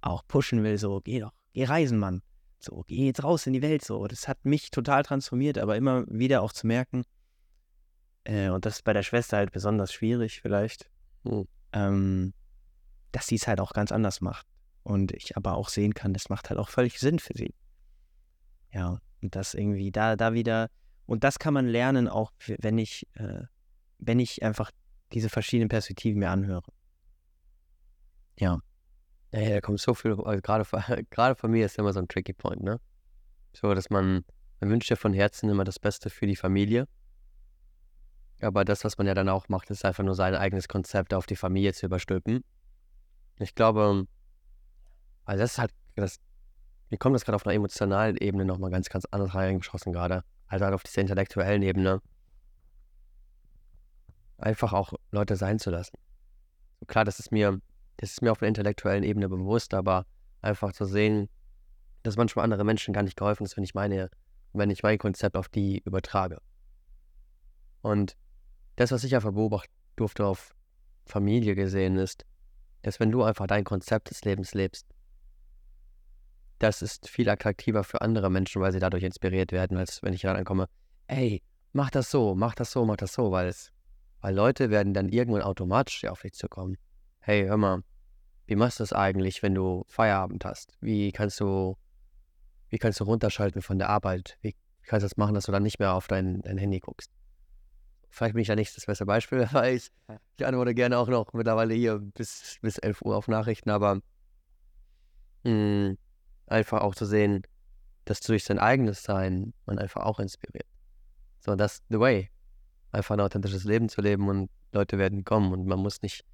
auch 0.00 0.26
pushen 0.26 0.62
will, 0.62 0.78
so, 0.78 1.00
geh 1.00 1.20
doch, 1.20 1.32
geh 1.52 1.64
reisen, 1.64 1.98
Mann. 1.98 2.22
So, 2.60 2.84
geh 2.86 3.06
jetzt 3.06 3.22
raus 3.22 3.46
in 3.46 3.52
die 3.52 3.62
Welt. 3.62 3.84
So, 3.84 4.06
das 4.08 4.26
hat 4.26 4.44
mich 4.44 4.70
total 4.70 5.04
transformiert, 5.04 5.58
aber 5.58 5.76
immer 5.76 6.04
wieder 6.08 6.42
auch 6.42 6.52
zu 6.52 6.66
merken, 6.66 7.04
äh, 8.28 8.50
und 8.50 8.66
das 8.66 8.76
ist 8.76 8.84
bei 8.84 8.92
der 8.92 9.02
Schwester 9.02 9.38
halt 9.38 9.52
besonders 9.52 9.92
schwierig, 9.92 10.40
vielleicht, 10.42 10.90
hm. 11.24 11.48
ähm, 11.72 12.34
dass 13.10 13.26
sie 13.26 13.36
es 13.36 13.48
halt 13.48 13.60
auch 13.60 13.72
ganz 13.72 13.90
anders 13.90 14.20
macht. 14.20 14.46
Und 14.82 15.12
ich 15.12 15.36
aber 15.36 15.54
auch 15.54 15.70
sehen 15.70 15.94
kann, 15.94 16.12
das 16.12 16.28
macht 16.28 16.50
halt 16.50 16.60
auch 16.60 16.68
völlig 16.68 16.98
Sinn 16.98 17.18
für 17.18 17.36
sie. 17.36 17.54
Ja, 18.72 19.00
und 19.22 19.34
das 19.34 19.54
irgendwie 19.54 19.90
da, 19.90 20.14
da 20.16 20.34
wieder, 20.34 20.68
und 21.06 21.24
das 21.24 21.38
kann 21.38 21.54
man 21.54 21.66
lernen, 21.66 22.06
auch 22.06 22.32
wenn 22.58 22.76
ich, 22.76 23.06
äh, 23.14 23.44
wenn 23.98 24.18
ich 24.18 24.42
einfach 24.42 24.70
diese 25.12 25.28
verschiedenen 25.28 25.68
Perspektiven 25.68 26.18
mir 26.18 26.30
anhöre. 26.30 26.70
Ja. 28.38 28.60
Ja, 29.32 29.50
da 29.50 29.60
kommt 29.60 29.80
so 29.80 29.94
viel, 29.94 30.12
also 30.12 30.40
gerade, 30.40 30.64
gerade 31.10 31.48
mir 31.48 31.66
ist 31.66 31.78
immer 31.78 31.92
so 31.92 32.00
ein 32.00 32.08
tricky 32.08 32.32
point, 32.32 32.62
ne? 32.62 32.80
So, 33.52 33.74
dass 33.74 33.90
man, 33.90 34.24
man 34.60 34.70
wünscht 34.70 34.90
ja 34.90 34.96
von 34.96 35.12
Herzen 35.12 35.50
immer 35.50 35.64
das 35.64 35.78
Beste 35.78 36.10
für 36.10 36.26
die 36.26 36.36
Familie. 36.36 36.86
Aber 38.40 38.64
das, 38.64 38.84
was 38.84 38.96
man 38.98 39.06
ja 39.06 39.14
dann 39.14 39.28
auch 39.28 39.48
macht, 39.48 39.70
ist 39.70 39.84
einfach 39.84 40.04
nur 40.04 40.14
sein 40.14 40.34
eigenes 40.34 40.68
Konzept 40.68 41.12
auf 41.12 41.26
die 41.26 41.36
Familie 41.36 41.72
zu 41.72 41.86
überstülpen. 41.86 42.44
Ich 43.40 43.54
glaube, 43.54 44.06
also 45.24 45.42
das 45.42 45.52
ist 45.52 45.58
halt, 45.58 45.72
das, 45.96 46.20
mir 46.90 46.98
kommt 46.98 47.14
das 47.14 47.24
gerade 47.24 47.36
auf 47.36 47.46
einer 47.46 47.54
emotionalen 47.54 48.16
Ebene 48.16 48.44
nochmal 48.44 48.70
ganz, 48.70 48.88
ganz 48.88 49.04
anders 49.10 49.34
reingeschossen 49.34 49.92
gerade. 49.92 50.24
Also 50.46 50.64
halt 50.64 50.74
auf 50.74 50.84
dieser 50.84 51.02
intellektuellen 51.02 51.62
Ebene. 51.62 52.00
Einfach 54.38 54.72
auch 54.72 54.94
Leute 55.10 55.36
sein 55.36 55.58
zu 55.58 55.70
lassen. 55.70 55.96
Klar, 56.86 57.04
das 57.04 57.18
ist 57.18 57.32
mir, 57.32 57.60
das 57.96 58.12
ist 58.12 58.22
mir 58.22 58.32
auf 58.32 58.40
einer 58.40 58.48
intellektuellen 58.48 59.02
Ebene 59.02 59.28
bewusst, 59.28 59.74
aber 59.74 60.06
einfach 60.40 60.72
zu 60.72 60.84
sehen, 60.84 61.28
dass 62.02 62.16
manchmal 62.16 62.44
andere 62.44 62.64
Menschen 62.64 62.94
gar 62.94 63.02
nicht 63.02 63.16
geholfen 63.16 63.44
ist, 63.44 63.56
wenn 63.56 63.64
ich 63.64 63.74
meine, 63.74 64.10
wenn 64.52 64.70
ich 64.70 64.82
mein 64.82 64.98
Konzept 64.98 65.36
auf 65.36 65.48
die 65.48 65.82
übertrage. 65.84 66.40
Und 67.82 68.16
das, 68.76 68.92
was 68.92 69.04
ich 69.04 69.14
einfach 69.14 69.32
beobachten 69.32 69.72
durfte 69.96 70.24
auf 70.24 70.54
Familie 71.04 71.54
gesehen, 71.54 71.96
ist, 71.96 72.24
dass 72.82 73.00
wenn 73.00 73.10
du 73.10 73.22
einfach 73.24 73.46
dein 73.46 73.64
Konzept 73.64 74.10
des 74.10 74.24
Lebens 74.24 74.54
lebst, 74.54 74.86
das 76.58 76.82
ist 76.82 77.08
viel 77.08 77.28
attraktiver 77.28 77.84
für 77.84 78.00
andere 78.00 78.30
Menschen, 78.30 78.62
weil 78.62 78.72
sie 78.72 78.80
dadurch 78.80 79.04
inspiriert 79.04 79.52
werden, 79.52 79.76
als 79.76 80.02
wenn 80.02 80.12
ich 80.12 80.22
dann 80.22 80.36
ankomme, 80.36 80.68
ey, 81.06 81.42
mach 81.72 81.90
das 81.90 82.10
so, 82.10 82.34
mach 82.34 82.54
das 82.54 82.72
so, 82.72 82.84
mach 82.84 82.96
das 82.96 83.12
so, 83.12 83.30
weil 83.30 83.48
es, 83.48 83.72
weil 84.20 84.34
Leute 84.34 84.70
werden 84.70 84.94
dann 84.94 85.08
irgendwann 85.08 85.42
automatisch 85.42 86.04
auf 86.06 86.22
dich 86.22 86.32
zukommen. 86.32 86.76
Hey, 87.20 87.46
hör 87.46 87.56
mal, 87.56 87.82
wie 88.46 88.56
machst 88.56 88.80
du 88.80 88.82
das 88.82 88.92
eigentlich, 88.92 89.42
wenn 89.42 89.54
du 89.54 89.84
Feierabend 89.88 90.44
hast? 90.44 90.76
Wie 90.80 91.12
kannst 91.12 91.38
du, 91.40 91.76
wie 92.70 92.78
kannst 92.78 93.00
du 93.00 93.04
runterschalten 93.04 93.62
von 93.62 93.78
der 93.78 93.90
Arbeit? 93.90 94.38
Wie 94.40 94.56
kannst 94.82 95.04
du 95.04 95.08
das 95.08 95.16
machen, 95.16 95.34
dass 95.34 95.44
du 95.44 95.52
dann 95.52 95.62
nicht 95.62 95.78
mehr 95.78 95.92
auf 95.92 96.08
dein, 96.08 96.40
dein 96.42 96.58
Handy 96.58 96.80
guckst? 96.80 97.10
Vielleicht 98.10 98.34
bin 98.34 98.42
ich 98.42 98.48
ja 98.48 98.56
nicht 98.56 98.74
das 98.76 98.86
beste 98.86 99.06
Beispiel, 99.06 99.46
weil 99.52 99.76
ich, 99.76 99.90
ich 100.38 100.46
antworte 100.46 100.74
gerne 100.74 100.98
auch 100.98 101.08
noch 101.08 101.32
mittlerweile 101.34 101.74
hier 101.74 101.98
bis, 101.98 102.56
bis 102.62 102.78
11 102.78 103.02
Uhr 103.02 103.16
auf 103.16 103.28
Nachrichten, 103.28 103.70
aber 103.70 103.96
mh, 105.44 105.50
hm, 105.50 105.98
einfach 106.46 106.80
auch 106.80 106.94
zu 106.94 107.04
sehen, 107.04 107.42
dass 108.06 108.20
durch 108.20 108.44
sein 108.44 108.58
eigenes 108.58 109.02
Sein 109.02 109.52
man 109.66 109.78
einfach 109.78 110.02
auch 110.02 110.18
inspiriert. 110.18 110.66
So, 111.40 111.54
das 111.54 111.82
the 111.90 112.00
way. 112.00 112.30
Einfach 112.92 113.14
ein 113.14 113.20
authentisches 113.20 113.64
Leben 113.64 113.88
zu 113.88 114.00
leben 114.00 114.28
und 114.28 114.50
Leute 114.72 114.98
werden 114.98 115.24
kommen 115.24 115.52
und 115.52 115.66
man 115.66 115.78
muss 115.78 116.02
nicht 116.02 116.24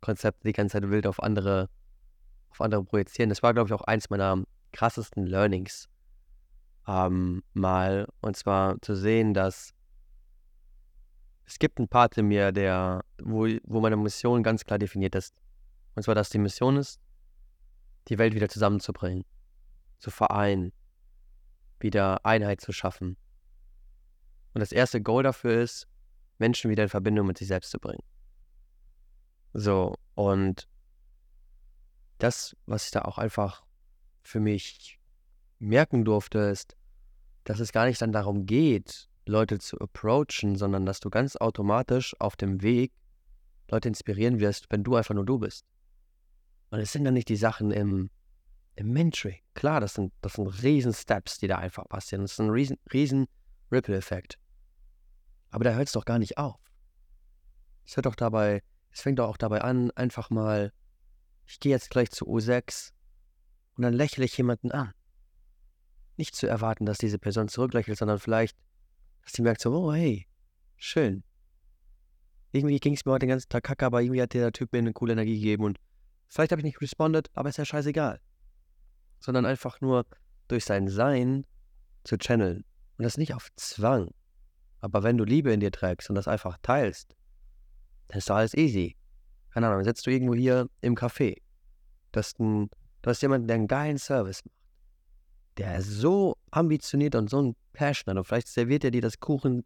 Konzepte 0.00 0.48
die 0.48 0.52
ganze 0.52 0.80
Zeit 0.80 0.90
wild 0.90 1.06
auf 1.06 1.22
andere, 1.22 1.68
auf 2.50 2.60
andere 2.60 2.84
projizieren. 2.84 3.28
Das 3.28 3.42
war, 3.42 3.52
glaube 3.52 3.68
ich, 3.68 3.74
auch 3.74 3.82
eins 3.82 4.10
meiner 4.10 4.42
krassesten 4.72 5.26
Learnings 5.26 5.88
ähm, 6.86 7.42
mal. 7.52 8.08
Und 8.20 8.36
zwar 8.36 8.80
zu 8.82 8.94
sehen, 8.96 9.34
dass 9.34 9.74
es 11.46 11.58
gibt 11.58 11.78
einen 11.78 11.88
Part 11.88 12.16
in 12.16 12.26
mir, 12.26 12.52
der, 12.52 13.02
wo, 13.20 13.48
wo 13.64 13.80
meine 13.80 13.96
Mission 13.96 14.42
ganz 14.42 14.64
klar 14.64 14.78
definiert 14.78 15.14
ist. 15.14 15.34
Und 15.96 16.04
zwar, 16.04 16.14
dass 16.14 16.30
die 16.30 16.38
Mission 16.38 16.76
ist, 16.76 17.00
die 18.08 18.18
Welt 18.18 18.34
wieder 18.34 18.48
zusammenzubringen, 18.48 19.24
zu 19.98 20.10
vereinen, 20.10 20.72
wieder 21.80 22.24
Einheit 22.24 22.60
zu 22.60 22.72
schaffen. 22.72 23.16
Und 24.54 24.60
das 24.60 24.72
erste 24.72 25.02
Goal 25.02 25.24
dafür 25.24 25.60
ist, 25.60 25.88
Menschen 26.40 26.70
wieder 26.70 26.82
in 26.82 26.88
Verbindung 26.88 27.26
mit 27.26 27.38
sich 27.38 27.48
selbst 27.48 27.70
zu 27.70 27.78
bringen. 27.78 28.02
So, 29.52 29.96
und 30.14 30.68
das, 32.18 32.56
was 32.66 32.86
ich 32.86 32.90
da 32.90 33.02
auch 33.02 33.18
einfach 33.18 33.64
für 34.22 34.40
mich 34.40 34.98
merken 35.58 36.04
durfte, 36.04 36.38
ist, 36.38 36.76
dass 37.44 37.60
es 37.60 37.72
gar 37.72 37.86
nicht 37.86 38.00
dann 38.00 38.12
darum 38.12 38.46
geht, 38.46 39.08
Leute 39.26 39.58
zu 39.58 39.78
approachen, 39.78 40.56
sondern 40.56 40.86
dass 40.86 41.00
du 41.00 41.10
ganz 41.10 41.36
automatisch 41.36 42.14
auf 42.18 42.36
dem 42.36 42.62
Weg 42.62 42.92
Leute 43.70 43.88
inspirieren 43.88 44.40
wirst, 44.40 44.66
wenn 44.70 44.82
du 44.82 44.96
einfach 44.96 45.14
nur 45.14 45.24
du 45.24 45.38
bist. 45.38 45.64
Und 46.70 46.80
es 46.80 46.92
sind 46.92 47.04
dann 47.04 47.14
nicht 47.14 47.28
die 47.28 47.36
Sachen 47.36 47.70
im, 47.70 48.10
im 48.76 48.92
Mentoring. 48.92 49.38
Klar, 49.54 49.80
das 49.80 49.94
sind, 49.94 50.12
das 50.20 50.34
sind 50.34 50.46
riesen 50.62 50.92
Steps, 50.92 51.38
die 51.38 51.48
da 51.48 51.58
einfach 51.58 51.88
passieren. 51.88 52.22
Das 52.22 52.32
ist 52.32 52.40
ein 52.40 52.50
riesen, 52.50 52.78
riesen 52.92 53.26
Ripple-Effekt. 53.70 54.38
Aber 55.50 55.64
da 55.64 55.74
hört 55.74 55.88
es 55.88 55.92
doch 55.92 56.04
gar 56.04 56.18
nicht 56.18 56.38
auf. 56.38 56.60
Es 57.84 57.96
hört 57.96 58.06
doch 58.06 58.14
dabei, 58.14 58.62
es 58.92 59.00
fängt 59.00 59.18
doch 59.18 59.28
auch 59.28 59.36
dabei 59.36 59.62
an, 59.62 59.90
einfach 59.92 60.30
mal, 60.30 60.72
ich 61.46 61.60
gehe 61.60 61.72
jetzt 61.72 61.90
gleich 61.90 62.10
zu 62.10 62.26
U6 62.26 62.92
und 63.76 63.82
dann 63.82 63.94
lächle 63.94 64.24
ich 64.24 64.36
jemanden 64.36 64.70
an. 64.72 64.92
Nicht 66.16 66.34
zu 66.34 66.46
erwarten, 66.46 66.86
dass 66.86 66.98
diese 66.98 67.18
Person 67.18 67.48
zurücklächelt, 67.48 67.98
sondern 67.98 68.18
vielleicht, 68.18 68.56
dass 69.22 69.32
sie 69.32 69.42
merkt 69.42 69.60
so, 69.60 69.72
oh 69.72 69.92
hey, 69.92 70.26
schön. 70.76 71.24
Irgendwie 72.52 72.78
ging 72.78 72.94
es 72.94 73.04
mir 73.04 73.12
heute 73.12 73.26
den 73.26 73.30
ganzen 73.30 73.48
Tag 73.48 73.64
kacke, 73.64 73.86
aber 73.86 74.02
irgendwie 74.02 74.22
hat 74.22 74.34
der 74.34 74.52
Typ 74.52 74.72
mir 74.72 74.78
eine 74.78 74.92
coole 74.92 75.12
Energie 75.12 75.36
gegeben 75.36 75.64
und 75.64 75.78
vielleicht 76.28 76.52
habe 76.52 76.60
ich 76.60 76.64
nicht 76.64 76.80
respondet, 76.80 77.28
aber 77.34 77.48
ist 77.48 77.58
ja 77.58 77.64
scheißegal. 77.64 78.20
Sondern 79.18 79.46
einfach 79.46 79.80
nur 79.80 80.06
durch 80.48 80.64
sein 80.64 80.88
Sein 80.88 81.46
zu 82.04 82.16
channeln. 82.18 82.64
Und 82.98 83.04
das 83.04 83.16
nicht 83.16 83.34
auf 83.34 83.48
Zwang. 83.56 84.10
Aber 84.80 85.02
wenn 85.02 85.18
du 85.18 85.24
Liebe 85.24 85.52
in 85.52 85.60
dir 85.60 85.70
trägst 85.70 86.08
und 86.08 86.14
das 86.14 86.28
einfach 86.28 86.58
teilst, 86.62 87.14
dann 88.08 88.18
ist 88.18 88.30
doch 88.30 88.36
alles 88.36 88.54
easy. 88.54 88.96
Keine 89.50 89.68
Ahnung, 89.68 89.84
sitzt 89.84 90.06
du 90.06 90.10
irgendwo 90.10 90.34
hier 90.34 90.68
im 90.80 90.94
Café. 90.94 91.36
Du 92.12 92.18
hast, 92.18 92.38
ein, 92.40 92.70
du 93.02 93.10
hast 93.10 93.22
jemanden, 93.22 93.46
der 93.46 93.56
einen 93.56 93.68
geilen 93.68 93.98
Service 93.98 94.44
macht. 94.44 94.54
Der 95.58 95.78
ist 95.78 95.88
so 95.88 96.36
ambitioniert 96.50 97.14
und 97.14 97.28
so 97.28 97.42
ein 97.42 97.56
Passion. 97.72 98.16
Und 98.16 98.24
vielleicht 98.24 98.48
serviert 98.48 98.84
er 98.84 98.90
dir 98.90 99.02
das 99.02 99.20
Kuchen, 99.20 99.62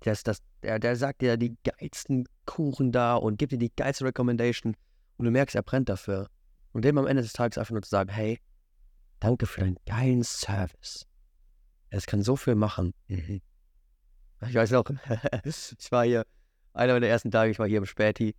das, 0.00 0.22
das, 0.22 0.38
der, 0.62 0.78
der 0.78 0.96
sagt 0.96 1.22
dir 1.22 1.36
die 1.36 1.56
geilsten 1.64 2.28
Kuchen 2.44 2.92
da 2.92 3.16
und 3.16 3.38
gibt 3.38 3.52
dir 3.52 3.58
die 3.58 3.72
geilste 3.74 4.04
Recommendation. 4.04 4.76
Und 5.16 5.24
du 5.24 5.30
merkst, 5.30 5.56
er 5.56 5.62
brennt 5.62 5.88
dafür. 5.88 6.28
Und 6.72 6.84
dem 6.84 6.98
am 6.98 7.06
Ende 7.06 7.22
des 7.22 7.32
Tages 7.32 7.58
einfach 7.58 7.72
nur 7.72 7.82
zu 7.82 7.90
sagen, 7.90 8.10
hey, 8.10 8.40
danke 9.20 9.46
für 9.46 9.60
deinen 9.60 9.78
geilen 9.86 10.22
Service. 10.22 11.06
Es 11.90 12.06
kann 12.06 12.22
so 12.22 12.36
viel 12.36 12.54
machen. 12.54 12.92
Mhm. 13.08 13.40
Ich 14.46 14.54
weiß 14.54 14.70
noch, 14.70 14.84
ich 15.44 15.92
war 15.92 16.04
hier, 16.04 16.24
einer 16.72 17.00
der 17.00 17.10
ersten 17.10 17.30
Tage, 17.30 17.50
ich 17.50 17.58
war 17.58 17.66
hier 17.66 17.78
im 17.78 17.86
Späti 17.86 18.34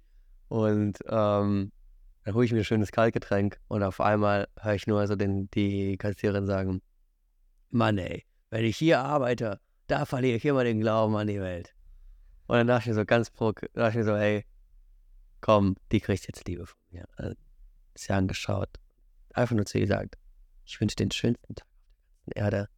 und 0.48 0.98
ähm, 1.08 1.72
dann 2.24 2.34
hole 2.34 2.46
ich 2.46 2.52
mir 2.52 2.60
ein 2.60 2.66
schönes 2.66 2.92
Kaltgetränk 2.92 3.60
und 3.68 3.84
auf 3.84 4.00
einmal 4.00 4.48
höre 4.60 4.76
ich 4.76 4.88
nur 4.88 5.06
so 5.08 5.16
den, 5.16 5.50
die 5.52 5.98
Kassiererin 5.98 6.46
sagen, 6.46 6.82
Mann 7.70 7.98
ey, 7.98 8.26
wenn 8.50 8.66
ich 8.66 8.78
hier 8.78 9.00
arbeite, 9.00 9.60
da 9.88 10.06
verliere 10.06 10.38
ich 10.38 10.46
immer 10.46 10.64
den 10.64 10.80
Glauben 10.80 11.16
an 11.16 11.28
die 11.28 11.40
Welt. 11.40 11.74
Und 12.48 12.58
dann 12.58 12.68
dachte 12.68 12.82
ich 12.82 12.88
mir 12.88 12.94
so 13.02 13.06
ganz 13.06 13.30
bruck, 13.30 13.62
dachte 13.74 13.90
ich 13.90 13.96
mir 13.98 14.04
so, 14.06 14.16
ey, 14.16 14.46
komm, 15.42 15.76
die 15.92 16.00
kriegt 16.00 16.28
jetzt 16.28 16.48
Liebe 16.48 16.66
von 16.66 16.80
mir. 16.92 17.08
Also, 17.16 17.36
sie 17.96 18.14
angeschaut, 18.14 18.70
einfach 19.34 19.56
nur 19.56 19.66
zu 19.66 19.78
ihr 19.78 19.86
gesagt, 19.86 20.18
ich 20.66 20.80
wünsche 20.80 20.96
den 20.96 21.12
schönsten 21.12 21.56
Tag 21.56 21.68
auf 21.68 22.34
der 22.34 22.44
ganzen 22.44 22.46
Erde 22.46 22.70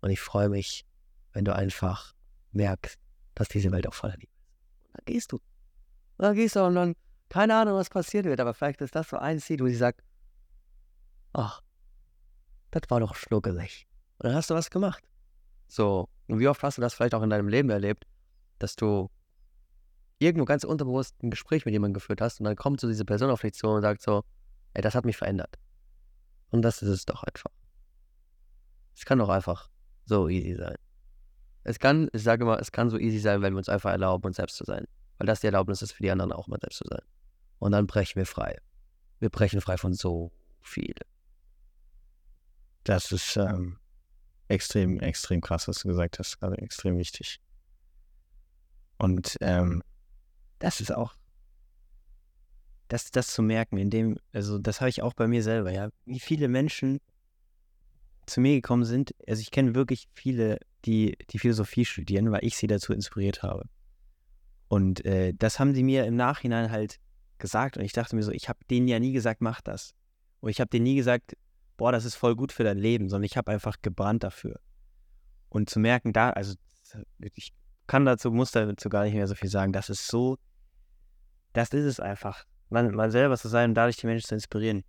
und 0.00 0.10
ich 0.10 0.20
freue 0.20 0.48
mich, 0.48 0.86
wenn 1.32 1.44
du 1.44 1.54
einfach 1.54 2.14
merkst, 2.52 2.98
dass 3.34 3.48
diese 3.48 3.70
Welt 3.72 3.86
auch 3.86 3.94
voller 3.94 4.16
Liebe 4.16 4.32
ist. 4.32 4.86
Und 4.86 4.94
dann 4.94 5.04
gehst 5.04 5.32
du. 5.32 5.36
Und 5.36 6.24
dann 6.24 6.34
gehst 6.34 6.56
du 6.56 6.64
und 6.64 6.74
dann, 6.74 6.96
keine 7.28 7.56
Ahnung, 7.56 7.74
was 7.74 7.90
passiert 7.90 8.24
wird, 8.24 8.40
aber 8.40 8.54
vielleicht 8.54 8.80
ist 8.80 8.94
das 8.94 9.08
so 9.08 9.16
ein 9.16 9.38
Ziel, 9.38 9.60
wo 9.60 9.66
sie 9.66 9.76
sagt, 9.76 10.02
ach, 11.32 11.62
das 12.70 12.82
war 12.88 13.00
doch 13.00 13.14
schnuckelig. 13.14 13.86
Und 14.18 14.28
dann 14.28 14.34
hast 14.34 14.50
du 14.50 14.54
was 14.54 14.70
gemacht. 14.70 15.04
So, 15.68 16.08
und 16.26 16.38
wie 16.38 16.48
oft 16.48 16.62
hast 16.62 16.78
du 16.78 16.82
das 16.82 16.94
vielleicht 16.94 17.14
auch 17.14 17.22
in 17.22 17.30
deinem 17.30 17.48
Leben 17.48 17.70
erlebt, 17.70 18.04
dass 18.58 18.74
du 18.74 19.10
irgendwo 20.18 20.44
ganz 20.44 20.64
unterbewusst 20.64 21.22
ein 21.22 21.30
Gespräch 21.30 21.64
mit 21.64 21.72
jemandem 21.72 21.94
geführt 21.94 22.20
hast 22.20 22.40
und 22.40 22.44
dann 22.44 22.56
kommt 22.56 22.80
so 22.80 22.88
diese 22.88 23.04
Person 23.04 23.30
auf 23.30 23.42
dich 23.42 23.54
zu 23.54 23.68
und 23.68 23.82
sagt 23.82 24.02
so, 24.02 24.24
ey, 24.74 24.82
das 24.82 24.94
hat 24.94 25.04
mich 25.04 25.16
verändert. 25.16 25.58
Und 26.50 26.62
das 26.62 26.82
ist 26.82 26.88
es 26.88 27.04
doch 27.04 27.22
einfach. 27.22 27.52
Es 28.96 29.04
kann 29.04 29.18
doch 29.18 29.28
einfach 29.28 29.70
so 30.06 30.28
easy 30.28 30.56
sein. 30.56 30.76
Es 31.68 31.78
kann, 31.78 32.08
ich 32.14 32.22
sage 32.22 32.44
immer, 32.44 32.58
es 32.58 32.72
kann 32.72 32.88
so 32.88 32.98
easy 32.98 33.18
sein, 33.18 33.42
wenn 33.42 33.52
wir 33.52 33.58
uns 33.58 33.68
einfach 33.68 33.90
erlauben, 33.90 34.24
uns 34.24 34.36
selbst 34.36 34.56
zu 34.56 34.64
sein. 34.64 34.86
Weil 35.18 35.26
das 35.26 35.40
die 35.40 35.46
Erlaubnis 35.46 35.82
ist 35.82 35.92
für 35.92 36.02
die 36.02 36.10
anderen 36.10 36.32
auch 36.32 36.46
mal 36.46 36.58
selbst 36.58 36.78
zu 36.78 36.84
sein. 36.88 37.02
Und 37.58 37.72
dann 37.72 37.86
brechen 37.86 38.16
wir 38.16 38.24
frei. 38.24 38.56
Wir 39.18 39.28
brechen 39.28 39.60
frei 39.60 39.76
von 39.76 39.92
so 39.92 40.32
viel. 40.62 40.94
Das 42.84 43.12
ist 43.12 43.36
ähm, 43.36 43.76
extrem, 44.48 44.98
extrem 45.00 45.42
krass, 45.42 45.68
was 45.68 45.80
du 45.80 45.88
gesagt 45.88 46.18
hast. 46.18 46.42
Also 46.42 46.56
extrem 46.56 46.96
wichtig. 46.96 47.38
Und 48.96 49.36
ähm, 49.42 49.82
das 50.60 50.80
ist 50.80 50.90
auch, 50.90 51.12
das, 52.88 53.10
das 53.10 53.26
zu 53.26 53.42
merken, 53.42 53.76
in 53.76 53.90
dem, 53.90 54.18
also 54.32 54.58
das 54.58 54.80
habe 54.80 54.88
ich 54.88 55.02
auch 55.02 55.12
bei 55.12 55.26
mir 55.26 55.42
selber, 55.42 55.70
ja, 55.70 55.90
wie 56.06 56.18
viele 56.18 56.48
Menschen 56.48 56.98
zu 58.24 58.40
mir 58.40 58.54
gekommen 58.54 58.86
sind. 58.86 59.14
Also 59.26 59.42
ich 59.42 59.50
kenne 59.50 59.74
wirklich 59.74 60.08
viele, 60.14 60.58
die 60.84 61.16
die 61.30 61.38
Philosophie 61.38 61.84
studieren, 61.84 62.30
weil 62.30 62.44
ich 62.44 62.56
sie 62.56 62.66
dazu 62.66 62.92
inspiriert 62.92 63.42
habe. 63.42 63.68
Und 64.68 65.04
äh, 65.04 65.32
das 65.34 65.58
haben 65.58 65.74
sie 65.74 65.82
mir 65.82 66.04
im 66.04 66.16
Nachhinein 66.16 66.70
halt 66.70 67.00
gesagt 67.38 67.76
und 67.76 67.84
ich 67.84 67.92
dachte 67.92 68.14
mir 68.16 68.22
so, 68.22 68.32
ich 68.32 68.48
habe 68.48 68.58
denen 68.70 68.88
ja 68.88 68.98
nie 68.98 69.12
gesagt, 69.12 69.40
mach 69.40 69.60
das. 69.60 69.94
Und 70.40 70.50
ich 70.50 70.60
habe 70.60 70.68
denen 70.68 70.84
nie 70.84 70.96
gesagt, 70.96 71.36
boah, 71.76 71.92
das 71.92 72.04
ist 72.04 72.16
voll 72.16 72.36
gut 72.36 72.52
für 72.52 72.64
dein 72.64 72.78
Leben, 72.78 73.08
sondern 73.08 73.24
ich 73.24 73.36
habe 73.36 73.50
einfach 73.50 73.76
gebrannt 73.80 74.24
dafür. 74.24 74.60
Und 75.48 75.70
zu 75.70 75.78
merken, 75.78 76.12
da, 76.12 76.30
also 76.30 76.54
ich 77.18 77.52
kann 77.86 78.04
dazu, 78.04 78.30
muss 78.30 78.50
dazu 78.50 78.88
gar 78.88 79.04
nicht 79.04 79.14
mehr 79.14 79.26
so 79.26 79.34
viel 79.34 79.48
sagen, 79.48 79.72
das 79.72 79.88
ist 79.88 80.06
so, 80.06 80.36
das 81.52 81.70
ist 81.70 81.84
es 81.84 82.00
einfach, 82.00 82.44
man, 82.68 82.94
man 82.94 83.10
selber 83.10 83.36
zu 83.36 83.48
sein 83.48 83.70
und 83.70 83.74
dadurch 83.74 83.96
die 83.96 84.06
Menschen 84.06 84.26
zu 84.28 84.34
inspirieren. 84.34 84.84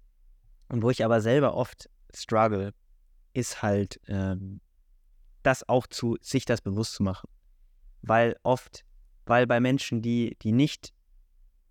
Und 0.67 0.83
wo 0.83 0.89
ich 0.89 1.05
aber 1.05 1.21
selber 1.21 1.55
oft 1.55 1.89
struggle, 2.13 2.73
ist 3.33 3.61
halt, 3.61 3.99
ähm, 4.07 4.59
das 5.49 5.67
auch 5.67 5.88
zu, 5.88 6.17
sich 6.21 6.45
das 6.45 6.61
bewusst 6.61 6.93
zu 6.93 7.03
machen. 7.03 7.27
Weil 8.03 8.38
oft, 8.43 8.85
weil 9.26 9.47
bei 9.47 9.59
Menschen, 9.59 10.01
die, 10.01 10.38
die 10.41 10.51
nicht 10.51 10.93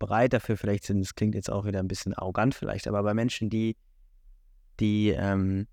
bereit 0.00 0.32
dafür 0.32 0.56
vielleicht 0.56 0.84
sind, 0.84 1.00
das 1.00 1.14
klingt 1.14 1.34
jetzt 1.36 1.50
auch 1.50 1.64
wieder 1.64 1.78
ein 1.78 1.88
bisschen 1.88 2.12
arrogant 2.12 2.54
vielleicht, 2.54 2.88
aber 2.88 3.02
bei 3.04 3.14
Menschen, 3.14 3.50
die, 3.50 3.76
die 4.80 5.10
ähm, 5.10 5.68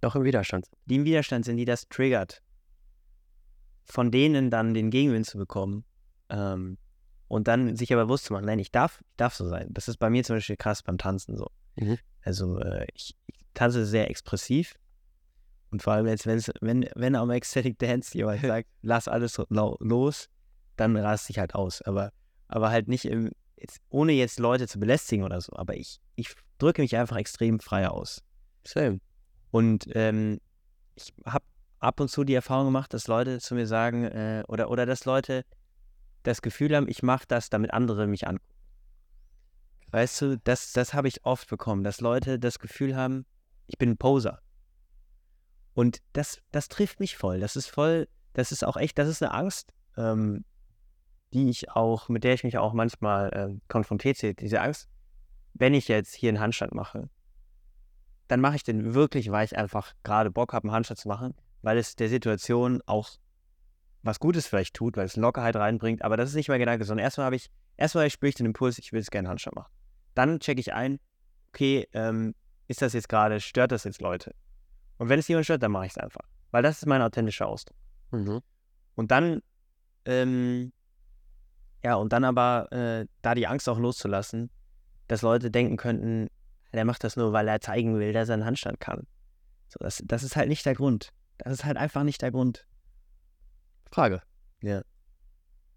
doch 0.00 0.14
im 0.14 0.24
Widerstand 0.24 0.66
sind, 0.66 0.78
die 0.86 0.96
im 0.96 1.04
Widerstand 1.04 1.44
sind, 1.44 1.56
die 1.56 1.64
das 1.64 1.88
triggert, 1.88 2.42
von 3.84 4.10
denen 4.10 4.50
dann 4.50 4.72
den 4.72 4.90
Gegenwind 4.90 5.26
zu 5.26 5.36
bekommen 5.36 5.84
ähm, 6.28 6.78
und 7.26 7.48
dann 7.48 7.76
sich 7.76 7.92
aber 7.92 8.04
bewusst 8.04 8.26
zu 8.26 8.32
machen, 8.32 8.46
nein, 8.46 8.60
ich 8.60 8.70
darf, 8.70 9.00
ich 9.00 9.16
darf 9.16 9.34
so 9.34 9.48
sein. 9.48 9.68
Das 9.70 9.88
ist 9.88 9.98
bei 9.98 10.10
mir 10.10 10.22
zum 10.22 10.36
Beispiel 10.36 10.56
krass 10.56 10.82
beim 10.82 10.98
Tanzen 10.98 11.36
so. 11.36 11.48
Mhm. 11.76 11.98
Also 12.22 12.58
äh, 12.60 12.86
ich, 12.94 13.16
ich 13.26 13.46
tanze 13.54 13.84
sehr 13.84 14.10
expressiv 14.10 14.74
und 15.70 15.82
vor 15.82 15.92
allem 15.92 16.06
jetzt, 16.06 16.26
wenn, 16.26 16.88
wenn 16.94 17.14
am 17.14 17.30
Ecstatic 17.30 17.78
Dance 17.78 18.16
jemand 18.16 18.40
sagt, 18.42 18.68
lass 18.82 19.08
alles 19.08 19.38
los, 19.80 20.28
dann 20.76 20.96
rast 20.96 21.28
ich 21.30 21.38
halt 21.38 21.54
aus. 21.54 21.82
Aber, 21.82 22.12
aber 22.48 22.70
halt 22.70 22.88
nicht 22.88 23.04
im, 23.04 23.32
jetzt, 23.56 23.80
ohne 23.90 24.12
jetzt 24.12 24.38
Leute 24.38 24.66
zu 24.66 24.78
belästigen 24.78 25.24
oder 25.24 25.40
so. 25.40 25.52
Aber 25.54 25.76
ich, 25.76 26.00
ich 26.16 26.34
drücke 26.58 26.82
mich 26.82 26.96
einfach 26.96 27.16
extrem 27.16 27.60
frei 27.60 27.88
aus. 27.88 28.22
Same. 28.64 29.00
Und 29.50 29.86
ähm, 29.94 30.40
ich 30.94 31.12
habe 31.24 31.44
ab 31.80 32.00
und 32.00 32.08
zu 32.08 32.24
die 32.24 32.34
Erfahrung 32.34 32.66
gemacht, 32.66 32.92
dass 32.94 33.06
Leute 33.06 33.38
zu 33.38 33.54
mir 33.54 33.66
sagen, 33.66 34.04
äh, 34.04 34.44
oder, 34.48 34.70
oder 34.70 34.86
dass 34.86 35.04
Leute 35.04 35.44
das 36.22 36.42
Gefühl 36.42 36.74
haben, 36.74 36.88
ich 36.88 37.02
mache 37.02 37.26
das, 37.28 37.50
damit 37.50 37.72
andere 37.72 38.06
mich 38.06 38.26
angucken. 38.26 38.54
Weißt 39.90 40.20
du, 40.20 40.38
das, 40.38 40.72
das 40.72 40.92
habe 40.92 41.08
ich 41.08 41.24
oft 41.24 41.48
bekommen, 41.48 41.82
dass 41.82 42.00
Leute 42.00 42.38
das 42.38 42.58
Gefühl 42.58 42.94
haben, 42.94 43.24
ich 43.66 43.78
bin 43.78 43.90
ein 43.90 43.96
Poser. 43.96 44.40
Und 45.78 46.02
das, 46.12 46.42
das 46.50 46.66
trifft 46.66 46.98
mich 46.98 47.16
voll. 47.16 47.38
Das 47.38 47.54
ist 47.54 47.68
voll, 47.68 48.08
das 48.32 48.50
ist 48.50 48.64
auch 48.64 48.76
echt, 48.76 48.98
das 48.98 49.06
ist 49.06 49.22
eine 49.22 49.32
Angst, 49.32 49.72
ähm, 49.96 50.44
die 51.32 51.48
ich 51.50 51.70
auch, 51.70 52.08
mit 52.08 52.24
der 52.24 52.34
ich 52.34 52.42
mich 52.42 52.58
auch 52.58 52.72
manchmal 52.72 53.32
äh, 53.32 53.60
konfrontiert 53.68 54.16
sehe. 54.16 54.34
Diese 54.34 54.60
Angst, 54.60 54.88
wenn 55.54 55.74
ich 55.74 55.86
jetzt 55.86 56.16
hier 56.16 56.30
einen 56.30 56.40
Handstand 56.40 56.74
mache, 56.74 57.08
dann 58.26 58.40
mache 58.40 58.56
ich 58.56 58.64
den 58.64 58.94
wirklich, 58.94 59.30
weil 59.30 59.44
ich 59.44 59.56
einfach 59.56 59.94
gerade 60.02 60.32
Bock 60.32 60.52
habe, 60.52 60.64
einen 60.66 60.74
Handstand 60.74 60.98
zu 60.98 61.06
machen, 61.06 61.32
weil 61.62 61.78
es 61.78 61.94
der 61.94 62.08
Situation 62.08 62.82
auch 62.86 63.10
was 64.02 64.18
Gutes 64.18 64.48
vielleicht 64.48 64.74
tut, 64.74 64.96
weil 64.96 65.06
es 65.06 65.14
Lockerheit 65.14 65.54
reinbringt. 65.54 66.02
Aber 66.02 66.16
das 66.16 66.30
ist 66.30 66.34
nicht 66.34 66.48
mein 66.48 66.58
Gedanke, 66.58 66.84
sondern 66.86 67.04
erstmal 67.04 67.26
habe 67.26 67.36
ich, 67.36 67.52
erstmal 67.76 68.10
spüre 68.10 68.30
ich 68.30 68.34
den 68.34 68.46
Impuls, 68.46 68.80
ich 68.80 68.92
will 68.92 69.00
es 69.00 69.12
gerne 69.12 69.28
Handstand 69.28 69.54
machen. 69.54 69.72
dann 70.16 70.40
checke 70.40 70.58
ich 70.58 70.72
ein, 70.72 70.98
okay, 71.50 71.86
ähm, 71.92 72.34
ist 72.66 72.82
das 72.82 72.94
jetzt 72.94 73.08
gerade, 73.08 73.38
stört 73.38 73.70
das 73.70 73.84
jetzt 73.84 74.00
Leute? 74.00 74.34
Und 74.98 75.08
wenn 75.08 75.18
es 75.18 75.28
jemand 75.28 75.46
stört, 75.46 75.62
dann 75.62 75.72
mache 75.72 75.86
ich 75.86 75.92
es 75.92 75.98
einfach. 75.98 76.22
Weil 76.50 76.62
das 76.62 76.78
ist 76.78 76.86
mein 76.86 77.02
authentischer 77.02 77.46
Ausdruck. 77.46 77.76
Mhm. 78.10 78.40
Und 78.94 79.10
dann, 79.10 79.42
ähm, 80.04 80.72
ja, 81.84 81.94
und 81.94 82.12
dann 82.12 82.24
aber 82.24 82.70
äh, 82.72 83.06
da 83.22 83.34
die 83.34 83.46
Angst 83.46 83.68
auch 83.68 83.78
loszulassen, 83.78 84.50
dass 85.06 85.22
Leute 85.22 85.50
denken 85.50 85.76
könnten, 85.76 86.28
der 86.72 86.84
macht 86.84 87.04
das 87.04 87.16
nur, 87.16 87.32
weil 87.32 87.48
er 87.48 87.60
zeigen 87.60 87.98
will, 87.98 88.12
dass 88.12 88.28
er 88.28 88.34
einen 88.34 88.44
Handstand 88.44 88.80
kann. 88.80 89.06
So, 89.68 89.78
das, 89.80 90.02
das 90.04 90.22
ist 90.22 90.36
halt 90.36 90.48
nicht 90.48 90.66
der 90.66 90.74
Grund. 90.74 91.10
Das 91.38 91.52
ist 91.52 91.64
halt 91.64 91.76
einfach 91.76 92.02
nicht 92.02 92.20
der 92.20 92.30
Grund. 92.30 92.66
Frage. 93.90 94.22
Ja. 94.62 94.82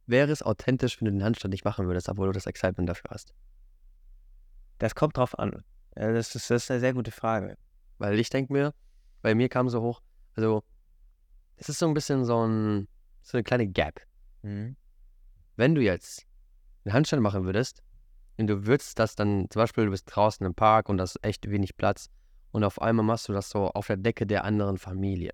Wäre 0.08 0.32
es 0.32 0.42
authentisch, 0.42 1.00
wenn 1.00 1.06
du 1.06 1.12
den 1.12 1.24
Handstand 1.24 1.52
nicht 1.52 1.64
machen 1.64 1.88
würdest, 1.88 2.10
obwohl 2.10 2.28
du 2.28 2.34
das 2.34 2.46
Excitement 2.46 2.90
dafür 2.90 3.12
hast? 3.12 3.34
Das 4.80 4.96
kommt 4.96 5.16
drauf 5.16 5.38
an. 5.38 5.64
Das, 5.92 6.36
ist, 6.36 6.50
das 6.50 6.64
ist 6.64 6.72
eine 6.72 6.80
sehr 6.80 6.94
gute 6.94 7.12
Frage. 7.12 7.58
Weil 8.00 8.18
ich 8.20 8.30
denke 8.30 8.52
mir, 8.52 8.74
bei 9.22 9.36
mir 9.36 9.50
kam 9.50 9.70
so 9.70 9.82
hoch, 9.82 10.02
also 10.36 10.64
es 11.58 11.70
ist 11.70 11.80
so 11.80 11.88
ein 11.88 11.94
bisschen 11.94 12.26
so, 12.26 12.46
ein, 12.46 12.88
so 13.22 13.38
eine 13.38 13.44
kleine 13.44 13.68
Gap. 13.68 14.02
Mhm. 14.42 14.76
Wenn 15.56 15.76
du 15.76 15.82
jetzt 15.82 16.26
einen 16.86 16.94
Handstand 16.94 17.22
machen 17.22 17.46
würdest 17.46 17.84
und 18.38 18.48
du 18.48 18.66
würdest 18.66 18.98
das 18.98 19.16
dann, 19.16 19.48
zum 19.50 19.62
Beispiel 19.62 19.86
du 19.86 19.92
bist 19.92 20.06
draußen 20.08 20.46
im 20.46 20.56
Park 20.56 20.90
und 20.90 20.98
da 20.98 21.04
ist 21.04 21.24
echt 21.24 21.50
wenig 21.50 21.78
Platz 21.78 22.08
und 22.52 22.64
auf 22.64 22.82
einmal 22.82 23.06
machst 23.06 23.30
du 23.30 23.34
das 23.34 23.50
so 23.50 23.70
auf 23.70 23.88
der 23.88 23.98
Decke 23.98 24.26
der 24.26 24.44
anderen 24.44 24.78
Familie 24.78 25.32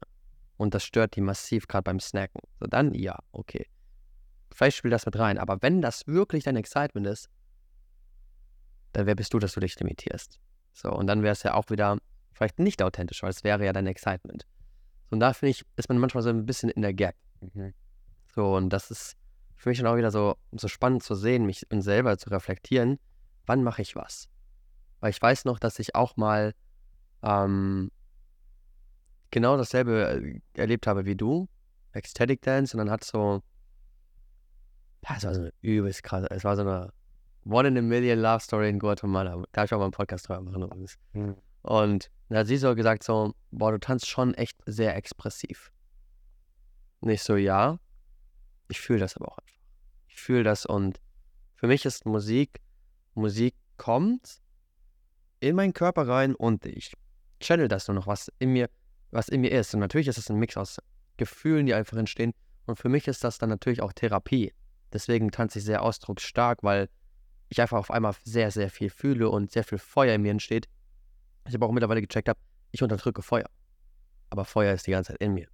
und 0.57 0.73
das 0.73 0.83
stört 0.83 1.15
die 1.15 1.21
massiv 1.21 1.67
gerade 1.67 1.83
beim 1.83 1.99
Snacken, 1.99 2.41
so 2.59 2.67
dann 2.67 2.93
ja, 2.93 3.17
okay. 3.31 3.67
Vielleicht 4.53 4.77
spielt 4.77 4.93
das 4.93 5.05
mit 5.05 5.17
rein, 5.17 5.37
aber 5.37 5.61
wenn 5.61 5.81
das 5.81 6.07
wirklich 6.07 6.43
dein 6.43 6.55
Excitement 6.55 7.07
ist, 7.07 7.29
dann 8.93 9.05
wer 9.05 9.15
bist 9.15 9.33
du, 9.33 9.39
dass 9.39 9.53
du 9.53 9.59
dich 9.59 9.79
limitierst? 9.79 10.39
So, 10.73 10.91
und 10.91 11.07
dann 11.07 11.21
wäre 11.21 11.33
es 11.33 11.43
ja 11.43 11.53
auch 11.53 11.69
wieder 11.69 11.97
vielleicht 12.37 12.59
nicht 12.59 12.81
authentisch, 12.83 13.23
weil 13.23 13.31
es 13.31 13.43
wäre 13.43 13.65
ja 13.65 13.73
dein 13.73 13.87
Excitement. 13.87 14.45
So, 15.09 15.15
und 15.15 15.19
da 15.19 15.33
finde 15.33 15.51
ich, 15.51 15.65
ist 15.75 15.89
man 15.89 15.97
manchmal 15.97 16.23
so 16.23 16.29
ein 16.29 16.45
bisschen 16.45 16.69
in 16.69 16.81
der 16.81 16.93
Gap. 16.93 17.15
Mhm. 17.41 17.73
So, 18.33 18.55
und 18.55 18.69
das 18.69 18.91
ist 18.91 19.17
für 19.55 19.69
mich 19.69 19.79
dann 19.79 19.87
auch 19.87 19.97
wieder 19.97 20.11
so, 20.11 20.35
so 20.51 20.67
spannend 20.67 21.03
zu 21.03 21.15
sehen, 21.15 21.45
mich 21.45 21.65
und 21.71 21.81
selber 21.81 22.17
zu 22.17 22.29
reflektieren, 22.29 22.99
wann 23.45 23.63
mache 23.63 23.81
ich 23.81 23.95
was? 23.95 24.29
Weil 24.99 25.09
ich 25.09 25.21
weiß 25.21 25.45
noch, 25.45 25.59
dass 25.59 25.79
ich 25.79 25.95
auch 25.95 26.15
mal 26.15 26.53
ähm, 27.23 27.91
genau 29.31 29.57
dasselbe 29.57 30.41
äh, 30.55 30.59
erlebt 30.59 30.85
habe 30.85 31.05
wie 31.05 31.15
du, 31.15 31.49
Ecstatic 31.93 32.41
Dance, 32.43 32.77
und 32.77 32.85
dann 32.85 32.91
hat 32.91 33.03
so, 33.03 33.41
ja, 35.03 35.15
es 35.17 35.23
war 35.23 35.33
so 35.33 35.41
eine 35.41 35.53
übelst 35.61 36.03
krasse, 36.03 36.27
es 36.29 36.43
war 36.43 36.55
so 36.55 36.61
eine 36.61 36.93
One 37.45 37.69
in 37.69 37.77
a 37.77 37.81
Million 37.81 38.19
Love 38.19 38.41
Story 38.41 38.69
in 38.69 38.77
Guatemala. 38.77 39.41
Da 39.53 39.61
habe 39.61 39.65
ich 39.65 39.73
auch 39.73 39.77
mal 39.77 39.85
einen 39.85 39.91
Podcast 39.91 40.27
drüber 40.27 40.41
machen 40.41 40.63
übrigens. 40.63 40.97
Mhm. 41.13 41.37
Und 41.67 42.09
da 42.29 42.39
hat 42.39 42.47
sie 42.47 42.57
so 42.57 42.75
gesagt 42.75 43.03
so, 43.03 43.33
boah, 43.51 43.71
du 43.71 43.79
tanzt 43.79 44.07
schon 44.07 44.33
echt 44.33 44.57
sehr 44.65 44.95
expressiv. 44.95 45.71
Und 47.01 47.09
ich 47.09 47.21
so, 47.23 47.35
ja, 47.35 47.77
ich 48.69 48.79
fühle 48.79 48.99
das 48.99 49.17
aber 49.17 49.27
auch 49.27 49.37
einfach. 49.37 49.61
Ich 50.07 50.15
fühle 50.15 50.43
das 50.43 50.65
und 50.65 50.99
für 51.55 51.67
mich 51.67 51.85
ist 51.85 52.05
Musik, 52.05 52.61
Musik 53.15 53.53
kommt 53.75 54.39
in 55.39 55.55
meinen 55.55 55.73
Körper 55.73 56.07
rein 56.07 56.35
und 56.35 56.65
ich 56.65 56.93
channel 57.39 57.67
das 57.67 57.87
nur 57.87 57.95
noch, 57.95 58.07
was 58.07 58.31
in 58.39 58.53
mir, 58.53 58.69
was 59.11 59.27
in 59.27 59.41
mir 59.41 59.51
ist. 59.51 59.73
Und 59.73 59.81
natürlich 59.81 60.07
ist 60.07 60.17
es 60.17 60.29
ein 60.29 60.37
Mix 60.37 60.55
aus 60.55 60.79
Gefühlen, 61.17 61.65
die 61.65 61.73
einfach 61.73 61.97
entstehen. 61.97 62.33
Und 62.65 62.77
für 62.77 62.89
mich 62.89 63.07
ist 63.07 63.23
das 63.23 63.37
dann 63.37 63.49
natürlich 63.49 63.81
auch 63.81 63.93
Therapie. 63.93 64.53
Deswegen 64.93 65.31
tanze 65.31 65.59
ich 65.59 65.65
sehr 65.65 65.81
ausdrucksstark, 65.81 66.63
weil 66.63 66.89
ich 67.49 67.61
einfach 67.61 67.77
auf 67.77 67.91
einmal 67.91 68.15
sehr, 68.23 68.51
sehr 68.51 68.69
viel 68.69 68.89
fühle 68.89 69.29
und 69.29 69.51
sehr 69.51 69.63
viel 69.63 69.77
Feuer 69.77 70.15
in 70.15 70.21
mir 70.21 70.31
entsteht. 70.31 70.67
Ich 71.47 71.55
aber 71.55 71.67
auch 71.67 71.71
mittlerweile 71.71 72.01
gecheckt 72.01 72.29
habe, 72.29 72.39
ich 72.71 72.83
unterdrücke 72.83 73.21
Feuer. 73.21 73.49
Aber 74.29 74.45
Feuer 74.45 74.73
ist 74.73 74.87
die 74.87 74.91
ganze 74.91 75.13
Zeit 75.13 75.21
in 75.21 75.33
mir. 75.33 75.47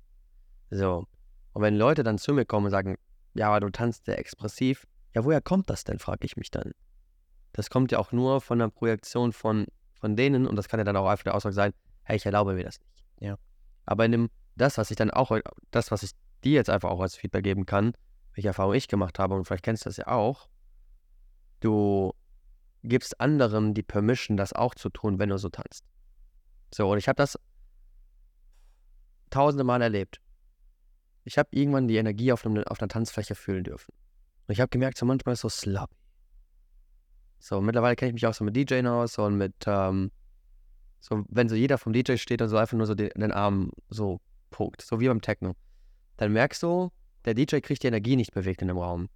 So. 0.71 1.05
Und 1.53 1.61
wenn 1.61 1.75
Leute 1.75 2.03
dann 2.03 2.17
zu 2.17 2.33
mir 2.33 2.45
kommen 2.45 2.65
und 2.65 2.71
sagen, 2.71 2.97
ja, 3.35 3.49
aber 3.49 3.59
du 3.59 3.69
tanzt 3.69 4.05
sehr 4.05 4.17
expressiv, 4.17 4.87
ja, 5.13 5.23
woher 5.23 5.41
kommt 5.41 5.69
das 5.69 5.83
denn, 5.83 5.99
frage 5.99 6.25
ich 6.25 6.35
mich 6.37 6.49
dann. 6.49 6.71
Das 7.53 7.69
kommt 7.69 7.91
ja 7.91 7.99
auch 7.99 8.11
nur 8.11 8.41
von 8.41 8.59
der 8.59 8.69
Projektion 8.69 9.31
von, 9.31 9.67
von 9.99 10.15
denen 10.15 10.47
und 10.47 10.55
das 10.55 10.67
kann 10.67 10.79
ja 10.79 10.83
dann 10.83 10.97
auch 10.97 11.07
einfach 11.07 11.23
der 11.23 11.35
Ausdruck 11.35 11.53
sein, 11.53 11.73
hey, 12.03 12.17
ich 12.17 12.25
erlaube 12.25 12.53
mir 12.53 12.63
das 12.63 12.79
nicht. 12.79 13.03
Ja. 13.19 13.37
Aber 13.85 14.05
in 14.05 14.11
dem, 14.11 14.29
das, 14.55 14.77
was 14.77 14.89
ich 14.89 14.97
dann 14.97 15.11
auch, 15.11 15.37
das, 15.69 15.91
was 15.91 16.01
ich 16.01 16.11
dir 16.43 16.53
jetzt 16.53 16.69
einfach 16.69 16.89
auch 16.89 17.01
als 17.01 17.15
Feedback 17.15 17.43
geben 17.43 17.65
kann, 17.65 17.93
welche 18.33 18.47
Erfahrung 18.47 18.73
ich 18.73 18.87
gemacht 18.87 19.19
habe, 19.19 19.35
und 19.35 19.45
vielleicht 19.45 19.63
kennst 19.63 19.85
du 19.85 19.89
das 19.89 19.97
ja 19.97 20.07
auch, 20.07 20.49
du 21.59 22.13
gibst 22.83 23.19
anderen 23.19 23.73
die 23.73 23.83
Permission, 23.83 24.37
das 24.37 24.53
auch 24.53 24.75
zu 24.75 24.89
tun, 24.89 25.19
wenn 25.19 25.29
du 25.29 25.37
so 25.37 25.49
tanzt. 25.49 25.85
So, 26.73 26.91
und 26.91 26.97
ich 26.97 27.07
habe 27.07 27.15
das 27.15 27.39
tausende 29.29 29.63
Mal 29.63 29.81
erlebt. 29.81 30.19
Ich 31.23 31.37
habe 31.37 31.49
irgendwann 31.51 31.87
die 31.87 31.95
Energie 31.95 32.31
auf, 32.31 32.45
einem, 32.45 32.63
auf 32.65 32.81
einer 32.81 32.89
Tanzfläche 32.89 33.35
fühlen 33.35 33.63
dürfen. 33.63 33.93
Und 34.47 34.53
ich 34.53 34.59
habe 34.59 34.69
gemerkt, 34.69 34.97
so 34.97 35.05
manchmal 35.05 35.33
ist 35.33 35.41
so 35.41 35.49
sloppy. 35.49 35.95
So, 37.39 37.61
mittlerweile 37.61 37.95
kenne 37.95 38.09
ich 38.09 38.13
mich 38.13 38.27
auch 38.27 38.33
so 38.33 38.43
mit 38.43 38.55
DJing 38.55 38.87
aus 38.87 39.17
und 39.17 39.37
mit, 39.37 39.55
ähm, 39.65 40.11
so, 40.99 41.23
wenn 41.29 41.49
so 41.49 41.55
jeder 41.55 41.77
vom 41.77 41.93
DJ 41.93 42.15
steht 42.15 42.41
und 42.41 42.49
so 42.49 42.57
einfach 42.57 42.77
nur 42.77 42.85
so 42.85 42.95
den, 42.95 43.09
den 43.15 43.31
Arm 43.31 43.71
so 43.89 44.21
punkt, 44.49 44.81
so 44.81 44.99
wie 44.99 45.07
beim 45.07 45.21
Techno, 45.21 45.53
dann 46.17 46.31
merkst 46.31 46.63
du, 46.63 46.91
der 47.25 47.33
DJ 47.33 47.59
kriegt 47.59 47.83
die 47.83 47.87
Energie 47.87 48.15
nicht 48.15 48.33
bewegt 48.33 48.61
in 48.61 48.67
dem 48.67 48.77
Raum. 48.77 49.09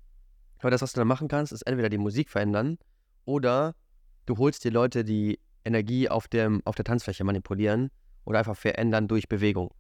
Aber 0.60 0.72
das, 0.72 0.82
was 0.82 0.94
du 0.94 1.00
dann 1.02 1.08
machen 1.08 1.28
kannst, 1.28 1.52
ist 1.52 1.62
entweder 1.64 1.90
die 1.90 1.98
Musik 1.98 2.30
verändern 2.30 2.78
oder 3.28 3.76
du 4.26 4.38
holst 4.38 4.64
die 4.64 4.70
Leute, 4.70 5.04
die 5.04 5.40
Energie 5.66 6.10
auf, 6.10 6.28
dem, 6.28 6.62
auf 6.66 6.76
der 6.76 6.86
Tanzfläche 6.86 7.24
manipulieren 7.24 7.92
oder 8.26 8.40
einfach 8.40 8.56
verändern 8.56 9.08
durch 9.08 9.28
Bewegung. 9.28 9.72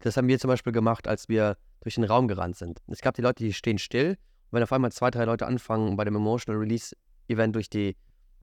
Das 0.00 0.16
haben 0.16 0.28
wir 0.28 0.38
zum 0.38 0.48
Beispiel 0.48 0.72
gemacht, 0.72 1.08
als 1.08 1.28
wir 1.28 1.56
durch 1.80 1.94
den 1.94 2.04
Raum 2.04 2.28
gerannt 2.28 2.56
sind. 2.56 2.82
Es 2.88 3.00
gab 3.00 3.14
die 3.14 3.22
Leute, 3.22 3.44
die 3.44 3.52
stehen 3.52 3.78
still 3.78 4.10
und 4.10 4.52
wenn 4.56 4.62
auf 4.62 4.72
einmal 4.72 4.92
zwei, 4.92 5.10
drei 5.10 5.24
Leute 5.24 5.46
anfangen, 5.46 5.96
bei 5.96 6.04
dem 6.04 6.16
Emotional 6.16 6.60
Release 6.60 6.94
Event 7.28 7.54
durch 7.54 7.70
die, 7.70 7.96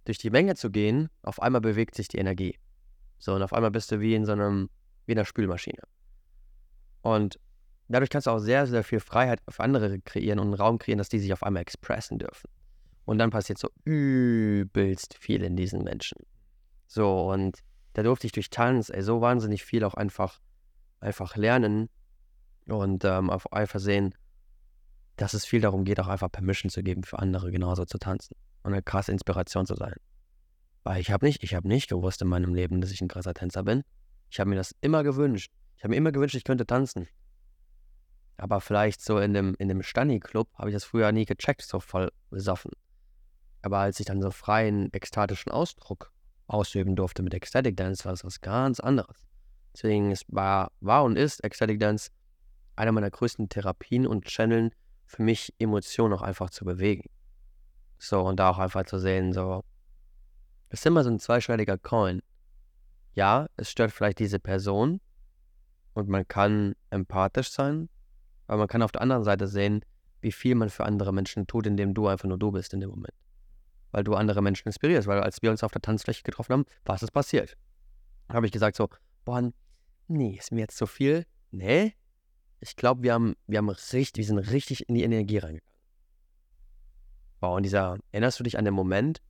durch 0.05 0.18
die 0.18 0.30
Menge 0.30 0.55
zu 0.55 0.72
gehen, 0.72 1.09
auf 1.22 1.41
einmal 1.41 1.61
bewegt 1.61 1.95
sich 1.95 2.07
die 2.07 2.18
Energie. 2.18 2.57
So, 3.19 3.35
und 3.35 3.43
auf 3.43 3.53
einmal 3.53 3.72
bist 3.72 3.91
du 3.91 3.99
wie 3.99 4.15
in 4.15 4.26
so 4.26 4.31
einem, 4.31 4.69
wie 5.05 5.11
in 5.11 5.19
einer 5.19 5.26
Spülmaschine. 5.26 5.84
Und 7.01 7.39
dadurch 7.88 8.09
kannst 8.09 8.27
du 8.27 8.31
auch 8.31 8.39
sehr, 8.39 8.65
sehr 8.68 8.84
viel 8.84 8.99
Freiheit 8.99 9.41
für 9.47 9.63
andere 9.63 9.99
kreieren 9.99 10.39
und 10.39 10.47
einen 10.47 10.53
Raum 10.55 10.80
kreieren, 10.80 10.97
dass 10.97 11.09
die 11.09 11.19
sich 11.19 11.34
auf 11.34 11.43
einmal 11.43 11.61
expressen 11.61 12.18
dürfen. 12.18 12.49
Und 13.06 13.18
dann 13.18 13.30
passiert 13.30 13.57
so 13.57 13.69
übelst 13.84 15.15
viel 15.18 15.44
in 15.44 15.56
diesen 15.56 15.84
Menschen. 15.84 16.18
So, 16.88 17.30
und 17.32 17.60
da 17.94 18.03
durfte 18.03 18.28
ich 18.28 18.34
durch 18.34 18.49
Tanz, 18.49 18.90
ey, 18.90 19.02
so 19.02 19.22
wahnsinnig 19.22 19.64
viel 19.64 19.84
auch 19.84 19.95
einfach, 19.95 20.40
einfach 20.99 21.36
lernen 21.36 21.90
und 22.68 23.03
ähm, 23.06 23.30
einfach 23.30 23.80
sehen, 23.80 24.14
dass 25.18 25.34
es 25.34 25.45
viel 25.45 25.61
darum 25.61 25.84
geht, 25.84 25.99
auch 25.99 26.07
einfach 26.07 26.32
Permission 26.32 26.69
zu 26.69 26.84
geben 26.84 27.03
für 27.03 27.19
andere 27.19 27.52
genauso 27.52 27.86
zu 27.86 27.98
tanzen 27.98 28.36
und 28.64 28.73
eine 28.73 28.82
krasse 28.82 29.11
Inspiration 29.11 29.65
zu 29.65 29.76
sein. 29.76 29.95
Weil 30.84 30.99
ich 30.99 31.11
habe 31.11 31.26
nicht, 31.26 31.44
ich 31.44 31.53
habe 31.53 31.68
nicht 31.68 31.90
gewusst 31.90 32.22
in 32.22 32.28
meinem 32.28 32.56
Leben, 32.56 32.82
dass 32.82 32.91
ich 32.91 33.02
ein 33.02 33.07
krasser 33.07 33.34
Tänzer 33.34 33.64
bin. 33.64 33.84
Ich 34.30 34.40
habe 34.40 34.49
mir 34.49 34.56
das 34.56 34.76
immer 34.82 35.03
gewünscht. 35.03 35.52
Ich 35.78 35.84
habe 35.84 35.91
mir 35.91 35.98
immer 35.98 36.11
gewünscht, 36.11 36.36
ich 36.36 36.44
könnte 36.44 36.65
tanzen. 36.65 37.07
Aber 38.38 38.61
vielleicht 38.61 39.02
so 39.02 39.19
in 39.19 39.34
dem, 39.34 39.56
in 39.60 39.68
dem 39.68 39.84
Stani-Club 39.84 40.49
habe 40.56 40.69
ich 40.69 40.73
das 40.73 40.84
früher 40.84 41.11
nie 41.11 41.26
gecheckt, 41.26 41.61
so 41.61 41.80
voll 41.80 42.11
besoffen. 42.32 42.72
Aber 43.61 43.79
als 43.79 43.99
ich 43.99 44.05
dann 44.05 44.21
so 44.21 44.31
freien, 44.31 44.91
ekstatischen 44.93 45.51
Ausdruck 45.51 46.11
ausüben 46.47 46.95
durfte 46.95 47.23
mit 47.23 47.33
Ecstatic 47.33 47.77
Dance, 47.77 48.05
war 48.05 48.13
es 48.13 48.23
was 48.23 48.41
ganz 48.41 48.79
anderes. 48.79 49.17
Deswegen 49.73 50.11
ist, 50.11 50.25
war, 50.27 50.71
war 50.79 51.03
und 51.03 51.17
ist 51.17 51.43
Ecstatic 51.43 51.79
Dance 51.79 52.09
einer 52.75 52.91
meiner 52.91 53.11
größten 53.11 53.49
Therapien 53.49 54.07
und 54.07 54.25
Channeln 54.25 54.71
für 55.05 55.23
mich, 55.23 55.53
Emotionen 55.59 56.13
auch 56.13 56.21
einfach 56.21 56.49
zu 56.49 56.65
bewegen. 56.65 57.09
So, 57.99 58.21
und 58.21 58.38
da 58.38 58.49
auch 58.49 58.57
einfach 58.57 58.85
zu 58.85 58.97
sehen, 58.97 59.33
so, 59.33 59.63
es 60.69 60.79
ist 60.79 60.85
immer 60.85 61.03
so 61.03 61.09
ein 61.09 61.19
zweischneidiger 61.19 61.77
Coin. 61.77 62.21
Ja, 63.13 63.47
es 63.57 63.69
stört 63.69 63.91
vielleicht 63.91 64.19
diese 64.19 64.39
Person 64.39 65.01
und 65.93 66.07
man 66.07 66.27
kann 66.27 66.75
empathisch 66.89 67.51
sein, 67.51 67.89
aber 68.47 68.59
man 68.59 68.67
kann 68.67 68.81
auf 68.81 68.91
der 68.91 69.01
anderen 69.01 69.23
Seite 69.23 69.47
sehen, 69.47 69.83
wie 70.21 70.31
viel 70.31 70.55
man 70.55 70.69
für 70.69 70.85
andere 70.85 71.13
Menschen 71.13 71.45
tut, 71.45 71.67
indem 71.67 71.93
du 71.93 72.07
einfach 72.07 72.27
nur 72.27 72.39
du 72.39 72.51
bist 72.51 72.73
in 72.73 72.79
dem 72.79 72.89
Moment. 72.89 73.13
Weil 73.91 74.03
du 74.03 74.15
andere 74.15 74.41
Menschen 74.41 74.68
inspirierst. 74.68 75.07
Weil 75.07 75.22
als 75.22 75.41
wir 75.41 75.51
uns 75.51 75.63
auf 75.63 75.72
der 75.72 75.81
Tanzfläche 75.81 76.23
getroffen 76.23 76.53
haben, 76.53 76.65
was 76.85 77.03
ist 77.03 77.11
passiert? 77.11 77.57
Da 78.27 78.35
habe 78.35 78.45
ich 78.45 78.51
gesagt 78.51 78.77
so, 78.77 78.89
boah, 79.26 79.51
nee, 80.07 80.38
ist 80.38 80.51
mir 80.51 80.61
jetzt 80.61 80.77
zu 80.77 80.88
viel. 80.88 81.26
Nee, 81.51 81.93
ich 82.61 82.76
glaube, 82.76 83.03
wir 83.03 83.13
haben, 83.13 83.35
wir 83.47 83.57
haben 83.57 83.69
richtig, 83.69 84.18
wir 84.18 84.26
sind 84.26 84.38
richtig 84.38 84.88
in 84.88 84.95
die 84.95 85.03
Energie 85.03 85.39
reingegangen. 85.39 85.72
Wow, 87.41 87.57
und 87.57 87.63
dieser, 87.63 87.97
erinnerst 88.11 88.39
du 88.39 88.43
dich 88.43 88.57
an 88.57 88.65
den 88.65 88.73
Moment, 88.73 89.22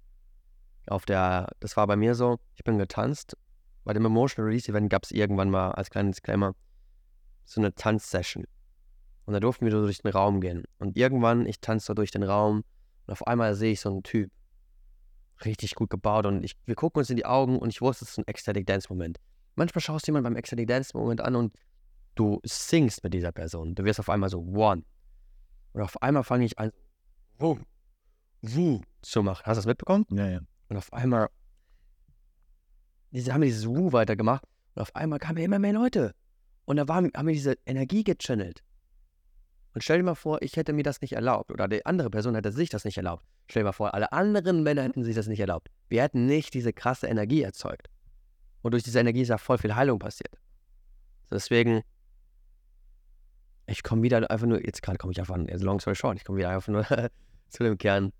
auf 0.87 1.05
der, 1.05 1.47
das 1.59 1.77
war 1.77 1.87
bei 1.87 1.95
mir 1.95 2.13
so, 2.13 2.39
ich 2.55 2.63
bin 2.63 2.77
getanzt. 2.77 3.37
Bei 3.83 3.93
dem 3.93 4.05
Emotional 4.05 4.49
Release 4.49 4.69
Event 4.69 4.89
gab 4.89 5.05
es 5.05 5.11
irgendwann 5.11 5.49
mal 5.49 5.71
als 5.71 5.89
kleinen 5.89 6.11
Disclaimer 6.11 6.53
so 7.45 7.61
eine 7.61 7.73
Tanzsession. 7.73 8.45
Und 9.25 9.33
da 9.33 9.39
durften 9.39 9.65
wir 9.65 9.71
durch 9.71 9.99
den 9.99 10.11
Raum 10.11 10.41
gehen. 10.41 10.65
Und 10.77 10.97
irgendwann, 10.97 11.45
ich 11.45 11.61
tanze 11.61 11.87
so 11.87 11.93
durch 11.93 12.11
den 12.11 12.23
Raum 12.23 12.63
und 13.05 13.11
auf 13.11 13.25
einmal 13.27 13.55
sehe 13.55 13.71
ich 13.71 13.81
so 13.81 13.89
einen 13.89 14.03
Typ. 14.03 14.31
Richtig 15.45 15.75
gut 15.75 15.89
gebaut 15.89 16.25
und 16.25 16.43
ich, 16.43 16.55
wir 16.65 16.75
gucken 16.75 16.99
uns 16.99 17.09
in 17.09 17.17
die 17.17 17.25
Augen 17.25 17.59
und 17.59 17.69
ich 17.69 17.81
wusste, 17.81 18.05
es 18.05 18.11
ist 18.11 18.17
ein 18.17 18.27
Ecstatic 18.27 18.65
Dance-Moment. 18.65 19.17
Manchmal 19.55 19.81
schaust 19.81 20.07
du 20.07 20.11
jemanden 20.11 20.25
beim 20.25 20.35
Ecstatic 20.35 20.67
Dance-Moment 20.67 21.21
an 21.21 21.35
und 21.35 21.53
du 22.15 22.39
singst 22.43 23.03
mit 23.03 23.13
dieser 23.13 23.31
Person. 23.31 23.75
Du 23.75 23.83
wirst 23.83 23.99
auf 23.99 24.09
einmal 24.09 24.29
so 24.29 24.39
one. 24.39 24.83
Und 25.73 25.81
auf 25.81 26.01
einmal 26.01 26.23
fange 26.23 26.45
ich 26.45 26.57
an, 26.59 26.71
wuh, 27.39 27.57
wuh 28.41 28.81
zu 29.01 29.23
machen. 29.23 29.43
Hast 29.45 29.57
du 29.57 29.59
das 29.59 29.65
mitbekommen? 29.65 30.05
Ja, 30.11 30.27
ja. 30.27 30.39
Und 30.69 30.77
auf 30.77 30.91
einmal 30.93 31.29
diese, 33.11 33.33
haben 33.33 33.41
wir 33.41 33.47
dieses 33.47 33.67
Wuh 33.67 33.91
weitergemacht 33.91 34.43
und 34.75 34.81
auf 34.81 34.95
einmal 34.95 35.19
kamen 35.19 35.37
immer 35.37 35.59
mehr 35.59 35.73
Leute. 35.73 36.15
Und 36.65 36.77
da 36.77 36.87
waren, 36.87 37.11
haben 37.15 37.27
wir 37.27 37.33
diese 37.33 37.57
Energie 37.65 38.03
gechannelt. 38.03 38.63
Und 39.73 39.83
stell 39.83 39.97
dir 39.97 40.03
mal 40.03 40.15
vor, 40.15 40.41
ich 40.41 40.57
hätte 40.57 40.73
mir 40.73 40.83
das 40.83 41.01
nicht 41.01 41.13
erlaubt 41.13 41.51
oder 41.51 41.67
die 41.67 41.85
andere 41.85 42.09
Person 42.09 42.35
hätte 42.35 42.51
sich 42.51 42.69
das 42.69 42.83
nicht 42.83 42.97
erlaubt. 42.97 43.23
Stell 43.49 43.61
dir 43.61 43.67
mal 43.67 43.71
vor, 43.71 43.93
alle 43.93 44.11
anderen 44.11 44.63
Männer 44.63 44.83
hätten 44.83 45.03
sich 45.03 45.15
das 45.15 45.27
nicht 45.27 45.39
erlaubt. 45.39 45.69
Wir 45.87 46.03
hätten 46.03 46.25
nicht 46.25 46.53
diese 46.53 46.73
krasse 46.73 47.07
Energie 47.07 47.41
erzeugt. 47.41 47.87
Und 48.61 48.71
durch 48.71 48.83
diese 48.83 48.99
Energie 48.99 49.21
ist 49.21 49.29
ja 49.29 49.37
voll 49.37 49.57
viel 49.57 49.75
Heilung 49.75 49.99
passiert. 49.99 50.37
Deswegen, 51.31 51.81
ich 53.65 53.83
komme 53.83 54.03
wieder 54.03 54.29
einfach 54.29 54.45
nur, 54.45 54.63
jetzt 54.63 54.81
gerade 54.81 54.97
komme 54.97 55.13
ich 55.13 55.19
einfach, 55.19 55.37
also 55.37 55.65
long 55.65 55.79
story 55.79 55.95
short, 55.95 56.17
ich 56.17 56.25
komme 56.25 56.39
wieder 56.39 56.49
einfach 56.49 56.67
nur 56.67 56.85
zu 57.49 57.63
dem 57.63 57.77
Kern, 57.77 58.11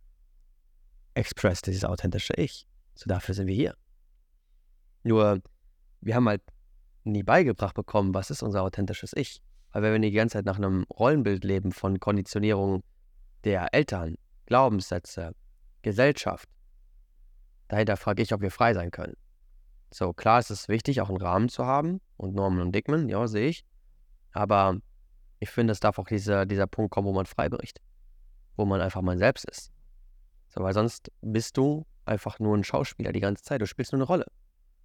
express 1.13 1.61
dieses 1.61 1.83
authentische 1.83 2.33
Ich. 2.37 2.65
So 2.95 3.07
dafür 3.07 3.35
sind 3.35 3.47
wir 3.47 3.55
hier. 3.55 3.75
Nur, 5.03 5.41
wir 5.99 6.15
haben 6.15 6.27
halt 6.29 6.41
nie 7.03 7.23
beigebracht 7.23 7.75
bekommen, 7.75 8.13
was 8.13 8.29
ist 8.29 8.41
unser 8.41 8.63
authentisches 8.63 9.11
Ich. 9.15 9.41
Weil 9.71 9.83
wenn 9.83 9.93
wir 9.93 10.09
die 10.09 10.15
ganze 10.15 10.37
Zeit 10.37 10.45
nach 10.45 10.57
einem 10.57 10.83
Rollenbild 10.83 11.43
leben 11.43 11.71
von 11.71 11.99
Konditionierung 11.99 12.83
der 13.43 13.73
Eltern, 13.73 14.15
Glaubenssätze, 14.45 15.33
Gesellschaft, 15.81 16.49
dahinter 17.67 17.97
frage 17.97 18.21
ich, 18.21 18.33
ob 18.33 18.41
wir 18.41 18.51
frei 18.51 18.73
sein 18.73 18.91
können. 18.91 19.15
So, 19.93 20.13
klar 20.13 20.39
ist 20.39 20.51
es 20.51 20.67
wichtig, 20.67 21.01
auch 21.01 21.09
einen 21.09 21.21
Rahmen 21.21 21.49
zu 21.49 21.65
haben 21.65 22.01
und 22.17 22.35
Normen 22.35 22.61
und 22.61 22.73
Digmen, 22.73 23.09
ja, 23.09 23.27
sehe 23.27 23.49
ich. 23.49 23.65
Aber 24.31 24.77
ich 25.39 25.49
finde, 25.49 25.71
es 25.71 25.79
darf 25.79 25.99
auch 25.99 26.07
dieser, 26.07 26.45
dieser 26.45 26.67
Punkt 26.67 26.91
kommen, 26.91 27.07
wo 27.07 27.13
man 27.13 27.25
frei 27.25 27.49
bricht. 27.49 27.81
Wo 28.55 28.65
man 28.65 28.81
einfach 28.81 29.01
man 29.01 29.17
selbst 29.17 29.45
ist. 29.45 29.71
So, 30.49 30.61
weil 30.61 30.73
sonst 30.73 31.11
bist 31.21 31.57
du 31.57 31.85
einfach 32.05 32.39
nur 32.39 32.55
ein 32.55 32.63
Schauspieler 32.63 33.11
die 33.11 33.19
ganze 33.19 33.43
Zeit. 33.43 33.61
Du 33.61 33.67
spielst 33.67 33.91
nur 33.91 33.99
eine 33.99 34.07
Rolle 34.07 34.25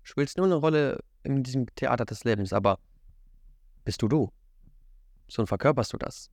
spielst 0.07 0.37
nur 0.37 0.47
eine 0.47 0.55
Rolle 0.55 1.01
in 1.25 1.43
diesem 1.43 1.67
Theater 1.75 2.05
des 2.05 2.23
Lebens, 2.25 2.53
aber 2.53 2.79
bist 3.85 4.03
du 4.03 4.09
du? 4.09 4.31
So 5.29 5.43
und 5.43 5.49
verkörperst 5.49 5.93
du 5.93 5.97
das? 5.97 6.31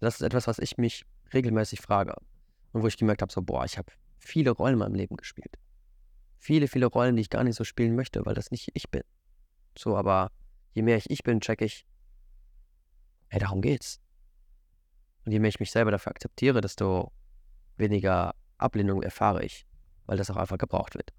Das 0.00 0.16
ist 0.16 0.22
etwas, 0.22 0.46
was 0.46 0.58
ich 0.58 0.78
mich 0.78 1.04
regelmäßig 1.32 1.80
frage. 1.80 2.14
Und 2.72 2.82
wo 2.82 2.86
ich 2.86 2.96
gemerkt 2.96 3.22
habe, 3.22 3.32
so, 3.32 3.42
boah, 3.42 3.64
ich 3.64 3.78
habe 3.78 3.92
viele 4.18 4.50
Rollen 4.50 4.74
in 4.74 4.78
meinem 4.78 4.94
Leben 4.94 5.16
gespielt. 5.16 5.58
Viele, 6.38 6.68
viele 6.68 6.86
Rollen, 6.86 7.16
die 7.16 7.22
ich 7.22 7.30
gar 7.30 7.42
nicht 7.44 7.56
so 7.56 7.64
spielen 7.64 7.96
möchte, 7.96 8.24
weil 8.24 8.34
das 8.34 8.50
nicht 8.50 8.70
ich 8.74 8.90
bin. 8.90 9.02
So, 9.76 9.96
aber 9.96 10.30
je 10.74 10.82
mehr 10.82 10.96
ich 10.96 11.10
ich 11.10 11.22
bin, 11.22 11.40
check 11.40 11.62
ich, 11.62 11.86
ey, 13.30 13.40
darum 13.40 13.60
geht's. 13.60 14.00
Und 15.24 15.32
je 15.32 15.40
mehr 15.40 15.48
ich 15.48 15.60
mich 15.60 15.70
selber 15.70 15.90
dafür 15.90 16.10
akzeptiere, 16.12 16.60
desto 16.60 17.12
weniger 17.76 18.34
Ablehnung 18.56 19.02
erfahre 19.02 19.44
ich, 19.44 19.66
weil 20.06 20.16
das 20.16 20.30
auch 20.30 20.36
einfach 20.36 20.58
gebraucht 20.58 20.94
wird. 20.94 21.12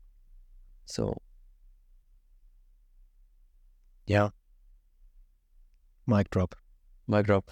So, 0.85 1.17
Ja. 4.09 4.33
Mic 6.07 6.31
drop. 6.31 6.55
Mic 7.10 7.27
drop. 7.27 7.52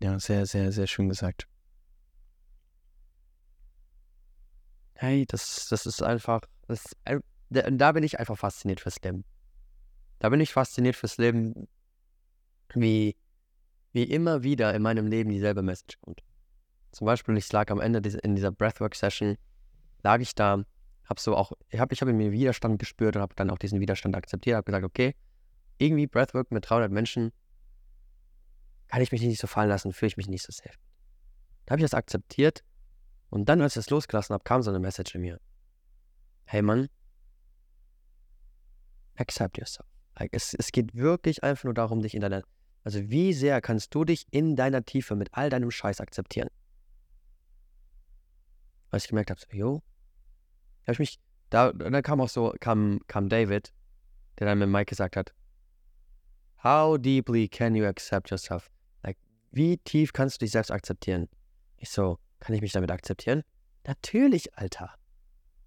Ja, 0.00 0.18
sehr, 0.18 0.46
sehr, 0.46 0.72
sehr 0.72 0.86
schön 0.86 1.08
gesagt. 1.08 1.48
Hey, 4.94 5.26
das, 5.26 5.68
das 5.68 5.86
ist 5.86 6.02
einfach, 6.02 6.42
das, 6.68 6.84
da 7.50 7.92
bin 7.92 8.04
ich 8.04 8.18
einfach 8.18 8.38
fasziniert 8.38 8.80
fürs 8.80 9.00
Leben. 9.02 9.24
Da 10.18 10.28
bin 10.28 10.40
ich 10.40 10.52
fasziniert 10.52 10.96
fürs 10.96 11.18
Leben, 11.18 11.68
wie, 12.74 13.16
wie 13.92 14.04
immer 14.04 14.42
wieder 14.42 14.72
in 14.74 14.82
meinem 14.82 15.06
Leben 15.06 15.30
dieselbe 15.30 15.62
Message 15.62 15.98
kommt. 16.00 16.22
Zum 16.92 17.06
Beispiel, 17.06 17.36
ich 17.36 17.52
lag 17.52 17.70
am 17.70 17.80
Ende 17.80 18.08
in 18.22 18.36
dieser 18.36 18.52
Breathwork-Session, 18.52 19.36
lag 20.02 20.20
ich 20.20 20.34
da 20.34 20.64
habe 21.04 21.20
so 21.20 21.36
auch, 21.36 21.52
ich 21.68 21.80
habe 21.80 21.92
ich 21.92 22.00
hab 22.00 22.08
in 22.08 22.16
mir 22.16 22.32
Widerstand 22.32 22.78
gespürt 22.78 23.16
und 23.16 23.22
habe 23.22 23.34
dann 23.34 23.50
auch 23.50 23.58
diesen 23.58 23.80
Widerstand 23.80 24.16
akzeptiert, 24.16 24.56
habe 24.56 24.64
gesagt, 24.64 24.84
okay, 24.84 25.14
irgendwie 25.78 26.06
Breathwork 26.06 26.50
mit 26.50 26.68
300 26.68 26.90
Menschen 26.90 27.32
kann 28.94 29.02
ich 29.02 29.10
mich 29.10 29.22
nicht 29.22 29.40
so 29.40 29.48
fallen 29.48 29.70
lassen, 29.70 29.92
fühle 29.92 30.06
ich 30.06 30.16
mich 30.16 30.28
nicht 30.28 30.44
so 30.44 30.52
safe. 30.52 30.78
Da 31.66 31.72
habe 31.72 31.80
ich 31.80 31.84
das 31.84 31.94
akzeptiert 31.94 32.62
und 33.28 33.48
dann, 33.48 33.60
als 33.60 33.72
ich 33.72 33.82
das 33.82 33.90
losgelassen 33.90 34.34
habe, 34.34 34.44
kam 34.44 34.62
so 34.62 34.70
eine 34.70 34.78
Message 34.78 35.16
in 35.16 35.22
mir. 35.22 35.40
Hey 36.44 36.62
Mann, 36.62 36.88
accept 39.16 39.58
yourself. 39.58 39.88
Es, 40.30 40.54
es 40.54 40.70
geht 40.70 40.94
wirklich 40.94 41.42
einfach 41.42 41.64
nur 41.64 41.74
darum, 41.74 42.02
dich 42.02 42.14
in 42.14 42.20
deiner, 42.20 42.44
also 42.84 43.10
wie 43.10 43.32
sehr 43.32 43.60
kannst 43.60 43.92
du 43.96 44.04
dich 44.04 44.28
in 44.30 44.54
deiner 44.54 44.84
Tiefe 44.84 45.16
mit 45.16 45.28
all 45.32 45.50
deinem 45.50 45.72
Scheiß 45.72 46.00
akzeptieren? 46.00 46.48
Als 48.90 49.06
ich 49.06 49.08
gemerkt 49.08 49.30
habe, 49.30 49.40
so, 49.40 49.48
yo, 49.50 49.82
habe 50.82 50.92
ich 50.92 50.98
mich, 51.00 51.20
da, 51.50 51.72
dann 51.72 52.00
kam 52.04 52.20
auch 52.20 52.28
so, 52.28 52.54
kam, 52.60 53.00
kam 53.08 53.28
David, 53.28 53.74
der 54.38 54.46
dann 54.46 54.60
mit 54.60 54.68
Mike 54.68 54.90
gesagt 54.90 55.16
hat, 55.16 55.34
How 56.62 56.96
deeply 56.96 57.48
can 57.48 57.74
you 57.74 57.86
accept 57.86 58.30
yourself? 58.30 58.70
Wie 59.54 59.78
tief 59.78 60.12
kannst 60.12 60.34
du 60.34 60.44
dich 60.44 60.50
selbst 60.50 60.72
akzeptieren? 60.72 61.28
Ich 61.76 61.90
so, 61.90 62.18
kann 62.40 62.56
ich 62.56 62.60
mich 62.60 62.72
damit 62.72 62.90
akzeptieren? 62.90 63.44
Natürlich, 63.86 64.52
Alter. 64.58 64.92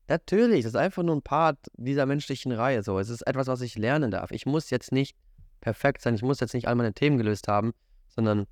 Natürlich, 0.10 0.64
das 0.64 0.74
ist 0.74 0.80
einfach 0.80 1.04
nur 1.04 1.16
ein 1.16 1.22
Part 1.22 1.58
dieser 1.78 2.06
menschlichen 2.06 2.52
Reihe. 2.52 2.84
So, 2.84 3.00
es 3.00 3.08
ist 3.08 3.22
etwas, 3.22 3.48
was 3.48 3.62
ich 3.62 3.78
lernen 3.78 4.12
darf. 4.12 4.32
Ich 4.32 4.46
muss 4.46 4.72
jetzt 4.72 4.92
nicht 4.92 5.16
perfekt 5.62 6.02
sein, 6.02 6.16
ich 6.16 6.22
muss 6.22 6.42
jetzt 6.42 6.54
nicht 6.54 6.68
all 6.68 6.76
meine 6.76 6.94
Themen 6.94 7.18
gelöst 7.18 7.48
haben, 7.48 7.72
sondern 8.10 8.46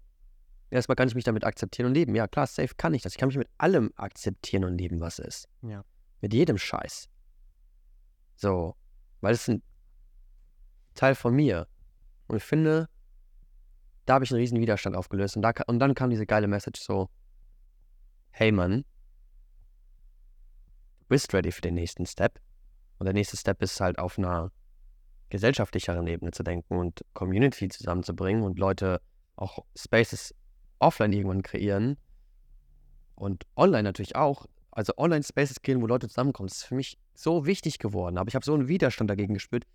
erstmal 0.69 0.95
kann 0.95 1.09
ich 1.09 1.15
mich 1.15 1.25
damit 1.25 1.43
akzeptieren 1.43 1.87
und 1.87 1.95
leben. 1.95 2.15
Ja, 2.15 2.29
klar, 2.29 2.47
safe 2.47 2.73
kann 2.77 2.93
ich 2.93 3.01
das. 3.01 3.11
Ich 3.11 3.17
kann 3.17 3.27
mich 3.27 3.37
mit 3.37 3.49
allem 3.57 3.91
akzeptieren 3.97 4.63
und 4.63 4.77
leben, 4.77 5.01
was 5.01 5.19
ist. 5.19 5.49
Ja. 5.63 5.83
Mit 6.21 6.33
jedem 6.33 6.57
Scheiß. 6.57 7.09
So, 8.37 8.77
weil 9.19 9.33
es 9.33 9.49
ein 9.49 9.61
Teil 10.93 11.13
von 11.13 11.35
mir. 11.35 11.67
Und 12.27 12.37
ich 12.37 12.43
finde, 12.43 12.87
da 14.05 14.15
habe 14.15 14.25
ich 14.25 14.31
einen 14.31 14.39
riesen 14.39 14.59
Widerstand 14.59 14.95
aufgelöst. 14.95 15.35
Und, 15.35 15.41
da, 15.41 15.51
und 15.67 15.79
dann 15.79 15.95
kam 15.95 16.09
diese 16.09 16.25
geile 16.25 16.47
Message 16.47 16.81
so, 16.81 17.09
hey 18.31 18.51
Mann, 18.51 18.85
du 20.99 21.05
bist 21.09 21.33
ready 21.33 21.51
für 21.51 21.61
den 21.61 21.75
nächsten 21.75 22.05
Step. 22.05 22.39
Und 22.97 23.05
der 23.05 23.13
nächste 23.13 23.37
Step 23.37 23.61
ist 23.61 23.79
halt 23.79 23.99
auf 23.99 24.17
einer 24.17 24.51
gesellschaftlicheren 25.29 26.07
Ebene 26.07 26.31
zu 26.31 26.43
denken 26.43 26.77
und 26.77 27.03
Community 27.13 27.67
zusammenzubringen 27.67 28.43
und 28.43 28.59
Leute 28.59 29.01
auch 29.35 29.65
Spaces 29.75 30.33
offline 30.79 31.11
irgendwann 31.11 31.41
kreieren 31.41 31.97
und 33.15 33.45
online 33.55 33.83
natürlich 33.83 34.15
auch, 34.15 34.45
also 34.71 34.93
Online-Spaces 34.97 35.61
gehen, 35.61 35.81
wo 35.81 35.87
Leute 35.87 36.07
zusammenkommen, 36.07 36.47
das 36.47 36.57
ist 36.57 36.63
für 36.65 36.75
mich 36.75 36.97
so 37.13 37.45
wichtig 37.45 37.79
geworden. 37.79 38.17
Aber 38.17 38.27
ich 38.27 38.35
habe 38.35 38.45
so 38.45 38.53
einen 38.53 38.67
Widerstand 38.67 39.09
dagegen 39.09 39.33
gespürt, 39.33 39.65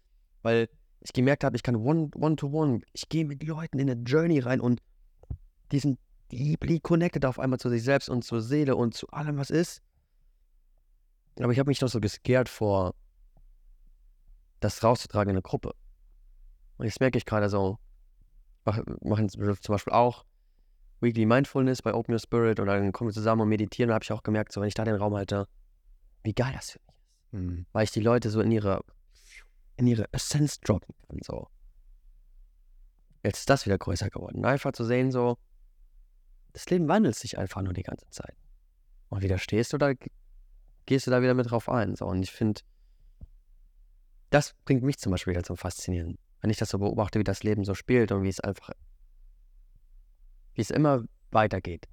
weil 0.42 0.68
ich 1.00 1.12
gemerkt 1.12 1.44
habe, 1.44 1.56
ich 1.56 1.62
kann 1.62 1.76
one-to-one, 1.76 2.36
-one, 2.38 2.82
ich 2.92 3.08
gehe 3.08 3.24
mit 3.24 3.42
Leuten 3.42 3.78
in 3.78 3.90
eine 3.90 4.02
Journey 4.02 4.38
rein 4.38 4.60
und 4.60 4.80
die 5.72 5.78
sind 5.78 5.98
deeply 6.30 6.80
connected 6.80 7.24
auf 7.24 7.38
einmal 7.38 7.58
zu 7.58 7.68
sich 7.68 7.82
selbst 7.82 8.08
und 8.08 8.22
zur 8.22 8.40
Seele 8.40 8.76
und 8.76 8.94
zu 8.94 9.08
allem, 9.08 9.36
was 9.36 9.50
ist. 9.50 9.82
Aber 11.38 11.52
ich 11.52 11.58
habe 11.58 11.68
mich 11.68 11.80
noch 11.80 11.88
so 11.88 12.00
gescared 12.00 12.48
vor, 12.48 12.94
das 14.60 14.82
rauszutragen 14.84 15.30
in 15.30 15.36
eine 15.36 15.42
Gruppe. 15.42 15.74
Und 16.76 16.86
jetzt 16.86 17.00
merke 17.00 17.18
ich 17.18 17.24
gerade 17.24 17.48
so, 17.48 17.78
machen 18.64 19.28
zum 19.28 19.72
Beispiel 19.72 19.92
auch 19.92 20.24
Weekly 21.00 21.24
Mindfulness 21.24 21.82
bei 21.82 21.94
Open 21.94 22.12
Your 22.12 22.18
Spirit 22.18 22.60
und 22.60 22.66
dann 22.66 22.92
kommen 22.92 23.08
wir 23.08 23.14
zusammen 23.14 23.42
und 23.42 23.48
meditieren. 23.48 23.88
Da 23.88 23.94
habe 23.94 24.02
ich 24.02 24.12
auch 24.12 24.22
gemerkt, 24.22 24.52
so 24.52 24.60
wenn 24.60 24.68
ich 24.68 24.74
da 24.74 24.84
den 24.84 24.96
Raum 24.96 25.14
halte, 25.14 25.48
wie 26.22 26.34
geil 26.34 26.52
das 26.54 26.72
für 26.72 26.78
mich 26.78 26.94
ist. 26.94 27.32
Mhm. 27.32 27.66
Weil 27.72 27.84
ich 27.84 27.90
die 27.90 28.00
Leute 28.00 28.28
so 28.28 28.40
in 28.40 28.50
ihre, 28.50 28.82
in 29.80 29.86
ihre 29.86 30.12
Essenz 30.12 30.60
droppen 30.60 30.94
kann. 31.06 31.18
So. 31.22 31.48
Jetzt 33.22 33.40
ist 33.40 33.50
das 33.50 33.66
wieder 33.66 33.78
größer 33.78 34.10
geworden. 34.10 34.44
Einfach 34.44 34.72
zu 34.72 34.84
sehen, 34.84 35.10
so, 35.10 35.38
das 36.52 36.68
Leben 36.70 36.88
wandelt 36.88 37.16
sich 37.16 37.38
einfach 37.38 37.62
nur 37.62 37.72
die 37.72 37.82
ganze 37.82 38.08
Zeit. 38.10 38.36
Und 39.08 39.22
wieder 39.22 39.38
stehst 39.38 39.72
du 39.72 39.78
da, 39.78 39.92
gehst 40.86 41.06
du 41.06 41.10
da 41.10 41.22
wieder 41.22 41.34
mit 41.34 41.50
drauf 41.50 41.68
ein. 41.68 41.96
So. 41.96 42.06
Und 42.06 42.22
ich 42.22 42.30
finde, 42.30 42.60
das 44.30 44.54
bringt 44.64 44.82
mich 44.82 44.98
zum 44.98 45.12
Beispiel 45.12 45.32
wieder 45.32 45.42
zum 45.42 45.56
Faszinieren. 45.56 46.18
Wenn 46.40 46.50
ich 46.50 46.56
das 46.56 46.70
so 46.70 46.78
beobachte, 46.78 47.18
wie 47.18 47.24
das 47.24 47.42
Leben 47.42 47.64
so 47.64 47.74
spielt 47.74 48.12
und 48.12 48.22
wie 48.22 48.28
es 48.28 48.40
einfach 48.40 48.70
wie 50.54 50.62
es 50.62 50.70
immer 50.70 51.04
weitergeht. 51.30 51.86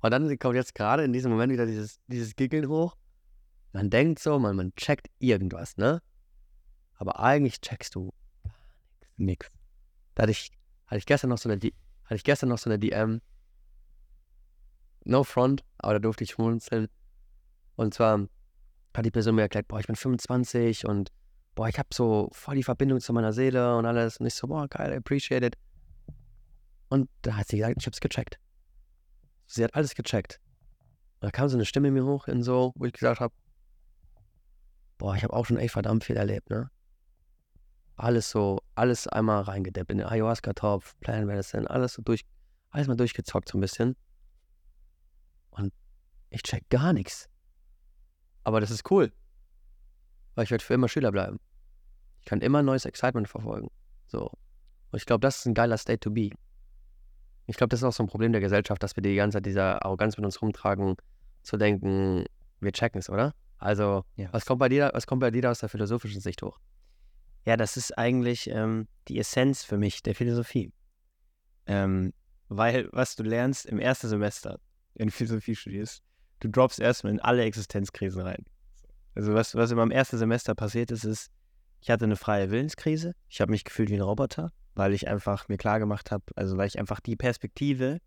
Und 0.00 0.10
dann 0.10 0.38
kommt 0.38 0.54
jetzt 0.54 0.74
gerade 0.74 1.04
in 1.04 1.12
diesem 1.12 1.32
Moment 1.32 1.52
wieder 1.52 1.66
dieses, 1.66 1.98
dieses 2.06 2.36
Giggeln 2.36 2.68
hoch. 2.68 2.96
Man 3.72 3.90
denkt 3.90 4.18
so, 4.18 4.38
man, 4.38 4.56
man 4.56 4.74
checkt 4.76 5.08
irgendwas, 5.18 5.76
ne? 5.76 6.00
Aber 6.96 7.20
eigentlich 7.20 7.60
checkst 7.60 7.94
du 7.94 8.12
nix. 9.16 9.50
Da 10.14 10.22
hatte 10.22 10.32
ich, 10.32 10.50
hatte 10.86 10.98
ich 10.98 11.06
gestern 11.06 11.30
noch 11.30 11.38
so 11.38 11.48
eine, 11.48 11.60
hatte 11.60 12.14
ich 12.14 12.24
gestern 12.24 12.48
noch 12.48 12.58
so 12.58 12.70
eine 12.70 12.78
DM. 12.78 13.20
No 15.04 15.22
front, 15.22 15.64
aber 15.78 15.94
da 15.94 15.98
durfte 16.00 16.24
ich 16.24 16.30
schmunzeln. 16.30 16.88
Und 17.76 17.94
zwar 17.94 18.26
hat 18.96 19.04
die 19.04 19.10
Person 19.10 19.34
mir 19.34 19.42
erklärt, 19.42 19.68
boah, 19.68 19.78
ich 19.78 19.86
bin 19.86 19.94
25 19.94 20.86
und 20.86 21.12
boah, 21.54 21.68
ich 21.68 21.78
habe 21.78 21.88
so 21.92 22.28
voll 22.32 22.56
die 22.56 22.62
Verbindung 22.62 23.00
zu 23.00 23.12
meiner 23.12 23.32
Seele 23.32 23.76
und 23.76 23.86
alles. 23.86 24.16
Und 24.18 24.26
ich 24.26 24.34
so, 24.34 24.46
boah, 24.46 24.66
geil, 24.68 24.96
appreciate 24.96 25.46
it. 25.46 25.56
Und 26.88 27.10
da 27.22 27.36
hat 27.36 27.48
sie 27.48 27.58
gesagt, 27.58 27.76
ich 27.78 27.86
hab's 27.86 28.00
gecheckt. 28.00 28.38
Sie 29.46 29.62
hat 29.62 29.74
alles 29.74 29.94
gecheckt. 29.94 30.40
Und 31.20 31.24
da 31.26 31.30
kam 31.30 31.48
so 31.48 31.56
eine 31.56 31.64
Stimme 31.64 31.88
in 31.88 31.94
mir 31.94 32.04
hoch, 32.04 32.26
in 32.28 32.42
so, 32.42 32.72
wo 32.76 32.84
ich 32.84 32.92
gesagt 32.92 33.20
habe, 33.20 33.34
boah, 34.98 35.14
ich 35.14 35.24
habe 35.24 35.34
auch 35.34 35.46
schon 35.46 35.58
echt 35.58 35.72
verdammt 35.72 36.04
viel 36.04 36.16
erlebt, 36.16 36.50
ne? 36.50 36.70
Alles 37.96 38.30
so, 38.30 38.60
alles 38.74 39.08
einmal 39.08 39.42
reingedeppt 39.42 39.90
in 39.90 39.98
den 39.98 40.06
Ayahuasca-Topf, 40.06 40.94
Plant 41.00 41.26
Medicine, 41.26 41.68
alles 41.68 41.94
so 41.94 42.02
durch, 42.02 42.24
alles 42.70 42.88
mal 42.88 42.96
durchgezockt 42.96 43.48
so 43.48 43.56
ein 43.56 43.62
bisschen. 43.62 43.96
Und 45.50 45.72
ich 46.28 46.42
check 46.42 46.68
gar 46.68 46.92
nichts. 46.92 47.28
Aber 48.44 48.60
das 48.60 48.70
ist 48.70 48.90
cool. 48.90 49.12
Weil 50.34 50.44
ich 50.44 50.50
werde 50.50 50.62
für 50.62 50.74
immer 50.74 50.88
Schüler 50.88 51.10
bleiben. 51.10 51.40
Ich 52.20 52.26
kann 52.26 52.40
immer 52.42 52.62
neues 52.62 52.84
Excitement 52.84 53.28
verfolgen. 53.28 53.68
So. 54.06 54.26
Und 54.90 54.98
ich 54.98 55.06
glaube, 55.06 55.20
das 55.20 55.38
ist 55.38 55.46
ein 55.46 55.54
geiler 55.54 55.78
State 55.78 56.00
to 56.00 56.10
be. 56.10 56.30
Ich 57.46 57.56
glaube, 57.56 57.68
das 57.68 57.80
ist 57.80 57.84
auch 57.84 57.92
so 57.92 58.02
ein 58.02 58.08
Problem 58.08 58.32
der 58.32 58.40
Gesellschaft, 58.40 58.82
dass 58.82 58.94
wir 58.96 59.02
die 59.02 59.14
ganze 59.14 59.36
Zeit 59.36 59.46
diese 59.46 59.82
Arroganz 59.82 60.16
mit 60.16 60.26
uns 60.26 60.42
rumtragen, 60.42 60.96
zu 61.42 61.56
denken, 61.56 62.24
wir 62.60 62.72
checken 62.72 62.98
es, 62.98 63.08
oder? 63.08 63.32
Also, 63.58 64.04
Ja. 64.16 64.28
was 64.32 64.44
kommt 64.44 64.58
bei 64.58 64.68
dir, 64.68 64.90
was 64.92 65.06
kommt 65.06 65.20
bei 65.20 65.30
dir 65.30 65.42
da 65.42 65.50
aus 65.52 65.60
der 65.60 65.68
philosophischen 65.68 66.20
Sicht 66.20 66.42
hoch? 66.42 66.58
Ja, 67.46 67.56
das 67.56 67.76
ist 67.76 67.96
eigentlich 67.96 68.50
ähm, 68.50 68.88
die 69.06 69.18
Essenz 69.18 69.62
für 69.62 69.78
mich 69.78 70.02
der 70.02 70.16
Philosophie. 70.16 70.72
Ähm, 71.66 72.12
weil 72.48 72.88
was 72.92 73.14
du 73.14 73.22
lernst 73.22 73.66
im 73.66 73.78
ersten 73.78 74.08
Semester, 74.08 74.58
wenn 74.94 75.06
du 75.06 75.12
Philosophie 75.12 75.54
studierst, 75.54 76.02
du 76.40 76.48
droppst 76.48 76.80
erstmal 76.80 77.12
in 77.12 77.20
alle 77.20 77.44
Existenzkrisen 77.44 78.20
rein. 78.20 78.44
Also 79.14 79.32
was, 79.32 79.54
was 79.54 79.70
in 79.70 79.76
meinem 79.76 79.92
ersten 79.92 80.18
Semester 80.18 80.54
passiert 80.56 80.90
ist, 80.90 81.04
ist, 81.04 81.30
ich 81.80 81.88
hatte 81.88 82.04
eine 82.04 82.16
freie 82.16 82.50
Willenskrise. 82.50 83.14
Ich 83.28 83.40
habe 83.40 83.52
mich 83.52 83.64
gefühlt 83.64 83.90
wie 83.90 83.94
ein 83.94 84.00
Roboter, 84.00 84.52
weil 84.74 84.92
ich 84.92 85.06
einfach 85.06 85.48
mir 85.48 85.56
klar 85.56 85.78
gemacht 85.78 86.10
habe, 86.10 86.24
also 86.34 86.56
weil 86.56 86.66
ich 86.66 86.78
einfach 86.80 86.98
die 86.98 87.16
Perspektive 87.16 88.00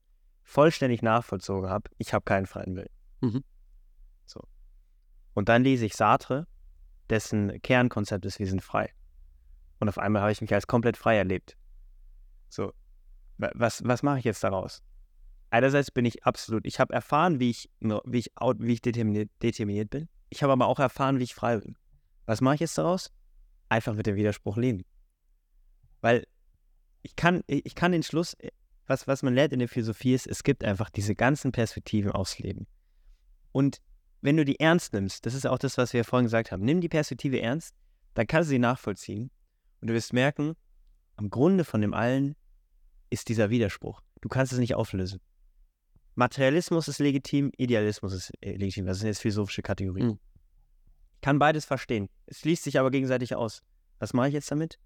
vollständig 0.44 1.02
nachvollzogen 1.02 1.70
habe, 1.70 1.90
ich 1.98 2.14
habe 2.14 2.26
keinen 2.26 2.45
freien 2.45 2.76
Willen. 2.76 2.90
Mhm. 3.22 3.44
So. 4.26 4.41
Und 5.34 5.48
dann 5.48 5.64
lese 5.64 5.86
ich 5.86 5.95
Sartre, 5.95 6.45
dessen 7.10 7.61
Kernkonzept 7.61 8.26
ist, 8.26 8.40
wir 8.40 8.48
sind 8.48 8.61
frei. 8.61 8.91
Und 9.80 9.89
auf 9.89 9.97
einmal 9.97 10.22
habe 10.22 10.31
ich 10.31 10.41
mich 10.41 10.53
als 10.53 10.68
komplett 10.68 10.97
frei 10.97 11.18
erlebt. 11.18 11.57
So, 12.49 12.73
wa- 13.38 13.51
was, 13.56 13.84
was 13.85 14.03
mache 14.03 14.19
ich 14.19 14.26
jetzt 14.26 14.43
daraus? 14.43 14.84
Einerseits 15.51 15.89
bin 15.89 16.06
ich 16.06 16.26
absolut, 16.26 16.68
ich 16.68 16.80
habe 16.80 16.93
erfahren, 16.93 17.39
wie 17.39 17.49
ich, 17.49 17.69
wie 17.80 18.19
ich, 18.19 18.31
wie 18.38 18.73
ich 18.73 18.81
determiniert, 18.81 19.31
determiniert 19.41 19.89
bin. 19.89 20.07
Ich 20.30 20.43
habe 20.43 20.53
aber 20.53 20.68
auch 20.68 20.80
erfahren, 20.80 21.18
wie 21.18 21.23
ich 21.23 21.34
frei 21.34 21.57
bin. 21.57 21.76
Was 22.26 22.41
mache 22.41 22.56
ich 22.56 22.61
jetzt 22.61 22.77
daraus? 22.77 23.11
Einfach 23.68 23.95
mit 23.95 24.06
dem 24.06 24.15
Widerspruch 24.15 24.57
leben. 24.57 24.84
Weil 26.01 26.27
ich 27.01 27.15
kann, 27.15 27.41
ich 27.47 27.73
kann 27.73 27.91
den 27.91 28.03
Schluss, 28.03 28.38
was, 28.85 29.07
was 29.07 29.23
man 29.23 29.34
lernt 29.34 29.53
in 29.53 29.60
der 29.60 29.69
Philosophie 29.69 30.14
ist, 30.14 30.27
es 30.27 30.43
gibt 30.43 30.64
einfach 30.64 30.89
diese 30.89 31.15
ganzen 31.15 31.51
Perspektiven 31.51 32.11
aufs 32.11 32.38
Leben. 32.39 32.68
Und 33.51 33.81
wenn 34.22 34.38
du 34.38 34.45
die 34.45 34.60
ernst 34.60 34.93
nimmst, 34.93 35.26
das 35.26 35.34
ist 35.34 35.47
auch 35.47 35.57
das, 35.57 35.77
was 35.77 35.93
wir 35.93 36.03
vorhin 36.03 36.26
gesagt 36.26 36.51
haben, 36.51 36.64
nimm 36.64 36.81
die 36.81 36.89
Perspektive 36.89 37.41
ernst, 37.41 37.73
dann 38.14 38.27
kannst 38.27 38.49
du 38.49 38.51
sie 38.51 38.60
nachvollziehen 38.60 39.31
und 39.81 39.88
du 39.88 39.93
wirst 39.93 40.14
merken, 40.14 40.56
am 41.15 41.30
Grunde 41.30 41.64
von 41.64 41.81
dem 41.81 41.93
allen 41.93 42.35
ist 43.10 43.30
dieser 43.30 43.49
Widerspruch. 43.49 44.01
Du 44.22 44.30
kannst 44.30 44.53
es 44.53 44.60
nicht 44.60 44.76
auflösen. 44.76 45.19
Materialismus 46.15 46.88
ist 46.88 46.99
legitim, 46.99 47.51
Idealismus 47.57 48.14
ist 48.14 48.31
äh, 48.41 48.56
legitim. 48.56 48.85
Das 48.85 48.99
sind 48.99 49.07
jetzt 49.07 49.22
philosophische 49.22 49.61
Kategorien. 49.61 50.07
Mhm. 50.07 50.19
Ich 51.15 51.22
kann 51.22 51.39
beides 51.39 51.65
verstehen. 51.65 52.10
Es 52.26 52.39
schließt 52.39 52.64
sich 52.64 52.80
aber 52.80 52.91
gegenseitig 52.91 53.35
aus. 53.35 53.61
Was 53.99 54.14
mache 54.14 54.27
ich 54.30 54.34
jetzt 54.34 54.51
damit? 54.51 54.80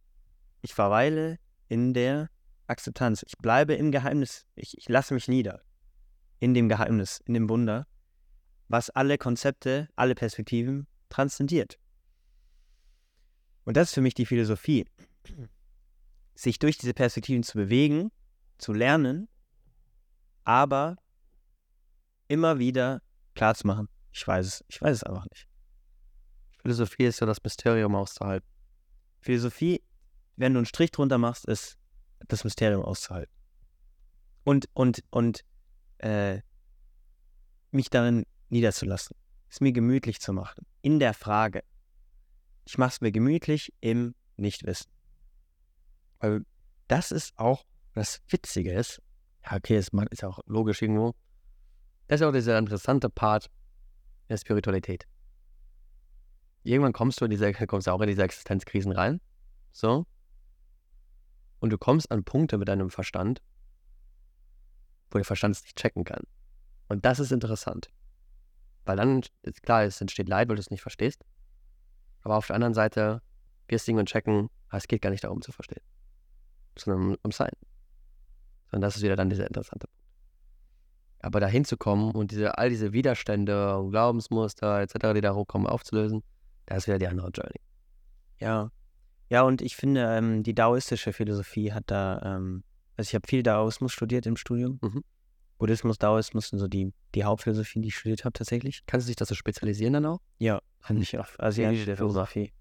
Ich 0.61 0.74
verweile 0.74 1.40
in 1.70 1.94
der 1.94 2.30
Akzeptanz. 2.68 3.24
Ich 3.28 3.38
bleibe 3.38 3.74
im 3.74 3.91
Geheimnis. 3.91 4.45
Ich, 4.56 4.78
ich 4.78 4.90
lasse 4.90 5.14
mich 5.14 5.28
nieder. 5.28 5.61
In 6.40 6.53
dem 6.53 6.70
Geheimnis, 6.70 7.22
in 7.26 7.34
dem 7.34 7.49
Wunder, 7.49 7.88
was 8.68 8.90
alle 8.90 9.18
Konzepte, 9.18 9.90
alle 9.95 10.15
Perspektiven 10.15 10.88
transzendiert. 11.10 11.80
Und 13.65 13.77
das 13.77 13.90
ist 13.90 13.94
für 13.94 14.02
mich 14.02 14.14
die 14.14 14.26
Philosophie. 14.26 14.85
Sich 16.35 16.60
durch 16.60 16.77
diese 16.77 16.94
Perspektiven 16.94 17.44
zu 17.44 17.57
bewegen, 17.57 18.11
zu 18.57 18.73
lernen, 18.73 19.27
aber 20.44 20.98
immer 22.27 22.60
wieder 22.60 23.02
klarzumachen, 23.35 23.88
ich 24.11 24.27
weiß 24.27 24.45
es, 24.45 24.65
ich 24.68 24.81
weiß 24.81 24.98
es 24.98 25.03
einfach 25.03 25.26
nicht. 25.30 25.48
Philosophie 26.61 27.06
ist 27.06 27.19
ja 27.19 27.27
das 27.27 27.44
Mysterium 27.44 27.95
auszuhalten. 27.95 28.48
Philosophie, 29.19 29.84
wenn 30.35 30.53
du 30.53 30.60
einen 30.60 30.65
Strich 30.65 30.91
drunter 30.91 31.18
machst, 31.18 31.45
ist 31.45 31.77
das 32.27 32.44
Mysterium 32.44 32.84
auszuhalten. 32.84 33.34
Und, 34.44 34.69
und, 34.73 35.03
und 35.10 35.44
äh, 35.99 36.41
mich 37.72 37.90
darin 37.90 38.26
niederzulassen. 38.49 39.15
Es 39.49 39.61
mir 39.61 39.72
gemütlich 39.72 40.19
zu 40.19 40.34
machen. 40.34 40.65
In 40.81 40.99
der 40.99 41.14
Frage. 41.14 41.64
Ich 42.65 42.77
mache 42.77 42.91
es 42.91 43.02
mir 43.02 43.11
gemütlich 43.11 43.73
im 43.81 44.15
Nichtwissen. 44.38 44.90
Weil 46.19 46.45
das 46.88 47.11
ist 47.11 47.38
auch 47.38 47.65
das 47.94 48.22
Witzige 48.27 48.73
ist, 48.73 49.02
ja, 49.45 49.57
okay, 49.57 49.77
ist 49.77 49.91
ja 49.94 50.27
auch 50.27 50.40
logisch 50.45 50.81
irgendwo, 50.81 51.14
das 52.07 52.22
ist 52.22 52.27
auch 52.27 52.31
dieser 52.31 52.57
interessante 52.57 53.10
Part 53.10 53.49
der 54.30 54.38
Spiritualität. 54.38 55.06
Irgendwann 56.64 56.94
kommst 56.94 57.19
du 57.19 57.26
in 57.26 57.31
diese, 57.31 57.52
kommst 57.53 57.88
du 57.88 57.91
auch 57.91 58.02
in 58.02 58.07
diese 58.07 58.23
Existenzkrisen 58.23 58.91
rein, 58.91 59.19
so, 59.72 60.06
und 61.60 61.69
du 61.69 61.77
kommst 61.77 62.11
an 62.11 62.23
Punkte 62.23 62.57
mit 62.57 62.68
deinem 62.68 62.90
Verstand, 62.90 63.41
wo 65.11 65.18
der 65.18 65.26
Verstand 65.26 65.56
es 65.56 65.64
nicht 65.64 65.77
checken 65.77 66.03
kann. 66.03 66.23
Und 66.90 67.06
das 67.06 67.19
ist 67.19 67.31
interessant. 67.31 67.90
Weil 68.85 68.98
dann 68.98 69.22
ist 69.44 69.64
klar, 69.64 69.84
es 69.84 70.02
entsteht 70.02 70.27
Leid, 70.27 70.49
weil 70.49 70.57
du 70.57 70.60
es 70.60 70.72
nicht 70.72 70.81
verstehst. 70.81 71.23
Aber 72.24 72.38
auf 72.38 72.48
der 72.48 72.56
anderen 72.56 72.74
Seite 72.74 73.22
du 73.88 73.91
irgendwann 73.91 74.06
checken, 74.06 74.50
es 74.72 74.88
geht 74.88 75.02
gar 75.02 75.10
nicht 75.10 75.24
darum 75.24 75.41
zu 75.41 75.52
verstehen 75.52 75.84
sondern 76.78 77.12
um, 77.12 77.18
um 77.24 77.32
Sein. 77.32 77.52
Sondern 78.72 78.88
das 78.88 78.95
ist 78.95 79.04
wieder 79.04 79.16
dann 79.16 79.30
dieser 79.30 79.48
interessante 79.48 79.88
Punkt. 79.88 80.00
Aber 81.20 81.40
da 81.40 81.48
hinzukommen 81.48 82.12
und 82.12 82.32
diese, 82.32 82.58
all 82.58 82.70
diese 82.70 82.91
Widerstände 82.91 83.78
und 83.78 83.91
Glaubensmuster 83.91 84.82
etc., 84.82 85.14
die 85.16 85.22
da 85.22 85.34
hochkommen, 85.34 85.68
aufzulösen, 85.68 86.22
das 86.66 86.80
ist 86.80 86.88
wieder 86.88 87.00
die 87.00 87.08
andere 87.08 87.30
Journey. 87.30 87.62
Ja. 88.40 88.72
Ja, 89.30 89.44
und 89.44 89.62
ich 89.62 89.76
finde, 89.76 90.02
ähm, 90.02 90.44
die 90.44 90.54
daoistische 90.54 91.14
Philosophie 91.14 91.72
hat 91.72 91.86
da, 91.88 92.22
ähm, 92.24 92.64
also 92.98 93.10
ich 93.10 93.16
habe 93.16 93.28
viel 93.28 93.41
Daoismus 93.41 93.94
studiert 93.94 94.26
im 94.26 94.36
Studium. 94.36 94.80
Mhm. 94.82 95.04
Buddhismus, 95.58 95.98
Daoismus 95.98 96.50
sind 96.50 96.60
so 96.60 96.68
die, 96.68 96.94
die 97.16 97.24
Hauptphilosophien, 97.24 97.82
die 97.82 97.88
ich 97.88 97.95
studiert 97.95 98.26
habe 98.26 98.34
tatsächlich. 98.34 98.84
Kannst 98.86 99.08
du 99.08 99.10
dich 99.10 99.16
das 99.16 99.30
so 99.30 99.36
spezialisieren 99.36 99.94
dann 99.94 100.06
auch? 100.06 100.20
Ja, 100.40 100.60
Nicht 100.89 101.18
auf 101.18 101.39
asiatische 101.39 101.95
Philosophie. 101.95 102.51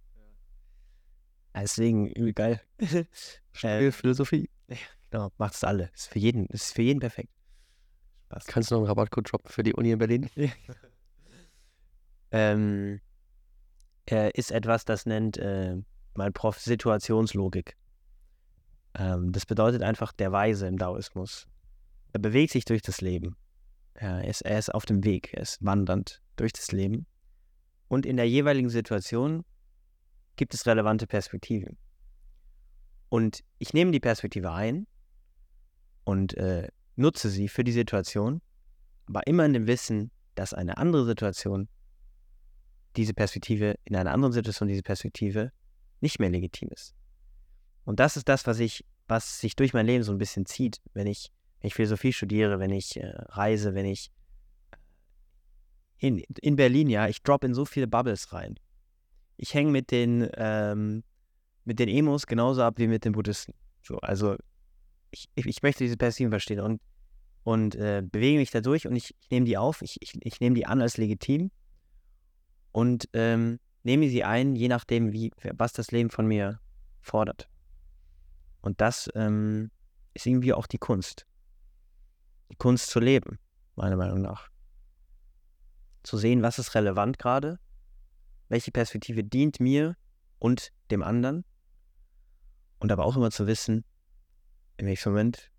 Deswegen 1.54 2.06
übel 2.08 2.32
geil. 2.32 2.60
äh, 3.62 3.90
Philosophie. 3.90 4.48
genau, 5.10 5.30
macht 5.38 5.54
es 5.54 5.64
alle. 5.64 5.90
Ist 5.94 6.08
für 6.08 6.18
jeden, 6.18 6.46
ist 6.46 6.72
für 6.72 6.82
jeden 6.82 7.00
perfekt. 7.00 7.32
Spaß. 8.32 8.46
Kannst 8.46 8.70
du 8.70 8.74
noch 8.74 8.80
einen 8.82 8.88
Rabattcode 8.88 9.30
droppen 9.30 9.50
für 9.50 9.62
die 9.62 9.74
Uni 9.74 9.90
in 9.90 9.98
Berlin? 9.98 10.28
ähm, 12.30 13.00
äh, 14.10 14.30
ist 14.32 14.50
etwas, 14.50 14.84
das 14.84 15.06
nennt 15.06 15.36
äh, 15.36 15.76
mein 16.14 16.32
Prof 16.32 16.58
Situationslogik. 16.58 17.76
Ähm, 18.94 19.32
das 19.32 19.46
bedeutet 19.46 19.82
einfach 19.82 20.12
der 20.12 20.32
Weise 20.32 20.66
im 20.66 20.78
Daoismus. 20.78 21.46
Er 22.12 22.20
bewegt 22.20 22.52
sich 22.52 22.64
durch 22.64 22.82
das 22.82 23.00
Leben. 23.00 23.36
Er 23.94 24.24
ist, 24.26 24.42
er 24.42 24.58
ist 24.58 24.74
auf 24.74 24.86
dem 24.86 25.04
Weg, 25.04 25.34
er 25.34 25.42
ist 25.42 25.64
wandernd 25.64 26.22
durch 26.36 26.52
das 26.52 26.72
Leben. 26.72 27.06
Und 27.92 28.06
in 28.06 28.16
der 28.16 28.26
jeweiligen 28.26 28.70
Situation 28.70 29.44
gibt 30.36 30.54
es 30.54 30.64
relevante 30.64 31.06
Perspektiven. 31.06 31.76
Und 33.10 33.44
ich 33.58 33.74
nehme 33.74 33.90
die 33.90 34.00
Perspektive 34.00 34.50
ein 34.50 34.86
und 36.04 36.32
äh, 36.38 36.68
nutze 36.96 37.28
sie 37.28 37.48
für 37.48 37.64
die 37.64 37.72
Situation, 37.72 38.40
aber 39.04 39.26
immer 39.26 39.44
in 39.44 39.52
dem 39.52 39.66
Wissen, 39.66 40.10
dass 40.36 40.54
eine 40.54 40.78
andere 40.78 41.04
Situation 41.04 41.68
diese 42.96 43.12
Perspektive, 43.12 43.74
in 43.84 43.94
einer 43.94 44.12
anderen 44.12 44.32
Situation 44.32 44.70
diese 44.70 44.82
Perspektive 44.82 45.52
nicht 46.00 46.18
mehr 46.18 46.30
legitim 46.30 46.70
ist. 46.70 46.94
Und 47.84 48.00
das 48.00 48.16
ist 48.16 48.26
das, 48.26 48.46
was 48.46 48.58
ich, 48.58 48.86
was 49.06 49.38
sich 49.38 49.54
durch 49.54 49.74
mein 49.74 49.84
Leben 49.84 50.02
so 50.02 50.12
ein 50.12 50.18
bisschen 50.18 50.46
zieht, 50.46 50.80
wenn 50.94 51.06
ich, 51.06 51.30
wenn 51.60 51.68
ich 51.68 51.74
Philosophie 51.74 52.14
studiere, 52.14 52.58
wenn 52.58 52.70
ich 52.70 52.96
äh, 52.96 53.06
reise, 53.06 53.74
wenn 53.74 53.84
ich 53.84 54.10
in, 56.02 56.18
in 56.40 56.56
Berlin, 56.56 56.90
ja, 56.90 57.06
ich 57.06 57.22
drop 57.22 57.44
in 57.44 57.54
so 57.54 57.64
viele 57.64 57.86
Bubbles 57.86 58.32
rein. 58.32 58.58
Ich 59.36 59.54
hänge 59.54 59.70
mit 59.70 59.92
den, 59.92 60.28
ähm, 60.34 61.04
mit 61.64 61.78
den 61.78 61.88
Emos 61.88 62.26
genauso 62.26 62.62
ab 62.62 62.74
wie 62.78 62.88
mit 62.88 63.04
den 63.04 63.12
Buddhisten. 63.12 63.54
So, 63.82 63.98
also 63.98 64.36
ich, 65.12 65.28
ich, 65.36 65.46
ich 65.46 65.62
möchte 65.62 65.84
diese 65.84 65.96
Perspektiven 65.96 66.32
verstehen 66.32 66.58
und, 66.58 66.80
und 67.44 67.76
äh, 67.76 68.02
bewege 68.04 68.38
mich 68.38 68.50
dadurch 68.50 68.88
und 68.88 68.96
ich, 68.96 69.14
ich 69.20 69.30
nehme 69.30 69.46
die 69.46 69.56
auf, 69.56 69.80
ich, 69.80 69.96
ich, 70.00 70.14
ich 70.20 70.40
nehme 70.40 70.56
die 70.56 70.66
an 70.66 70.82
als 70.82 70.96
legitim 70.96 71.52
und 72.72 73.08
ähm, 73.12 73.60
nehme 73.84 74.08
sie 74.08 74.24
ein, 74.24 74.56
je 74.56 74.66
nachdem, 74.66 75.12
wie, 75.12 75.30
was 75.54 75.72
das 75.72 75.92
Leben 75.92 76.10
von 76.10 76.26
mir 76.26 76.58
fordert. 77.00 77.48
Und 78.60 78.80
das 78.80 79.08
ähm, 79.14 79.70
ist 80.14 80.26
irgendwie 80.26 80.52
auch 80.52 80.66
die 80.66 80.78
Kunst. 80.78 81.26
Die 82.50 82.56
Kunst 82.56 82.88
zu 82.90 82.98
leben, 82.98 83.38
meiner 83.76 83.96
Meinung 83.96 84.20
nach. 84.20 84.51
Zu 86.02 86.16
sehen, 86.16 86.42
was 86.42 86.58
ist 86.58 86.74
relevant 86.74 87.18
gerade, 87.18 87.58
welche 88.48 88.72
Perspektive 88.72 89.24
dient 89.24 89.60
mir 89.60 89.96
und 90.38 90.72
dem 90.90 91.02
anderen. 91.02 91.44
Und 92.78 92.90
aber 92.90 93.04
auch 93.04 93.16
immer 93.16 93.30
zu 93.30 93.46
wissen, 93.46 93.84
im 94.76 94.86
nächsten 94.86 95.10
Moment 95.10 95.50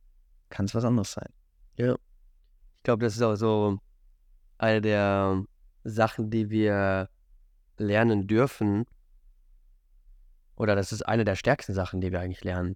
kann 0.49 0.65
es 0.65 0.75
was 0.75 0.83
anderes 0.83 1.13
sein. 1.13 1.29
Ja. 1.77 1.93
Ich 1.93 2.83
glaube, 2.83 3.05
das 3.05 3.15
ist 3.15 3.21
auch 3.21 3.35
so 3.35 3.79
eine 4.57 4.81
der 4.81 5.43
Sachen, 5.83 6.29
die 6.29 6.49
wir 6.49 7.09
lernen 7.77 8.27
dürfen. 8.27 8.85
Oder 10.55 10.75
das 10.75 10.91
ist 10.91 11.03
eine 11.03 11.25
der 11.25 11.35
stärksten 11.35 11.73
Sachen, 11.73 12.01
die 12.01 12.11
wir 12.11 12.19
eigentlich 12.19 12.43
lernen, 12.43 12.75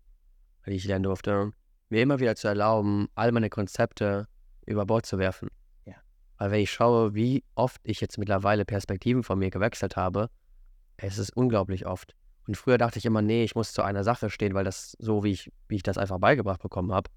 die 0.65 0.71
ich 0.71 0.85
lernen 0.85 1.03
durfte. 1.03 1.51
Mir 1.89 2.01
immer 2.01 2.19
wieder 2.19 2.35
zu 2.35 2.47
erlauben, 2.47 3.07
all 3.15 3.31
meine 3.31 3.49
Konzepte 3.49 4.27
über 4.65 4.85
Bord 4.85 5.05
zu 5.05 5.17
werfen. 5.17 5.49
Weil 6.37 6.51
wenn 6.51 6.59
ich 6.61 6.71
schaue, 6.71 7.15
wie 7.15 7.43
oft 7.55 7.81
ich 7.83 7.99
jetzt 8.01 8.17
mittlerweile 8.17 8.65
Perspektiven 8.65 9.23
von 9.23 9.39
mir 9.39 9.49
gewechselt 9.49 9.95
habe, 9.95 10.29
es 10.97 11.17
ist 11.17 11.35
unglaublich 11.35 11.85
oft. 11.85 12.15
Und 12.47 12.55
früher 12.55 12.77
dachte 12.77 12.99
ich 12.99 13.05
immer, 13.05 13.21
nee, 13.21 13.43
ich 13.43 13.55
muss 13.55 13.73
zu 13.73 13.81
einer 13.81 14.03
Sache 14.03 14.29
stehen, 14.29 14.53
weil 14.53 14.63
das 14.63 14.95
so, 14.99 15.23
wie 15.23 15.31
ich, 15.31 15.51
wie 15.67 15.75
ich 15.75 15.83
das 15.83 15.97
einfach 15.97 16.19
beigebracht 16.19 16.61
bekommen 16.61 16.93
habe. 16.93 17.09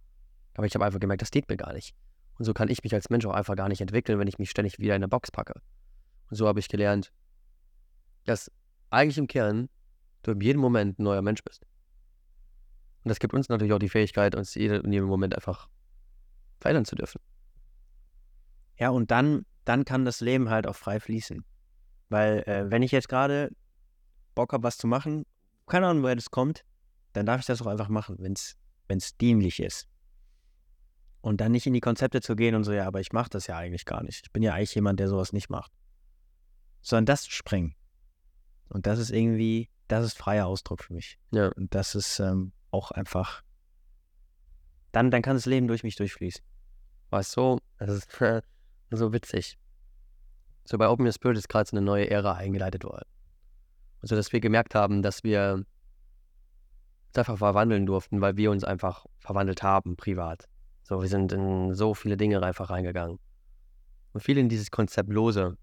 Aber 0.54 0.66
ich 0.66 0.74
habe 0.74 0.84
einfach 0.84 1.00
gemerkt, 1.00 1.22
das 1.22 1.30
dient 1.30 1.48
mir 1.48 1.56
gar 1.56 1.72
nicht. 1.72 1.94
Und 2.38 2.44
so 2.44 2.52
kann 2.52 2.68
ich 2.68 2.82
mich 2.82 2.94
als 2.94 3.10
Mensch 3.10 3.26
auch 3.26 3.34
einfach 3.34 3.54
gar 3.54 3.68
nicht 3.68 3.80
entwickeln, 3.80 4.18
wenn 4.18 4.26
ich 4.26 4.38
mich 4.38 4.50
ständig 4.50 4.78
wieder 4.78 4.96
in 4.96 5.02
eine 5.02 5.08
Box 5.08 5.30
packe. 5.30 5.54
Und 6.30 6.36
so 6.36 6.48
habe 6.48 6.58
ich 6.58 6.68
gelernt, 6.68 7.12
dass 8.24 8.50
eigentlich 8.90 9.18
im 9.18 9.26
Kern 9.26 9.68
du 10.22 10.32
in 10.32 10.40
jedem 10.40 10.60
Moment 10.60 10.98
ein 10.98 11.04
neuer 11.04 11.22
Mensch 11.22 11.44
bist. 11.44 11.64
Und 13.04 13.08
das 13.08 13.18
gibt 13.18 13.34
uns 13.34 13.48
natürlich 13.48 13.72
auch 13.72 13.78
die 13.78 13.88
Fähigkeit, 13.88 14.34
uns 14.34 14.56
in 14.56 14.92
jedem 14.92 15.08
Moment 15.08 15.34
einfach 15.34 15.68
verändern 16.60 16.84
zu 16.84 16.96
dürfen. 16.96 17.20
Ja, 18.80 18.88
und 18.90 19.10
dann, 19.10 19.44
dann 19.64 19.84
kann 19.84 20.04
das 20.04 20.20
Leben 20.20 20.48
halt 20.48 20.66
auch 20.66 20.74
frei 20.74 20.98
fließen. 20.98 21.44
Weil, 22.08 22.42
äh, 22.48 22.70
wenn 22.70 22.82
ich 22.82 22.90
jetzt 22.90 23.08
gerade 23.08 23.54
Bock 24.34 24.52
habe, 24.52 24.64
was 24.64 24.78
zu 24.78 24.86
machen, 24.86 25.26
keine 25.66 25.86
Ahnung, 25.86 26.02
woher 26.02 26.16
das 26.16 26.30
kommt, 26.30 26.64
dann 27.12 27.26
darf 27.26 27.40
ich 27.40 27.46
das 27.46 27.60
auch 27.62 27.66
einfach 27.66 27.88
machen, 27.88 28.16
wenn 28.18 28.32
es 28.32 29.16
dienlich 29.18 29.60
ist. 29.60 29.86
Und 31.20 31.42
dann 31.42 31.52
nicht 31.52 31.66
in 31.66 31.74
die 31.74 31.80
Konzepte 31.80 32.22
zu 32.22 32.34
gehen 32.34 32.54
und 32.54 32.64
so, 32.64 32.72
ja, 32.72 32.86
aber 32.86 33.00
ich 33.00 33.12
mache 33.12 33.28
das 33.28 33.46
ja 33.46 33.56
eigentlich 33.56 33.84
gar 33.84 34.02
nicht. 34.02 34.26
Ich 34.26 34.32
bin 34.32 34.42
ja 34.42 34.54
eigentlich 34.54 34.74
jemand, 34.74 34.98
der 34.98 35.08
sowas 35.08 35.34
nicht 35.34 35.50
macht. 35.50 35.70
Sondern 36.80 37.04
das 37.04 37.24
zu 37.24 37.30
sprengen. 37.30 37.74
Und 38.70 38.86
das 38.86 38.98
ist 38.98 39.10
irgendwie, 39.10 39.68
das 39.88 40.06
ist 40.06 40.16
freier 40.16 40.46
Ausdruck 40.46 40.82
für 40.82 40.94
mich. 40.94 41.18
Ja. 41.32 41.48
Und 41.48 41.74
das 41.74 41.94
ist 41.94 42.18
ähm, 42.20 42.52
auch 42.70 42.90
einfach, 42.92 43.42
dann, 44.92 45.10
dann 45.10 45.20
kann 45.20 45.36
das 45.36 45.44
Leben 45.44 45.68
durch 45.68 45.82
mich 45.82 45.96
durchfließen. 45.96 46.42
Weißt 47.10 47.36
du, 47.36 47.58
das 47.78 47.90
ist 47.90 48.08
so 48.90 49.12
witzig. 49.12 49.58
So 50.64 50.78
bei 50.78 50.88
Open 50.88 51.06
Your 51.06 51.12
Spirit 51.12 51.38
ist 51.38 51.48
gerade 51.48 51.68
so 51.68 51.76
eine 51.76 51.84
neue 51.84 52.10
Ära 52.10 52.34
eingeleitet 52.34 52.84
worden. 52.84 53.08
Also, 54.02 54.16
dass 54.16 54.32
wir 54.32 54.40
gemerkt 54.40 54.74
haben, 54.74 55.02
dass 55.02 55.24
wir 55.24 55.64
uns 57.08 57.18
einfach 57.18 57.38
verwandeln 57.38 57.86
durften, 57.86 58.20
weil 58.20 58.36
wir 58.36 58.50
uns 58.50 58.64
einfach 58.64 59.06
verwandelt 59.18 59.62
haben, 59.62 59.96
privat. 59.96 60.48
So, 60.82 61.02
wir 61.02 61.08
sind 61.08 61.32
in 61.32 61.74
so 61.74 61.94
viele 61.94 62.16
Dinge 62.16 62.42
einfach 62.42 62.70
reingegangen. 62.70 63.18
Und 64.12 64.20
viel 64.20 64.38
in 64.38 64.48
dieses 64.48 64.70
Konzept 64.70 65.10
Lose, 65.10 65.56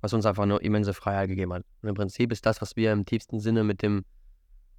was 0.00 0.12
uns 0.12 0.26
einfach 0.26 0.46
nur 0.46 0.62
immense 0.62 0.94
Freiheit 0.94 1.28
gegeben 1.28 1.52
hat. 1.52 1.64
Und 1.82 1.88
im 1.88 1.94
Prinzip 1.94 2.32
ist 2.32 2.46
das, 2.46 2.60
was 2.60 2.76
wir 2.76 2.92
im 2.92 3.04
tiefsten 3.04 3.40
Sinne 3.40 3.64
mit 3.64 3.82
dem, 3.82 4.04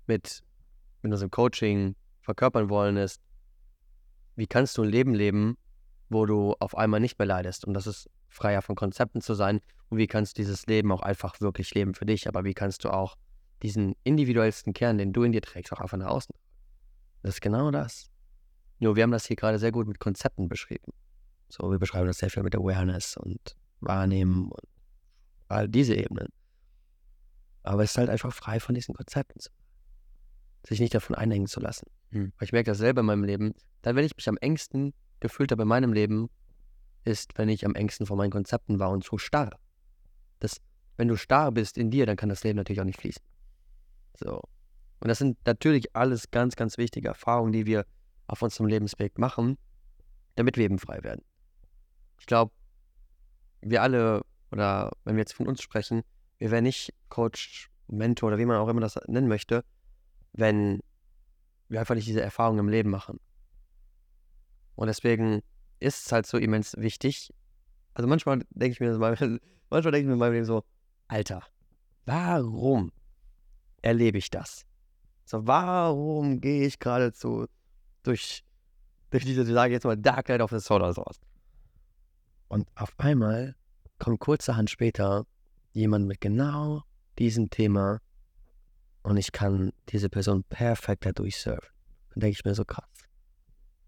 mit, 0.07 0.43
mit 1.01 1.11
unserem 1.11 1.31
Coaching 1.31 1.95
verkörpern 2.21 2.69
wollen, 2.69 2.97
ist, 2.97 3.21
wie 4.35 4.47
kannst 4.47 4.77
du 4.77 4.83
ein 4.83 4.89
Leben 4.89 5.13
leben, 5.13 5.57
wo 6.11 6.25
du 6.25 6.55
auf 6.59 6.77
einmal 6.77 6.99
nicht 6.99 7.17
mehr 7.17 7.25
leidest? 7.25 7.65
Und 7.65 7.73
das 7.73 7.87
ist 7.87 8.09
freier 8.27 8.61
von 8.61 8.75
Konzepten 8.75 9.21
zu 9.21 9.33
sein. 9.33 9.61
Und 9.89 9.97
wie 9.97 10.07
kannst 10.07 10.37
du 10.37 10.41
dieses 10.41 10.65
Leben 10.67 10.91
auch 10.91 11.01
einfach 11.01 11.39
wirklich 11.39 11.73
leben 11.73 11.93
für 11.93 12.05
dich? 12.05 12.27
Aber 12.27 12.43
wie 12.43 12.53
kannst 12.53 12.83
du 12.83 12.89
auch 12.89 13.17
diesen 13.63 13.95
individuellsten 14.03 14.73
Kern, 14.73 14.97
den 14.97 15.13
du 15.13 15.23
in 15.23 15.31
dir 15.31 15.41
trägst, 15.41 15.71
auch 15.71 15.79
einfach 15.79 15.97
nach 15.97 16.09
außen? 16.09 16.35
Das 17.23 17.35
ist 17.35 17.41
genau 17.41 17.71
das. 17.71 18.09
Nur 18.79 18.95
wir 18.95 19.03
haben 19.03 19.11
das 19.11 19.25
hier 19.25 19.35
gerade 19.35 19.57
sehr 19.57 19.71
gut 19.71 19.87
mit 19.87 19.99
Konzepten 19.99 20.49
beschrieben. 20.49 20.91
So, 21.49 21.71
wir 21.71 21.79
beschreiben 21.79 22.07
das 22.07 22.17
sehr 22.17 22.29
viel 22.29 22.43
mit 22.43 22.55
Awareness 22.55 23.15
und 23.15 23.55
Wahrnehmen 23.79 24.49
und 24.51 24.67
all 25.47 25.69
diese 25.69 25.95
Ebenen. 25.95 26.27
Aber 27.63 27.83
es 27.83 27.91
ist 27.91 27.97
halt 27.97 28.09
einfach 28.09 28.33
frei 28.33 28.59
von 28.59 28.75
diesen 28.75 28.95
Konzepten. 28.95 29.39
Sich 30.67 30.79
nicht 30.79 30.93
davon 30.93 31.15
einhängen 31.15 31.47
zu 31.47 31.59
lassen. 31.59 31.87
Hm. 32.11 32.33
Weil 32.37 32.45
ich 32.45 32.51
merke 32.51 32.71
das 32.71 32.79
selber 32.79 33.01
in 33.01 33.07
meinem 33.07 33.23
Leben. 33.23 33.53
Dann, 33.81 33.95
wenn 33.95 34.05
ich 34.05 34.15
mich 34.15 34.27
am 34.27 34.37
engsten 34.37 34.93
gefühlt 35.21 35.51
habe 35.51 35.61
in 35.61 35.67
meinem 35.69 35.93
Leben, 35.93 36.29
ist, 37.05 37.37
wenn 37.37 37.49
ich 37.49 37.65
am 37.65 37.75
engsten 37.75 38.05
von 38.05 38.17
meinen 38.17 38.31
Konzepten 38.31 38.79
war 38.79 38.89
und 38.91 39.03
so 39.03 39.17
starr. 39.17 39.57
Das, 40.39 40.57
wenn 40.97 41.07
du 41.07 41.15
starr 41.15 41.51
bist 41.51 41.77
in 41.77 41.89
dir, 41.89 42.05
dann 42.05 42.17
kann 42.17 42.29
das 42.29 42.43
Leben 42.43 42.57
natürlich 42.57 42.81
auch 42.81 42.85
nicht 42.85 42.99
fließen. 42.99 43.23
So. 44.19 44.41
Und 44.99 45.07
das 45.07 45.17
sind 45.17 45.37
natürlich 45.45 45.95
alles 45.95 46.29
ganz, 46.29 46.55
ganz 46.55 46.77
wichtige 46.77 47.07
Erfahrungen, 47.07 47.53
die 47.53 47.65
wir 47.65 47.85
auf 48.27 48.41
unserem 48.41 48.67
Lebensweg 48.67 49.17
machen, 49.17 49.57
damit 50.35 50.57
wir 50.57 50.65
eben 50.65 50.77
frei 50.79 51.03
werden. 51.03 51.23
Ich 52.19 52.27
glaube, 52.27 52.51
wir 53.61 53.81
alle, 53.81 54.21
oder 54.51 54.91
wenn 55.03 55.15
wir 55.15 55.21
jetzt 55.21 55.33
von 55.33 55.47
uns 55.47 55.61
sprechen, 55.61 56.03
wir 56.37 56.51
wären 56.51 56.63
nicht 56.63 56.93
Coach, 57.09 57.69
Mentor 57.87 58.27
oder 58.29 58.37
wie 58.37 58.45
man 58.45 58.57
auch 58.57 58.67
immer 58.67 58.81
das 58.81 58.99
nennen 59.07 59.27
möchte, 59.27 59.63
wenn 60.33 60.81
wir 61.67 61.79
einfach 61.79 61.95
nicht 61.95 62.07
diese 62.07 62.21
Erfahrungen 62.21 62.59
im 62.59 62.69
Leben 62.69 62.89
machen. 62.89 63.19
Und 64.81 64.87
deswegen 64.87 65.43
ist 65.79 66.07
es 66.07 66.11
halt 66.11 66.25
so 66.25 66.39
immens 66.39 66.75
wichtig. 66.75 67.31
Also 67.93 68.07
manchmal 68.07 68.39
denke 68.49 68.71
ich 68.71 68.79
mir, 68.79 68.97
manchmal 68.97 69.39
denke 69.69 69.99
ich 69.99 70.05
mir 70.07 70.13
in 70.13 70.17
meinem 70.17 70.33
Leben 70.33 70.45
so, 70.45 70.63
Alter, 71.07 71.43
warum 72.07 72.91
erlebe 73.83 74.17
ich 74.17 74.31
das? 74.31 74.65
So, 75.23 75.45
warum 75.45 76.41
gehe 76.41 76.65
ich 76.65 76.79
geradezu 76.79 77.45
durch, 78.01 78.43
durch 79.11 79.23
diese, 79.23 79.45
sage 79.45 79.73
jetzt 79.73 79.83
mal, 79.83 79.95
Dark 79.95 80.29
Night 80.29 80.41
of 80.41 80.49
the 80.49 80.59
Soul 80.59 80.77
oder 80.77 80.93
sowas? 80.93 81.19
Und 82.47 82.67
auf 82.73 82.91
einmal 82.97 83.55
kommt 83.99 84.19
kurzerhand 84.19 84.71
später 84.71 85.27
jemand 85.73 86.07
mit 86.07 86.21
genau 86.21 86.81
diesem 87.19 87.51
Thema 87.51 87.99
und 89.03 89.17
ich 89.17 89.31
kann 89.31 89.73
diese 89.89 90.09
Person 90.09 90.43
perfekt 90.45 91.05
dadurch 91.05 91.37
surfen. 91.37 91.69
Dann 92.15 92.21
denke 92.21 92.39
ich 92.39 92.45
mir 92.45 92.55
so 92.55 92.65
krass. 92.65 93.10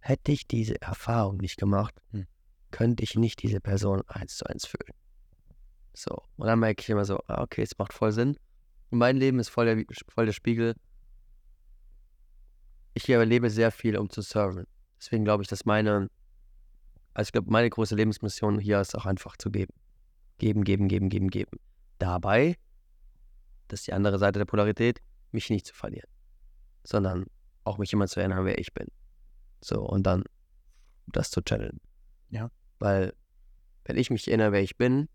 Hätte 0.06 0.34
ich 0.34 0.50
diese 0.50 0.82
Erfahrung 0.82 1.38
nicht 1.38 1.58
gemacht, 1.58 1.96
Hm. 2.12 2.28
könnte 2.72 3.04
ich 3.04 3.16
nicht 3.16 3.42
diese 3.42 3.62
Person 3.62 4.02
eins 4.08 4.36
zu 4.36 4.46
eins 4.46 4.66
fühlen. 4.66 4.94
So. 5.94 6.22
Und 6.36 6.48
dann 6.48 6.60
merke 6.60 6.82
ich 6.82 6.90
immer 6.90 7.06
so, 7.06 7.20
ah, 7.28 7.42
okay, 7.42 7.62
es 7.62 7.78
macht 7.78 7.94
voll 7.94 8.12
Sinn. 8.12 8.36
Und 8.90 8.98
mein 8.98 9.16
Leben 9.16 9.40
ist 9.40 9.48
voll 9.48 9.66
der, 9.66 9.86
voll 10.10 10.26
der 10.26 10.34
Spiegel. 10.34 10.76
Ich 12.94 13.08
erlebe 13.10 13.50
sehr 13.50 13.72
viel, 13.72 13.98
um 13.98 14.10
zu 14.10 14.22
serven. 14.22 14.68
Deswegen 15.00 15.24
glaube 15.24 15.44
ich, 15.44 15.48
dass 15.48 15.64
meine, 15.64 16.10
also 17.14 17.30
ich 17.30 17.32
glaube, 17.32 17.50
meine 17.50 17.70
große 17.70 17.96
Lebensmission 17.96 18.60
hier 18.60 18.82
ist 18.82 18.96
auch 18.98 19.06
einfach 19.06 19.38
zu 19.38 19.52
geben. 19.52 19.74
Geben, 20.38 20.66
geben, 20.66 20.90
geben, 20.90 21.08
geben, 21.08 21.30
geben. 21.30 21.60
Dabei, 21.98 22.58
das 23.70 23.80
ist 23.80 23.88
die 23.88 23.94
andere 23.94 24.20
Seite 24.20 24.38
der 24.38 24.46
Polarität, 24.46 25.00
mich 25.32 25.50
nicht 25.50 25.66
zu 25.66 25.74
verlieren. 25.74 26.10
Sondern 26.84 27.28
auch 27.64 27.78
mich 27.78 27.94
immer 27.94 28.08
zu 28.08 28.20
erinnern, 28.20 28.44
wer 28.44 28.58
ich 28.58 28.74
bin. 28.74 28.88
So, 29.64 29.81
und 29.81 30.03
dann 30.03 30.23
das 31.07 31.31
zu 31.31 31.41
channeln. 31.41 31.80
Ja. 32.30 32.52
Weil, 32.80 33.14
wenn 33.85 33.98
ich 33.98 34.10
mich 34.10 34.27
erinnere, 34.27 34.52
wer 34.52 34.61
ich 34.61 34.77
bin, 34.77 35.07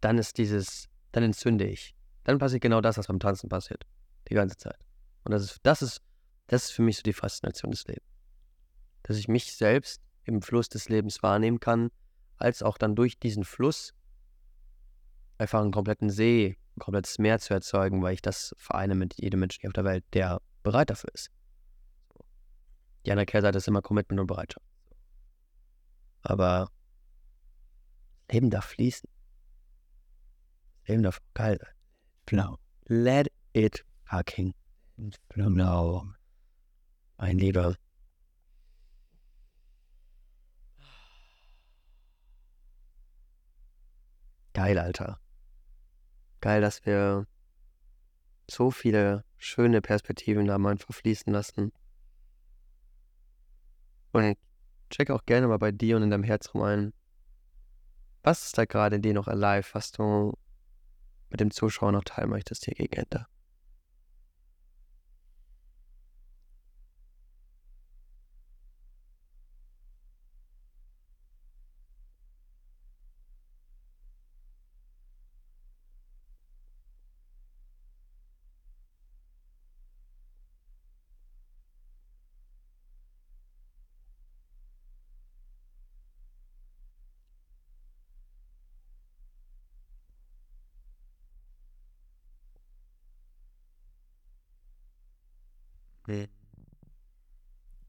dann 0.00 0.16
ist 0.18 0.38
dieses, 0.38 0.88
dann 1.12 1.24
entzünde 1.24 1.66
ich. 1.66 1.96
Dann 2.24 2.38
passiert 2.38 2.62
genau 2.62 2.80
das, 2.80 2.98
was 2.98 3.08
beim 3.08 3.18
Tanzen 3.18 3.48
passiert. 3.48 3.84
Die 4.28 4.34
ganze 4.34 4.56
Zeit. 4.56 4.78
Und 5.24 5.32
das 5.32 5.42
ist, 5.42 5.58
das 5.62 5.82
ist, 5.82 6.00
das 6.46 6.66
ist 6.66 6.70
für 6.70 6.82
mich 6.82 6.96
so 6.96 7.02
die 7.02 7.12
Faszination 7.12 7.72
des 7.72 7.86
Lebens. 7.86 8.06
Dass 9.02 9.16
ich 9.16 9.28
mich 9.28 9.54
selbst 9.54 10.00
im 10.24 10.40
Fluss 10.42 10.68
des 10.68 10.88
Lebens 10.88 11.22
wahrnehmen 11.22 11.58
kann, 11.58 11.90
als 12.36 12.62
auch 12.62 12.78
dann 12.78 12.94
durch 12.94 13.18
diesen 13.18 13.44
Fluss 13.44 13.92
einfach 15.38 15.60
einen 15.60 15.72
kompletten 15.72 16.10
See, 16.10 16.58
ein 16.76 16.80
komplettes 16.80 17.18
Meer 17.18 17.40
zu 17.40 17.54
erzeugen, 17.54 18.02
weil 18.02 18.14
ich 18.14 18.22
das 18.22 18.54
vereine 18.56 18.94
mit 18.94 19.20
jedem 19.20 19.40
Menschen 19.40 19.62
hier 19.62 19.70
auf 19.70 19.74
der 19.74 19.84
Welt, 19.84 20.04
der 20.12 20.40
bereit 20.62 20.90
dafür 20.90 21.10
ist. 21.14 21.30
Die 23.04 23.10
andere 23.12 23.26
Kehrseite 23.26 23.58
ist 23.58 23.68
immer 23.68 23.82
Commitment 23.82 24.20
und 24.20 24.26
Bereitschaft. 24.26 24.66
Aber 26.22 26.70
Leben 28.30 28.50
darf 28.50 28.66
fließen. 28.66 29.08
Leben 30.86 31.02
darf 31.02 31.20
geil 31.34 31.58
sein. 31.58 31.74
Flow. 32.26 32.58
Let 32.84 33.32
it 33.52 33.84
fucking 34.04 34.54
flow. 35.32 36.12
Mein 37.16 37.38
Lieber. 37.38 37.74
Geil, 44.52 44.78
Alter. 44.78 45.20
geil, 46.40 46.60
dass 46.60 46.84
wir 46.84 47.26
so 48.50 48.70
viele 48.70 49.24
schöne 49.38 49.80
Perspektiven 49.80 50.46
da 50.46 50.58
mal 50.58 50.72
einfach 50.72 50.94
fließen 50.94 51.32
lassen. 51.32 51.72
Und 54.12 54.36
check 54.90 55.10
auch 55.10 55.24
gerne 55.24 55.46
mal 55.48 55.58
bei 55.58 55.72
dir 55.72 55.96
und 55.96 56.02
in 56.02 56.10
deinem 56.10 56.24
Herzraum 56.24 56.62
ein. 56.62 56.92
Was 58.22 58.46
ist 58.46 58.58
da 58.58 58.64
gerade 58.64 58.96
in 58.96 59.02
dir 59.02 59.14
noch 59.14 59.28
alive, 59.28 59.68
was 59.72 59.92
du 59.92 60.36
mit 61.30 61.40
dem 61.40 61.50
Zuschauer 61.50 61.92
noch 61.92 62.04
teilen 62.04 62.30
möchtest 62.30 62.64
hier 62.64 62.74
gegen 62.74 62.94
Ende? 62.94 63.26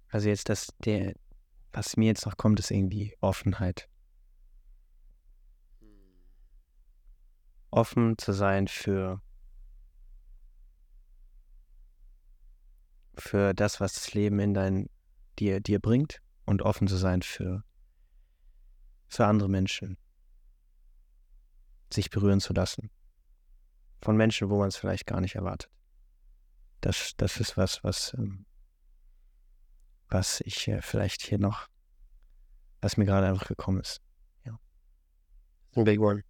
Also 0.09 0.27
jetzt 0.27 0.49
das, 0.49 0.73
der, 0.79 1.13
was 1.71 1.95
mir 1.95 2.07
jetzt 2.07 2.25
noch 2.25 2.37
kommt, 2.37 2.59
ist 2.59 2.71
irgendwie 2.71 3.15
Offenheit. 3.21 3.87
Offen 7.69 8.17
zu 8.17 8.33
sein 8.33 8.67
für, 8.67 9.21
für 13.15 13.53
das, 13.53 13.79
was 13.79 13.93
das 13.93 14.13
Leben 14.13 14.39
in 14.39 14.53
dein, 14.53 14.89
dir, 15.39 15.61
dir 15.61 15.79
bringt 15.79 16.21
und 16.45 16.61
offen 16.61 16.89
zu 16.89 16.97
sein 16.97 17.21
für, 17.21 17.63
für 19.07 19.25
andere 19.25 19.47
Menschen. 19.47 19.97
Sich 21.93 22.09
berühren 22.09 22.41
zu 22.41 22.51
lassen. 22.51 22.89
Von 24.01 24.17
Menschen, 24.17 24.49
wo 24.49 24.59
man 24.59 24.67
es 24.67 24.75
vielleicht 24.75 25.05
gar 25.07 25.21
nicht 25.21 25.35
erwartet. 25.35 25.71
Das, 26.81 27.13
das 27.15 27.39
ist 27.39 27.57
was, 27.57 27.83
was, 27.83 28.13
ähm, 28.17 28.45
was 30.09 30.41
ich 30.41 30.67
äh, 30.67 30.81
vielleicht 30.81 31.21
hier 31.21 31.37
noch, 31.37 31.67
was 32.81 32.97
mir 32.97 33.05
gerade 33.05 33.27
einfach 33.27 33.47
gekommen 33.47 33.79
ist. 33.79 34.01
Ja. 34.45 34.59
Ein 35.75 35.83
Big 35.83 35.99
One. 35.99 36.23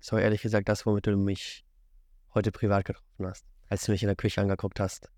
So 0.00 0.18
ehrlich 0.18 0.42
gesagt 0.42 0.68
das, 0.68 0.84
womit 0.84 1.06
du 1.06 1.16
mich 1.16 1.64
heute 2.34 2.52
privat 2.52 2.84
getroffen 2.84 3.26
hast, 3.26 3.46
als 3.68 3.84
du 3.84 3.92
mich 3.92 4.02
in 4.02 4.08
der 4.08 4.16
Küche 4.16 4.40
angeguckt 4.42 4.80
hast. 4.80 5.10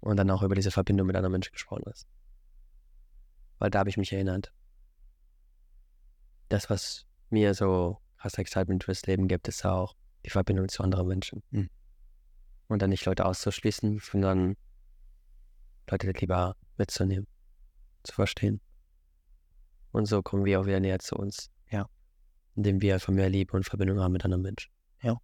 Und 0.00 0.18
dann 0.18 0.30
auch 0.30 0.42
über 0.42 0.54
diese 0.54 0.70
Verbindung 0.70 1.06
mit 1.06 1.16
anderen 1.16 1.32
Menschen 1.32 1.52
gesprochen 1.52 1.84
hast. 1.86 2.06
Weil 3.58 3.70
da 3.70 3.78
habe 3.78 3.88
ich 3.88 3.96
mich 3.96 4.12
erinnert. 4.12 4.52
Das, 6.50 6.68
was 6.68 7.06
mir 7.30 7.54
so 7.54 8.02
krass 8.18 8.36
Excitement 8.36 8.84
fürs 8.84 9.06
Leben 9.06 9.28
gibt, 9.28 9.48
ist 9.48 9.64
auch 9.64 9.96
die 10.26 10.30
Verbindung 10.30 10.68
zu 10.68 10.82
anderen 10.82 11.08
Menschen. 11.08 11.42
Mhm 11.50 11.70
und 12.68 12.82
dann 12.82 12.90
nicht 12.90 13.04
Leute 13.04 13.24
auszuschließen, 13.24 13.98
sondern 13.98 14.56
Leute 15.90 16.10
lieber 16.12 16.56
mitzunehmen, 16.76 17.26
zu 18.02 18.14
verstehen. 18.14 18.60
Und 19.92 20.06
so 20.06 20.22
kommen 20.22 20.44
wir 20.44 20.60
auch 20.60 20.66
wieder 20.66 20.80
näher 20.80 20.98
zu 20.98 21.16
uns. 21.16 21.50
Ja. 21.70 21.88
Indem 22.56 22.80
wir 22.80 22.94
einfach 22.94 23.12
mehr 23.12 23.30
Liebe 23.30 23.56
und 23.56 23.64
Verbindung 23.64 24.00
haben 24.00 24.12
mit 24.12 24.24
anderen 24.24 24.42
Menschen. 24.42 24.72
Ja. 25.02 25.18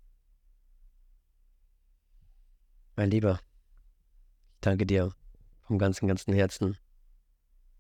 Mein 2.95 3.11
Lieber, 3.11 3.41
ich 4.55 4.61
danke 4.61 4.87
dir 4.87 5.13
vom 5.63 5.79
ganzen, 5.79 6.07
ganzen 6.07 6.35
Herzen, 6.35 6.77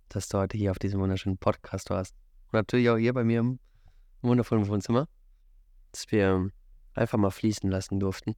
dass 0.08 0.28
du 0.28 0.38
heute 0.38 0.56
hier 0.56 0.70
auf 0.70 0.78
diesem 0.78 1.00
wunderschönen 1.00 1.38
Podcast 1.38 1.90
warst. 1.90 2.14
Und 2.46 2.54
natürlich 2.54 2.90
auch 2.90 2.96
hier 2.96 3.12
bei 3.12 3.22
mir 3.22 3.40
im 3.40 3.60
wundervollen 4.22 4.66
Wohnzimmer, 4.66 5.06
dass 5.92 6.10
wir 6.10 6.50
einfach 6.94 7.18
mal 7.18 7.30
fließen 7.30 7.70
lassen 7.70 8.00
durften. 8.00 8.34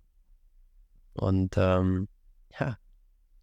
Und 1.14 1.54
ähm, 1.56 2.08
ja, 2.58 2.78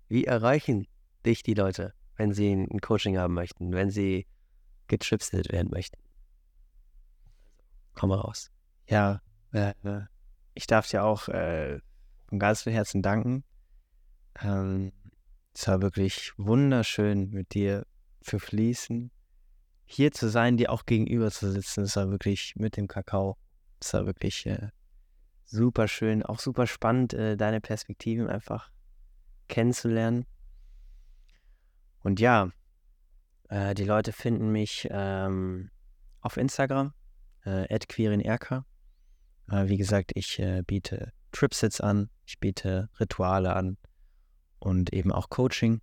wie 0.07 0.25
erreichen 0.25 0.87
dich 1.25 1.43
die 1.43 1.53
Leute, 1.53 1.93
wenn 2.15 2.33
sie 2.33 2.51
ein 2.51 2.81
Coaching 2.81 3.17
haben 3.17 3.33
möchten, 3.33 3.71
wenn 3.71 3.89
sie 3.91 4.27
gechipset 4.87 5.51
werden 5.51 5.69
möchten? 5.71 5.97
Komm 7.93 8.09
mal 8.09 8.19
raus. 8.19 8.51
Ja, 8.87 9.21
äh, 9.51 9.73
ich 10.53 10.67
darf 10.67 10.87
dir 10.89 11.03
auch 11.03 11.27
äh, 11.27 11.79
von 12.27 12.39
ganzem 12.39 12.73
Herzen 12.73 13.01
danken. 13.01 13.43
Ähm, 14.41 14.91
es 15.53 15.67
war 15.67 15.81
wirklich 15.81 16.31
wunderschön, 16.37 17.29
mit 17.31 17.53
dir 17.53 17.85
zu 18.21 18.39
fließen, 18.39 19.11
hier 19.85 20.11
zu 20.11 20.29
sein, 20.29 20.57
dir 20.57 20.71
auch 20.71 20.85
gegenüber 20.85 21.31
zu 21.31 21.51
sitzen. 21.51 21.83
Es 21.83 21.95
war 21.95 22.09
wirklich 22.09 22.55
mit 22.55 22.77
dem 22.77 22.87
Kakao. 22.87 23.37
Es 23.79 23.93
war 23.93 24.05
wirklich 24.05 24.45
äh, 24.45 24.69
super 25.49 25.87
schön, 25.87 26.23
auch 26.23 26.39
super 26.39 26.67
spannend, 26.67 27.13
äh, 27.13 27.35
deine 27.35 27.61
Perspektiven 27.61 28.29
einfach 28.29 28.71
kennenzulernen. 29.47 30.25
Und 32.01 32.19
ja, 32.19 32.51
äh, 33.49 33.73
die 33.73 33.83
Leute 33.83 34.13
finden 34.13 34.51
mich 34.51 34.87
ähm, 34.91 35.71
auf 36.21 36.37
Instagram, 36.37 36.93
äh, 37.43 37.79
queerinrk. 37.79 38.63
Äh, 39.51 39.67
wie 39.67 39.77
gesagt, 39.77 40.11
ich 40.15 40.39
äh, 40.39 40.61
biete 40.65 41.11
Tripsits 41.31 41.81
an, 41.81 42.09
ich 42.25 42.39
biete 42.39 42.89
Rituale 42.99 43.55
an 43.55 43.77
und 44.59 44.93
eben 44.93 45.11
auch 45.11 45.29
Coaching. 45.29 45.81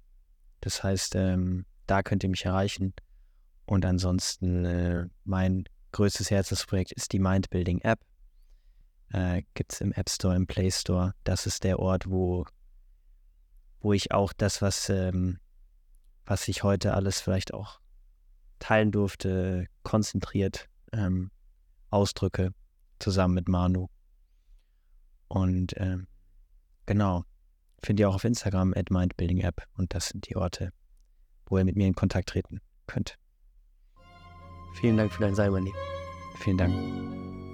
Das 0.60 0.82
heißt, 0.82 1.16
ähm, 1.16 1.66
da 1.86 2.02
könnt 2.02 2.22
ihr 2.22 2.30
mich 2.30 2.44
erreichen. 2.44 2.94
Und 3.66 3.84
ansonsten, 3.84 4.64
äh, 4.64 5.06
mein 5.24 5.64
größtes 5.92 6.30
Herzensprojekt 6.30 6.92
ist 6.92 7.12
die 7.12 7.18
Mindbuilding 7.18 7.80
App 7.80 8.00
äh, 9.12 9.42
gibt 9.54 9.72
es 9.72 9.80
im 9.80 9.92
App 9.92 10.10
Store, 10.10 10.34
im 10.34 10.46
Play 10.46 10.70
Store. 10.70 11.14
Das 11.24 11.46
ist 11.46 11.64
der 11.64 11.78
Ort, 11.78 12.08
wo, 12.08 12.44
wo 13.80 13.92
ich 13.92 14.12
auch 14.12 14.32
das, 14.32 14.62
was, 14.62 14.88
ähm, 14.88 15.38
was 16.24 16.48
ich 16.48 16.62
heute 16.62 16.94
alles 16.94 17.20
vielleicht 17.20 17.54
auch 17.54 17.80
teilen 18.58 18.90
durfte, 18.90 19.66
konzentriert 19.82 20.68
ähm, 20.92 21.30
ausdrücke, 21.90 22.52
zusammen 22.98 23.34
mit 23.34 23.48
Manu. 23.48 23.88
Und 25.28 25.74
ähm, 25.76 26.06
genau, 26.86 27.24
findet 27.82 28.00
ihr 28.00 28.08
auch 28.08 28.14
auf 28.14 28.24
Instagram 28.24 28.74
at 28.74 28.90
mindbuildingapp 28.90 29.62
und 29.76 29.94
das 29.94 30.08
sind 30.08 30.28
die 30.28 30.36
Orte, 30.36 30.72
wo 31.46 31.58
ihr 31.58 31.64
mit 31.64 31.76
mir 31.76 31.86
in 31.86 31.94
Kontakt 31.94 32.28
treten 32.28 32.60
könnt. 32.86 33.18
Vielen 34.74 34.96
Dank 34.96 35.12
für 35.12 35.22
dein 35.22 35.34
Sein. 35.34 35.66
Vielen 36.40 36.58
Dank. 36.58 37.45